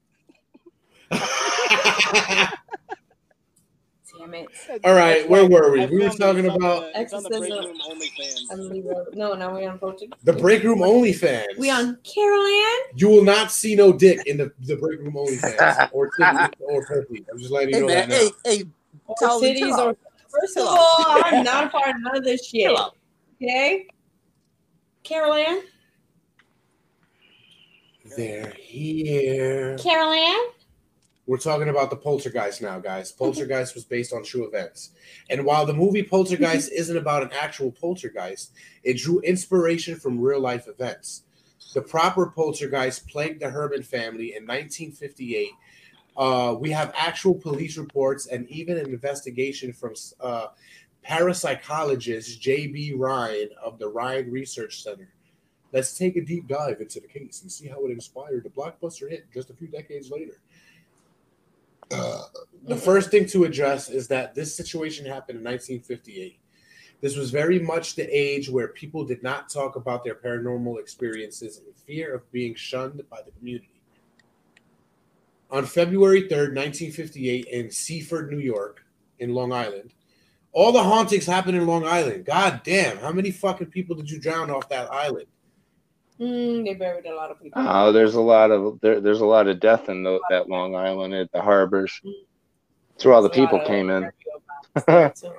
Damn 4.18 4.34
it. 4.34 4.48
All 4.84 4.94
right, 4.94 5.28
where 5.28 5.46
were 5.46 5.72
we? 5.72 5.82
I 5.82 5.86
We 5.86 5.98
were 5.98 6.10
talking 6.10 6.46
about 6.46 6.58
the- 6.94 7.18
the 7.20 7.38
break 7.38 7.52
Exorcism. 7.52 7.64
room 7.64 7.78
OnlyFans. 7.80 8.52
Emily 8.52 8.84
No, 9.14 9.34
now 9.34 9.52
we're 9.54 9.68
on 9.68 9.78
Portugal. 9.78 10.16
the 10.22 10.32
break 10.32 10.62
room 10.62 10.82
only 10.82 11.12
fans. 11.12 11.48
We 11.58 11.70
on 11.70 11.98
Carol 12.04 12.44
Ann? 12.46 12.78
You 12.94 13.08
will 13.08 13.24
not 13.24 13.50
see 13.50 13.74
no 13.74 13.92
dick 13.92 14.26
in 14.26 14.36
the, 14.38 14.52
the 14.60 14.76
break 14.76 15.00
room 15.00 15.16
only 15.16 15.36
fans 15.36 15.76
or 15.92 16.10
titty 16.10 16.36
or 16.60 16.84
pussy. 16.86 17.24
I'm 17.30 17.38
just 17.38 17.50
letting 17.50 17.70
you 17.70 17.74
Hey 17.76 17.80
know 17.80 17.86
man, 17.88 18.08
that 18.08 18.14
now. 18.14 18.30
hey, 18.44 18.58
hey, 18.58 18.64
Or 19.06 19.16
Tolly, 19.18 19.54
titties 19.60 19.78
or 19.78 19.96
First 20.28 20.56
of 20.58 20.66
all. 20.66 20.88
I'm 20.98 21.42
not 21.44 21.64
a 21.66 21.68
part 21.70 21.88
of 21.94 22.00
none 22.00 22.16
of 22.18 22.24
this 22.24 22.46
shit. 22.46 22.70
Okay? 23.44 23.86
Carol 25.02 25.34
Ann? 25.34 25.60
They're 28.16 28.54
here. 28.58 29.76
Carol 29.76 30.12
Ann? 30.12 30.46
We're 31.26 31.36
talking 31.36 31.68
about 31.68 31.90
the 31.90 31.96
Poltergeist 31.96 32.62
now, 32.62 32.78
guys. 32.78 33.12
Poltergeist 33.18 33.74
was 33.74 33.84
based 33.84 34.14
on 34.14 34.24
true 34.24 34.46
events. 34.46 34.92
And 35.28 35.44
while 35.44 35.66
the 35.66 35.74
movie 35.74 36.02
Poltergeist 36.02 36.72
isn't 36.76 36.96
about 36.96 37.22
an 37.22 37.32
actual 37.38 37.70
poltergeist, 37.70 38.52
it 38.82 38.96
drew 38.96 39.20
inspiration 39.20 39.96
from 39.96 40.18
real 40.18 40.40
life 40.40 40.66
events. 40.66 41.24
The 41.74 41.82
proper 41.82 42.26
poltergeist 42.26 43.08
plagued 43.08 43.42
the 43.42 43.50
Herrmann 43.50 43.82
family 43.82 44.36
in 44.36 44.44
1958. 44.44 45.50
Uh, 46.16 46.56
we 46.58 46.70
have 46.70 46.92
actual 46.96 47.34
police 47.34 47.76
reports 47.76 48.26
and 48.26 48.48
even 48.48 48.78
an 48.78 48.86
investigation 48.86 49.72
from 49.72 49.94
uh, 50.20 50.46
parapsychologist 51.06 52.40
J.B. 52.40 52.94
Rhine 52.94 53.48
of 53.62 53.78
the 53.78 53.88
Rhine 53.88 54.30
Research 54.30 54.82
Center. 54.82 55.08
Let's 55.72 55.96
take 55.98 56.16
a 56.16 56.24
deep 56.24 56.46
dive 56.46 56.80
into 56.80 57.00
the 57.00 57.08
case 57.08 57.42
and 57.42 57.50
see 57.50 57.66
how 57.66 57.84
it 57.84 57.90
inspired 57.90 58.44
the 58.44 58.50
blockbuster 58.50 59.10
hit 59.10 59.26
just 59.32 59.50
a 59.50 59.54
few 59.54 59.66
decades 59.68 60.10
later. 60.10 60.40
Uh, 61.90 62.22
the 62.64 62.76
first 62.76 63.10
thing 63.10 63.26
to 63.26 63.44
address 63.44 63.88
is 63.88 64.08
that 64.08 64.34
this 64.34 64.54
situation 64.54 65.04
happened 65.04 65.38
in 65.38 65.44
1958. 65.44 66.38
This 67.00 67.16
was 67.16 67.30
very 67.30 67.58
much 67.58 67.96
the 67.96 68.08
age 68.10 68.48
where 68.48 68.68
people 68.68 69.04
did 69.04 69.22
not 69.22 69.50
talk 69.50 69.76
about 69.76 70.04
their 70.04 70.14
paranormal 70.14 70.78
experiences 70.78 71.58
in 71.58 71.72
fear 71.86 72.14
of 72.14 72.32
being 72.32 72.54
shunned 72.54 73.02
by 73.10 73.20
the 73.22 73.32
community. 73.32 73.68
On 75.50 75.66
February 75.66 76.22
3rd, 76.22 76.54
1958, 76.54 77.44
in 77.46 77.70
Seaford, 77.70 78.30
New 78.30 78.38
York, 78.38 78.84
in 79.18 79.34
Long 79.34 79.52
Island, 79.52 79.92
all 80.54 80.72
the 80.72 80.82
hauntings 80.82 81.26
happened 81.26 81.56
in 81.56 81.66
Long 81.66 81.84
Island. 81.84 82.24
God 82.24 82.62
damn, 82.64 82.96
how 82.98 83.12
many 83.12 83.30
fucking 83.30 83.66
people 83.66 83.96
did 83.96 84.10
you 84.10 84.18
drown 84.20 84.50
off 84.50 84.68
that 84.70 84.90
island? 84.90 85.26
Mm, 86.20 86.64
they 86.64 86.74
buried 86.74 87.06
a 87.06 87.14
lot 87.14 87.30
of 87.32 87.42
people. 87.42 87.60
Oh, 87.66 87.90
there's 87.92 88.14
a 88.14 88.20
lot 88.20 88.50
of 88.52 88.78
there, 88.80 89.00
there's 89.00 89.20
a 89.20 89.26
lot 89.26 89.48
of 89.48 89.58
death 89.58 89.88
in 89.88 90.04
the, 90.04 90.20
that 90.30 90.48
Long 90.48 90.76
Island 90.76 91.12
at 91.12 91.30
the 91.32 91.42
harbors. 91.42 92.00
That's 92.92 93.04
where 93.04 93.14
all 93.14 93.22
the 93.22 93.28
There's 93.28 93.38
a 93.44 93.50
people 93.50 93.66
came 93.66 93.90
in. 93.90 94.02
burial 94.02 94.42
grounds 94.86 95.20
there. 95.22 95.32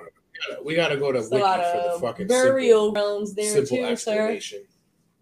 We 0.62 0.74
gotta 0.74 0.98
go 0.98 1.12
to 1.12 1.20
Wiki 1.20 1.36
a 1.36 1.38
lot 1.38 1.60
for 1.64 1.78
the 1.78 1.92
of 1.94 2.00
fucking 2.02 2.26
burial 2.26 2.88
simple, 2.88 3.02
grounds 3.02 3.34
there 3.34 3.52
simple 3.52 3.76
too, 3.78 3.82
sir. 3.84 3.92
explanation. 3.92 4.62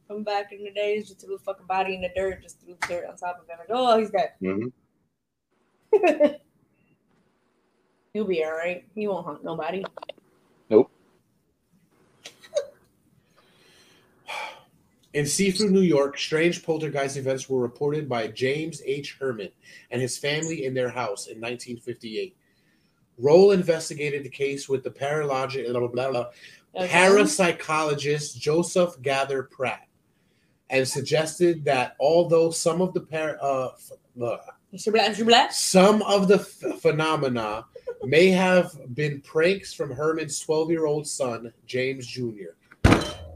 From 0.09 0.25
back 0.25 0.51
in 0.53 0.65
the 0.65 0.73
days, 0.73 1.07
just 1.09 1.21
threw 1.25 1.37
a 1.37 1.39
fucking 1.39 1.67
body 1.67 1.95
in 1.95 2.01
the 2.03 2.11
dirt, 2.17 2.43
just 2.43 2.61
threw 2.61 2.75
the 2.81 2.87
dirt 2.89 3.05
on 3.09 3.17
top 3.17 3.41
of 3.41 3.49
him. 3.49 3.57
Like, 3.59 3.69
oh, 3.71 3.97
he's 3.99 4.11
dead. 4.11 4.33
Mhm. 4.43 4.73
He'll 8.15 8.25
be 8.25 8.43
all 8.45 8.53
right. 8.53 8.85
He 8.95 9.07
won't 9.09 9.27
hunt 9.27 9.43
nobody. 9.45 9.85
Nope. 10.71 10.89
In 15.15 15.27
Seaford, 15.27 15.73
New 15.73 15.81
York, 15.81 16.17
strange 16.17 16.65
poltergeist 16.65 17.17
events 17.17 17.49
were 17.51 17.61
reported 17.61 18.09
by 18.09 18.29
James 18.29 18.81
H. 18.87 19.17
Herrmann 19.21 19.51
and 19.91 20.01
his 20.01 20.17
family 20.17 20.65
in 20.65 20.75
their 20.75 20.89
house 20.89 21.27
in 21.27 21.41
1958. 21.41 22.37
Roll 23.19 23.51
investigated 23.51 24.25
the 24.25 24.29
case 24.31 24.69
with 24.69 24.85
the 24.85 24.91
paralogic, 24.93 25.67
blah, 25.69 25.81
blah, 25.81 25.89
blah, 25.89 26.11
blah, 26.11 26.27
Okay. 26.77 26.89
parapsychologist 26.89 28.37
Joseph 28.37 29.01
Gaither 29.03 29.45
Pratt 29.45 29.87
and 30.71 30.87
suggested 30.87 31.65
that 31.65 31.95
although 32.01 32.51
some 32.51 32.81
of 32.81 32.93
the 32.95 33.01
par- 33.01 33.39
uh, 33.41 33.69
f- 33.69 33.93
uh, 34.21 34.37
Shibla, 34.75 35.15
shibla. 35.15 35.53
some 35.53 36.03
of 36.03 36.27
the 36.27 36.35
f- 36.41 36.81
phenomena 36.81 37.67
may 38.07 38.29
have 38.29 38.73
been 38.95 39.21
pranks 39.21 39.73
from 39.73 39.91
Herrmann's 39.91 40.41
12 40.41 40.71
year 40.71 40.87
old 40.87 41.07
son, 41.07 41.53
James 41.67 42.07
Jr. 42.07 42.55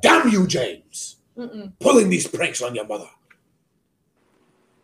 Damn 0.00 0.28
you, 0.28 0.46
James! 0.46 1.16
Mm-mm. 1.36 1.72
Pulling 1.80 2.08
these 2.08 2.26
pranks 2.26 2.62
on 2.62 2.74
your 2.74 2.86
mother. 2.86 3.08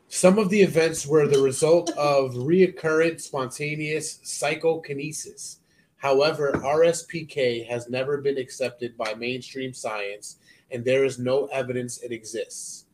Some 0.09 0.39
of 0.39 0.49
the 0.49 0.62
events 0.62 1.07
were 1.07 1.26
the 1.26 1.43
result 1.43 1.91
of 1.99 2.35
reoccurrent 2.35 3.20
spontaneous 3.20 4.20
psychokinesis. 4.22 5.59
However, 5.97 6.53
RSPK 6.53 7.66
has 7.66 7.89
never 7.89 8.18
been 8.18 8.39
accepted 8.39 8.97
by 8.97 9.14
mainstream 9.14 9.72
science, 9.72 10.37
and 10.70 10.85
there 10.85 11.05
is 11.05 11.18
no 11.18 11.47
evidence 11.47 11.99
it 12.03 12.12
exists. 12.12 12.85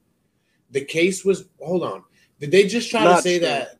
The 0.70 0.84
case 0.84 1.24
was 1.24 1.46
hold 1.60 1.82
on. 1.82 2.04
Did 2.38 2.52
they 2.52 2.66
just 2.66 2.88
try 2.88 3.04
to 3.04 3.20
say 3.20 3.38
true. 3.38 3.48
that? 3.48 3.79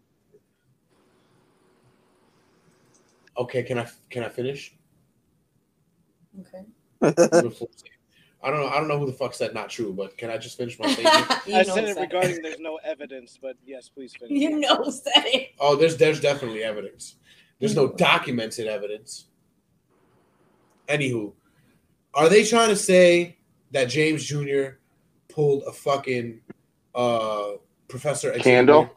Okay, 3.40 3.62
can 3.62 3.78
I 3.78 3.88
can 4.10 4.22
I 4.22 4.28
finish? 4.28 4.76
Okay. 6.40 6.64
I 8.42 8.50
don't 8.50 8.60
know. 8.60 8.68
I 8.68 8.76
don't 8.76 8.88
know 8.88 8.98
who 8.98 9.06
the 9.06 9.14
fuck 9.14 9.32
said 9.32 9.54
not 9.54 9.70
true, 9.70 9.94
but 9.94 10.18
can 10.18 10.30
I 10.30 10.36
just 10.36 10.58
finish 10.58 10.78
my 10.78 10.86
statement? 10.92 11.26
you 11.46 11.54
I 11.54 11.62
know 11.62 11.74
said 11.74 11.84
it 11.84 11.94
said 11.94 12.02
regarding 12.02 12.42
there's 12.42 12.60
no 12.60 12.78
evidence, 12.84 13.38
but 13.40 13.56
yes, 13.64 13.88
please 13.88 14.14
finish. 14.14 14.38
You 14.38 14.60
know 14.60 14.84
said 14.90 15.24
it. 15.26 15.50
Oh, 15.58 15.74
there's 15.74 15.96
there's 15.96 16.20
definitely 16.20 16.62
evidence. 16.62 17.16
There's 17.60 17.74
no 17.74 17.88
documented 17.88 18.66
evidence. 18.66 19.26
Anywho, 20.88 21.32
are 22.12 22.28
they 22.28 22.44
trying 22.44 22.68
to 22.68 22.76
say 22.76 23.38
that 23.70 23.86
James 23.86 24.22
Jr. 24.22 24.76
pulled 25.28 25.62
a 25.66 25.72
fucking 25.72 26.42
uh 26.94 27.52
Professor 27.88 28.28
Xavier? 28.34 28.42
Candle? 28.42 28.90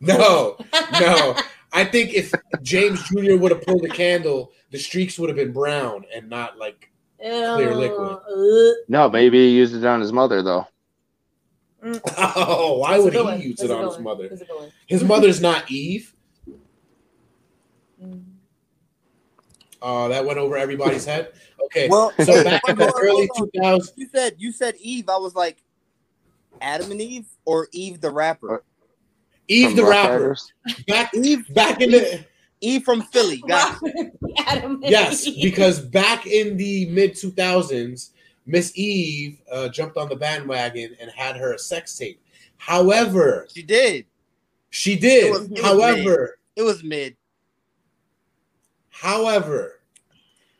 No, 0.00 0.56
no. 1.00 1.36
I 1.72 1.84
think 1.84 2.14
if 2.14 2.32
James 2.62 3.02
Jr. 3.08 3.36
would 3.36 3.50
have 3.50 3.62
pulled 3.62 3.84
a 3.84 3.88
candle, 3.88 4.52
the 4.70 4.78
streaks 4.78 5.18
would 5.18 5.28
have 5.28 5.36
been 5.36 5.52
brown 5.52 6.04
and 6.14 6.28
not 6.28 6.58
like 6.58 6.90
Clear 7.20 7.74
liquid. 7.74 8.76
No, 8.88 9.08
maybe 9.10 9.38
he 9.38 9.56
used 9.56 9.74
it 9.74 9.84
on 9.84 10.00
his 10.00 10.12
mother 10.12 10.42
though. 10.42 10.66
oh, 12.16 12.78
why 12.78 12.98
would 12.98 13.12
good 13.12 13.20
he 13.20 13.24
one. 13.24 13.40
use 13.40 13.60
it 13.60 13.70
on 13.70 13.84
his 13.84 13.94
one. 13.94 14.04
mother? 14.04 14.28
That's 14.28 14.42
a 14.42 14.44
good 14.44 14.56
one. 14.56 14.72
His 14.86 15.04
mother's 15.04 15.40
not 15.40 15.70
Eve. 15.70 16.14
Mm. 18.02 18.24
Uh, 19.80 20.08
that 20.08 20.24
went 20.24 20.38
over 20.38 20.56
everybody's 20.56 21.04
head. 21.04 21.32
Okay, 21.66 21.88
Well, 21.88 22.12
so 22.24 22.42
back 22.42 22.62
in 22.68 22.76
the 22.76 22.92
early 23.00 23.28
hold 23.32 23.50
two 23.52 23.60
thousands, 23.60 23.92
You 23.96 24.08
said 24.12 24.34
you 24.38 24.52
said 24.52 24.74
Eve. 24.80 25.08
I 25.08 25.18
was 25.18 25.34
like, 25.34 25.62
Adam 26.60 26.90
and 26.90 27.00
Eve 27.00 27.26
or 27.44 27.68
Eve 27.72 28.00
the 28.00 28.10
rapper. 28.10 28.64
Eve 29.48 29.68
From 29.68 29.76
the 29.76 29.82
Rough 29.84 30.06
rapper, 30.10 30.36
back 30.86 31.14
Eve, 31.14 31.54
back 31.54 31.80
in 31.80 31.90
the 31.90 32.24
Eve 32.60 32.82
from 32.84 33.02
Philly. 33.02 33.42
Got. 33.48 33.80
Adam 34.46 34.80
yes, 34.82 35.26
Eve. 35.26 35.42
because 35.42 35.80
back 35.80 36.26
in 36.26 36.56
the 36.56 36.86
mid 36.90 37.14
two 37.16 37.30
thousands, 37.30 38.12
Miss 38.46 38.72
Eve 38.76 39.40
uh, 39.50 39.68
jumped 39.68 39.96
on 39.96 40.08
the 40.08 40.16
bandwagon 40.16 40.94
and 41.00 41.10
had 41.10 41.36
her 41.36 41.54
a 41.54 41.58
sex 41.58 41.96
tape. 41.96 42.20
However, 42.58 43.46
she 43.52 43.62
did. 43.62 44.06
she 44.70 44.96
did. 44.96 45.26
It 45.26 45.30
was- 45.30 45.42
it 45.46 45.50
was 45.52 45.60
However, 45.62 46.38
It 46.56 46.62
was 46.62 46.82
mid. 46.82 47.16
however, 48.90 49.80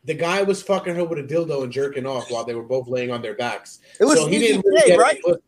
the 0.05 0.13
guy 0.13 0.41
was 0.41 0.63
fucking 0.63 0.95
her 0.95 1.03
with 1.03 1.19
a 1.19 1.23
dildo 1.23 1.63
and 1.63 1.71
jerking 1.71 2.05
off 2.05 2.31
while 2.31 2.45
they 2.45 2.55
were 2.55 2.63
both 2.63 2.87
laying 2.87 3.11
on 3.11 3.21
their 3.21 3.35
backs. 3.35 3.79
It 3.99 4.05
was 4.05 4.17
so 4.19 4.27
he 4.27 4.39
didn't 4.39 4.65
really 4.65 4.81
J, 4.81 4.87
get 4.87 4.99
right? 4.99 5.19
it. 5.23 5.43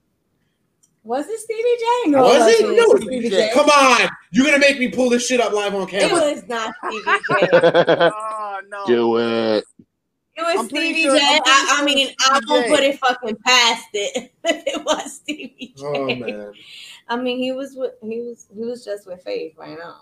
Was 1.03 1.27
it 1.27 1.39
Stevie 1.39 1.63
J? 2.05 2.11
No, 2.11 2.21
Was 2.23 2.47
it? 2.47 2.61
wasn't. 2.63 2.77
No, 2.77 2.85
Stevie 2.95 3.05
Stevie 3.19 3.29
J. 3.29 3.47
J. 3.47 3.51
Come 3.53 3.69
on, 3.69 4.09
you're 4.31 4.45
gonna 4.45 4.59
make 4.59 4.77
me 4.79 4.89
pull 4.89 5.09
this 5.09 5.25
shit 5.25 5.39
up 5.39 5.51
live 5.53 5.73
on 5.73 5.87
camera. 5.87 6.05
It 6.05 6.09
camera. 6.09 6.31
was 6.33 6.47
not 6.47 6.73
Stevie 6.85 7.03
J. 7.05 8.11
Oh 8.13 8.59
no. 8.69 8.85
Do 8.85 9.17
it. 9.17 9.63
It 10.37 10.41
was 10.43 10.55
I'm 10.59 10.69
Stevie 10.69 11.03
sure- 11.03 11.17
J. 11.17 11.23
I'm 11.23 11.41
I, 11.45 11.77
I 11.79 11.85
mean, 11.85 12.07
I 12.19 12.37
Stevie 12.37 12.45
won't 12.51 12.67
put 12.69 12.79
it 12.81 12.99
fucking 12.99 13.35
past 13.45 13.85
it 13.93 14.31
it 14.43 14.85
was 14.85 15.15
Stevie 15.17 15.73
J. 15.75 15.83
Oh 15.85 16.05
man, 16.15 16.53
I 17.09 17.15
mean, 17.17 17.39
he 17.39 17.51
was 17.51 17.75
with 17.75 17.93
he 18.03 18.21
was 18.21 18.45
he 18.53 18.59
was 18.63 18.85
just 18.85 19.07
with 19.07 19.23
Faith 19.23 19.53
right 19.57 19.77
now. 19.77 20.01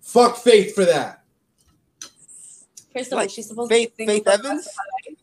fuck 0.00 0.36
Faith 0.36 0.74
for 0.76 0.84
that. 0.84 1.24
Crystal, 2.92 3.16
Like 3.18 3.26
was 3.26 3.32
she 3.34 3.42
supposed 3.42 3.70
Faith 3.70 3.90
to 3.90 3.96
be 3.98 4.06
Faith 4.06 4.26
Evans? 4.28 4.66
rest 4.66 4.68
of? 5.10 5.16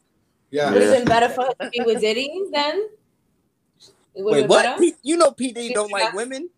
Yeah. 0.51 0.71
Would 0.71 0.81
have 0.81 0.93
been 0.97 1.05
better 1.05 1.29
for 1.29 1.45
her 1.45 1.53
to 1.61 1.69
be 1.69 1.81
with 1.85 2.01
Diddy 2.01 2.29
then? 2.51 2.87
It 4.15 4.23
would've 4.23 4.41
Wait, 4.41 4.49
what? 4.49 4.79
P- 4.79 4.95
you 5.01 5.17
know 5.17 5.31
P 5.31 5.51
Diddy 5.51 5.69
She 5.69 5.73
don't 5.73 5.91
like 5.91 6.03
got- 6.03 6.15
women. 6.15 6.49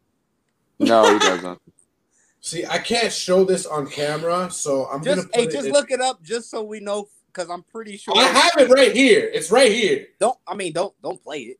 No, 0.80 1.14
he 1.14 1.20
doesn't. 1.20 1.62
See, 2.42 2.66
I 2.66 2.78
can't 2.78 3.12
show 3.12 3.44
this 3.44 3.66
on 3.66 3.88
camera, 3.88 4.52
so 4.52 4.86
I'm 4.88 5.04
Just 5.04 5.16
gonna 5.18 5.28
put 5.30 5.36
hey, 5.36 5.44
it 5.48 5.52
just 5.52 5.68
in- 5.68 5.74
look 5.74 5.90
it 5.92 6.02
up 6.02 6.22
just 6.22 6.50
so 6.52 6.64
we 6.64 6.80
know 6.80 7.08
because 7.28 7.50
I'm 7.50 7.64
pretty 7.64 7.98
sure. 7.98 8.14
I 8.18 8.24
have 8.24 8.52
it 8.58 8.70
right 8.70 8.94
here. 8.94 9.30
It's 9.34 9.50
right 9.52 9.72
here. 9.72 10.08
Don't 10.20 10.38
I 10.48 10.54
mean 10.56 10.74
don't 10.74 10.94
don't 11.02 11.22
play 11.24 11.40
it. 11.40 11.60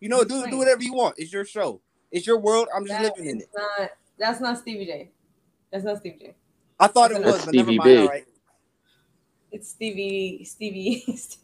You 0.00 0.08
know, 0.08 0.24
do 0.24 0.46
do 0.48 0.58
whatever 0.58 0.82
you 0.82 0.92
want. 0.94 1.14
It's 1.18 1.32
your 1.32 1.44
show. 1.44 1.80
It's 2.10 2.26
your 2.26 2.38
world. 2.38 2.68
I'm 2.74 2.86
just 2.86 3.00
That 3.00 3.16
living 3.16 3.30
in 3.30 3.40
it. 3.42 3.48
not, 3.54 3.90
that's 4.18 4.40
not 4.40 4.58
Stevie 4.58 4.86
J. 4.86 5.10
That's 5.70 5.84
not 5.84 5.98
Stevie 5.98 6.18
J. 6.18 6.34
I 6.80 6.86
thought 6.88 7.10
it 7.12 7.22
That's 7.22 7.36
was, 7.36 7.44
but 7.46 7.54
never 7.54 7.72
mind. 7.72 7.82
B. 7.84 7.96
All 7.98 8.06
right. 8.08 8.24
It's 9.52 9.68
Stevie. 9.70 10.44
Stevie. 10.44 11.00
Stevie. 11.16 11.42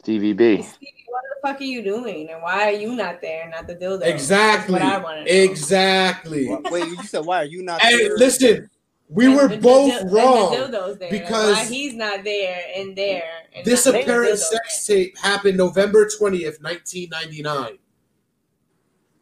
Stevie 0.00 0.32
B. 0.32 0.62
Stevie, 0.62 1.04
what 1.08 1.22
the 1.28 1.46
fuck 1.48 1.60
are 1.60 1.64
you 1.64 1.82
doing? 1.82 2.30
And 2.30 2.42
why 2.42 2.68
are 2.72 2.76
you 2.76 2.94
not 2.96 3.20
there? 3.20 3.50
Not 3.50 3.66
the 3.66 3.76
dildo. 3.76 4.02
Exactly. 4.06 4.78
That's 4.78 5.02
what 5.02 5.14
I 5.18 5.20
know. 5.20 5.26
Exactly. 5.26 6.48
Wait, 6.70 6.86
you 6.88 7.02
said 7.04 7.26
why 7.26 7.42
are 7.42 7.44
you 7.46 7.62
not? 7.62 7.82
Hey, 7.82 8.08
there? 8.08 8.16
listen, 8.16 8.70
we 9.10 9.26
And 9.26 9.36
were 9.36 9.48
the- 9.48 9.56
the 9.56 9.60
both 9.60 9.90
dil- 9.90 10.00
and 10.00 10.12
wrong 10.12 10.52
the 10.52 10.56
dildo's 10.58 10.98
there. 10.98 11.10
because 11.10 11.54
why 11.56 11.64
he's 11.66 11.92
not 11.94 12.24
there 12.24 12.62
and 12.74 12.96
there. 12.96 13.28
And 13.54 13.62
this 13.66 13.84
not- 13.84 13.92
the 13.92 14.00
apparent 14.00 14.30
dildo's 14.30 14.48
sex 14.50 14.86
tape 14.86 15.18
happened 15.18 15.58
November 15.58 16.06
20th, 16.08 16.62
1999. 16.62 17.78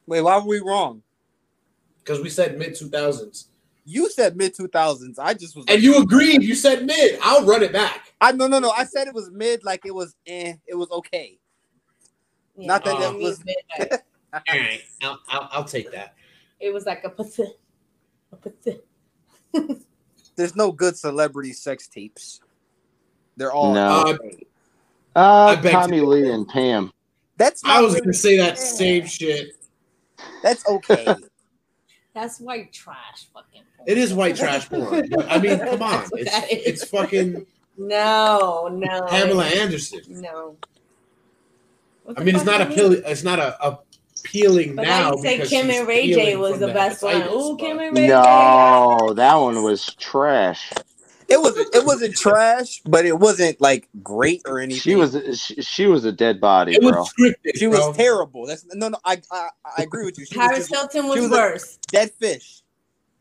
Wait, 0.06 0.20
why 0.22 0.36
were 0.38 0.46
we 0.46 0.60
wrong? 0.60 1.02
Because 1.98 2.20
we 2.22 2.30
said 2.30 2.56
mid 2.56 2.76
2000s. 2.76 3.46
You 3.84 4.08
said 4.10 4.36
mid 4.36 4.54
two 4.54 4.68
thousands. 4.68 5.18
I 5.18 5.34
just 5.34 5.56
was. 5.56 5.64
And 5.66 5.82
you 5.82 5.98
agreed. 6.00 6.42
You 6.42 6.54
said 6.54 6.86
mid. 6.86 7.18
I'll 7.22 7.44
run 7.44 7.62
it 7.64 7.72
back. 7.72 8.07
I 8.20 8.32
no 8.32 8.46
no 8.46 8.58
no. 8.58 8.70
I 8.70 8.84
said 8.84 9.06
it 9.06 9.14
was 9.14 9.30
mid, 9.30 9.64
like 9.64 9.82
it 9.86 9.94
was. 9.94 10.14
Eh, 10.26 10.54
it 10.66 10.74
was 10.74 10.90
okay. 10.90 11.38
Yeah, 12.56 12.66
Not 12.66 12.84
that 12.84 12.96
it 13.00 13.14
it 13.14 13.22
was. 13.22 13.44
midnight. 13.44 14.00
All 14.32 14.40
right. 14.48 14.82
I'll, 15.02 15.20
I'll, 15.28 15.48
I'll 15.52 15.64
take 15.64 15.90
that. 15.92 16.14
It 16.60 16.72
was 16.74 16.84
like 16.86 17.04
a 17.04 17.10
put 17.10 17.28
a 17.38 18.36
put 18.36 18.84
There's 20.36 20.56
no 20.56 20.72
good 20.72 20.96
celebrity 20.96 21.52
sex 21.52 21.86
tapes. 21.88 22.40
They're 23.36 23.52
all. 23.52 23.72
No. 23.74 24.18
Uh. 25.16 25.18
Uh, 25.18 25.56
Tommy 25.62 26.00
Lee 26.00 26.30
and 26.30 26.46
Pam. 26.48 26.92
That's. 27.36 27.62
I 27.64 27.80
was 27.80 27.92
really- 27.94 28.00
going 28.00 28.12
to 28.12 28.18
say 28.18 28.36
that 28.38 28.56
Yeah. 28.56 28.62
same 28.64 29.06
shit. 29.06 29.50
That's 30.42 30.66
okay. 30.68 31.06
That's 32.14 32.40
white 32.40 32.72
trash 32.72 33.28
fucking. 33.32 33.62
porn. 33.76 33.88
It 33.88 33.96
is 33.96 34.12
white 34.12 34.34
trash 34.34 34.68
porn. 34.68 35.12
I 35.28 35.38
mean, 35.38 35.58
come 35.60 35.82
on. 35.82 36.04
It's, 36.14 36.82
it's 36.82 36.84
fucking 36.90 37.46
No, 37.78 38.68
no. 38.72 39.06
Pamela 39.06 39.44
Anderson. 39.46 40.00
No. 40.08 40.56
What 42.04 42.20
I 42.20 42.24
mean, 42.24 42.34
it's 42.34 42.44
not 42.44 42.60
you 42.60 42.66
appealing. 42.66 43.02
It's 43.06 43.22
not 43.22 43.38
a, 43.38 43.80
appealing 44.18 44.74
But 44.74 44.82
now. 44.82 45.10
now 45.10 45.16
you 45.16 45.22
say 45.22 45.36
because 45.36 45.48
Kim 45.50 45.70
and 45.70 45.86
Ray 45.86 46.12
J 46.12 46.36
was 46.36 46.58
the 46.58 46.68
best 46.68 47.02
one. 47.02 47.14
hepatitis, 47.22 47.32
Ooh, 47.32 47.56
but- 47.56 47.60
Kim 47.64 47.78
and 47.78 47.96
Ray 47.96 48.06
J. 48.06 48.12
No, 48.12 49.12
that 49.14 49.34
one 49.36 49.62
was 49.62 49.94
trash. 49.94 50.72
it 51.28 51.40
was. 51.40 51.56
It 51.56 51.84
wasn't 51.86 52.16
trash, 52.16 52.80
but 52.84 53.04
it 53.06 53.18
wasn't 53.18 53.60
like 53.60 53.88
great 54.02 54.42
or 54.46 54.58
anything. 54.58 54.80
She 54.80 54.94
was 54.96 55.16
she, 55.38 55.62
she 55.62 55.86
was 55.86 56.04
a 56.04 56.12
dead 56.12 56.40
body, 56.40 56.74
It 56.74 56.82
was 56.82 56.92
bro. 56.92 57.04
scripted. 57.04 57.56
She 57.56 57.66
was 57.68 57.96
terrible. 57.96 58.46
That's 58.46 58.64
no, 58.74 58.88
no. 58.88 58.98
I, 59.04 59.20
I, 59.30 59.48
I 59.78 59.82
agree 59.82 60.04
with 60.04 60.18
you. 60.18 60.24
She 60.24 60.36
was 60.36 60.46
Paris 60.48 60.68
just 60.68 60.74
Hilton 60.74 61.02
she 61.04 61.08
was, 61.08 61.20
was 61.20 61.30
worse. 61.30 61.78
dead 61.92 62.10
fish. 62.12 62.62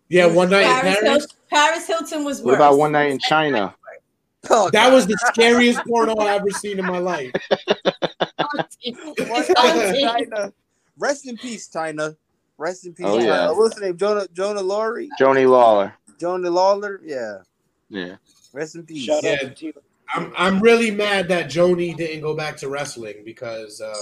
Yeah, 0.10 0.28
one 0.28 0.50
night 0.50 0.64
Paris, 0.64 0.98
Paris. 1.02 1.28
Paris 1.50 1.88
Hilton 1.88 2.24
was 2.24 2.38
worse. 2.38 2.46
What 2.46 2.56
about 2.56 2.78
one 2.78 2.94
night 2.94 3.12
in 3.12 3.20
China? 3.20 3.76
Oh, 4.50 4.70
That 4.72 4.92
was 4.94 5.08
the 5.08 5.18
scariest 5.34 5.82
porno 5.86 6.16
I've 6.18 6.42
ever 6.42 6.50
seen 6.52 6.80
in 6.80 6.86
my 6.86 7.00
life. 7.00 7.32
It's 8.84 9.54
God. 9.54 9.58
on 9.58 9.94
tape. 9.94 10.02
China. 10.02 10.54
Rest 10.98 11.28
in 11.28 11.38
peace, 11.38 11.70
Chyna. 11.70 12.16
Rest 12.58 12.86
in 12.86 12.94
peace. 12.94 13.06
Oh, 13.08 13.18
Chyna. 13.18 13.26
yeah. 13.26 13.52
What's 13.52 13.78
her 13.80 13.86
name? 13.86 13.98
Jonah 13.98 14.28
Jonah 14.34 14.62
Laurie. 14.62 15.10
Joni 15.20 15.50
Lawler. 15.50 15.94
Jonah 16.20 16.50
Lawler. 16.50 17.02
Yeah. 17.04 17.40
Yeah. 17.90 18.16
Rest 18.54 18.76
in 18.76 18.84
peace. 18.84 19.04
Shout 19.04 19.24
Yeah. 19.24 19.38
out. 19.44 19.62
I'm 20.14 20.34
I'm 20.38 20.60
really 20.62 20.90
mad 20.92 21.28
that 21.30 21.48
Joni 21.48 21.96
didn't 21.96 22.22
go 22.22 22.34
back 22.36 22.58
to 22.58 22.70
wrestling 22.70 23.24
because 23.26 23.82
uh, 23.82 23.94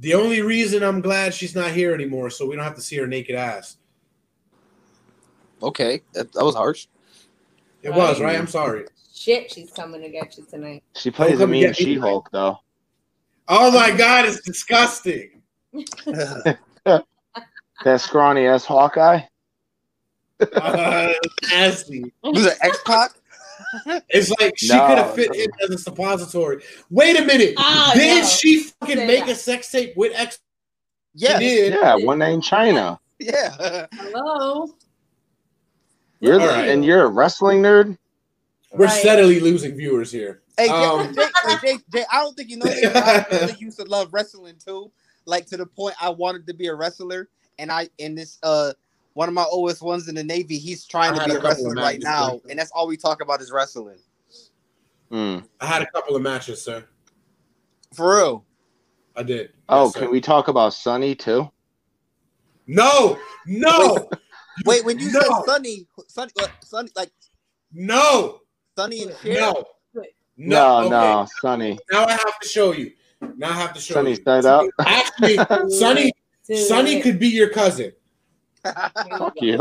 the 0.00 0.14
only 0.14 0.42
reason 0.42 0.82
I'm 0.82 1.00
glad 1.00 1.32
she's 1.34 1.54
not 1.54 1.70
here 1.70 1.94
anymore, 1.94 2.28
so 2.30 2.46
we 2.46 2.54
don't 2.54 2.64
have 2.64 2.74
to 2.76 2.82
see 2.82 2.96
her 2.96 3.06
naked 3.06 3.34
ass. 3.34 3.78
Okay, 5.62 6.02
that, 6.12 6.32
that 6.32 6.44
was 6.44 6.54
harsh. 6.54 6.88
It 7.82 7.90
Right. 7.90 7.96
was 7.98 8.20
right. 8.20 8.36
I'm 8.38 8.46
sorry. 8.46 8.86
Shit, 9.14 9.52
she's 9.52 9.70
coming 9.72 10.00
to 10.02 10.08
get 10.08 10.36
you 10.38 10.44
tonight. 10.50 10.82
She 10.96 11.10
plays 11.10 11.40
a 11.40 11.46
mean 11.46 11.68
me. 11.68 11.72
She 11.72 11.94
Hulk 11.96 12.30
though. 12.32 12.58
Oh 13.48 13.70
my 13.70 13.90
god, 13.90 14.24
it's 14.26 14.40
disgusting. 14.40 15.42
That 17.84 18.00
scrawny 18.00 18.46
ass 18.46 18.64
Hawkeye. 18.64 19.22
Uh, 20.54 21.12
nasty. 21.50 22.12
was 22.22 22.46
it 22.46 22.56
X 22.60 22.78
Pac? 22.84 23.10
It's 24.08 24.30
like 24.40 24.56
she 24.56 24.68
No. 24.68 24.86
could 24.86 24.98
have 24.98 25.14
fit 25.16 25.34
in 25.34 25.48
as 25.64 25.70
a 25.70 25.78
suppository. 25.78 26.62
Wait 26.90 27.18
a 27.18 27.24
minute. 27.24 27.54
Ah, 27.56 27.90
Did 27.94 28.22
no. 28.22 28.28
she 28.28 28.60
fucking 28.64 28.96
Say 28.98 29.06
make 29.06 29.26
that. 29.26 29.30
a 29.32 29.34
sex 29.34 29.70
tape 29.70 29.96
with 29.96 30.12
X? 30.14 30.38
Yeah. 31.14 31.38
Did. 31.40 31.72
Yeah, 31.74 31.96
one 31.96 32.18
night 32.18 32.34
in 32.34 32.40
China. 32.40 33.00
Yeah. 33.18 33.86
Hello. 33.94 34.74
You're 36.22 36.38
the, 36.38 36.42
Alright. 36.48 36.68
and 36.68 36.84
you're 36.84 37.02
a 37.02 37.08
wrestling 37.08 37.62
nerd. 37.62 37.98
We're 38.72 38.86
Right. 38.86 39.00
steadily 39.00 39.40
losing 39.40 39.74
viewers 39.74 40.12
here. 40.12 40.42
Hey, 40.56 40.68
Jay, 40.68 40.72
Um, 40.72 41.12
Jay, 41.14 41.22
hey, 41.44 41.56
Jay, 41.60 41.78
Jay, 41.92 42.04
I 42.12 42.20
don't 42.20 42.36
think 42.36 42.48
you 42.48 42.58
know 42.58 42.66
this. 42.66 42.80
but 42.92 42.96
I 43.02 43.26
really 43.28 43.56
used 43.58 43.76
to 43.80 43.84
love 43.86 44.14
wrestling 44.14 44.54
too. 44.64 44.92
Like 45.24 45.46
to 45.46 45.56
the 45.56 45.66
point 45.66 45.96
I 46.00 46.10
wanted 46.10 46.46
to 46.46 46.54
be 46.54 46.68
a 46.68 46.74
wrestler, 46.76 47.28
and 47.58 47.72
I 47.72 47.88
in 47.98 48.14
this 48.14 48.38
uh 48.44 48.72
one 49.14 49.26
of 49.28 49.34
my 49.34 49.44
oldest 49.44 49.82
ones 49.82 50.08
in 50.08 50.14
the 50.14 50.22
Navy, 50.22 50.58
he's 50.58 50.84
trying 50.86 51.14
I 51.14 51.18
to 51.18 51.24
be 51.24 51.34
a 51.34 51.38
a 51.40 51.42
wrestler 51.42 51.74
right 51.74 52.00
now, 52.00 52.34
like 52.34 52.42
and 52.50 52.58
that's 52.58 52.70
all 52.70 52.86
we 52.86 52.96
talk 52.96 53.20
about 53.20 53.40
is 53.40 53.50
wrestling. 53.50 53.98
Hmm. 55.10 55.38
I 55.60 55.66
had 55.66 55.82
a 55.82 55.86
couple 55.90 56.14
of 56.14 56.22
matches, 56.22 56.62
sir. 56.62 56.84
For 57.94 58.16
real. 58.16 58.44
I 59.16 59.24
did. 59.24 59.50
Oh, 59.68 59.84
Yes, 59.86 59.94
sir. 59.94 60.00
can 60.00 60.10
we 60.10 60.20
talk 60.20 60.46
about 60.48 60.72
Sunny 60.72 61.14
too? 61.16 61.50
No, 62.68 63.18
no, 63.44 64.08
Wait, 64.64 64.84
when 64.84 64.98
you 64.98 65.10
No. 65.12 65.20
said 65.20 65.30
Sunny, 65.46 65.86
Sunny, 66.08 66.30
uh, 66.40 66.46
Sunny, 66.62 66.90
like 66.96 67.10
no, 67.72 68.40
Sonny 68.76 69.02
and 69.04 69.16
Cher, 69.22 69.40
no, 69.40 69.64
No, 70.36 70.78
okay. 70.80 70.88
no, 70.90 71.26
Sunny. 71.40 71.78
Now 71.90 72.04
I 72.04 72.12
have 72.12 72.38
to 72.40 72.48
show 72.48 72.72
you. 72.72 72.92
Now 73.36 73.50
I 73.50 73.52
have 73.54 73.72
to 73.74 73.80
show 73.80 73.94
Sunny 73.94 74.10
you. 74.10 74.22
side 74.24 74.44
up. 74.44 74.66
Actually, 74.80 75.36
Sunny, 75.70 76.12
Sunny 76.42 77.00
could 77.00 77.18
be 77.18 77.28
your 77.28 77.48
cousin. 77.50 77.92
Fuck 78.64 79.34
you. 79.40 79.56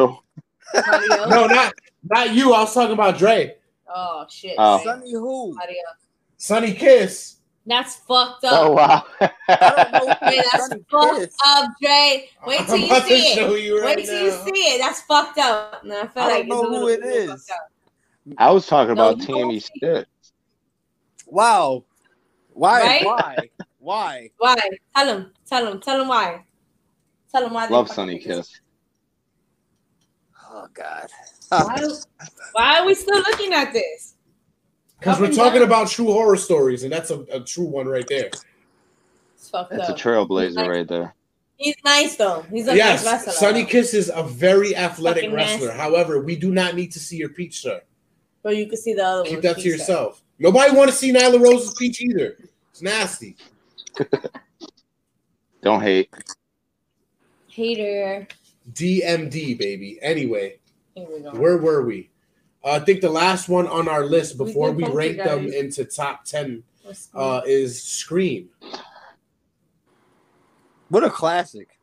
No, 0.76 1.48
not 1.48 1.74
not 2.04 2.34
you. 2.34 2.54
I 2.54 2.62
was 2.62 2.74
talking 2.74 2.94
about 2.94 3.18
Dre. 3.18 3.56
Oh 3.88 4.26
shit. 4.30 4.56
Oh. 4.58 4.82
Sunny 4.84 5.12
who? 5.12 5.58
Sonny 6.38 6.74
Kiss. 6.74 7.38
That's 7.72 7.96
fucked 7.96 8.44
up. 8.44 8.52
Oh 8.54 8.72
wow. 8.72 9.06
I 9.22 9.32
don't 9.48 9.92
know. 9.94 10.16
Wait, 10.24 10.44
that's 10.52 10.68
fucked 10.92 11.20
Kiss. 11.20 11.36
up, 11.48 11.72
Dre. 11.82 12.28
Wait 12.46 12.66
till 12.66 12.74
I'm 12.76 12.82
you 12.82 12.96
see 13.00 13.32
it. 13.32 13.64
you 13.64 13.82
right 13.82 13.96
Wait 13.96 14.06
till 14.06 14.22
you 14.26 14.32
see 14.32 14.60
it. 14.76 14.80
That's 14.80 15.02
fucked 15.04 15.38
up. 15.38 15.82
No, 15.86 16.02
I 16.02 16.08
feel 16.08 16.24
I 16.24 16.28
like 16.28 16.48
don't 16.48 16.50
know 16.50 16.64
it's 16.64 16.68
who 16.68 16.74
little, 16.74 16.88
it 16.90 17.00
little 17.00 17.18
is. 17.18 17.30
fucked 17.30 17.52
up. 17.52 18.36
I 18.38 18.52
was 18.52 18.68
talking 18.68 18.96
No, 18.96 19.12
about 19.12 19.20
you 19.20 19.26
Tammy 19.26 19.42
don't 19.42 19.52
see 19.62 19.70
Stitt. 19.78 20.08
Wow. 21.28 21.86
Why? 22.50 22.82
Right? 22.82 23.06
Why? 23.06 23.50
Why? 23.80 24.30
Why? 24.38 24.58
Tell 24.94 25.08
him. 25.08 25.32
Tell 25.48 25.72
him. 25.72 25.80
Tell 25.80 26.02
him 26.02 26.08
why. 26.10 26.44
Tell 27.32 27.46
him 27.48 27.54
why. 27.54 27.68
they 27.68 27.74
Love 27.74 27.88
Sunny 27.90 28.20
did 28.20 28.28
this. 28.32 28.50
Kiss. 28.50 28.62
Oh 30.52 30.68
God. 30.74 31.08
Why, 31.48 31.88
why 32.52 32.80
are 32.80 32.86
we 32.86 32.96
still 32.96 33.18
looking 33.20 33.54
at 33.54 33.72
this? 33.72 34.11
Because 35.02 35.20
we're 35.20 35.32
talking 35.34 35.62
down. 35.62 35.68
about 35.68 35.90
true 35.90 36.06
horror 36.12 36.38
stories, 36.38 36.84
and 36.84 36.94
that's 36.94 37.10
a, 37.10 37.22
a 37.32 37.40
true 37.40 37.66
one 37.66 37.88
right 37.88 38.06
there. 38.08 38.30
It's 39.34 39.50
fucked 39.50 39.72
That's 39.72 39.90
a 39.90 39.94
up. 39.94 39.98
trailblazer 39.98 40.68
right 40.68 40.88
there. 40.88 41.16
He's 41.58 41.76
nice 41.84 42.16
though. 42.18 42.44
He's 42.52 42.66
a 42.66 42.68
nice 42.68 42.78
Yes, 42.78 43.06
wrestler. 43.06 43.34
Sunny. 43.34 43.66
Kiss 43.66 43.96
is 43.96 44.12
a 44.14 44.22
very 44.24 44.76
athletic 44.76 45.24
Fucking 45.24 45.36
wrestler. 45.36 45.68
nasty. 45.70 45.80
However, 45.82 46.22
we 46.22 46.36
do 46.36 46.52
not 46.52 46.76
need 46.76 46.92
to 46.92 47.00
see 47.00 47.18
your 47.18 47.30
peach, 47.30 47.62
sir. 47.62 47.82
But 48.44 48.58
you 48.58 48.68
can 48.68 48.78
see 48.78 48.94
the 48.94 49.04
other 49.04 49.24
Keep 49.24 49.34
one. 49.34 49.42
that 49.42 49.56
to 49.56 49.62
she 49.62 49.70
said. 49.72 49.80
yourself. 49.80 50.22
Nobody 50.38 50.76
want 50.78 50.92
to 50.92 50.96
see 50.96 51.12
Nyla 51.12 51.42
Rose's 51.42 51.74
peach 51.74 52.00
either. 52.02 52.38
It's 52.70 52.84
nasty. 52.84 53.36
Don't 55.64 55.82
hate. 55.82 56.14
Hater. 57.48 58.28
DMD, 58.74 59.58
baby. 59.58 59.98
Anyway, 60.04 60.60
Here 60.96 61.08
we 61.12 61.22
go. 61.22 61.32
where 61.32 61.58
were 61.58 61.84
we? 61.84 62.11
I 62.64 62.80
think 62.80 63.02
the 63.02 63.10
last 63.10 63.50
one 63.50 63.68
on 63.68 63.88
our 63.88 64.06
list 64.06 64.38
before 64.38 64.68
did 64.68 64.78
we, 64.78 64.84
both 64.84 64.94
rank 64.94 65.18
them 65.18 65.48
into 65.48 65.84
top 65.86 66.26
10 66.26 66.64
uh, 67.16 67.42
is 67.46 67.82
Scream. 67.82 68.50
What 70.90 71.04
a 71.04 71.10
classic. 71.10 71.80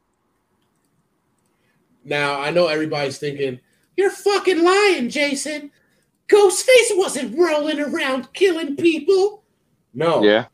Now, 2.05 2.41
I 2.41 2.51
know 2.51 2.69
everybody's 2.69 3.19
thinking 3.19 3.61
You're 3.97 4.11
fucking 4.11 4.63
lying, 4.63 5.09
Jason. 5.09 5.71
Ghostface 6.29 6.91
wasn't 6.93 7.37
rolling 7.39 7.81
around 7.81 8.33
killing 8.33 8.77
people. 8.77 9.43
No. 9.95 10.23
Yeah. 10.23 10.47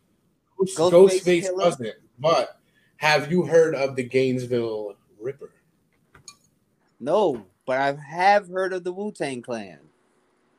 Ghost- 0.56 0.78
Ghostface 0.78 1.22
Ghostface 1.44 1.54
wasn't. 1.54 1.94
But 2.18 2.58
have 2.96 3.30
you 3.30 3.44
heard 3.44 3.74
of 3.74 3.96
the 3.96 4.04
Gainesville 4.04 4.96
Ripper? 5.20 5.50
No, 7.00 7.44
but 7.66 7.78
I 7.78 7.92
have 7.92 8.48
heard 8.48 8.72
of 8.72 8.84
the 8.84 8.92
Wu 8.92 9.12
Tang 9.12 9.42
Clan. 9.42 9.80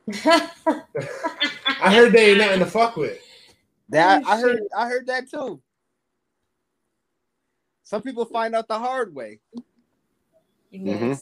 I 0.24 1.92
heard 1.92 2.12
they 2.12 2.30
ain't 2.30 2.38
nothing 2.38 2.60
to 2.60 2.66
fuck 2.66 2.96
with. 2.96 3.18
That 3.88 4.24
I 4.26 4.40
heard. 4.40 4.60
I 4.76 4.88
heard 4.88 5.06
that 5.06 5.30
too. 5.30 5.60
Some 7.82 8.02
people 8.02 8.24
find 8.24 8.54
out 8.54 8.68
the 8.68 8.78
hard 8.78 9.14
way. 9.14 9.40
Mhm. 10.72 11.20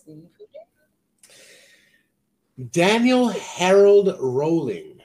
Daniel 2.70 3.28
Harold 3.28 4.16
Rolling, 4.20 5.00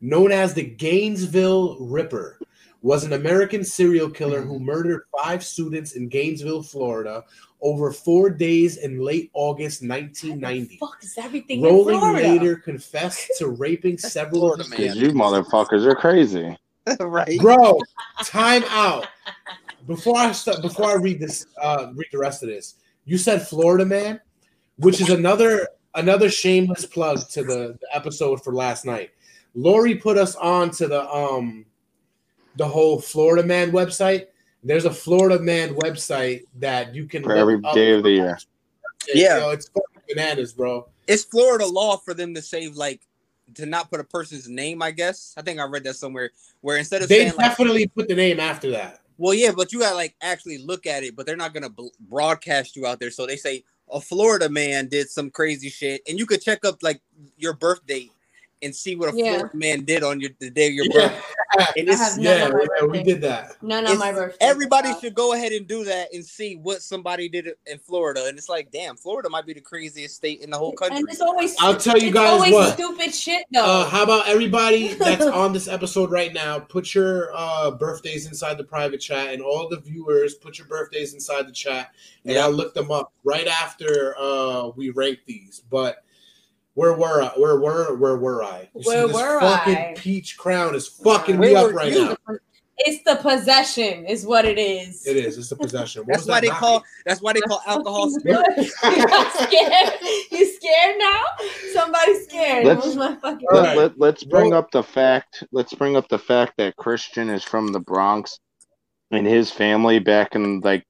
known 0.00 0.32
as 0.32 0.54
the 0.54 0.62
Gainesville 0.62 1.78
Ripper, 1.80 2.38
was 2.82 3.04
an 3.04 3.12
American 3.12 3.64
serial 3.64 4.08
killer 4.10 4.42
who 4.42 4.58
murdered 4.58 5.02
five 5.20 5.44
students 5.44 5.92
in 5.92 6.08
Gainesville, 6.08 6.62
Florida, 6.62 7.24
over 7.60 7.90
four 7.90 8.30
days 8.30 8.78
in 8.78 9.00
late 9.00 9.30
August 9.32 9.82
1990. 9.82 10.76
Fuck 10.76 10.98
is 11.02 11.16
everything 11.18 11.62
Rolling 11.62 12.00
later 12.14 12.56
confessed 12.56 13.30
to 13.38 13.48
raping 13.48 13.98
several 13.98 14.52
of 14.52 14.58
the 14.58 14.64
Florida. 14.64 14.82
Because 14.82 14.96
you 14.96 15.10
motherfuckers 15.12 15.86
are 15.86 15.94
crazy. 15.94 16.56
right. 17.00 17.38
Bro, 17.40 17.80
time 18.24 18.62
out. 18.68 19.06
Before 19.86 20.16
I 20.16 20.32
start, 20.32 20.62
before 20.62 20.86
I 20.86 20.94
read 20.94 21.20
this, 21.20 21.46
uh, 21.60 21.92
read 21.94 22.08
the 22.12 22.18
rest 22.18 22.42
of 22.42 22.48
this. 22.48 22.74
You 23.04 23.18
said 23.18 23.46
Florida 23.46 23.84
man, 23.84 24.20
which 24.78 25.00
is 25.00 25.10
another 25.10 25.68
another 25.94 26.28
shameless 26.28 26.84
plug 26.86 27.28
to 27.30 27.42
the, 27.42 27.78
the 27.80 27.88
episode 27.92 28.42
for 28.42 28.52
last 28.52 28.84
night. 28.84 29.10
Lori 29.54 29.94
put 29.94 30.18
us 30.18 30.34
on 30.36 30.70
to 30.72 30.86
the 30.86 31.08
um 31.10 31.64
the 32.56 32.66
whole 32.66 33.00
Florida 33.00 33.46
man 33.46 33.70
website. 33.70 34.26
There's 34.64 34.84
a 34.84 34.90
Florida 34.92 35.38
man 35.38 35.74
website 35.74 36.42
that 36.58 36.94
you 36.94 37.06
can 37.06 37.22
For 37.22 37.30
look 37.30 37.38
every 37.38 37.60
up- 37.64 37.74
day 37.74 37.92
of 37.92 38.02
the 38.02 38.10
year. 38.10 38.38
Yeah. 39.14 39.38
Yo, 39.38 39.50
it's 39.50 39.70
bananas, 40.08 40.52
bro. 40.52 40.88
It's 41.06 41.22
Florida 41.24 41.66
law 41.66 41.96
for 41.96 42.14
them 42.14 42.34
to 42.34 42.42
save 42.42 42.74
like 42.76 43.00
to 43.54 43.64
not 43.66 43.90
put 43.90 44.00
a 44.00 44.04
person's 44.04 44.48
name. 44.48 44.82
I 44.82 44.90
guess 44.90 45.34
I 45.36 45.42
think 45.42 45.60
I 45.60 45.64
read 45.64 45.84
that 45.84 45.94
somewhere 45.94 46.30
where 46.62 46.76
instead 46.78 47.02
of 47.02 47.08
They 47.08 47.18
saying 47.26 47.36
like, 47.36 47.50
definitely 47.50 47.86
put 47.86 48.08
the 48.08 48.16
name 48.16 48.40
after 48.40 48.70
that. 48.72 49.00
well, 49.18 49.34
yeah, 49.34 49.52
but 49.56 49.72
you 49.72 49.78
gotta 49.80 49.94
like 49.94 50.16
actually 50.20 50.58
look 50.58 50.86
at 50.86 51.04
it. 51.04 51.14
But 51.14 51.26
they're 51.26 51.36
not 51.36 51.54
gonna 51.54 51.70
bl- 51.70 51.88
broadcast 52.00 52.74
you 52.74 52.86
out 52.86 52.98
there. 52.98 53.12
So 53.12 53.24
they 53.26 53.36
say 53.36 53.62
a 53.92 54.00
Florida 54.00 54.48
man 54.48 54.88
did 54.88 55.08
some 55.08 55.30
crazy 55.30 55.68
shit, 55.70 56.02
and 56.08 56.18
you 56.18 56.26
could 56.26 56.42
check 56.42 56.64
up 56.64 56.82
like 56.82 57.00
your 57.38 57.52
birth 57.52 57.86
date 57.86 58.10
and 58.62 58.74
see 58.74 58.96
what 58.96 59.12
a 59.12 59.16
Yeah. 59.16 59.36
Florida 59.38 59.56
man 59.56 59.84
did 59.84 60.02
on 60.02 60.20
your 60.20 60.30
the 60.40 60.50
day 60.50 60.68
of 60.68 60.74
your 60.74 60.86
Yeah, 60.86 61.08
birth. 61.08 61.24
And 61.76 61.88
I 61.88 61.92
it's, 61.92 62.00
have 62.02 62.18
none 62.18 62.24
yeah, 62.38 62.44
on 62.44 62.52
my 62.52 62.66
yeah, 62.80 62.86
we 62.86 63.02
did 63.02 63.20
that. 63.22 63.62
None 63.62 63.78
on 63.86 63.92
it's- 63.92 63.98
my 63.98 64.12
birthday. 64.12 64.36
everybody 64.44 64.88
Wow. 64.90 64.98
should 65.00 65.14
go 65.14 65.32
ahead 65.32 65.52
and 65.52 65.66
do 65.66 65.84
that 65.84 66.12
and 66.12 66.22
see 66.24 66.56
what 66.56 66.82
somebody 66.82 67.30
did 67.30 67.48
in 67.66 67.78
Florida. 67.78 68.26
And 68.26 68.36
it's 68.36 68.48
like, 68.50 68.70
damn, 68.70 68.94
Florida 68.96 69.30
might 69.30 69.46
be 69.46 69.54
the 69.54 69.60
craziest 69.62 70.16
state 70.16 70.42
in 70.42 70.50
the 70.50 70.58
whole 70.58 70.72
country. 70.72 70.98
And 70.98 71.08
it's 71.08 71.20
always. 71.22 71.54
I'll 71.58 71.76
tell 71.76 71.96
you 71.98 72.08
it's 72.08 72.14
guys 72.14 72.28
always 72.30 72.52
what. 72.52 72.74
Stupid 72.74 73.14
shit 73.14 73.46
though. 73.52 73.64
Uh, 73.64 73.88
how 73.88 74.02
about 74.02 74.28
everybody 74.28 74.94
that's 74.94 75.24
on 75.24 75.54
this 75.54 75.66
episode 75.68 76.10
right 76.10 76.34
now? 76.34 76.58
Put 76.58 76.94
your 76.94 77.30
uh, 77.34 77.70
birthdays 77.70 78.26
inside 78.26 78.58
the 78.58 78.64
private 78.64 78.98
chat, 79.00 79.32
and 79.32 79.40
all 79.42 79.66
the 79.68 79.78
viewers 79.80 80.34
put 80.34 80.58
your 80.58 80.66
birthdays 80.66 81.14
inside 81.14 81.46
the 81.48 81.52
chat, 81.52 81.90
and 82.24 82.34
Yeah. 82.34 82.44
I'll 82.44 82.52
look 82.52 82.74
them 82.74 82.90
up 82.90 83.12
right 83.24 83.46
after 83.46 84.14
uh, 84.18 84.68
we 84.76 84.90
rank 84.90 85.20
these. 85.26 85.62
But 85.70 86.04
where 86.76 86.92
were 86.92 87.22
I? 87.22 87.28
Where 87.36 87.58
were 87.58 87.96
where 87.96 88.16
were 88.16 88.44
I? 88.44 88.68
You 88.74 88.82
see 88.82 88.90
this 88.90 89.12
were 89.12 89.40
fucking 89.40 89.74
I? 89.76 89.94
peach 89.96 90.36
crown 90.36 90.74
is 90.74 90.86
fucking 90.86 91.38
Where 91.38 91.48
me 91.50 91.54
up 91.56 91.72
right 91.72 91.90
you? 91.92 92.04
now. 92.04 92.16
it's 92.78 93.02
the 93.04 93.16
possession, 93.16 94.04
is 94.04 94.26
what 94.26 94.44
it 94.44 94.58
is. 94.58 95.06
It 95.06 95.16
is. 95.16 95.38
It's 95.38 95.48
the 95.48 95.56
possession. 95.56 96.02
What 96.02 96.08
That's 96.18 96.26
why 96.28 96.34
that 96.34 96.40
they 96.42 96.48
knocking? 96.48 96.60
call 96.60 96.84
that's 97.06 97.22
why 97.22 97.32
they 97.32 97.40
call 97.40 97.62
alcohol 97.66 98.10
you 98.10 98.20
spirit. 98.20 98.46
got 98.82 99.32
scared? 99.48 99.92
You 100.30 100.46
scared 100.54 100.96
now? 100.98 101.22
Somebody's 101.72 102.24
scared. 102.24 102.66
Let's- 102.66 102.84
It 102.84 102.88
was 102.88 102.96
my 102.96 103.16
Let, 103.22 103.42
right. 103.50 103.76
let, 103.78 103.98
let's 103.98 104.24
bring 104.24 104.50
Bro- 104.50 104.58
up 104.58 104.70
the 104.70 104.82
fact. 104.82 105.44
Let's 105.52 105.72
bring 105.72 105.96
up 105.96 106.08
the 106.08 106.18
fact 106.18 106.52
that 106.58 106.76
Christian 106.76 107.30
is 107.30 107.42
from 107.42 107.68
the 107.72 107.80
Bronx, 107.80 108.38
and 109.10 109.26
his 109.26 109.50
family 109.50 109.98
back 109.98 110.34
in 110.34 110.60
like 110.60 110.84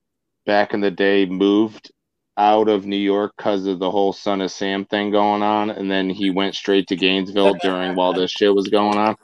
back 0.47 0.75
in 0.75 0.81
the 0.81 0.91
day 0.91 1.27
moved 1.27 1.93
out 2.39 2.69
of 2.69 2.87
New 2.87 2.97
York 2.97 3.33
because 3.37 3.67
of 3.67 3.79
the 3.79 3.91
whole 3.91 4.13
Son 4.13 4.41
of 4.41 4.51
Sam 4.51 4.85
thing 4.85 5.11
going 5.11 5.43
on, 5.43 5.71
and 5.71 5.91
then 5.91 6.11
he 6.11 6.31
went 6.31 6.55
straight 6.55 6.87
to 6.89 6.97
Gainesville 6.97 7.55
during 7.55 7.97
while 7.97 8.13
this 8.13 8.31
shit 8.31 8.55
was 8.55 8.69
going 8.69 8.99
on. 8.99 9.17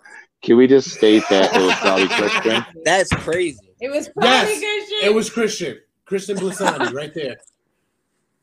Can 0.43 0.57
we 0.57 0.67
just 0.67 0.91
state 0.91 1.23
that 1.31 1.55
it 1.55 1.61
was 1.61 1.75
probably 1.77 2.09
Christian? 2.09 2.65
That's 2.85 3.13
crazy. 3.13 3.61
It 3.81 3.91
was 3.91 4.09
probably 4.09 4.31
Yes, 4.31 4.61
good 4.61 4.89
shit. 4.89 5.05
It 5.05 5.15
was 5.15 5.31
Christian. 5.31 5.79
Christian 6.05 6.37
Blisani 6.37 6.93
right 6.93 7.15
there. 7.15 7.37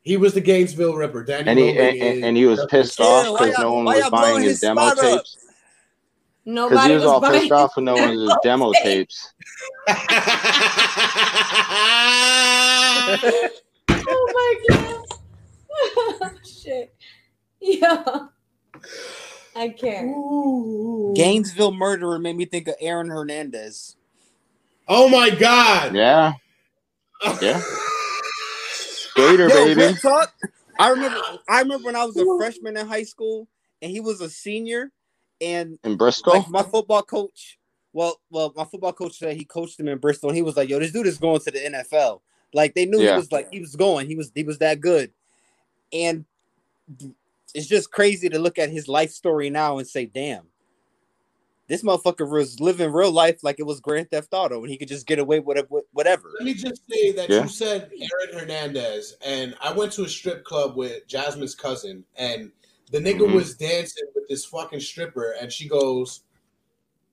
He 0.01 0.17
was 0.17 0.33
the 0.33 0.41
Gainesville 0.41 0.95
Ripper. 0.95 1.23
Daniel 1.23 1.49
And 1.49 1.59
he 1.59 1.65
Rolling 1.65 2.01
and, 2.01 2.23
and 2.23 2.37
he 2.37 2.45
was 2.45 2.65
pissed 2.69 2.99
Yeah, 2.99 3.05
off 3.05 3.39
because 3.39 3.59
no 3.59 3.73
one 3.73 3.85
why 3.85 3.95
was 3.95 4.03
y'all 4.03 4.11
buying 4.11 4.31
blowing 4.31 4.43
his 4.43 4.51
his 4.53 4.61
demo 4.61 4.81
spot 4.81 4.99
up? 4.99 5.23
tapes. 5.23 5.37
Because 6.45 6.45
Nobody 6.45 6.89
he 6.89 6.95
was 6.95 7.05
all 7.05 7.21
buying 7.21 7.39
pissed 7.41 7.51
off 7.51 7.75
with 7.75 7.85
no 7.85 7.97
one 7.97 8.09
his 8.09 8.35
demo 8.43 8.73
tapes. 8.73 9.33
oh 14.71 16.17
my. 16.21 16.29
Shit. 16.45 16.93
Yeah. 17.61 18.27
I 19.53 19.67
can't. 19.69 20.15
Gainesville 21.15 21.73
murderer 21.73 22.17
made 22.17 22.37
me 22.37 22.45
think 22.45 22.69
of 22.69 22.75
Aaron 22.79 23.09
Hernandez. 23.09 23.97
Oh 24.87 25.09
my 25.09 25.29
god. 25.29 25.93
Yeah, 25.93 26.33
yeah. 27.41 27.61
Gator 29.15 29.49
Yo, 29.49 29.75
baby. 29.75 29.97
talk. 30.01 30.33
I 30.79 30.89
remember 30.91 31.19
I 31.49 31.59
remember 31.59 31.87
when 31.87 31.95
I 31.97 32.05
was 32.05 32.15
a 32.15 32.25
freshman 32.37 32.77
in 32.77 32.87
high 32.87 33.03
school 33.03 33.49
and 33.81 33.91
he 33.91 33.99
was 33.99 34.21
a 34.21 34.29
senior 34.29 34.91
and 35.41 35.77
In 35.83 35.97
Bristol. 35.97 36.33
like 36.35 36.49
my 36.49 36.63
football 36.63 37.01
coach 37.03 37.57
well 37.91 38.21
well 38.29 38.53
my 38.55 38.63
football 38.63 38.93
coach 38.93 39.17
said 39.17 39.35
he 39.35 39.43
coached 39.43 39.77
him 39.77 39.89
in 39.89 39.97
Bristol 39.97 40.29
and 40.29 40.37
he 40.37 40.41
was 40.43 40.55
like 40.55 40.69
yo 40.69 40.79
this 40.79 40.91
dude 40.93 41.07
is 41.07 41.17
going 41.17 41.41
to 41.41 41.51
the 41.51 41.59
NFL 41.59 42.21
like 42.53 42.73
they 42.73 42.85
knew 42.85 43.01
Yeah. 43.01 43.11
he 43.13 43.17
was 43.17 43.31
like 43.31 43.51
he 43.51 43.59
was 43.59 43.75
going 43.75 44.07
he 44.07 44.15
was 44.15 44.31
he 44.35 44.43
was 44.43 44.57
that 44.59 44.81
good 44.81 45.11
and 45.93 46.25
it's 47.55 47.67
just 47.67 47.91
crazy 47.91 48.29
to 48.29 48.39
look 48.39 48.57
at 48.59 48.69
his 48.69 48.87
life 48.87 49.11
story 49.11 49.49
now 49.49 49.77
and 49.77 49.87
say 49.87 50.05
damn 50.05 50.43
this 51.67 51.83
motherfucker 51.83 52.27
was 52.27 52.59
living 52.59 52.91
real 52.91 53.11
life 53.11 53.43
like 53.43 53.59
it 53.59 53.65
was 53.65 53.79
Grand 53.79 54.09
Theft 54.09 54.29
Auto 54.33 54.61
and 54.61 54.69
he 54.71 54.77
could 54.77 54.87
just 54.87 55.05
get 55.05 55.19
away 55.19 55.39
with 55.39 55.67
whatever 55.93 56.31
Let 56.39 56.45
me 56.45 56.55
just 56.55 56.81
say 56.89 57.11
that 57.11 57.29
Yeah. 57.29 57.43
you 57.43 57.47
said 57.47 57.91
Aaron 57.93 58.39
Hernandez, 58.39 59.15
and 59.23 59.55
I 59.61 59.71
went 59.71 59.91
to 59.93 60.03
a 60.03 60.09
strip 60.09 60.43
club 60.43 60.75
with 60.75 61.05
Jasmine's 61.07 61.53
cousin, 61.53 62.03
and 62.15 62.51
the 62.91 62.97
nigga 62.97 63.19
Mhm. 63.19 63.35
was 63.35 63.55
dancing 63.55 64.05
with 64.15 64.27
this 64.27 64.45
fucking 64.45 64.79
stripper, 64.79 65.35
and 65.39 65.53
she 65.53 65.67
goes, 65.67 66.21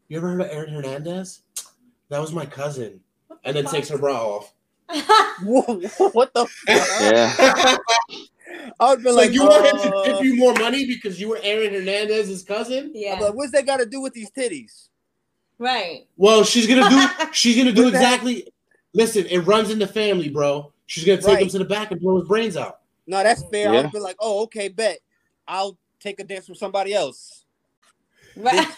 "You 0.09 0.17
ever 0.17 0.31
heard 0.31 0.41
of 0.41 0.49
Aaron 0.51 0.73
Hernandez? 0.73 1.43
That 2.09 2.21
was 2.21 2.33
my 2.33 2.47
cousin." 2.47 3.03
And 3.45 3.55
then 3.55 3.67
takes 3.67 3.91
her 3.91 3.99
bra 3.99 4.37
off. 4.37 4.55
Whoa, 5.43 5.81
what 6.13 6.33
the 6.35 6.47
fuck? 6.47 6.67
Yeah. 7.01 7.77
I 8.81 8.91
would 8.91 9.03
be 9.03 9.11
so 9.11 9.17
like 9.17 9.33
you 9.33 9.45
want 9.45 9.67
him 9.67 9.91
to 9.91 9.97
uh, 9.97 10.05
give 10.05 10.25
you 10.25 10.37
more 10.37 10.55
money 10.55 10.87
because 10.87 11.21
you 11.21 11.29
were 11.29 11.39
Aaron 11.43 11.73
Hernandez's 11.73 12.43
cousin? 12.43 12.87
I'm 12.87 12.93
yeah. 12.95 13.15
like, 13.15 13.35
what's 13.35 13.53
that 13.53 13.67
got 13.67 13.79
to 13.79 13.87
do 13.87 14.01
with 14.01 14.15
these 14.15 14.31
titties? 14.31 14.89
Right. 15.59 16.07
Well, 16.17 16.45
she's 16.45 16.67
gonna 16.67 16.89
do. 16.89 17.27
She's 17.33 17.57
gonna 17.57 17.73
do 17.73 17.85
What 17.85 17.93
the 17.93 17.99
heck? 17.99 18.23
exactly. 18.23 18.53
Listen, 18.93 19.27
it 19.27 19.39
runs 19.41 19.71
in 19.71 19.79
the 19.79 19.87
family, 19.87 20.29
bro. 20.29 20.73
She's 20.87 21.05
gonna 21.05 21.21
take 21.21 21.41
him 21.41 21.49
to 21.49 21.59
the 21.59 21.65
back 21.65 21.91
and 21.91 22.01
blow 22.01 22.19
his 22.19 22.29
brains 22.29 22.57
out. 22.57 22.81
No, 23.07 23.23
that's 23.23 23.43
fair. 23.51 23.73
Yeah. 23.73 23.81
I'd 23.81 23.93
be 23.93 23.99
like, 23.99 24.17
oh, 24.21 24.43
okay, 24.45 24.69
bet. 24.69 24.99
I'll 25.49 25.79
take 25.99 26.21
a 26.21 26.25
dance 26.25 26.47
from 26.47 26.57
somebody 26.57 26.93
else. 26.93 27.45
Right. 28.37 28.69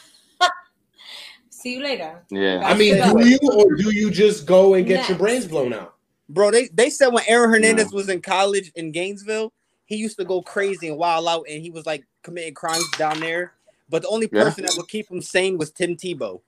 See 1.50 1.74
you 1.74 1.82
later. 1.82 2.22
Yeah. 2.30 2.62
I 2.64 2.74
mean, 2.74 2.94
do 2.94 3.28
you 3.28 3.38
or 3.52 3.74
do 3.74 3.90
you 3.90 4.12
just 4.12 4.46
go 4.46 4.74
and 4.74 4.86
get 4.86 5.08
your 5.08 5.18
brains 5.18 5.46
blown 5.46 5.72
out? 5.72 5.97
Bro, 6.28 6.50
they, 6.50 6.68
they 6.68 6.90
said 6.90 7.08
when 7.08 7.24
Aaron 7.26 7.50
Hernandez 7.50 7.90
was 7.92 8.08
in 8.08 8.20
college 8.20 8.70
in 8.74 8.92
Gainesville, 8.92 9.52
he 9.86 9.96
used 9.96 10.18
to 10.18 10.24
go 10.24 10.42
crazy 10.42 10.88
and 10.88 10.98
wild 10.98 11.26
out 11.26 11.46
and 11.48 11.62
he 11.62 11.70
was 11.70 11.86
like 11.86 12.04
committing 12.22 12.52
crimes 12.54 12.84
down 12.98 13.20
there. 13.20 13.52
But 13.88 14.02
the 14.02 14.08
only 14.08 14.28
Yeah. 14.30 14.44
person 14.44 14.64
that 14.64 14.74
would 14.76 14.88
keep 14.88 15.10
him 15.10 15.22
sane 15.22 15.56
was 15.56 15.70
Tim 15.70 15.96
Tebow. 15.96 16.40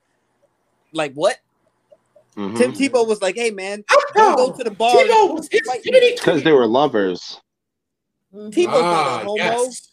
Like, 0.93 1.13
what? 1.13 1.39
Mhm. 2.37 2.55
Tim 2.57 2.73
Tebow 2.73 3.07
was 3.07 3.21
like, 3.21 3.35
hey, 3.35 3.49
man, 3.49 3.83
don't 4.15 4.35
go 4.37 4.51
to 4.53 4.63
the 4.63 4.69
bar. 4.71 4.95
Tebow 4.95 5.33
was 5.33 5.47
his 5.51 5.65
Like, 5.65 5.81
titty. 5.81 6.15
Because 6.15 6.43
they 6.43 6.51
were 6.51 6.67
lovers. 6.67 7.41
Tebow's 8.33 8.67
Ah, 8.67 8.91
not 8.91 9.21
a 9.23 9.25
homo. 9.25 9.35
yes. 9.35 9.90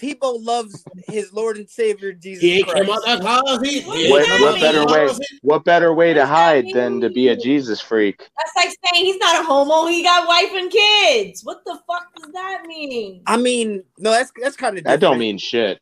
Tebow 0.00 0.42
loves 0.44 0.84
his 1.06 1.32
Lord 1.32 1.56
and 1.58 1.68
Savior 1.68 2.12
Jesus 2.12 2.42
He 2.42 2.62
Christ. 2.64 2.86
came 2.86 2.90
out 2.90 3.04
that 3.04 3.22
What, 3.22 4.40
what 4.40 4.60
better 4.60 4.86
way? 4.86 5.08
What 5.42 5.64
better 5.64 5.94
way 5.94 6.14
to 6.14 6.20
What 6.20 6.26
does 6.26 6.30
that 6.30 6.34
hide 6.34 6.66
than 6.72 7.00
to 7.00 7.10
be 7.10 7.28
a? 7.28 7.36
Jesus 7.36 7.80
freak? 7.80 8.18
That's 8.18 8.52
like 8.56 8.76
saying 8.92 9.04
he's 9.04 9.18
not 9.18 9.40
a 9.40 9.44
homo. 9.44 9.86
He 9.88 10.02
got 10.02 10.26
wife 10.26 10.50
and 10.54 10.70
kids. 10.70 11.42
What 11.44 11.64
the 11.64 11.78
fuck 11.86 12.06
does 12.16 12.32
that 12.32 12.62
mean? 12.66 13.22
I 13.26 13.36
mean, 13.36 13.84
no, 13.98 14.10
that's 14.10 14.32
that's 14.40 14.56
kind 14.56 14.78
of 14.78 14.84
That 14.84 15.00
don't 15.00 15.18
mean 15.18 15.38
shit. 15.38 15.78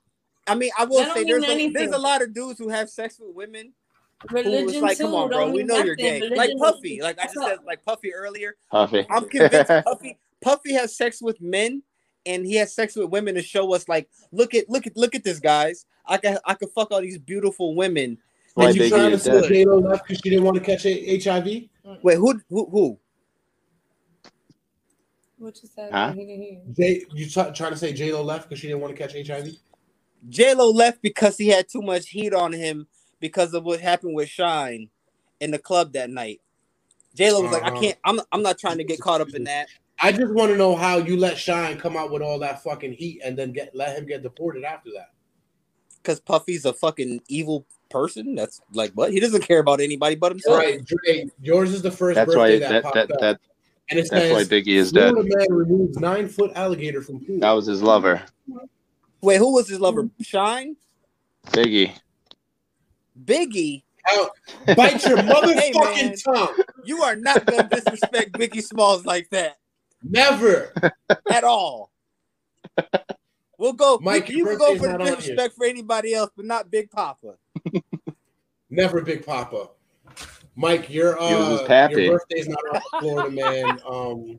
I 0.47 0.55
mean, 0.55 0.71
I 0.79 0.85
will 0.85 1.05
say 1.15 1.25
there's 1.25 1.45
a, 1.45 1.71
there's 1.71 1.93
a 1.93 1.99
lot 1.99 2.23
of 2.23 2.35
dudes 2.35 2.59
who 2.59 2.69
have 2.69 2.91
sex 2.91 3.19
with 3.21 3.35
women 3.35 3.73
Religion 4.31 4.65
was 4.67 4.83
like, 4.83 4.99
too. 4.99 5.05
"Come 5.05 5.15
on, 5.15 5.29
bro, 5.31 5.47
we 5.51 5.59
mean 5.59 5.67
know 5.69 5.79
you're 5.79 5.97
gay." 5.97 6.21
Religion 6.21 6.37
Like 6.37 6.51
Puffy, 6.59 7.01
like 7.01 7.19
I 7.19 7.25
just 7.25 7.37
said, 7.37 7.59
like 7.67 7.83
Puffy 7.85 8.13
earlier. 8.13 8.55
Puffy. 8.71 9.07
I'm 9.09 9.29
convinced 9.29 9.69
Puffy 9.85 10.19
Puffy 10.43 10.73
has 10.75 10.97
sex 10.97 11.23
with 11.23 11.41
men, 11.41 11.83
and 12.27 12.47
he 12.47 12.55
has 12.57 12.75
sex 12.75 12.97
with 12.97 13.11
women 13.11 13.35
to 13.35 13.43
show 13.43 13.75
us, 13.75 13.89
like, 13.89 14.09
look 14.33 14.55
at 14.55 14.69
look 14.69 14.87
at 14.87 14.97
look 14.97 15.15
at 15.15 15.25
this, 15.25 15.39
guys. 15.41 15.87
I 16.07 16.17
can 16.19 16.39
I 16.45 16.55
can 16.55 16.69
fuck 16.69 16.91
all 16.91 17.01
these 17.01 17.19
beautiful 17.19 17.75
women. 17.75 18.19
Why 18.55 18.67
Did 18.73 18.77
you 18.77 18.83
Biggie 18.83 18.91
trying 18.91 19.11
to 19.13 19.19
say 19.19 19.31
dead. 19.41 19.49
J 19.49 19.65
Lo 19.65 19.79
left 19.79 20.05
because 20.07 20.21
she 20.23 20.31
didn't 20.31 20.45
want 20.45 20.57
to 20.57 20.63
catch 20.63 20.85
a- 20.87 21.19
HIV? 21.19 21.69
Wait, 22.03 22.17
who 22.17 22.41
who 22.49 22.67
who? 22.71 22.99
What 25.39 25.59
you 25.63 25.69
said? 25.75 25.93
Huh? 25.93 26.13
He 26.13 26.25
didn't 26.27 26.43
hear 26.43 26.53
you. 26.53 26.61
J, 26.77 27.05
you 27.15 27.27
t- 27.27 27.53
trying 27.55 27.73
to 27.73 27.77
say 27.77 27.93
J 27.93 28.13
Lo 28.13 28.23
left 28.23 28.49
because 28.49 28.61
she 28.61 28.67
didn't 28.69 28.81
want 28.83 28.97
to 28.97 29.07
catch 29.09 29.15
HIV? 29.27 29.55
J 30.29 30.55
Lo 30.55 30.71
left 30.71 31.01
because 31.03 31.39
he 31.39 31.49
had 31.49 31.69
too 31.69 31.83
much 31.83 32.09
heat 32.11 32.35
on 32.35 32.53
him 32.53 32.87
because 33.21 33.55
of 33.55 33.65
what 33.65 33.81
happened 33.81 34.15
with 34.15 34.29
Shyne 34.29 34.91
in 35.41 35.51
the 35.51 35.59
club 35.59 35.93
that 35.95 36.11
night. 36.11 36.41
J 37.15 37.33
Lo 37.33 37.43
was 37.43 37.53
like, 37.53 37.65
I 37.65 37.69
Uh-huh. 37.69 37.81
can't. 37.81 37.99
I'm 38.05 38.21
I'm 38.33 38.43
not 38.43 38.59
trying 38.59 38.79
to 38.79 38.85
get 38.85 39.01
caught 39.01 39.21
up 39.21 39.35
in 39.35 39.45
that. 39.45 39.69
I 40.01 40.13
just 40.13 40.33
want 40.33 40.51
to 40.51 40.57
know 40.57 40.75
how 40.75 40.97
you 40.97 41.17
let 41.17 41.37
Shyne 41.37 41.79
come 41.79 41.97
out 41.97 42.11
with 42.11 42.23
all 42.23 42.39
that 42.39 42.63
fucking 42.63 42.93
heat 42.93 43.21
and 43.23 43.39
then 43.39 43.53
get 43.53 43.75
let 43.75 43.97
him 43.97 44.07
get 44.07 44.23
deported 44.23 44.65
after 44.65 44.91
that. 44.95 45.11
Because 46.03 46.21
Puffy's 46.21 46.65
a 46.65 46.73
fucking 46.73 47.21
evil 47.29 47.67
person. 47.91 48.35
That's 48.35 48.63
like 48.73 48.93
what 48.93 49.13
he 49.13 49.21
doesn't 49.21 49.43
care 49.43 49.59
about 49.59 49.81
anybody 49.81 50.15
but 50.15 50.33
himself. 50.33 50.59
Right, 50.59 50.83
Dre, 50.85 51.31
yours 51.43 51.75
is 51.75 51.83
the 51.83 51.91
first 51.91 52.15
That's 52.15 52.35
birthday 52.35 52.55
why 52.55 52.59
that, 52.61 52.71
that 52.71 52.83
popped 52.83 52.95
that, 52.95 53.21
that 53.21 53.41
and 53.91 53.99
it 53.99 54.09
that's 54.11 54.33
why 54.33 54.45
Biggie 54.45 54.69
is 54.69 54.91
dead. 54.91 55.13
Man 55.15 55.47
removes 55.51 55.99
nine 55.99 56.29
foot 56.29 56.53
alligator 56.55 57.03
from 57.03 57.25
pool. 57.25 57.41
That 57.41 57.53
was 57.53 57.67
his 57.67 57.83
lover. 57.83 58.23
Wait, 59.21 59.37
who 59.37 59.53
was 59.53 59.69
his 59.69 59.81
lover? 59.81 60.09
Shyne, 60.23 60.77
Biggie. 61.49 61.93
Biggie. 63.23 63.83
Out. 64.15 64.31
Bite 64.77 65.05
your 65.07 65.19
motherfucking 65.19 65.75
man. 65.75 66.17
tongue. 66.17 66.63
You 66.85 67.03
are 67.03 67.17
not 67.17 67.45
gonna 67.45 67.69
disrespect 67.69 68.33
Biggie 68.33 68.63
Smalls 68.63 69.05
like 69.05 69.29
that 69.29 69.59
Never. 70.03 70.73
at 71.31 71.45
all. 71.45 71.91
We'll 73.59 73.75
go, 73.75 73.99
Mike, 74.01 74.29
You, 74.31 74.39
your 74.39 74.49
can 74.49 74.59
go 74.59 74.77
for 74.77 74.83
the 74.87 74.89
not 74.93 75.01
on 75.03 75.07
here. 75.07 75.17
disrespect 75.17 75.55
for 75.55 75.67
anybody 75.67 76.15
else, 76.15 76.31
but 76.35 76.47
not 76.47 76.71
Big 76.71 76.91
Papa. 76.91 77.35
Never 78.71 79.03
Big 79.03 79.27
Papa. 79.27 79.69
Mike, 80.57 80.89
your 80.89 81.17
He 81.17 81.35
was 81.35 81.61
uh 81.61 81.89
your 81.91 82.13
birthday's 82.19 82.49
not 82.49 82.59
on 82.73 82.81
the 82.83 82.91
Florida 83.01 83.31
Man. 83.31 83.81
Um 83.87 84.39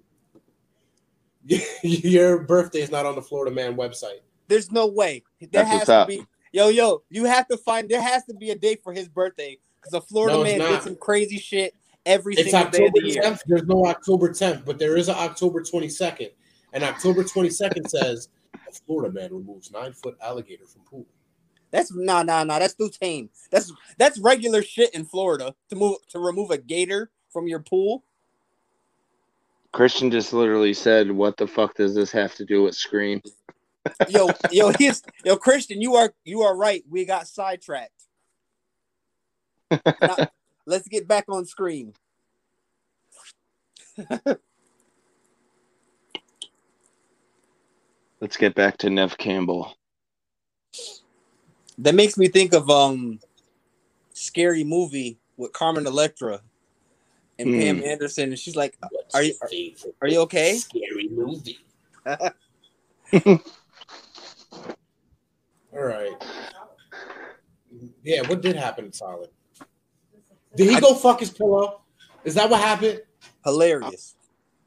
your 1.84 2.40
birthday's 2.44 2.92
not 2.92 3.06
on 3.06 3.16
the 3.16 3.22
Florida 3.22 3.54
Man 3.54 3.76
website. 3.76 4.20
There's 4.48 4.72
no 4.72 4.88
way. 4.88 5.24
There 5.40 5.64
That's 5.64 5.70
has 5.70 5.88
to 5.88 6.06
be. 6.08 6.26
Yo, 6.52 6.68
yo, 6.68 7.04
you 7.10 7.26
have 7.26 7.48
to 7.48 7.58
find. 7.58 7.90
There 7.90 8.02
has 8.02 8.26
to 8.26 8.34
be 8.34 8.50
a 8.52 8.56
date 8.56 8.82
for 8.84 8.94
his 8.94 9.08
birthday 9.08 9.58
because 9.80 9.92
the 9.92 10.02
Florida 10.02 10.38
No, 10.38 10.44
man 10.44 10.58
not. 10.60 10.70
did 10.70 10.82
some 10.84 10.96
crazy 10.98 11.38
shit 11.38 11.74
every 12.06 12.34
It's 12.36 12.52
single 12.52 12.72
day 12.72 12.86
of 12.86 12.90
October 12.90 13.08
the 13.08 13.14
year. 13.14 13.24
10th. 13.24 13.42
There's 13.46 13.64
no 13.64 13.86
October 13.86 14.30
10th, 14.30 14.66
but 14.66 14.80
there 14.80 14.98
is 14.98 15.10
an 15.10 15.16
October 15.16 15.62
22nd. 15.62 16.32
And 16.74 16.84
October 16.84 17.24
22nd 17.24 17.90
says 17.90 18.30
a 18.54 18.72
Florida 18.86 19.14
man 19.14 19.34
removes 19.34 19.72
nine 19.72 19.94
foot 19.94 20.18
alligator 20.22 20.66
from 20.66 20.82
pool. 20.84 21.06
That's 21.72 21.94
nah, 21.94 22.24
nah, 22.24 22.44
nah. 22.44 22.60
That's 22.60 22.74
too 22.74 22.90
tame. 22.90 23.30
That's 23.50 23.72
that's 23.98 24.20
regular 24.20 24.62
shit 24.62 24.94
in 24.94 25.06
Florida 25.06 25.56
to 25.70 25.76
move 25.76 25.98
to 26.10 26.20
remove 26.20 26.52
a 26.52 26.58
gator 26.58 27.12
from 27.30 27.48
your 27.48 27.60
pool. 27.60 28.04
Christian 29.72 30.12
just 30.12 30.34
literally 30.34 30.74
said, 30.74 31.10
"What 31.12 31.38
the 31.38 31.48
fuck 31.48 31.76
does 31.76 31.96
this 31.96 32.12
have 32.12 32.36
to 32.36 32.46
do 32.46 32.64
with 32.64 32.76
Scream?" 32.76 33.22
Yo, 34.10 34.30
yo, 34.52 34.72
he's 34.78 35.02
yo, 35.24 35.38
Christian. 35.38 35.82
You 35.82 35.96
are 35.96 36.14
you 36.26 36.42
are 36.42 36.56
right. 36.56 36.84
We 36.90 37.06
got 37.06 37.28
sidetracked. 37.28 38.08
Now, 39.72 40.18
let's 40.66 40.88
get 40.88 41.08
back 41.08 41.26
on 41.30 41.46
screen. 41.46 41.94
Let's 48.20 48.38
get 48.38 48.54
back 48.56 48.78
to 48.78 48.90
Neve 48.90 49.18
Campbell. 49.18 49.76
That 51.80 51.96
makes 51.96 52.18
me 52.18 52.28
think 52.28 52.54
of 52.54 52.70
um, 52.70 53.20
scary 54.14 54.64
movie 54.64 55.18
with 55.38 55.54
Carmen 55.54 55.88
Electra 55.88 56.42
and 57.40 57.50
Hmm. 57.50 57.60
Pam 57.60 57.84
Anderson, 57.84 58.30
and 58.30 58.38
she's 58.38 58.56
like, 58.56 58.78
What's 58.92 59.16
Are 59.16 59.24
you- 59.24 59.34
favorite 59.50 59.96
"Are 60.02 60.08
you 60.08 60.20
okay?" 60.22 60.58
Scary 60.58 61.10
movie. 61.10 61.58
All 62.06 62.18
right. 65.74 66.12
Yeah, 68.04 68.22
what 68.28 68.42
did 68.42 68.56
happen, 68.56 68.92
to 68.92 68.98
Solid? 68.98 69.30
Did 70.56 70.70
he 70.70 70.76
I- 70.76 70.80
go 70.80 70.94
fuck 70.94 71.20
his 71.20 71.32
pillow? 71.32 71.82
Is 72.24 72.36
that 72.36 72.50
what 72.50 72.62
happened? 72.62 73.02
Hilarious. 73.44 74.16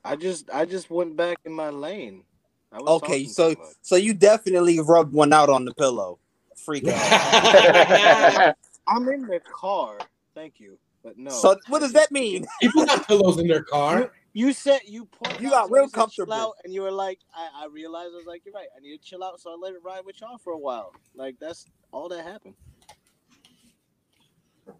I 0.04 0.16
just 0.16 0.50
I 0.52 0.64
just 0.64 0.90
went 0.90 1.16
back 1.16 1.38
in 1.44 1.52
my 1.52 1.70
lane. 1.70 2.24
I 2.72 2.78
was 2.78 3.02
Okay, 3.02 3.24
so 3.24 3.54
so 3.82 3.96
you 3.96 4.12
definitely 4.12 4.80
rubbed 4.80 5.12
one 5.12 5.32
out 5.32 5.48
on 5.48 5.64
the 5.64 5.72
pillow. 5.74 6.18
Freak 6.56 6.88
out. 6.88 8.54
I'm 8.88 9.08
in 9.08 9.22
the 9.22 9.40
car. 9.40 9.98
Thank 10.34 10.54
you, 10.58 10.78
but 11.02 11.16
no. 11.16 11.30
So 11.30 11.56
what 11.68 11.80
does 11.80 11.92
that 11.92 12.10
mean? 12.10 12.44
People 12.60 12.84
got 12.84 13.06
pillows 13.06 13.38
in 13.38 13.46
their 13.46 13.62
car. 13.62 14.12
You 14.32 14.52
said 14.52 14.80
you 14.84 15.06
pointed 15.06 15.40
You 15.40 15.50
got 15.50 15.70
real 15.70 15.84
you 15.84 15.88
said, 15.88 15.94
"Chill 15.94 16.02
comfortable." 16.02 16.32
out," 16.34 16.54
and 16.64 16.74
you 16.74 16.82
were 16.82 16.90
like, 16.90 17.20
I, 17.34 17.64
I 17.64 17.66
realized 17.66 18.10
I 18.12 18.16
was 18.16 18.26
like, 18.26 18.42
you're 18.44 18.54
right. 18.54 18.66
I 18.76 18.80
need 18.80 18.98
to 18.98 19.02
chill 19.02 19.22
out, 19.22 19.40
so 19.40 19.52
I 19.52 19.56
let 19.56 19.74
it 19.74 19.80
ride 19.84 20.04
with 20.04 20.20
y'all 20.20 20.38
for 20.38 20.52
a 20.52 20.58
while. 20.58 20.92
Like 21.14 21.36
that's 21.40 21.66
all 21.92 22.08
that 22.08 22.24
happened. 22.24 22.54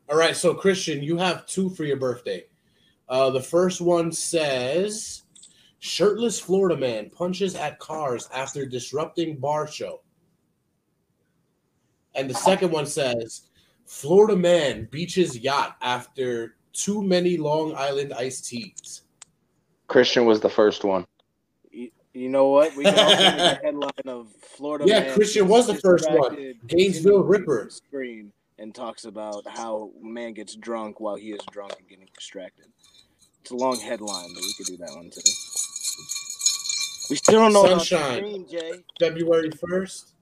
All 0.09 0.17
right, 0.17 0.37
so 0.37 0.55
Christian, 0.55 1.03
you 1.03 1.17
have 1.17 1.47
two 1.47 1.71
for 1.71 1.85
your 1.85 1.97
birthday. 1.97 2.45
Uh, 3.09 3.31
the 3.31 3.41
first 3.41 3.81
one 3.81 4.13
says 4.13 5.23
shirtless 5.79 6.41
Florida 6.41 6.77
man 6.77 7.11
punches 7.11 7.55
at 7.55 7.79
cars 7.79 8.29
after 8.33 8.65
disrupting 8.65 9.37
bar 9.37 9.67
show. 9.67 10.01
And 12.15 12.31
the 12.31 12.35
second 12.35 12.71
one 12.71 12.87
says 12.87 13.49
Florida 13.87 14.37
man 14.37 14.89
beaches 14.91 15.39
yacht 15.39 15.77
after 15.83 16.57
too 16.73 17.03
many 17.03 17.37
Long 17.37 17.75
Island 17.75 18.13
iced 18.15 18.47
teas. 18.47 19.03
Christian 19.89 20.25
was 20.25 20.41
the 20.41 20.49
first 20.49 20.85
one. 20.85 21.05
You, 21.71 21.91
you 22.15 22.29
know 22.29 22.49
what? 22.49 22.75
We 22.77 22.85
can 22.85 22.99
also 22.99 23.17
make 23.17 23.59
a 23.59 23.61
headline 23.63 23.91
of 24.07 24.33
Florida. 24.33 24.85
Yeah, 24.87 25.01
man 25.01 25.15
Christian 25.15 25.49
was 25.49 25.67
the 25.67 25.75
first 25.75 26.11
one. 26.11 26.55
Gainesville 26.67 27.25
Ripper. 27.25 27.69
Screen 27.71 28.33
and 28.59 28.75
talks 28.75 29.05
about 29.05 29.43
how 29.49 29.91
man 30.01 30.33
gets 30.33 30.55
drunk 30.55 31.01
while 31.01 31.17
he 31.17 31.33
is 31.33 31.41
drunk 31.51 31.75
and 31.79 31.89
getting 31.89 32.09
distracted. 32.15 32.67
It's 33.41 33.51
a 33.51 33.57
long 33.57 33.79
headline, 33.79 34.33
but 34.35 34.43
we 34.43 34.53
could 34.55 34.67
do 34.67 34.77
that 34.79 34.95
one 34.95 35.11
too. 35.11 35.21
We 37.11 37.17
still 37.17 37.41
don't 37.41 37.53
know 37.53 37.67
Sunshine. 37.67 37.99
about 38.01 38.11
the 38.11 38.17
screen, 38.17 38.49
Jay. 38.49 38.85
February 38.99 39.51
1st. 39.51 40.13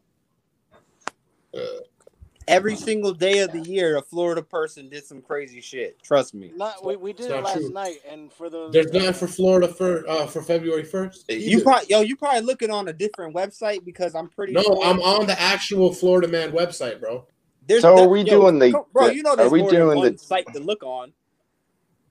Every 2.49 2.75
single 2.75 3.13
day 3.13 3.39
of 3.39 3.53
the 3.53 3.61
year, 3.61 3.97
a 3.99 4.03
Florida 4.03 4.43
person 4.43 4.89
did 4.89 5.05
some 5.05 5.23
crazy 5.23 5.61
shit. 5.61 6.03
Trust 6.03 6.35
me. 6.35 6.51
Not 6.57 6.85
we, 6.85 6.97
we 6.97 7.13
did 7.13 7.27
It's 7.27 7.33
it 7.33 7.37
not 7.37 7.45
last 7.45 7.59
true. 7.59 7.71
night, 7.71 7.99
and 8.11 8.33
for 8.33 8.51
the 8.51 8.69
There's 8.71 8.93
nothing 8.93 9.13
for 9.13 9.29
Florida 9.29 9.69
for 9.69 10.09
uh, 10.09 10.27
for 10.27 10.43
February 10.43 10.83
1st. 10.83 11.41
You 11.41 11.63
probably 11.63 11.87
yo, 11.89 12.01
you 12.01 12.17
probably 12.17 12.41
looking 12.41 12.71
on 12.71 12.89
a 12.89 12.93
different 12.93 13.35
website 13.37 13.85
because 13.85 14.17
I'm 14.17 14.29
pretty. 14.29 14.55
No, 14.55 14.63
sure 14.63 14.85
I'm 14.85 15.01
on 15.01 15.27
the 15.27 15.41
actual 15.41 15.95
Florida 15.95 16.27
Man 16.27 16.51
website, 16.51 17.01
bro. 17.01 17.27
There's 17.73 17.81
So 17.81 18.05
are 18.05 18.07
we 18.09 18.21
yo, 18.21 18.25
doing 18.51 18.59
the- 18.59 18.85
bro? 18.93 19.07
You 19.07 19.23
know, 19.23 19.35
are 19.35 19.49
we 19.49 19.63
more 19.63 19.71
than 19.71 19.81
doing 19.81 19.99
one 19.99 20.13
the- 20.13 20.19
site 20.19 20.45
to 20.53 20.61
look 20.61 20.83
on. 20.83 21.15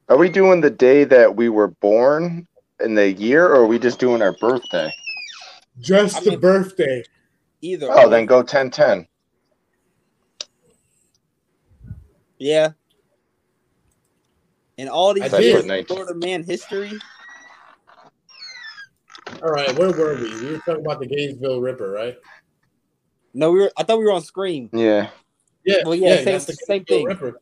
Are 0.10 0.18
we 0.18 0.28
doing 0.28 0.60
the 0.60 0.72
day 0.72 1.04
that 1.04 1.36
we 1.36 1.50
were 1.50 1.68
born 1.68 2.48
in 2.84 2.96
the 2.96 3.12
year, 3.12 3.46
or 3.46 3.58
are 3.58 3.66
we 3.68 3.78
just 3.78 4.00
doing 4.00 4.24
our 4.24 4.36
birthday? 4.42 4.92
Just 5.80 6.18
I 6.18 6.20
the 6.22 6.30
mean- 6.32 6.40
birthday. 6.40 7.04
Either. 7.62 7.90
Oh, 7.92 8.10
then 8.10 8.26
go 8.26 8.42
ten 8.42 8.72
ten. 8.72 9.08
Yeah. 12.40 12.70
And 14.80 14.90
all 14.90 15.14
these 15.14 15.32
I 15.32 15.38
years 15.38 15.64
did. 15.66 15.88
Florida 15.88 16.16
man 16.16 16.44
history. 16.44 16.92
All 19.44 19.50
right, 19.52 19.78
where 19.78 19.92
were 19.92 20.16
we? 20.16 20.42
We 20.42 20.52
were 20.54 20.58
talking 20.66 20.84
about 20.84 21.00
the 21.00 21.06
Gainesville 21.06 21.62
Ripper, 21.62 21.92
right? 21.92 22.18
No, 23.36 23.52
we 23.52 23.60
were. 23.60 23.72
I 23.78 23.84
thought 23.84 24.00
we 24.00 24.06
were 24.06 24.12
on 24.12 24.24
Scream. 24.24 24.72
Yeah, 24.74 25.10
Yeah, 25.66 25.84
Well, 25.86 25.96
yeah, 25.96 26.16
same- 26.18 26.26
that's 26.26 26.46
the 26.46 26.54
same 26.54 26.86
thing. 26.86 27.06
Ripper. 27.06 27.40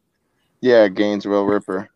yeah, 0.62 0.88
Gainesville 0.88 1.46
Ripper. 1.46 1.90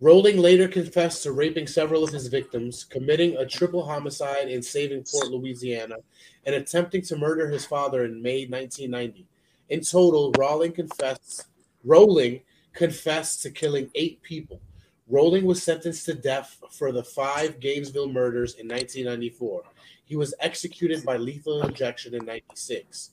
Rolling 0.00 0.36
later 0.36 0.68
confessed 0.68 1.22
to 1.22 1.32
raping 1.32 1.66
several 1.66 2.04
of 2.04 2.12
his 2.12 2.26
victims, 2.26 2.84
committing 2.84 3.36
a 3.38 3.46
triple 3.46 3.82
homicide 3.84 4.48
in 4.50 4.60
Shreveport, 4.60 5.28
Louisiana, 5.30 5.96
and 6.44 6.54
attempting 6.54 7.00
to 7.02 7.16
murder 7.16 7.48
his 7.48 7.64
father 7.64 8.04
in 8.04 8.20
May 8.20 8.44
1990. 8.46 9.26
In 9.70 9.80
total, 9.80 10.32
Rolling 10.38 10.72
confessed 10.72 11.46
Rolling 11.82 12.40
confessed 12.74 13.42
to 13.42 13.50
killing 13.50 13.90
eight 13.94 14.20
people. 14.22 14.60
Rolling 15.08 15.44
was 15.46 15.62
sentenced 15.62 16.04
to 16.06 16.14
death 16.14 16.58
for 16.72 16.92
the 16.92 17.02
five 17.04 17.58
Gainesville 17.60 18.08
murders 18.12 18.54
in 18.56 18.68
1994. 18.68 19.62
He 20.04 20.16
was 20.16 20.34
executed 20.40 21.04
by 21.04 21.16
lethal 21.16 21.62
injection 21.62 22.14
in 22.14 22.24
96. 22.26 23.12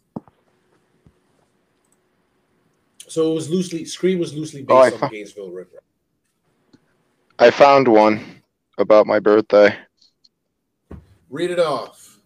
So 3.08 3.32
it 3.32 3.36
was 3.36 3.50
loosely 3.50 3.86
Scream 3.86 4.20
was 4.20 4.34
loosely 4.34 4.66
oh, 4.70 4.84
based 4.84 4.94
Oh, 4.94 4.96
on 4.96 5.00
fo- 5.02 5.10
Gainesville 5.10 5.52
Ripper. 5.52 5.82
I 7.40 7.50
found 7.50 7.88
one 7.88 8.24
about 8.78 9.08
my 9.08 9.20
birthday. 9.20 9.76
Read 11.30 11.52
it 11.52 11.60
off. 11.60 12.20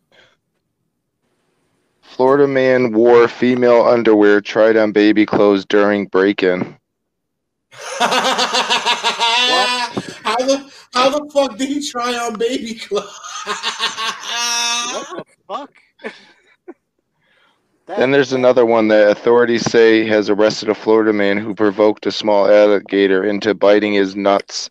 Florida 2.02 2.48
man 2.48 2.94
wore 2.94 3.28
female 3.28 3.84
underwear 3.84 4.42
tried 4.42 4.76
on 4.76 4.92
baby 4.92 5.26
clothes 5.26 5.66
during 5.66 6.08
break-in. 6.08 6.76
how 8.00 8.08
the 10.38 10.72
how 10.94 11.10
the 11.10 11.30
fuck 11.32 11.58
did 11.58 11.70
he 11.70 11.88
try 11.88 12.18
on 12.18 12.38
baby 12.38 12.74
clothes? 12.74 13.20
What 14.94 15.08
the 15.16 15.24
fuck? 15.48 15.72
That- 17.88 18.00
Then 18.00 18.12
there's 18.12 18.34
another 18.34 18.66
one 18.66 18.90
that 18.90 19.10
authorities 19.10 19.64
say 19.64 20.06
has 20.08 20.30
arrested 20.30 20.68
a 20.70 20.76
Florida 20.76 21.14
man 21.14 21.38
who 21.38 21.56
provoked 21.56 22.06
a 22.06 22.12
small 22.12 22.46
alligator 22.48 23.24
into 23.24 23.54
biting 23.54 23.94
his 23.94 24.16
nuts. 24.16 24.70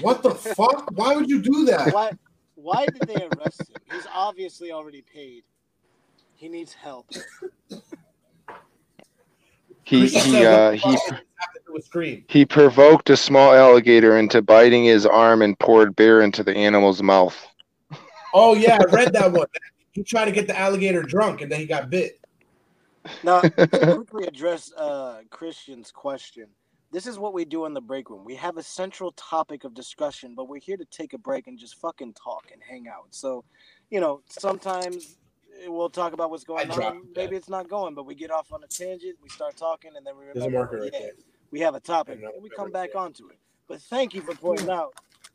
What 0.00 0.22
the 0.22 0.34
fuck? 0.34 0.90
Why 0.92 1.14
would 1.14 1.28
you 1.28 1.42
do 1.42 1.66
that? 1.66 1.92
Why? 1.92 2.12
Why 2.54 2.86
did 2.86 3.06
they 3.06 3.22
arrest 3.24 3.60
him? 3.68 3.76
He's 3.92 4.06
obviously 4.14 4.72
already 4.72 5.02
paid. 5.02 5.42
He 6.34 6.48
needs 6.48 6.72
help. 6.72 7.06
He 9.84 10.06
he 10.06 10.46
uh, 10.46 10.70
he 10.70 10.78
fuck 10.78 10.92
does 10.92 11.00
this 11.08 11.10
have 11.10 11.52
to 11.54 11.60
do 11.66 11.72
with 11.74 12.22
he 12.28 12.46
provoked 12.46 13.10
a 13.10 13.16
small 13.16 13.52
alligator 13.52 14.16
into 14.16 14.40
biting 14.40 14.84
his 14.84 15.04
arm 15.04 15.42
and 15.42 15.58
poured 15.58 15.94
beer 15.94 16.22
into 16.22 16.42
the 16.42 16.56
animal's 16.56 17.02
mouth. 17.02 17.36
Oh 18.32 18.54
yeah, 18.54 18.78
I 18.80 18.84
read 18.90 19.12
that 19.12 19.30
one. 19.30 19.46
He 19.92 20.02
tried 20.02 20.24
to 20.26 20.32
get 20.32 20.46
the 20.46 20.58
alligator 20.58 21.02
drunk 21.02 21.40
and 21.40 21.52
then 21.52 21.60
he 21.60 21.66
got 21.66 21.90
bit. 21.90 22.18
Now, 23.22 23.40
to 23.40 23.66
quickly 23.68 24.26
address 24.26 24.72
uh, 24.74 25.22
Christian's 25.30 25.90
question. 25.90 26.46
This 26.90 27.06
is 27.06 27.18
what 27.18 27.32
we 27.32 27.44
do 27.44 27.64
in 27.64 27.72
the 27.72 27.80
break 27.80 28.10
room. 28.10 28.24
We 28.24 28.34
have 28.34 28.58
a 28.58 28.62
central 28.62 29.12
topic 29.12 29.64
of 29.64 29.72
discussion, 29.72 30.34
but 30.34 30.48
we're 30.48 30.60
here 30.60 30.76
to 30.76 30.84
take 30.86 31.14
a 31.14 31.18
break 31.18 31.46
and 31.46 31.58
just 31.58 31.80
fucking 31.80 32.12
talk 32.12 32.50
and 32.52 32.62
hang 32.62 32.86
out. 32.86 33.06
So, 33.10 33.44
you 33.90 33.98
know, 33.98 34.20
sometimes 34.28 35.16
we'll 35.66 35.90
talk 35.90 36.12
about 36.12 36.30
what's 36.30 36.44
going 36.44 36.70
I 36.70 36.74
dropped 36.74 36.96
on. 36.96 37.02
that. 37.14 37.20
Maybe 37.22 37.36
it's 37.36 37.48
not 37.48 37.68
going, 37.68 37.94
but 37.94 38.04
we 38.04 38.14
get 38.14 38.30
off 38.30 38.52
on 38.52 38.62
a 38.62 38.66
tangent. 38.66 39.16
We 39.22 39.30
start 39.30 39.56
talking, 39.56 39.92
and 39.96 40.06
then 40.06 40.18
we 40.18 40.26
There's 40.26 40.36
a 40.36 40.40
remember. 40.40 40.58
marker 40.58 40.80
right 40.82 40.90
yeah, 40.92 41.00
there. 41.00 41.10
we 41.50 41.60
have 41.60 41.74
a 41.74 41.80
topic, 41.80 42.20
and 42.22 42.42
we 42.42 42.50
come 42.50 42.64
right 42.64 42.90
back 42.90 42.94
onto 42.94 43.28
it. 43.28 43.38
But 43.68 43.80
thank 43.80 44.14
you 44.14 44.20
for 44.20 44.34
pointing 44.34 44.70
out 44.70 44.94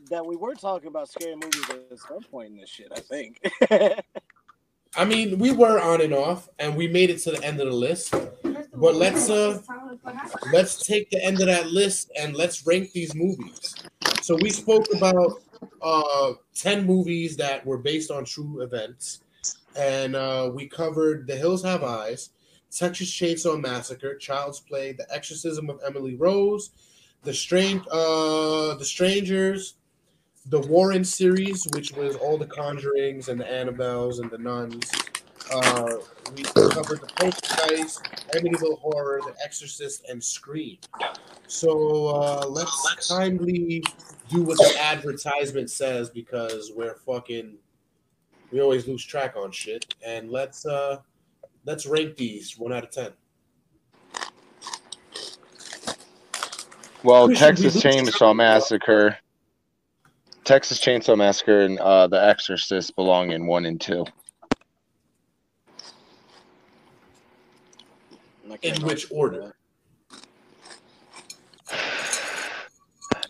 that 0.09 0.25
we 0.25 0.35
were 0.35 0.53
talking 0.53 0.89
about 0.89 1.09
scary 1.09 1.35
movies 1.35 1.65
at 1.91 1.97
some 1.99 2.21
point 2.21 2.51
in 2.51 2.57
this 2.57 2.69
shit. 2.69 2.91
I 2.95 2.99
think. 2.99 3.41
I 4.95 5.05
mean, 5.05 5.37
we 5.37 5.51
were 5.51 5.79
on 5.79 6.01
and 6.01 6.13
off, 6.13 6.49
and 6.59 6.75
we 6.75 6.87
made 6.87 7.09
it 7.09 7.19
to 7.19 7.31
the 7.31 7.43
end 7.43 7.59
of 7.59 7.67
the 7.67 7.73
list. 7.73 8.13
But 8.73 8.95
let's 8.95 9.29
uh 9.29 9.61
let's 10.53 10.85
take 10.85 11.09
the 11.09 11.23
end 11.23 11.39
of 11.39 11.47
that 11.47 11.71
list 11.71 12.11
and 12.19 12.35
let's 12.35 12.65
rank 12.65 12.91
these 12.91 13.15
movies. 13.15 13.75
So 14.21 14.35
we 14.35 14.49
spoke 14.49 14.85
about 14.93 15.41
uh 15.81 16.33
10 16.55 16.85
movies 16.85 17.37
that 17.37 17.65
were 17.65 17.79
based 17.79 18.11
on 18.11 18.25
true 18.25 18.61
events, 18.61 19.21
and 19.75 20.15
uh 20.15 20.51
we 20.53 20.67
covered 20.67 21.27
The 21.27 21.35
Hills 21.35 21.63
Have 21.63 21.83
Eyes, 21.83 22.29
Texas 22.71 23.09
Chainsaw 23.09 23.59
Massacre, 23.59 24.15
Child's 24.15 24.59
Play, 24.59 24.91
The 24.91 25.07
Exorcism 25.13 25.69
of 25.69 25.79
Emily 25.85 26.15
Rose, 26.15 26.69
The 27.23 27.33
Strange 27.33 27.81
uh 27.91 28.75
The 28.75 28.85
Strangers, 28.85 29.75
the 30.49 30.59
Warren 30.61 31.03
series, 31.03 31.67
which 31.73 31.91
was 31.93 32.15
all 32.15 32.37
the 32.37 32.45
Conjurings 32.45 33.27
and 33.27 33.39
the 33.39 33.45
Annabelles 33.45 34.21
and 34.21 34.31
the 34.31 34.37
Nuns. 34.37 34.89
Uh, 35.53 35.97
we 36.35 36.43
covered 36.43 37.01
the 37.01 37.09
Poltergeist, 37.15 38.03
Amityville 38.33 38.79
Horror, 38.79 39.21
The 39.25 39.33
Exorcist, 39.43 40.05
and 40.09 40.23
Scream. 40.23 40.77
So 41.47 42.07
uh, 42.07 42.45
let's 42.47 43.07
kindly 43.09 43.83
do 44.29 44.43
what 44.43 44.57
the 44.57 44.75
advertisement 44.79 45.69
says 45.69 46.09
because 46.09 46.71
we're 46.75 46.95
fucking. 46.95 47.55
We 48.51 48.61
always 48.61 48.87
lose 48.87 49.03
track 49.03 49.35
on 49.35 49.51
shit, 49.51 49.93
and 50.05 50.31
let's 50.31 50.65
uh 50.65 50.99
let's 51.65 51.85
rank 51.85 52.15
these 52.15 52.57
one 52.57 52.71
out 52.71 52.83
of 52.83 52.91
ten. 52.91 53.11
Well, 57.03 57.27
Christian, 57.27 57.47
Texas 57.47 57.75
we- 57.75 57.81
Chainsaw 57.81 58.35
Massacre, 58.35 59.17
Texas 60.47 60.79
Chainsaw 60.79 61.17
Massacre, 61.17 61.63
and 61.63 61.77
uh, 61.77 62.07
The 62.07 62.23
Exorcist 62.23 62.95
belong 62.95 63.31
in 63.31 63.47
one 63.47 63.65
and 63.65 63.81
two. 63.81 64.05
In 68.61 68.81
which 68.81 69.11
order? 69.11 69.57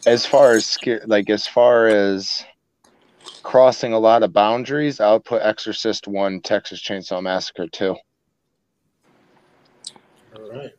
As 0.06 0.28
far 0.28 0.54
as 0.54 0.78
like 1.08 1.32
as 1.32 1.48
far 1.48 1.88
as 1.88 2.46
crossing 3.42 3.94
a 3.94 4.00
lot 4.00 4.22
of 4.22 4.32
boundaries, 4.32 5.00
I 5.00 5.14
would 5.14 5.26
put 5.26 5.42
Exorcist 5.42 6.08
one, 6.08 6.40
Texas 6.40 6.80
Chainsaw 6.84 7.24
Massacre 7.24 7.66
two. 7.68 7.96
All 10.36 10.52
right. 10.52 10.72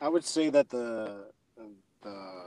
I 0.00 0.08
would 0.08 0.24
say 0.24 0.48
that 0.48 0.68
the 0.68 1.26
the 2.02 2.39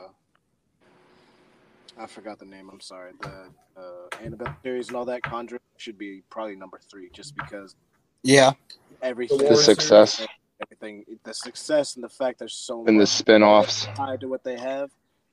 I 1.98 2.07
forgot 2.07 2.40
the 2.40 2.45
name. 2.45 2.70
I'm 2.72 2.82
sorry. 2.82 3.11
The 3.22 3.49
uh, 3.78 4.07
Annabelle 4.24 4.56
series 4.64 4.88
and 4.88 4.98
all 4.98 5.06
that 5.06 5.22
Conjuring 5.22 5.61
should 5.78 5.98
be 5.98 6.24
probably 6.30 6.56
number 6.56 6.80
three, 6.90 7.10
just 7.14 7.36
because 7.36 7.76
Yeah. 8.24 8.53
everything, 9.02 9.38
The 9.38 9.56
success 9.56 10.26
everything, 10.61 11.03
the 11.24 11.34
success, 11.34 11.95
and 11.95 12.03
the 12.03 12.10
fact 12.10 12.40
there's 12.40 12.53
so 12.53 12.80
and 12.86 12.98
the 12.98 13.02
much 13.03 13.10
spin-offs. 13.10 13.86
tied 13.95 14.22
to 14.22 14.28
what 14.28 14.44
they 14.44 14.57
have, 14.57 14.91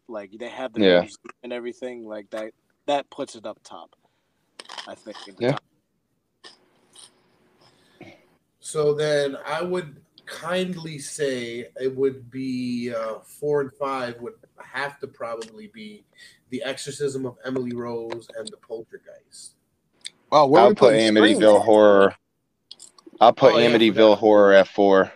like 0.08 0.32
they 0.38 0.48
have 0.48 0.72
the 0.72 0.80
Yeah. 0.80 1.00
music 1.00 1.20
and 1.42 1.52
everything, 1.52 2.06
like 2.06 2.28
that. 2.30 2.52
That 2.86 3.08
puts 3.10 3.36
it 3.36 3.46
up 3.46 3.58
top. 3.62 3.94
I 4.88 4.94
think. 4.94 5.16
in 5.28 5.36
the 5.36 5.42
Yeah. 5.44 5.52
top. 5.52 5.62
So 8.60 8.94
then 8.94 9.36
I 9.46 9.62
would 9.62 10.02
kindly 10.30 10.98
say 10.98 11.66
it 11.80 11.94
would 11.94 12.30
be 12.30 12.92
uh, 12.94 13.18
four 13.20 13.60
and 13.60 13.72
five 13.72 14.20
would 14.20 14.34
have 14.56 14.98
to 15.00 15.06
probably 15.06 15.68
be 15.68 16.04
the 16.50 16.62
exorcism 16.62 17.26
of 17.26 17.36
Emily 17.44 17.74
Rose 17.74 18.28
and 18.38 18.48
the 18.48 18.56
poltergeist. 18.56 19.54
Well, 20.30 20.54
I'll 20.56 20.68
put 20.68 20.78
putting 20.92 21.08
Scream? 21.08 21.38
Amityville 21.38 21.64
Horror. 21.64 22.14
I'll 23.20 23.32
put 23.32 23.54
Oh, 23.54 23.58
yeah, 23.58 23.70
Amityville 23.70 24.16
Horror 24.16 24.54
at 24.54 24.68
four, 24.68 25.12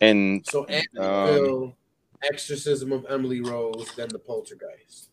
and 0.00 0.44
So 0.46 0.66
Amityville, 0.66 1.74
exorcism 2.22 2.92
of 2.92 3.06
Emily 3.08 3.40
Rose, 3.40 3.90
then 3.96 4.08
the 4.08 4.18
poltergeist. 4.18 5.08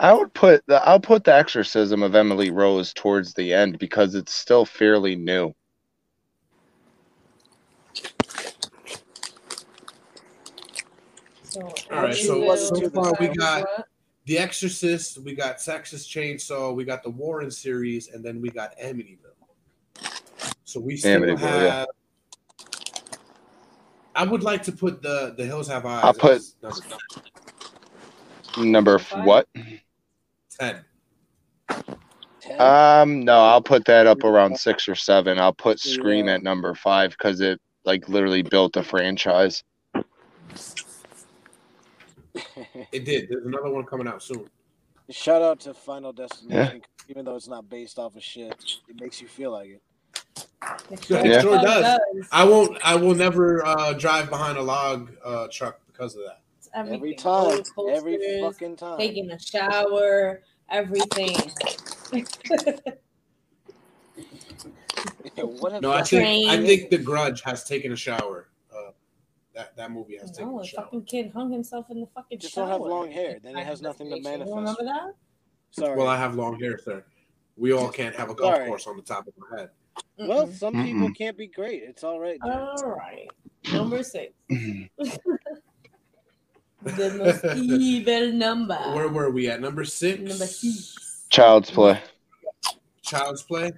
I 0.00 0.14
would 0.14 0.32
put 0.32 0.64
the 0.66 0.82
I'll 0.88 0.98
put 0.98 1.24
the 1.24 1.34
Exorcism 1.34 2.02
of 2.02 2.14
Emily 2.14 2.50
Rose 2.50 2.94
towards 2.94 3.34
the 3.34 3.52
end 3.52 3.78
because 3.78 4.14
it's 4.14 4.32
still 4.32 4.64
fairly 4.64 5.14
new. 5.14 5.52
So, 11.50 11.62
All 11.90 12.02
right, 12.02 12.14
so 12.14 12.54
so 12.54 12.90
far 12.90 13.12
we 13.18 13.26
got 13.28 13.66
The 14.26 14.38
Exorcist, 14.38 15.18
we 15.18 15.34
got 15.34 15.58
Texas 15.58 16.06
Chainsaw, 16.06 16.72
we 16.76 16.84
got 16.84 17.02
the 17.02 17.10
Warren 17.10 17.50
series, 17.50 18.08
and 18.08 18.24
then 18.24 18.40
we 18.40 18.50
got 18.50 18.78
Amityville. 18.78 19.18
So 20.64 20.78
we 20.78 20.96
still 20.96 21.20
Amityville, 21.20 21.38
have. 21.38 21.62
yeah. 21.62 21.84
I 24.14 24.24
would 24.24 24.44
like 24.44 24.62
to 24.64 24.72
put 24.72 25.02
the 25.02 25.34
the 25.36 25.44
Hills 25.44 25.66
Have 25.68 25.86
Eyes. 25.86 26.04
I'll 26.04 26.14
put- 26.14 26.42
number 26.62 26.78
Number 28.70 28.98
Five? 29.00 29.24
what? 29.24 29.48
ten. 30.56 30.84
Ten? 32.40 32.60
Um, 32.60 33.24
no, 33.24 33.40
I'll 33.40 33.62
put 33.62 33.84
that 33.86 34.06
up 34.06 34.22
around 34.22 34.56
six 34.58 34.88
or 34.88 34.94
seven. 34.94 35.38
I'll 35.40 35.52
put 35.52 35.80
Scream 35.80 36.28
at 36.28 36.42
number 36.44 36.74
five 36.76 37.10
because 37.10 37.40
it 37.40 37.60
like 37.84 38.08
literally 38.08 38.42
built 38.42 38.76
a 38.76 38.84
franchise. 38.84 39.64
It 42.92 43.04
did. 43.04 43.28
There's 43.28 43.46
another 43.46 43.70
one 43.70 43.84
coming 43.84 44.06
out 44.06 44.22
soon. 44.22 44.48
Shout 45.10 45.42
out 45.42 45.60
to 45.60 45.74
Final 45.74 46.12
Destination, 46.12 46.82
even 47.08 47.24
though 47.24 47.34
it's 47.36 47.48
not 47.48 47.68
based 47.68 47.98
off 47.98 48.14
of 48.16 48.22
shit, 48.22 48.54
it 48.88 49.00
makes 49.00 49.20
you 49.20 49.26
feel 49.26 49.50
like 49.52 49.68
it. 49.70 49.82
It 50.90 51.10
Yeah, 51.10 51.24
Yeah. 51.24 51.38
it 51.38 51.42
sure 51.42 51.54
fuck 51.56 51.64
does. 51.64 52.00
I 52.30 52.44
won't. 52.44 52.78
I 52.84 52.94
will 52.94 53.14
never 53.14 53.64
uh, 53.66 53.92
drive 53.94 54.30
behind 54.30 54.58
a 54.58 54.62
log 54.62 55.10
uh, 55.24 55.48
truck 55.50 55.80
because 55.86 56.14
of 56.14 56.22
that. 56.24 56.40
Everything. 56.74 56.96
Every 56.96 57.14
time, 57.14 57.62
Roller 57.76 57.92
every 57.92 58.40
fucking 58.40 58.76
time. 58.76 58.98
taking 58.98 59.30
a 59.32 59.38
shower, 59.38 60.42
everything. 60.68 61.36
what 65.36 65.82
No, 65.82 65.92
I 65.92 66.02
think 66.02 66.48
I 66.48 66.64
think 66.64 66.90
the 66.90 66.98
Grudge 66.98 67.42
has 67.42 67.64
taken 67.64 67.92
a 67.92 67.96
shower. 67.96 68.49
That, 69.54 69.74
that 69.76 69.90
movie 69.90 70.16
has 70.18 70.30
taken 70.30 70.52
No, 70.52 70.60
a 70.60 70.62
a 70.62 70.66
shower. 70.66 70.84
fucking 70.84 71.04
kid 71.04 71.32
hung 71.34 71.50
himself 71.50 71.86
in 71.90 72.00
the 72.00 72.06
fucking 72.14 72.38
Just 72.38 72.54
shower. 72.54 72.66
don't 72.68 72.72
have 72.72 72.80
long 72.88 73.10
hair. 73.10 73.38
Then 73.42 73.56
it 73.56 73.66
has 73.66 73.82
nothing 73.82 74.08
to 74.10 74.16
You 74.16 74.22
manifest. 74.22 74.54
remember 74.54 74.84
that? 74.84 75.14
Sorry. 75.72 75.96
Well, 75.96 76.06
I 76.06 76.16
have 76.16 76.36
long 76.36 76.60
hair, 76.60 76.78
sir. 76.78 77.04
We 77.56 77.72
all 77.72 77.88
can't 77.88 78.14
have 78.14 78.30
a 78.30 78.34
golf 78.34 78.54
Sorry. 78.54 78.68
course 78.68 78.86
on 78.86 78.96
the 78.96 79.02
top 79.02 79.26
of 79.26 79.34
our 79.50 79.58
head. 79.58 79.70
well, 80.18 80.46
Mm-mm. 80.46 80.54
some 80.54 80.84
people 80.84 81.10
can't 81.12 81.36
be 81.36 81.48
great. 81.48 81.82
It's 81.82 82.04
all 82.04 82.20
right. 82.20 82.38
Jack. 82.44 82.56
All 82.56 82.94
right. 82.96 83.26
Number 83.72 84.02
six. 84.04 84.32
the 84.48 84.88
most 87.18 87.44
evil 87.58 88.32
number. 88.32 88.74
Where 88.94 89.08
were 89.08 89.30
we 89.30 89.50
at? 89.50 89.60
Number 89.60 89.84
six. 89.84 90.18
Number 90.20 90.46
six. 90.46 91.26
Child's 91.28 91.70
Play. 91.70 92.00
Child's 93.02 93.42
Play. 93.42 93.72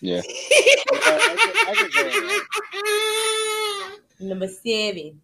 Yeah. 0.00 0.22
I 0.24 1.36
could- 1.36 1.68
I 1.68 1.74
could 1.76 1.92
go 1.92 2.04
with 2.04 2.14
that. 2.14 2.44
Number 4.20 4.48
seven. 4.48 5.20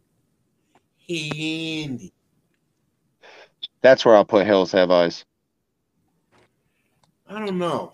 Handy. 1.09 2.12
That's 3.83 4.05
where 4.05 4.15
I'll 4.16 4.25
put 4.25 4.47
Hills 4.47 4.73
Have 4.73 4.91
Eyes. 4.91 5.25
I 7.29 7.45
don't 7.45 7.59
know. 7.59 7.91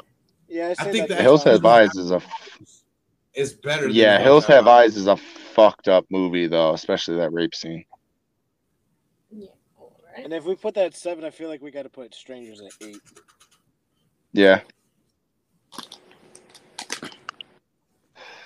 Yeah, 0.48 0.74
I, 0.78 0.82
I 0.88 0.92
think 0.92 1.08
that- 1.08 1.20
Hills. 1.20 1.44
Have 1.44 1.64
Eyes 1.64 1.94
is 1.96 2.10
a 2.10 2.20
It's 3.34 3.52
better. 3.52 3.82
than 3.88 3.92
yeah. 3.94 4.20
Hills 4.20 4.44
Have 4.46 4.68
Eyes 4.68 4.96
is 4.96 5.06
a 5.06 5.16
fucked 5.16 5.88
up 5.88 6.04
movie 6.10 6.46
though, 6.46 6.72
especially 6.74 7.16
that 7.16 7.32
rape 7.32 7.54
scene. 7.54 7.84
Yeah. 9.30 9.48
All 9.78 9.96
right. 10.14 10.24
And 10.24 10.32
if 10.32 10.44
we 10.44 10.54
put 10.54 10.74
that 10.74 10.86
at 10.86 10.96
seven, 10.96 11.24
I 11.24 11.30
feel 11.30 11.48
like 11.48 11.62
we 11.62 11.70
got 11.70 11.82
to 11.84 11.88
put 11.88 12.14
Strangers 12.14 12.60
at 12.60 12.72
eight. 12.86 13.00
Yeah. 14.32 14.60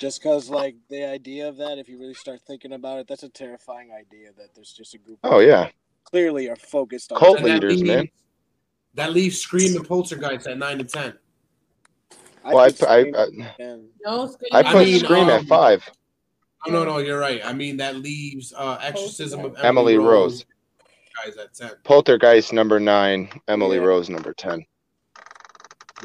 Just 0.05 0.20
because, 0.22 0.51
like, 0.51 0.76
the 0.90 1.02
idea 1.02 1.48
of 1.48 1.56
that, 1.56 1.78
if 1.78 1.89
you 1.89 1.98
really 1.98 2.12
start 2.12 2.39
thinking 2.47 2.74
about 2.74 2.98
it, 2.98 3.06
that's 3.09 3.22
a 3.22 3.28
terrifying 3.31 3.89
idea 3.90 4.32
that 4.36 4.55
there's 4.55 4.70
just 4.70 4.93
a 4.93 4.98
group 4.98 5.18
Oh 5.24 5.39
yeah. 5.39 5.70
clearly 6.02 6.51
are 6.51 6.56
focused 6.56 7.10
on 7.10 7.18
Cult 7.18 7.39
that 7.39 7.44
leaders, 7.44 7.76
leaves- 7.81 7.82
man. 7.85 8.09
That 8.93 9.14
leaves 9.14 9.40
Scream 9.40 9.74
and 9.74 9.89
Poltergeist 9.89 10.47
at 10.47 10.59
nine 10.59 10.76
to 10.76 10.85
ten. 10.85 11.14
Well, 12.44 12.59
I, 12.59 12.70
put 12.70 12.82
I, 12.86 13.01
Scream 13.01 13.14
I, 13.16 13.78
No, 14.05 14.26
Scream 14.26 14.51
I 14.52 14.59
I 14.59 14.62
put 14.72 14.85
mean, 14.86 14.98
Scream 14.98 15.28
at 15.31 15.40
um, 15.40 15.47
five. 15.47 15.90
Oh, 16.66 16.70
no, 16.70 16.85
no, 16.85 16.98
you're 16.98 17.18
right. 17.18 17.40
I 17.43 17.55
mean, 17.55 17.78
that 17.78 17.97
leaves 17.97 18.52
uh, 18.55 18.76
Exorcism 18.82 19.43
of 19.43 19.56
Emily 19.62 19.97
Rose. 19.97 20.44
Guys 21.24 21.39
at 21.39 21.55
ten. 21.55 21.70
Poltergeist 21.82 22.52
number 22.52 22.78
nine. 22.78 23.31
Emily 23.48 23.78
Yeah. 23.78 23.85
Rose 23.85 24.10
number 24.10 24.35
ten. 24.35 24.66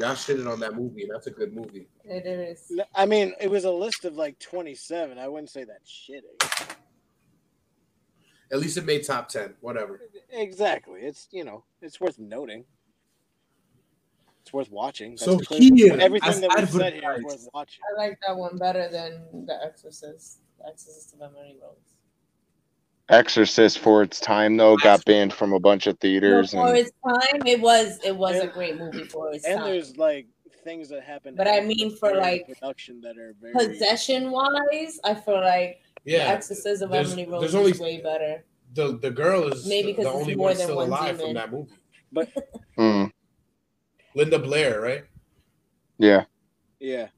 Y'all 0.00 0.12
shitted 0.14 0.50
on 0.50 0.58
that 0.60 0.74
movie. 0.74 1.02
and 1.02 1.10
That's 1.12 1.26
a 1.26 1.30
good 1.30 1.54
movie. 1.54 1.86
It 2.04 2.24
is. 2.26 2.72
I 2.94 3.04
mean, 3.04 3.34
it 3.38 3.50
was 3.50 3.64
a 3.64 3.70
list 3.70 4.06
of 4.06 4.14
like 4.16 4.38
27. 4.38 5.18
I 5.18 5.28
wouldn't 5.28 5.50
say 5.50 5.64
that 5.64 5.84
shitting. 5.84 6.74
At 8.50 8.58
least 8.60 8.78
it 8.78 8.86
made 8.86 9.04
top 9.04 9.28
ten. 9.28 9.54
Whatever. 9.60 10.00
Exactly. 10.30 11.02
It's, 11.02 11.28
you 11.30 11.44
know, 11.44 11.64
it's 11.82 12.00
worth 12.00 12.18
noting. 12.18 12.64
It's 14.42 14.52
worth 14.54 14.70
watching. 14.72 15.10
That's 15.12 15.24
So 15.26 15.38
clear- 15.38 15.60
here, 15.74 15.96
everything 16.00 16.28
as 16.30 16.40
that 16.40 16.50
we 16.58 16.66
said 16.66 16.94
here 16.94 17.02
is 17.02 17.04
advertised- 17.04 17.24
worth 17.26 17.48
watching. 17.52 17.80
I 17.94 17.98
like 18.08 18.18
that 18.26 18.36
one 18.36 18.56
better 18.56 18.88
than 18.88 19.44
The 19.46 19.62
Exorcist. 19.64 20.38
The 20.58 20.66
Exorcist 20.66 21.12
of 21.14 21.20
Emily 21.20 21.58
Rose. 21.62 21.76
Exorcist 23.10 23.78
for 23.80 24.02
its 24.02 24.20
time 24.20 24.56
though 24.56 24.76
got 24.76 25.04
banned 25.04 25.32
from 25.32 25.52
a 25.52 25.60
bunch 25.60 25.86
of 25.86 25.98
theaters 25.98 26.54
No, 26.54 26.62
for 26.62 26.68
and 26.68 26.78
its 26.78 26.90
time, 27.04 27.42
it 27.46 27.60
was 27.60 27.98
it 28.04 28.16
was 28.16 28.36
a 28.38 28.46
great 28.46 28.78
movie 28.78 29.04
for 29.04 29.32
its 29.32 29.44
And 29.44 29.56
time. 29.58 29.66
And 29.66 29.74
there's 29.74 29.96
like 29.96 30.26
things 30.64 30.88
that 30.90 31.02
happen. 31.02 31.34
But 31.34 31.48
I 31.48 31.60
mean 31.60 31.96
for, 31.96 32.14
like, 32.14 32.46
production 32.46 33.00
that 33.00 33.16
are 33.18 33.34
very 33.40 33.52
Possession 33.54 34.30
wise, 34.30 35.00
I 35.04 35.14
feel 35.14 35.40
like 35.40 35.80
The 36.04 36.12
Yeah. 36.12 36.28
Exorcist 36.28 36.82
of 36.82 36.92
Emily 36.92 37.26
Rose 37.26 37.44
is 37.44 37.54
only- 37.54 37.72
way 37.72 38.00
better. 38.00 38.44
The 38.74 38.96
the 38.98 39.10
girl 39.10 39.52
is 39.52 39.66
Maybe 39.66 39.92
the 39.92 40.04
'cause 40.04 40.06
it's 40.06 40.14
only 40.22 40.36
more 40.36 40.48
one 40.48 40.56
than 40.56 40.66
still 40.66 40.76
one 40.76 40.86
alive 40.88 41.18
demon. 41.18 41.26
from 41.26 41.34
that 41.34 41.52
movie. 41.52 41.72
Mm, 42.78 43.10
Linda 44.14 44.38
Blair, 44.38 44.80
right? 44.80 45.04
yeah. 45.98 46.24
Yeah. 46.78 47.08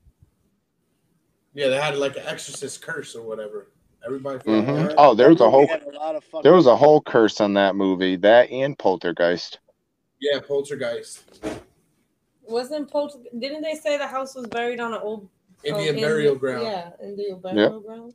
Yeah, 1.55 1.69
they 1.69 1.79
had 1.81 1.97
like 1.99 2.17
an 2.17 2.25
Exorcist 2.27 2.81
curse 2.83 3.15
or 3.15 3.23
whatever. 3.23 3.72
Everybody. 4.05 4.39
found 4.41 4.67
hmm. 4.67 4.95
Oh, 4.99 5.15
there 5.15 5.29
was 5.29 5.41
a 5.41 5.51
whole 5.51 5.65
a 5.65 5.97
lot 5.97 6.17
of 6.17 6.25
there 6.43 6.55
was 6.55 6.67
a 6.67 6.77
whole 6.77 7.01
curse 7.01 7.41
on 7.41 7.55
that 7.55 7.77
movie. 7.77 8.17
That 8.17 8.51
and 8.51 8.79
Poltergeist. 8.79 9.61
Yeah, 10.21 10.41
Poltergeist. 10.41 11.45
Wasn't 12.43 12.91
Polter? 12.91 13.19
Didn't 13.39 13.63
they 13.63 13.75
say 13.75 13.97
the 13.97 14.07
house 14.07 14.35
was 14.35 14.47
buried 14.47 14.81
on 14.81 14.93
an 14.93 15.01
old 15.03 15.29
Indian 15.65 15.97
oh, 15.97 16.01
burial 16.01 16.35
Indian- 16.35 16.39
ground. 16.39 16.63
Yeah, 16.67 16.91
Indian 17.03 17.41
burial 17.41 17.81
ground. 17.81 18.15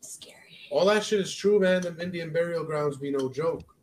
Scary. 0.00 0.34
All 0.70 0.86
that 0.86 1.04
shit 1.04 1.20
is 1.20 1.34
true, 1.34 1.58
man. 1.58 1.82
The 1.82 1.96
Indian 2.00 2.32
burial 2.32 2.64
grounds 2.64 2.96
be 2.96 3.10
no 3.10 3.28
joke. 3.28 3.74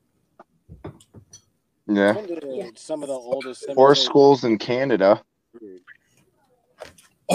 Yeah. 1.88 2.14
One 2.14 2.24
of 2.24 2.30
the- 2.30 2.72
some 2.76 3.04
of 3.04 3.10
the 3.10 3.16
oldest 3.16 3.66
Or 3.76 3.94
schools 3.96 4.44
in 4.44 4.58
Canada. 4.58 5.22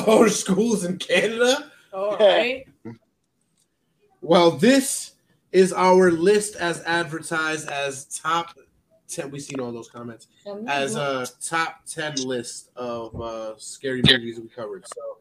Or 0.06 0.28
schools 0.28 0.84
in 0.84 0.98
Canada. 0.98 1.68
All 1.92 2.16
right. 2.16 2.64
Well, 4.22 4.51
this 4.51 5.12
is 5.52 5.72
our 5.72 6.10
list 6.10 6.56
as 6.56 6.82
advertised 6.84 7.68
as 7.68 8.05
top 8.06 8.59
ten. 9.09 9.30
We've 9.30 9.42
seen 9.42 9.60
all 9.60 9.72
those 9.72 9.88
comments 9.88 10.28
as 10.68 10.94
a 10.94 11.26
top 11.42 11.86
ten 11.86 12.14
list 12.16 12.70
of 12.76 13.20
uh, 13.20 13.55
scary 13.56 14.02
movies 14.06 14.38
we 14.38 14.48
covered. 14.48 14.86
So, 14.94 15.18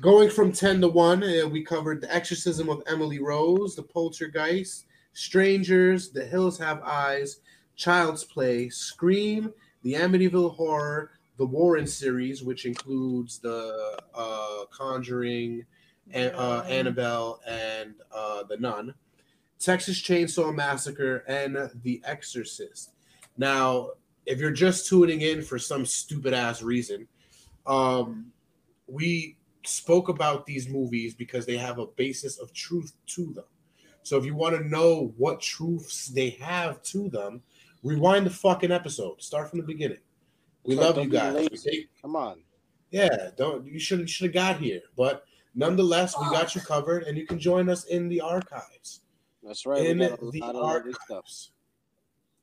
going 0.00 0.30
from 0.30 0.52
ten 0.52 0.80
to 0.82 0.88
one, 0.88 1.22
uh, 1.24 1.48
we 1.48 1.64
covered 1.64 2.00
The 2.00 2.14
Exorcism 2.14 2.68
of 2.68 2.82
Emily 2.86 3.18
Rose, 3.18 3.74
The 3.74 3.82
Poltergeist, 3.82 4.86
Strangers, 5.14 6.10
The 6.10 6.24
Hills 6.24 6.58
Have 6.58 6.82
Eyes, 6.82 7.40
Child's 7.76 8.24
Play, 8.24 8.68
Scream, 8.68 9.52
The 9.82 9.94
Amityville 9.94 10.54
Horror, 10.54 11.12
The 11.38 11.46
Warren 11.46 11.86
series, 11.86 12.42
which 12.42 12.66
includes 12.66 13.38
the 13.38 13.98
uh, 14.14 14.66
Conjuring, 14.70 15.64
An- 16.10 16.34
uh, 16.34 16.64
Annabelle, 16.68 17.40
and 17.46 17.94
uh, 18.14 18.42
The 18.44 18.56
Nun. 18.56 18.94
Texas 19.58 20.00
Chainsaw 20.02 20.52
Massacre, 20.54 21.18
and 21.28 21.70
The 21.82 22.02
Exorcist. 22.04 22.90
Now, 23.38 23.90
if 24.26 24.38
you're 24.40 24.50
just 24.50 24.88
tuning 24.88 25.20
in 25.20 25.42
for 25.42 25.58
some 25.58 25.86
stupid 25.86 26.34
ass 26.34 26.62
reason, 26.62 27.06
um, 27.66 28.32
we 28.88 29.36
spoke 29.64 30.08
about 30.08 30.46
these 30.46 30.68
movies 30.68 31.14
because 31.14 31.46
they 31.46 31.56
have 31.56 31.78
a 31.78 31.86
basis 31.86 32.38
of 32.38 32.52
truth 32.52 32.92
to 33.06 33.32
them. 33.32 33.44
So 34.02 34.18
if 34.18 34.24
you 34.24 34.34
want 34.34 34.56
to 34.56 34.68
know 34.68 35.14
what 35.16 35.40
truths 35.40 36.08
they 36.08 36.30
have 36.30 36.82
to 36.84 37.08
them, 37.08 37.40
rewind 37.84 38.26
the 38.26 38.30
fucking 38.30 38.72
episode. 38.72 39.22
Start 39.22 39.48
from 39.48 39.60
the 39.60 39.66
beginning. 39.66 39.98
We 40.64 40.74
Like, 40.74 40.96
love 40.96 41.04
you 41.04 41.10
guys. 41.10 41.62
Take- 41.62 41.88
Come 42.02 42.16
on. 42.16 42.42
yeah, 42.90 43.30
don't 43.36 43.64
you 43.64 43.78
should 43.78 44.08
should 44.10 44.26
have 44.26 44.34
got 44.34 44.60
here, 44.60 44.80
but 44.96 45.24
nonetheless, 45.54 46.14
we 46.18 46.26
got 46.30 46.54
you 46.54 46.60
covered, 46.60 47.04
and 47.04 47.16
you 47.16 47.26
can 47.26 47.38
join 47.38 47.68
us 47.68 47.84
in 47.84 48.08
the 48.08 48.20
archives 48.20 49.00
That's 49.42 49.66
right. 49.66 49.84
in 49.84 49.98
we 49.98 50.08
got 50.08 50.20
a 50.20 50.30
the 50.30 50.38
lot 50.40 50.86
of 50.86 50.94
stuff. 50.94 51.10
archives. 51.10 51.50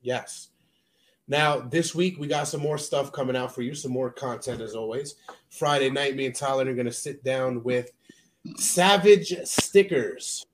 Yes. 0.02 0.50
Now 1.28 1.60
this 1.60 1.94
week 1.94 2.18
we 2.18 2.26
got 2.26 2.48
some 2.48 2.60
more 2.60 2.78
stuff 2.78 3.12
coming 3.12 3.36
out 3.36 3.54
for 3.54 3.62
you, 3.62 3.74
some 3.74 3.92
more 3.92 4.10
content 4.10 4.60
as 4.60 4.74
always. 4.74 5.14
Friday 5.48 5.88
night, 5.88 6.16
me 6.16 6.26
and 6.26 6.34
Tyler 6.34 6.68
are 6.68 6.74
gonna 6.74 6.90
sit 6.90 7.22
down 7.22 7.62
with 7.62 7.92
Savage 8.56 9.34
Stickers, 9.44 10.44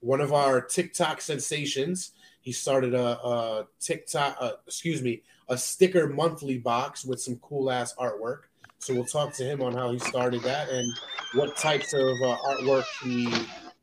one 0.00 0.20
of 0.20 0.32
our 0.32 0.60
TikTok 0.60 1.20
sensations. 1.20 2.12
He 2.42 2.52
started 2.52 2.94
a, 2.94 3.18
a 3.26 3.66
TikTok, 3.80 4.36
uh, 4.40 4.52
excuse 4.66 5.02
me, 5.02 5.22
a 5.48 5.58
sticker 5.58 6.06
monthly 6.06 6.58
box 6.58 7.04
with 7.04 7.20
some 7.20 7.36
cool 7.36 7.70
ass 7.70 7.94
artwork. 7.96 8.42
So 8.78 8.94
we'll 8.94 9.04
talk 9.04 9.32
to 9.34 9.44
him 9.44 9.60
on 9.62 9.74
how 9.74 9.90
he 9.90 9.98
started 9.98 10.42
that 10.42 10.68
and 10.70 10.90
what 11.34 11.56
types 11.56 11.92
of 11.92 12.16
uh, 12.22 12.36
artwork 12.46 12.84
he 13.02 13.28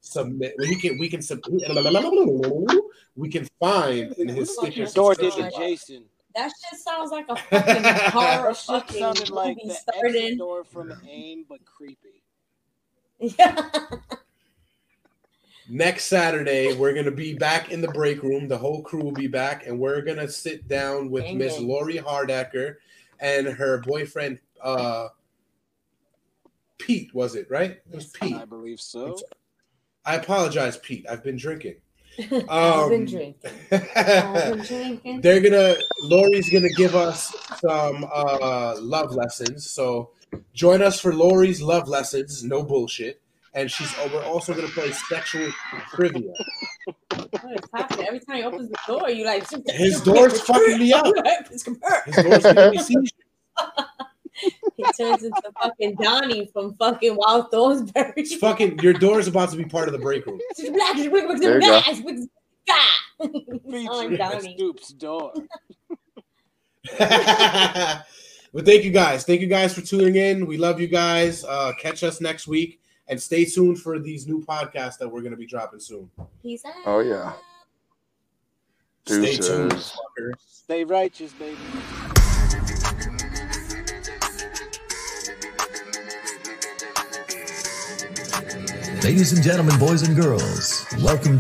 submit. 0.02 0.56
Well, 0.58 0.68
he 0.68 0.76
can 0.76 0.98
we 0.98 1.10
can 1.10 1.22
sub, 1.22 1.40
we 3.16 3.30
can 3.30 3.48
find 3.60 4.14
in 4.14 4.28
his 4.30 4.56
sticker. 4.56 4.86
Door 4.86 5.16
did 5.16 5.34
subscription 5.34 5.44
to 5.44 5.50
box. 5.52 5.58
Jason. 5.58 6.04
That 6.36 6.52
shit 6.52 6.80
sounds 6.80 7.12
like 7.12 7.26
a 7.30 7.36
fucking 7.50 7.84
horror 8.12 8.54
shit 8.54 8.66
fucking 8.66 9.00
sounded 9.00 9.30
like 9.30 9.58
the 9.64 9.74
started. 9.74 10.38
door 10.38 10.64
from 10.64 10.94
AIM, 11.08 11.46
but 11.48 11.64
creepy. 11.66 12.24
Yeah. 13.20 13.70
Next 15.70 16.06
Saturday, 16.06 16.76
we're 16.76 16.94
gonna 16.94 17.10
be 17.10 17.34
back 17.34 17.72
in 17.72 17.82
the 17.82 17.88
break 17.88 18.22
room. 18.22 18.48
The 18.48 18.58
whole 18.58 18.84
crew 18.84 19.02
will 19.02 19.12
be 19.12 19.28
back, 19.28 19.66
and 19.66 19.80
we're 19.80 20.02
gonna 20.02 20.28
sit 20.28 20.68
down 20.68 21.10
with 21.10 21.24
Dang 21.24 21.38
Miss 21.38 21.58
it. 21.58 21.64
Lori 21.64 21.98
Hardacker 21.98 22.76
and 23.20 23.48
her 23.48 23.80
boyfriend 23.80 24.40
uh 24.62 25.08
Pete. 26.78 27.14
Was 27.14 27.36
it 27.36 27.50
right? 27.50 27.72
It 27.72 27.96
was 27.96 28.08
Pete. 28.08 28.36
I 28.36 28.46
believe 28.46 28.80
so. 28.82 29.18
I 30.06 30.16
apologize, 30.16 30.78
Pete. 30.78 31.06
I've 31.10 31.24
been 31.24 31.38
drinking. 31.38 31.76
I've 32.20 32.30
been 32.30 32.48
Um, 32.50 33.06
drinking. 33.06 33.36
I've 33.72 34.34
been 34.34 34.62
drinking. 34.62 35.22
They're 35.22 35.42
gonna 35.42 35.76
Lori's 36.04 36.50
gonna 36.50 36.70
give 36.78 36.96
us 36.96 37.34
some 37.60 38.06
uh 38.14 38.76
love 38.80 39.14
lessons. 39.16 39.70
So 39.70 40.12
join 40.54 40.82
us 40.82 41.00
for 41.00 41.14
Lori's 41.14 41.62
love 41.62 41.88
lessons, 41.88 42.44
no 42.44 42.64
bullshit. 42.64 43.22
And 43.56 43.72
she's. 43.72 43.94
Oh, 43.98 44.10
we're 44.14 44.26
also 44.26 44.54
gonna 44.54 44.68
play 44.68 44.92
sexual 44.92 45.50
trivia. 45.94 46.34
What 46.86 47.54
is 47.54 47.70
happening? 47.74 48.06
Every 48.06 48.20
time 48.20 48.36
he 48.36 48.44
opens 48.44 48.70
the 48.70 48.78
door, 48.86 49.10
you 49.10 49.26
like 49.26 49.46
His 49.70 50.02
door's 50.02 50.42
fucking 50.46 50.78
me 50.78 50.92
up. 50.92 51.06
His 51.50 51.64
door's 51.64 52.44
giving 52.44 52.72
me 52.72 52.78
seizures. 52.78 53.14
he 54.76 54.84
turns 55.00 55.24
into 55.24 55.42
fucking 55.64 55.96
Donnie 55.96 56.50
from 56.52 56.76
fucking 56.76 57.16
Wild 57.16 57.50
Thornberry. 57.50 58.14
It's 58.18 58.36
fucking. 58.36 58.80
Your 58.80 58.92
door 58.92 59.22
is 59.22 59.28
about 59.30 59.52
to 59.52 59.58
be 59.58 59.64
part 59.64 59.88
of 59.88 59.94
the 59.94 60.00
break 60.00 60.26
room. 60.26 60.42
There 60.58 61.56
you 61.56 61.62
go. 61.62 61.82
Featuring 63.72 64.18
Donnie. 64.18 64.56
Stoops 64.58 64.90
door. 64.90 65.32
but 67.00 68.66
thank 68.66 68.84
you 68.84 68.92
guys. 68.92 69.24
Thank 69.24 69.40
you 69.40 69.48
guys 69.48 69.74
for 69.74 69.80
tuning 69.80 70.18
in. 70.18 70.46
We 70.46 70.58
love 70.58 70.82
you 70.82 70.88
guys. 70.88 71.46
Uh, 71.46 71.72
catch 71.80 72.04
us 72.04 72.20
next 72.20 72.48
week 72.48 72.82
and 73.08 73.22
stay 73.22 73.46
tuned 73.46 73.80
for 73.80 74.00
these 74.00 74.28
new 74.28 74.44
podcasts 74.44 74.98
that 74.98 75.08
we're 75.10 75.22
going 75.22 75.32
to 75.32 75.38
be 75.38 75.46
dropping 75.46 75.80
soon. 75.80 76.10
Peace 76.42 76.64
out. 76.66 76.74
Oh 76.86 77.00
yeah. 77.00 77.34
Stay 79.06 79.36
tuned, 79.38 79.72
Deuces. 79.72 79.98
fuckers. 80.20 80.34
Stay 80.48 80.84
righteous, 80.84 81.32
baby. 81.34 81.58
Ladies 89.04 89.34
and 89.34 89.44
gentlemen, 89.44 89.78
boys 89.78 90.02
and 90.02 90.16
girls, 90.16 90.84
welcome 91.04 91.40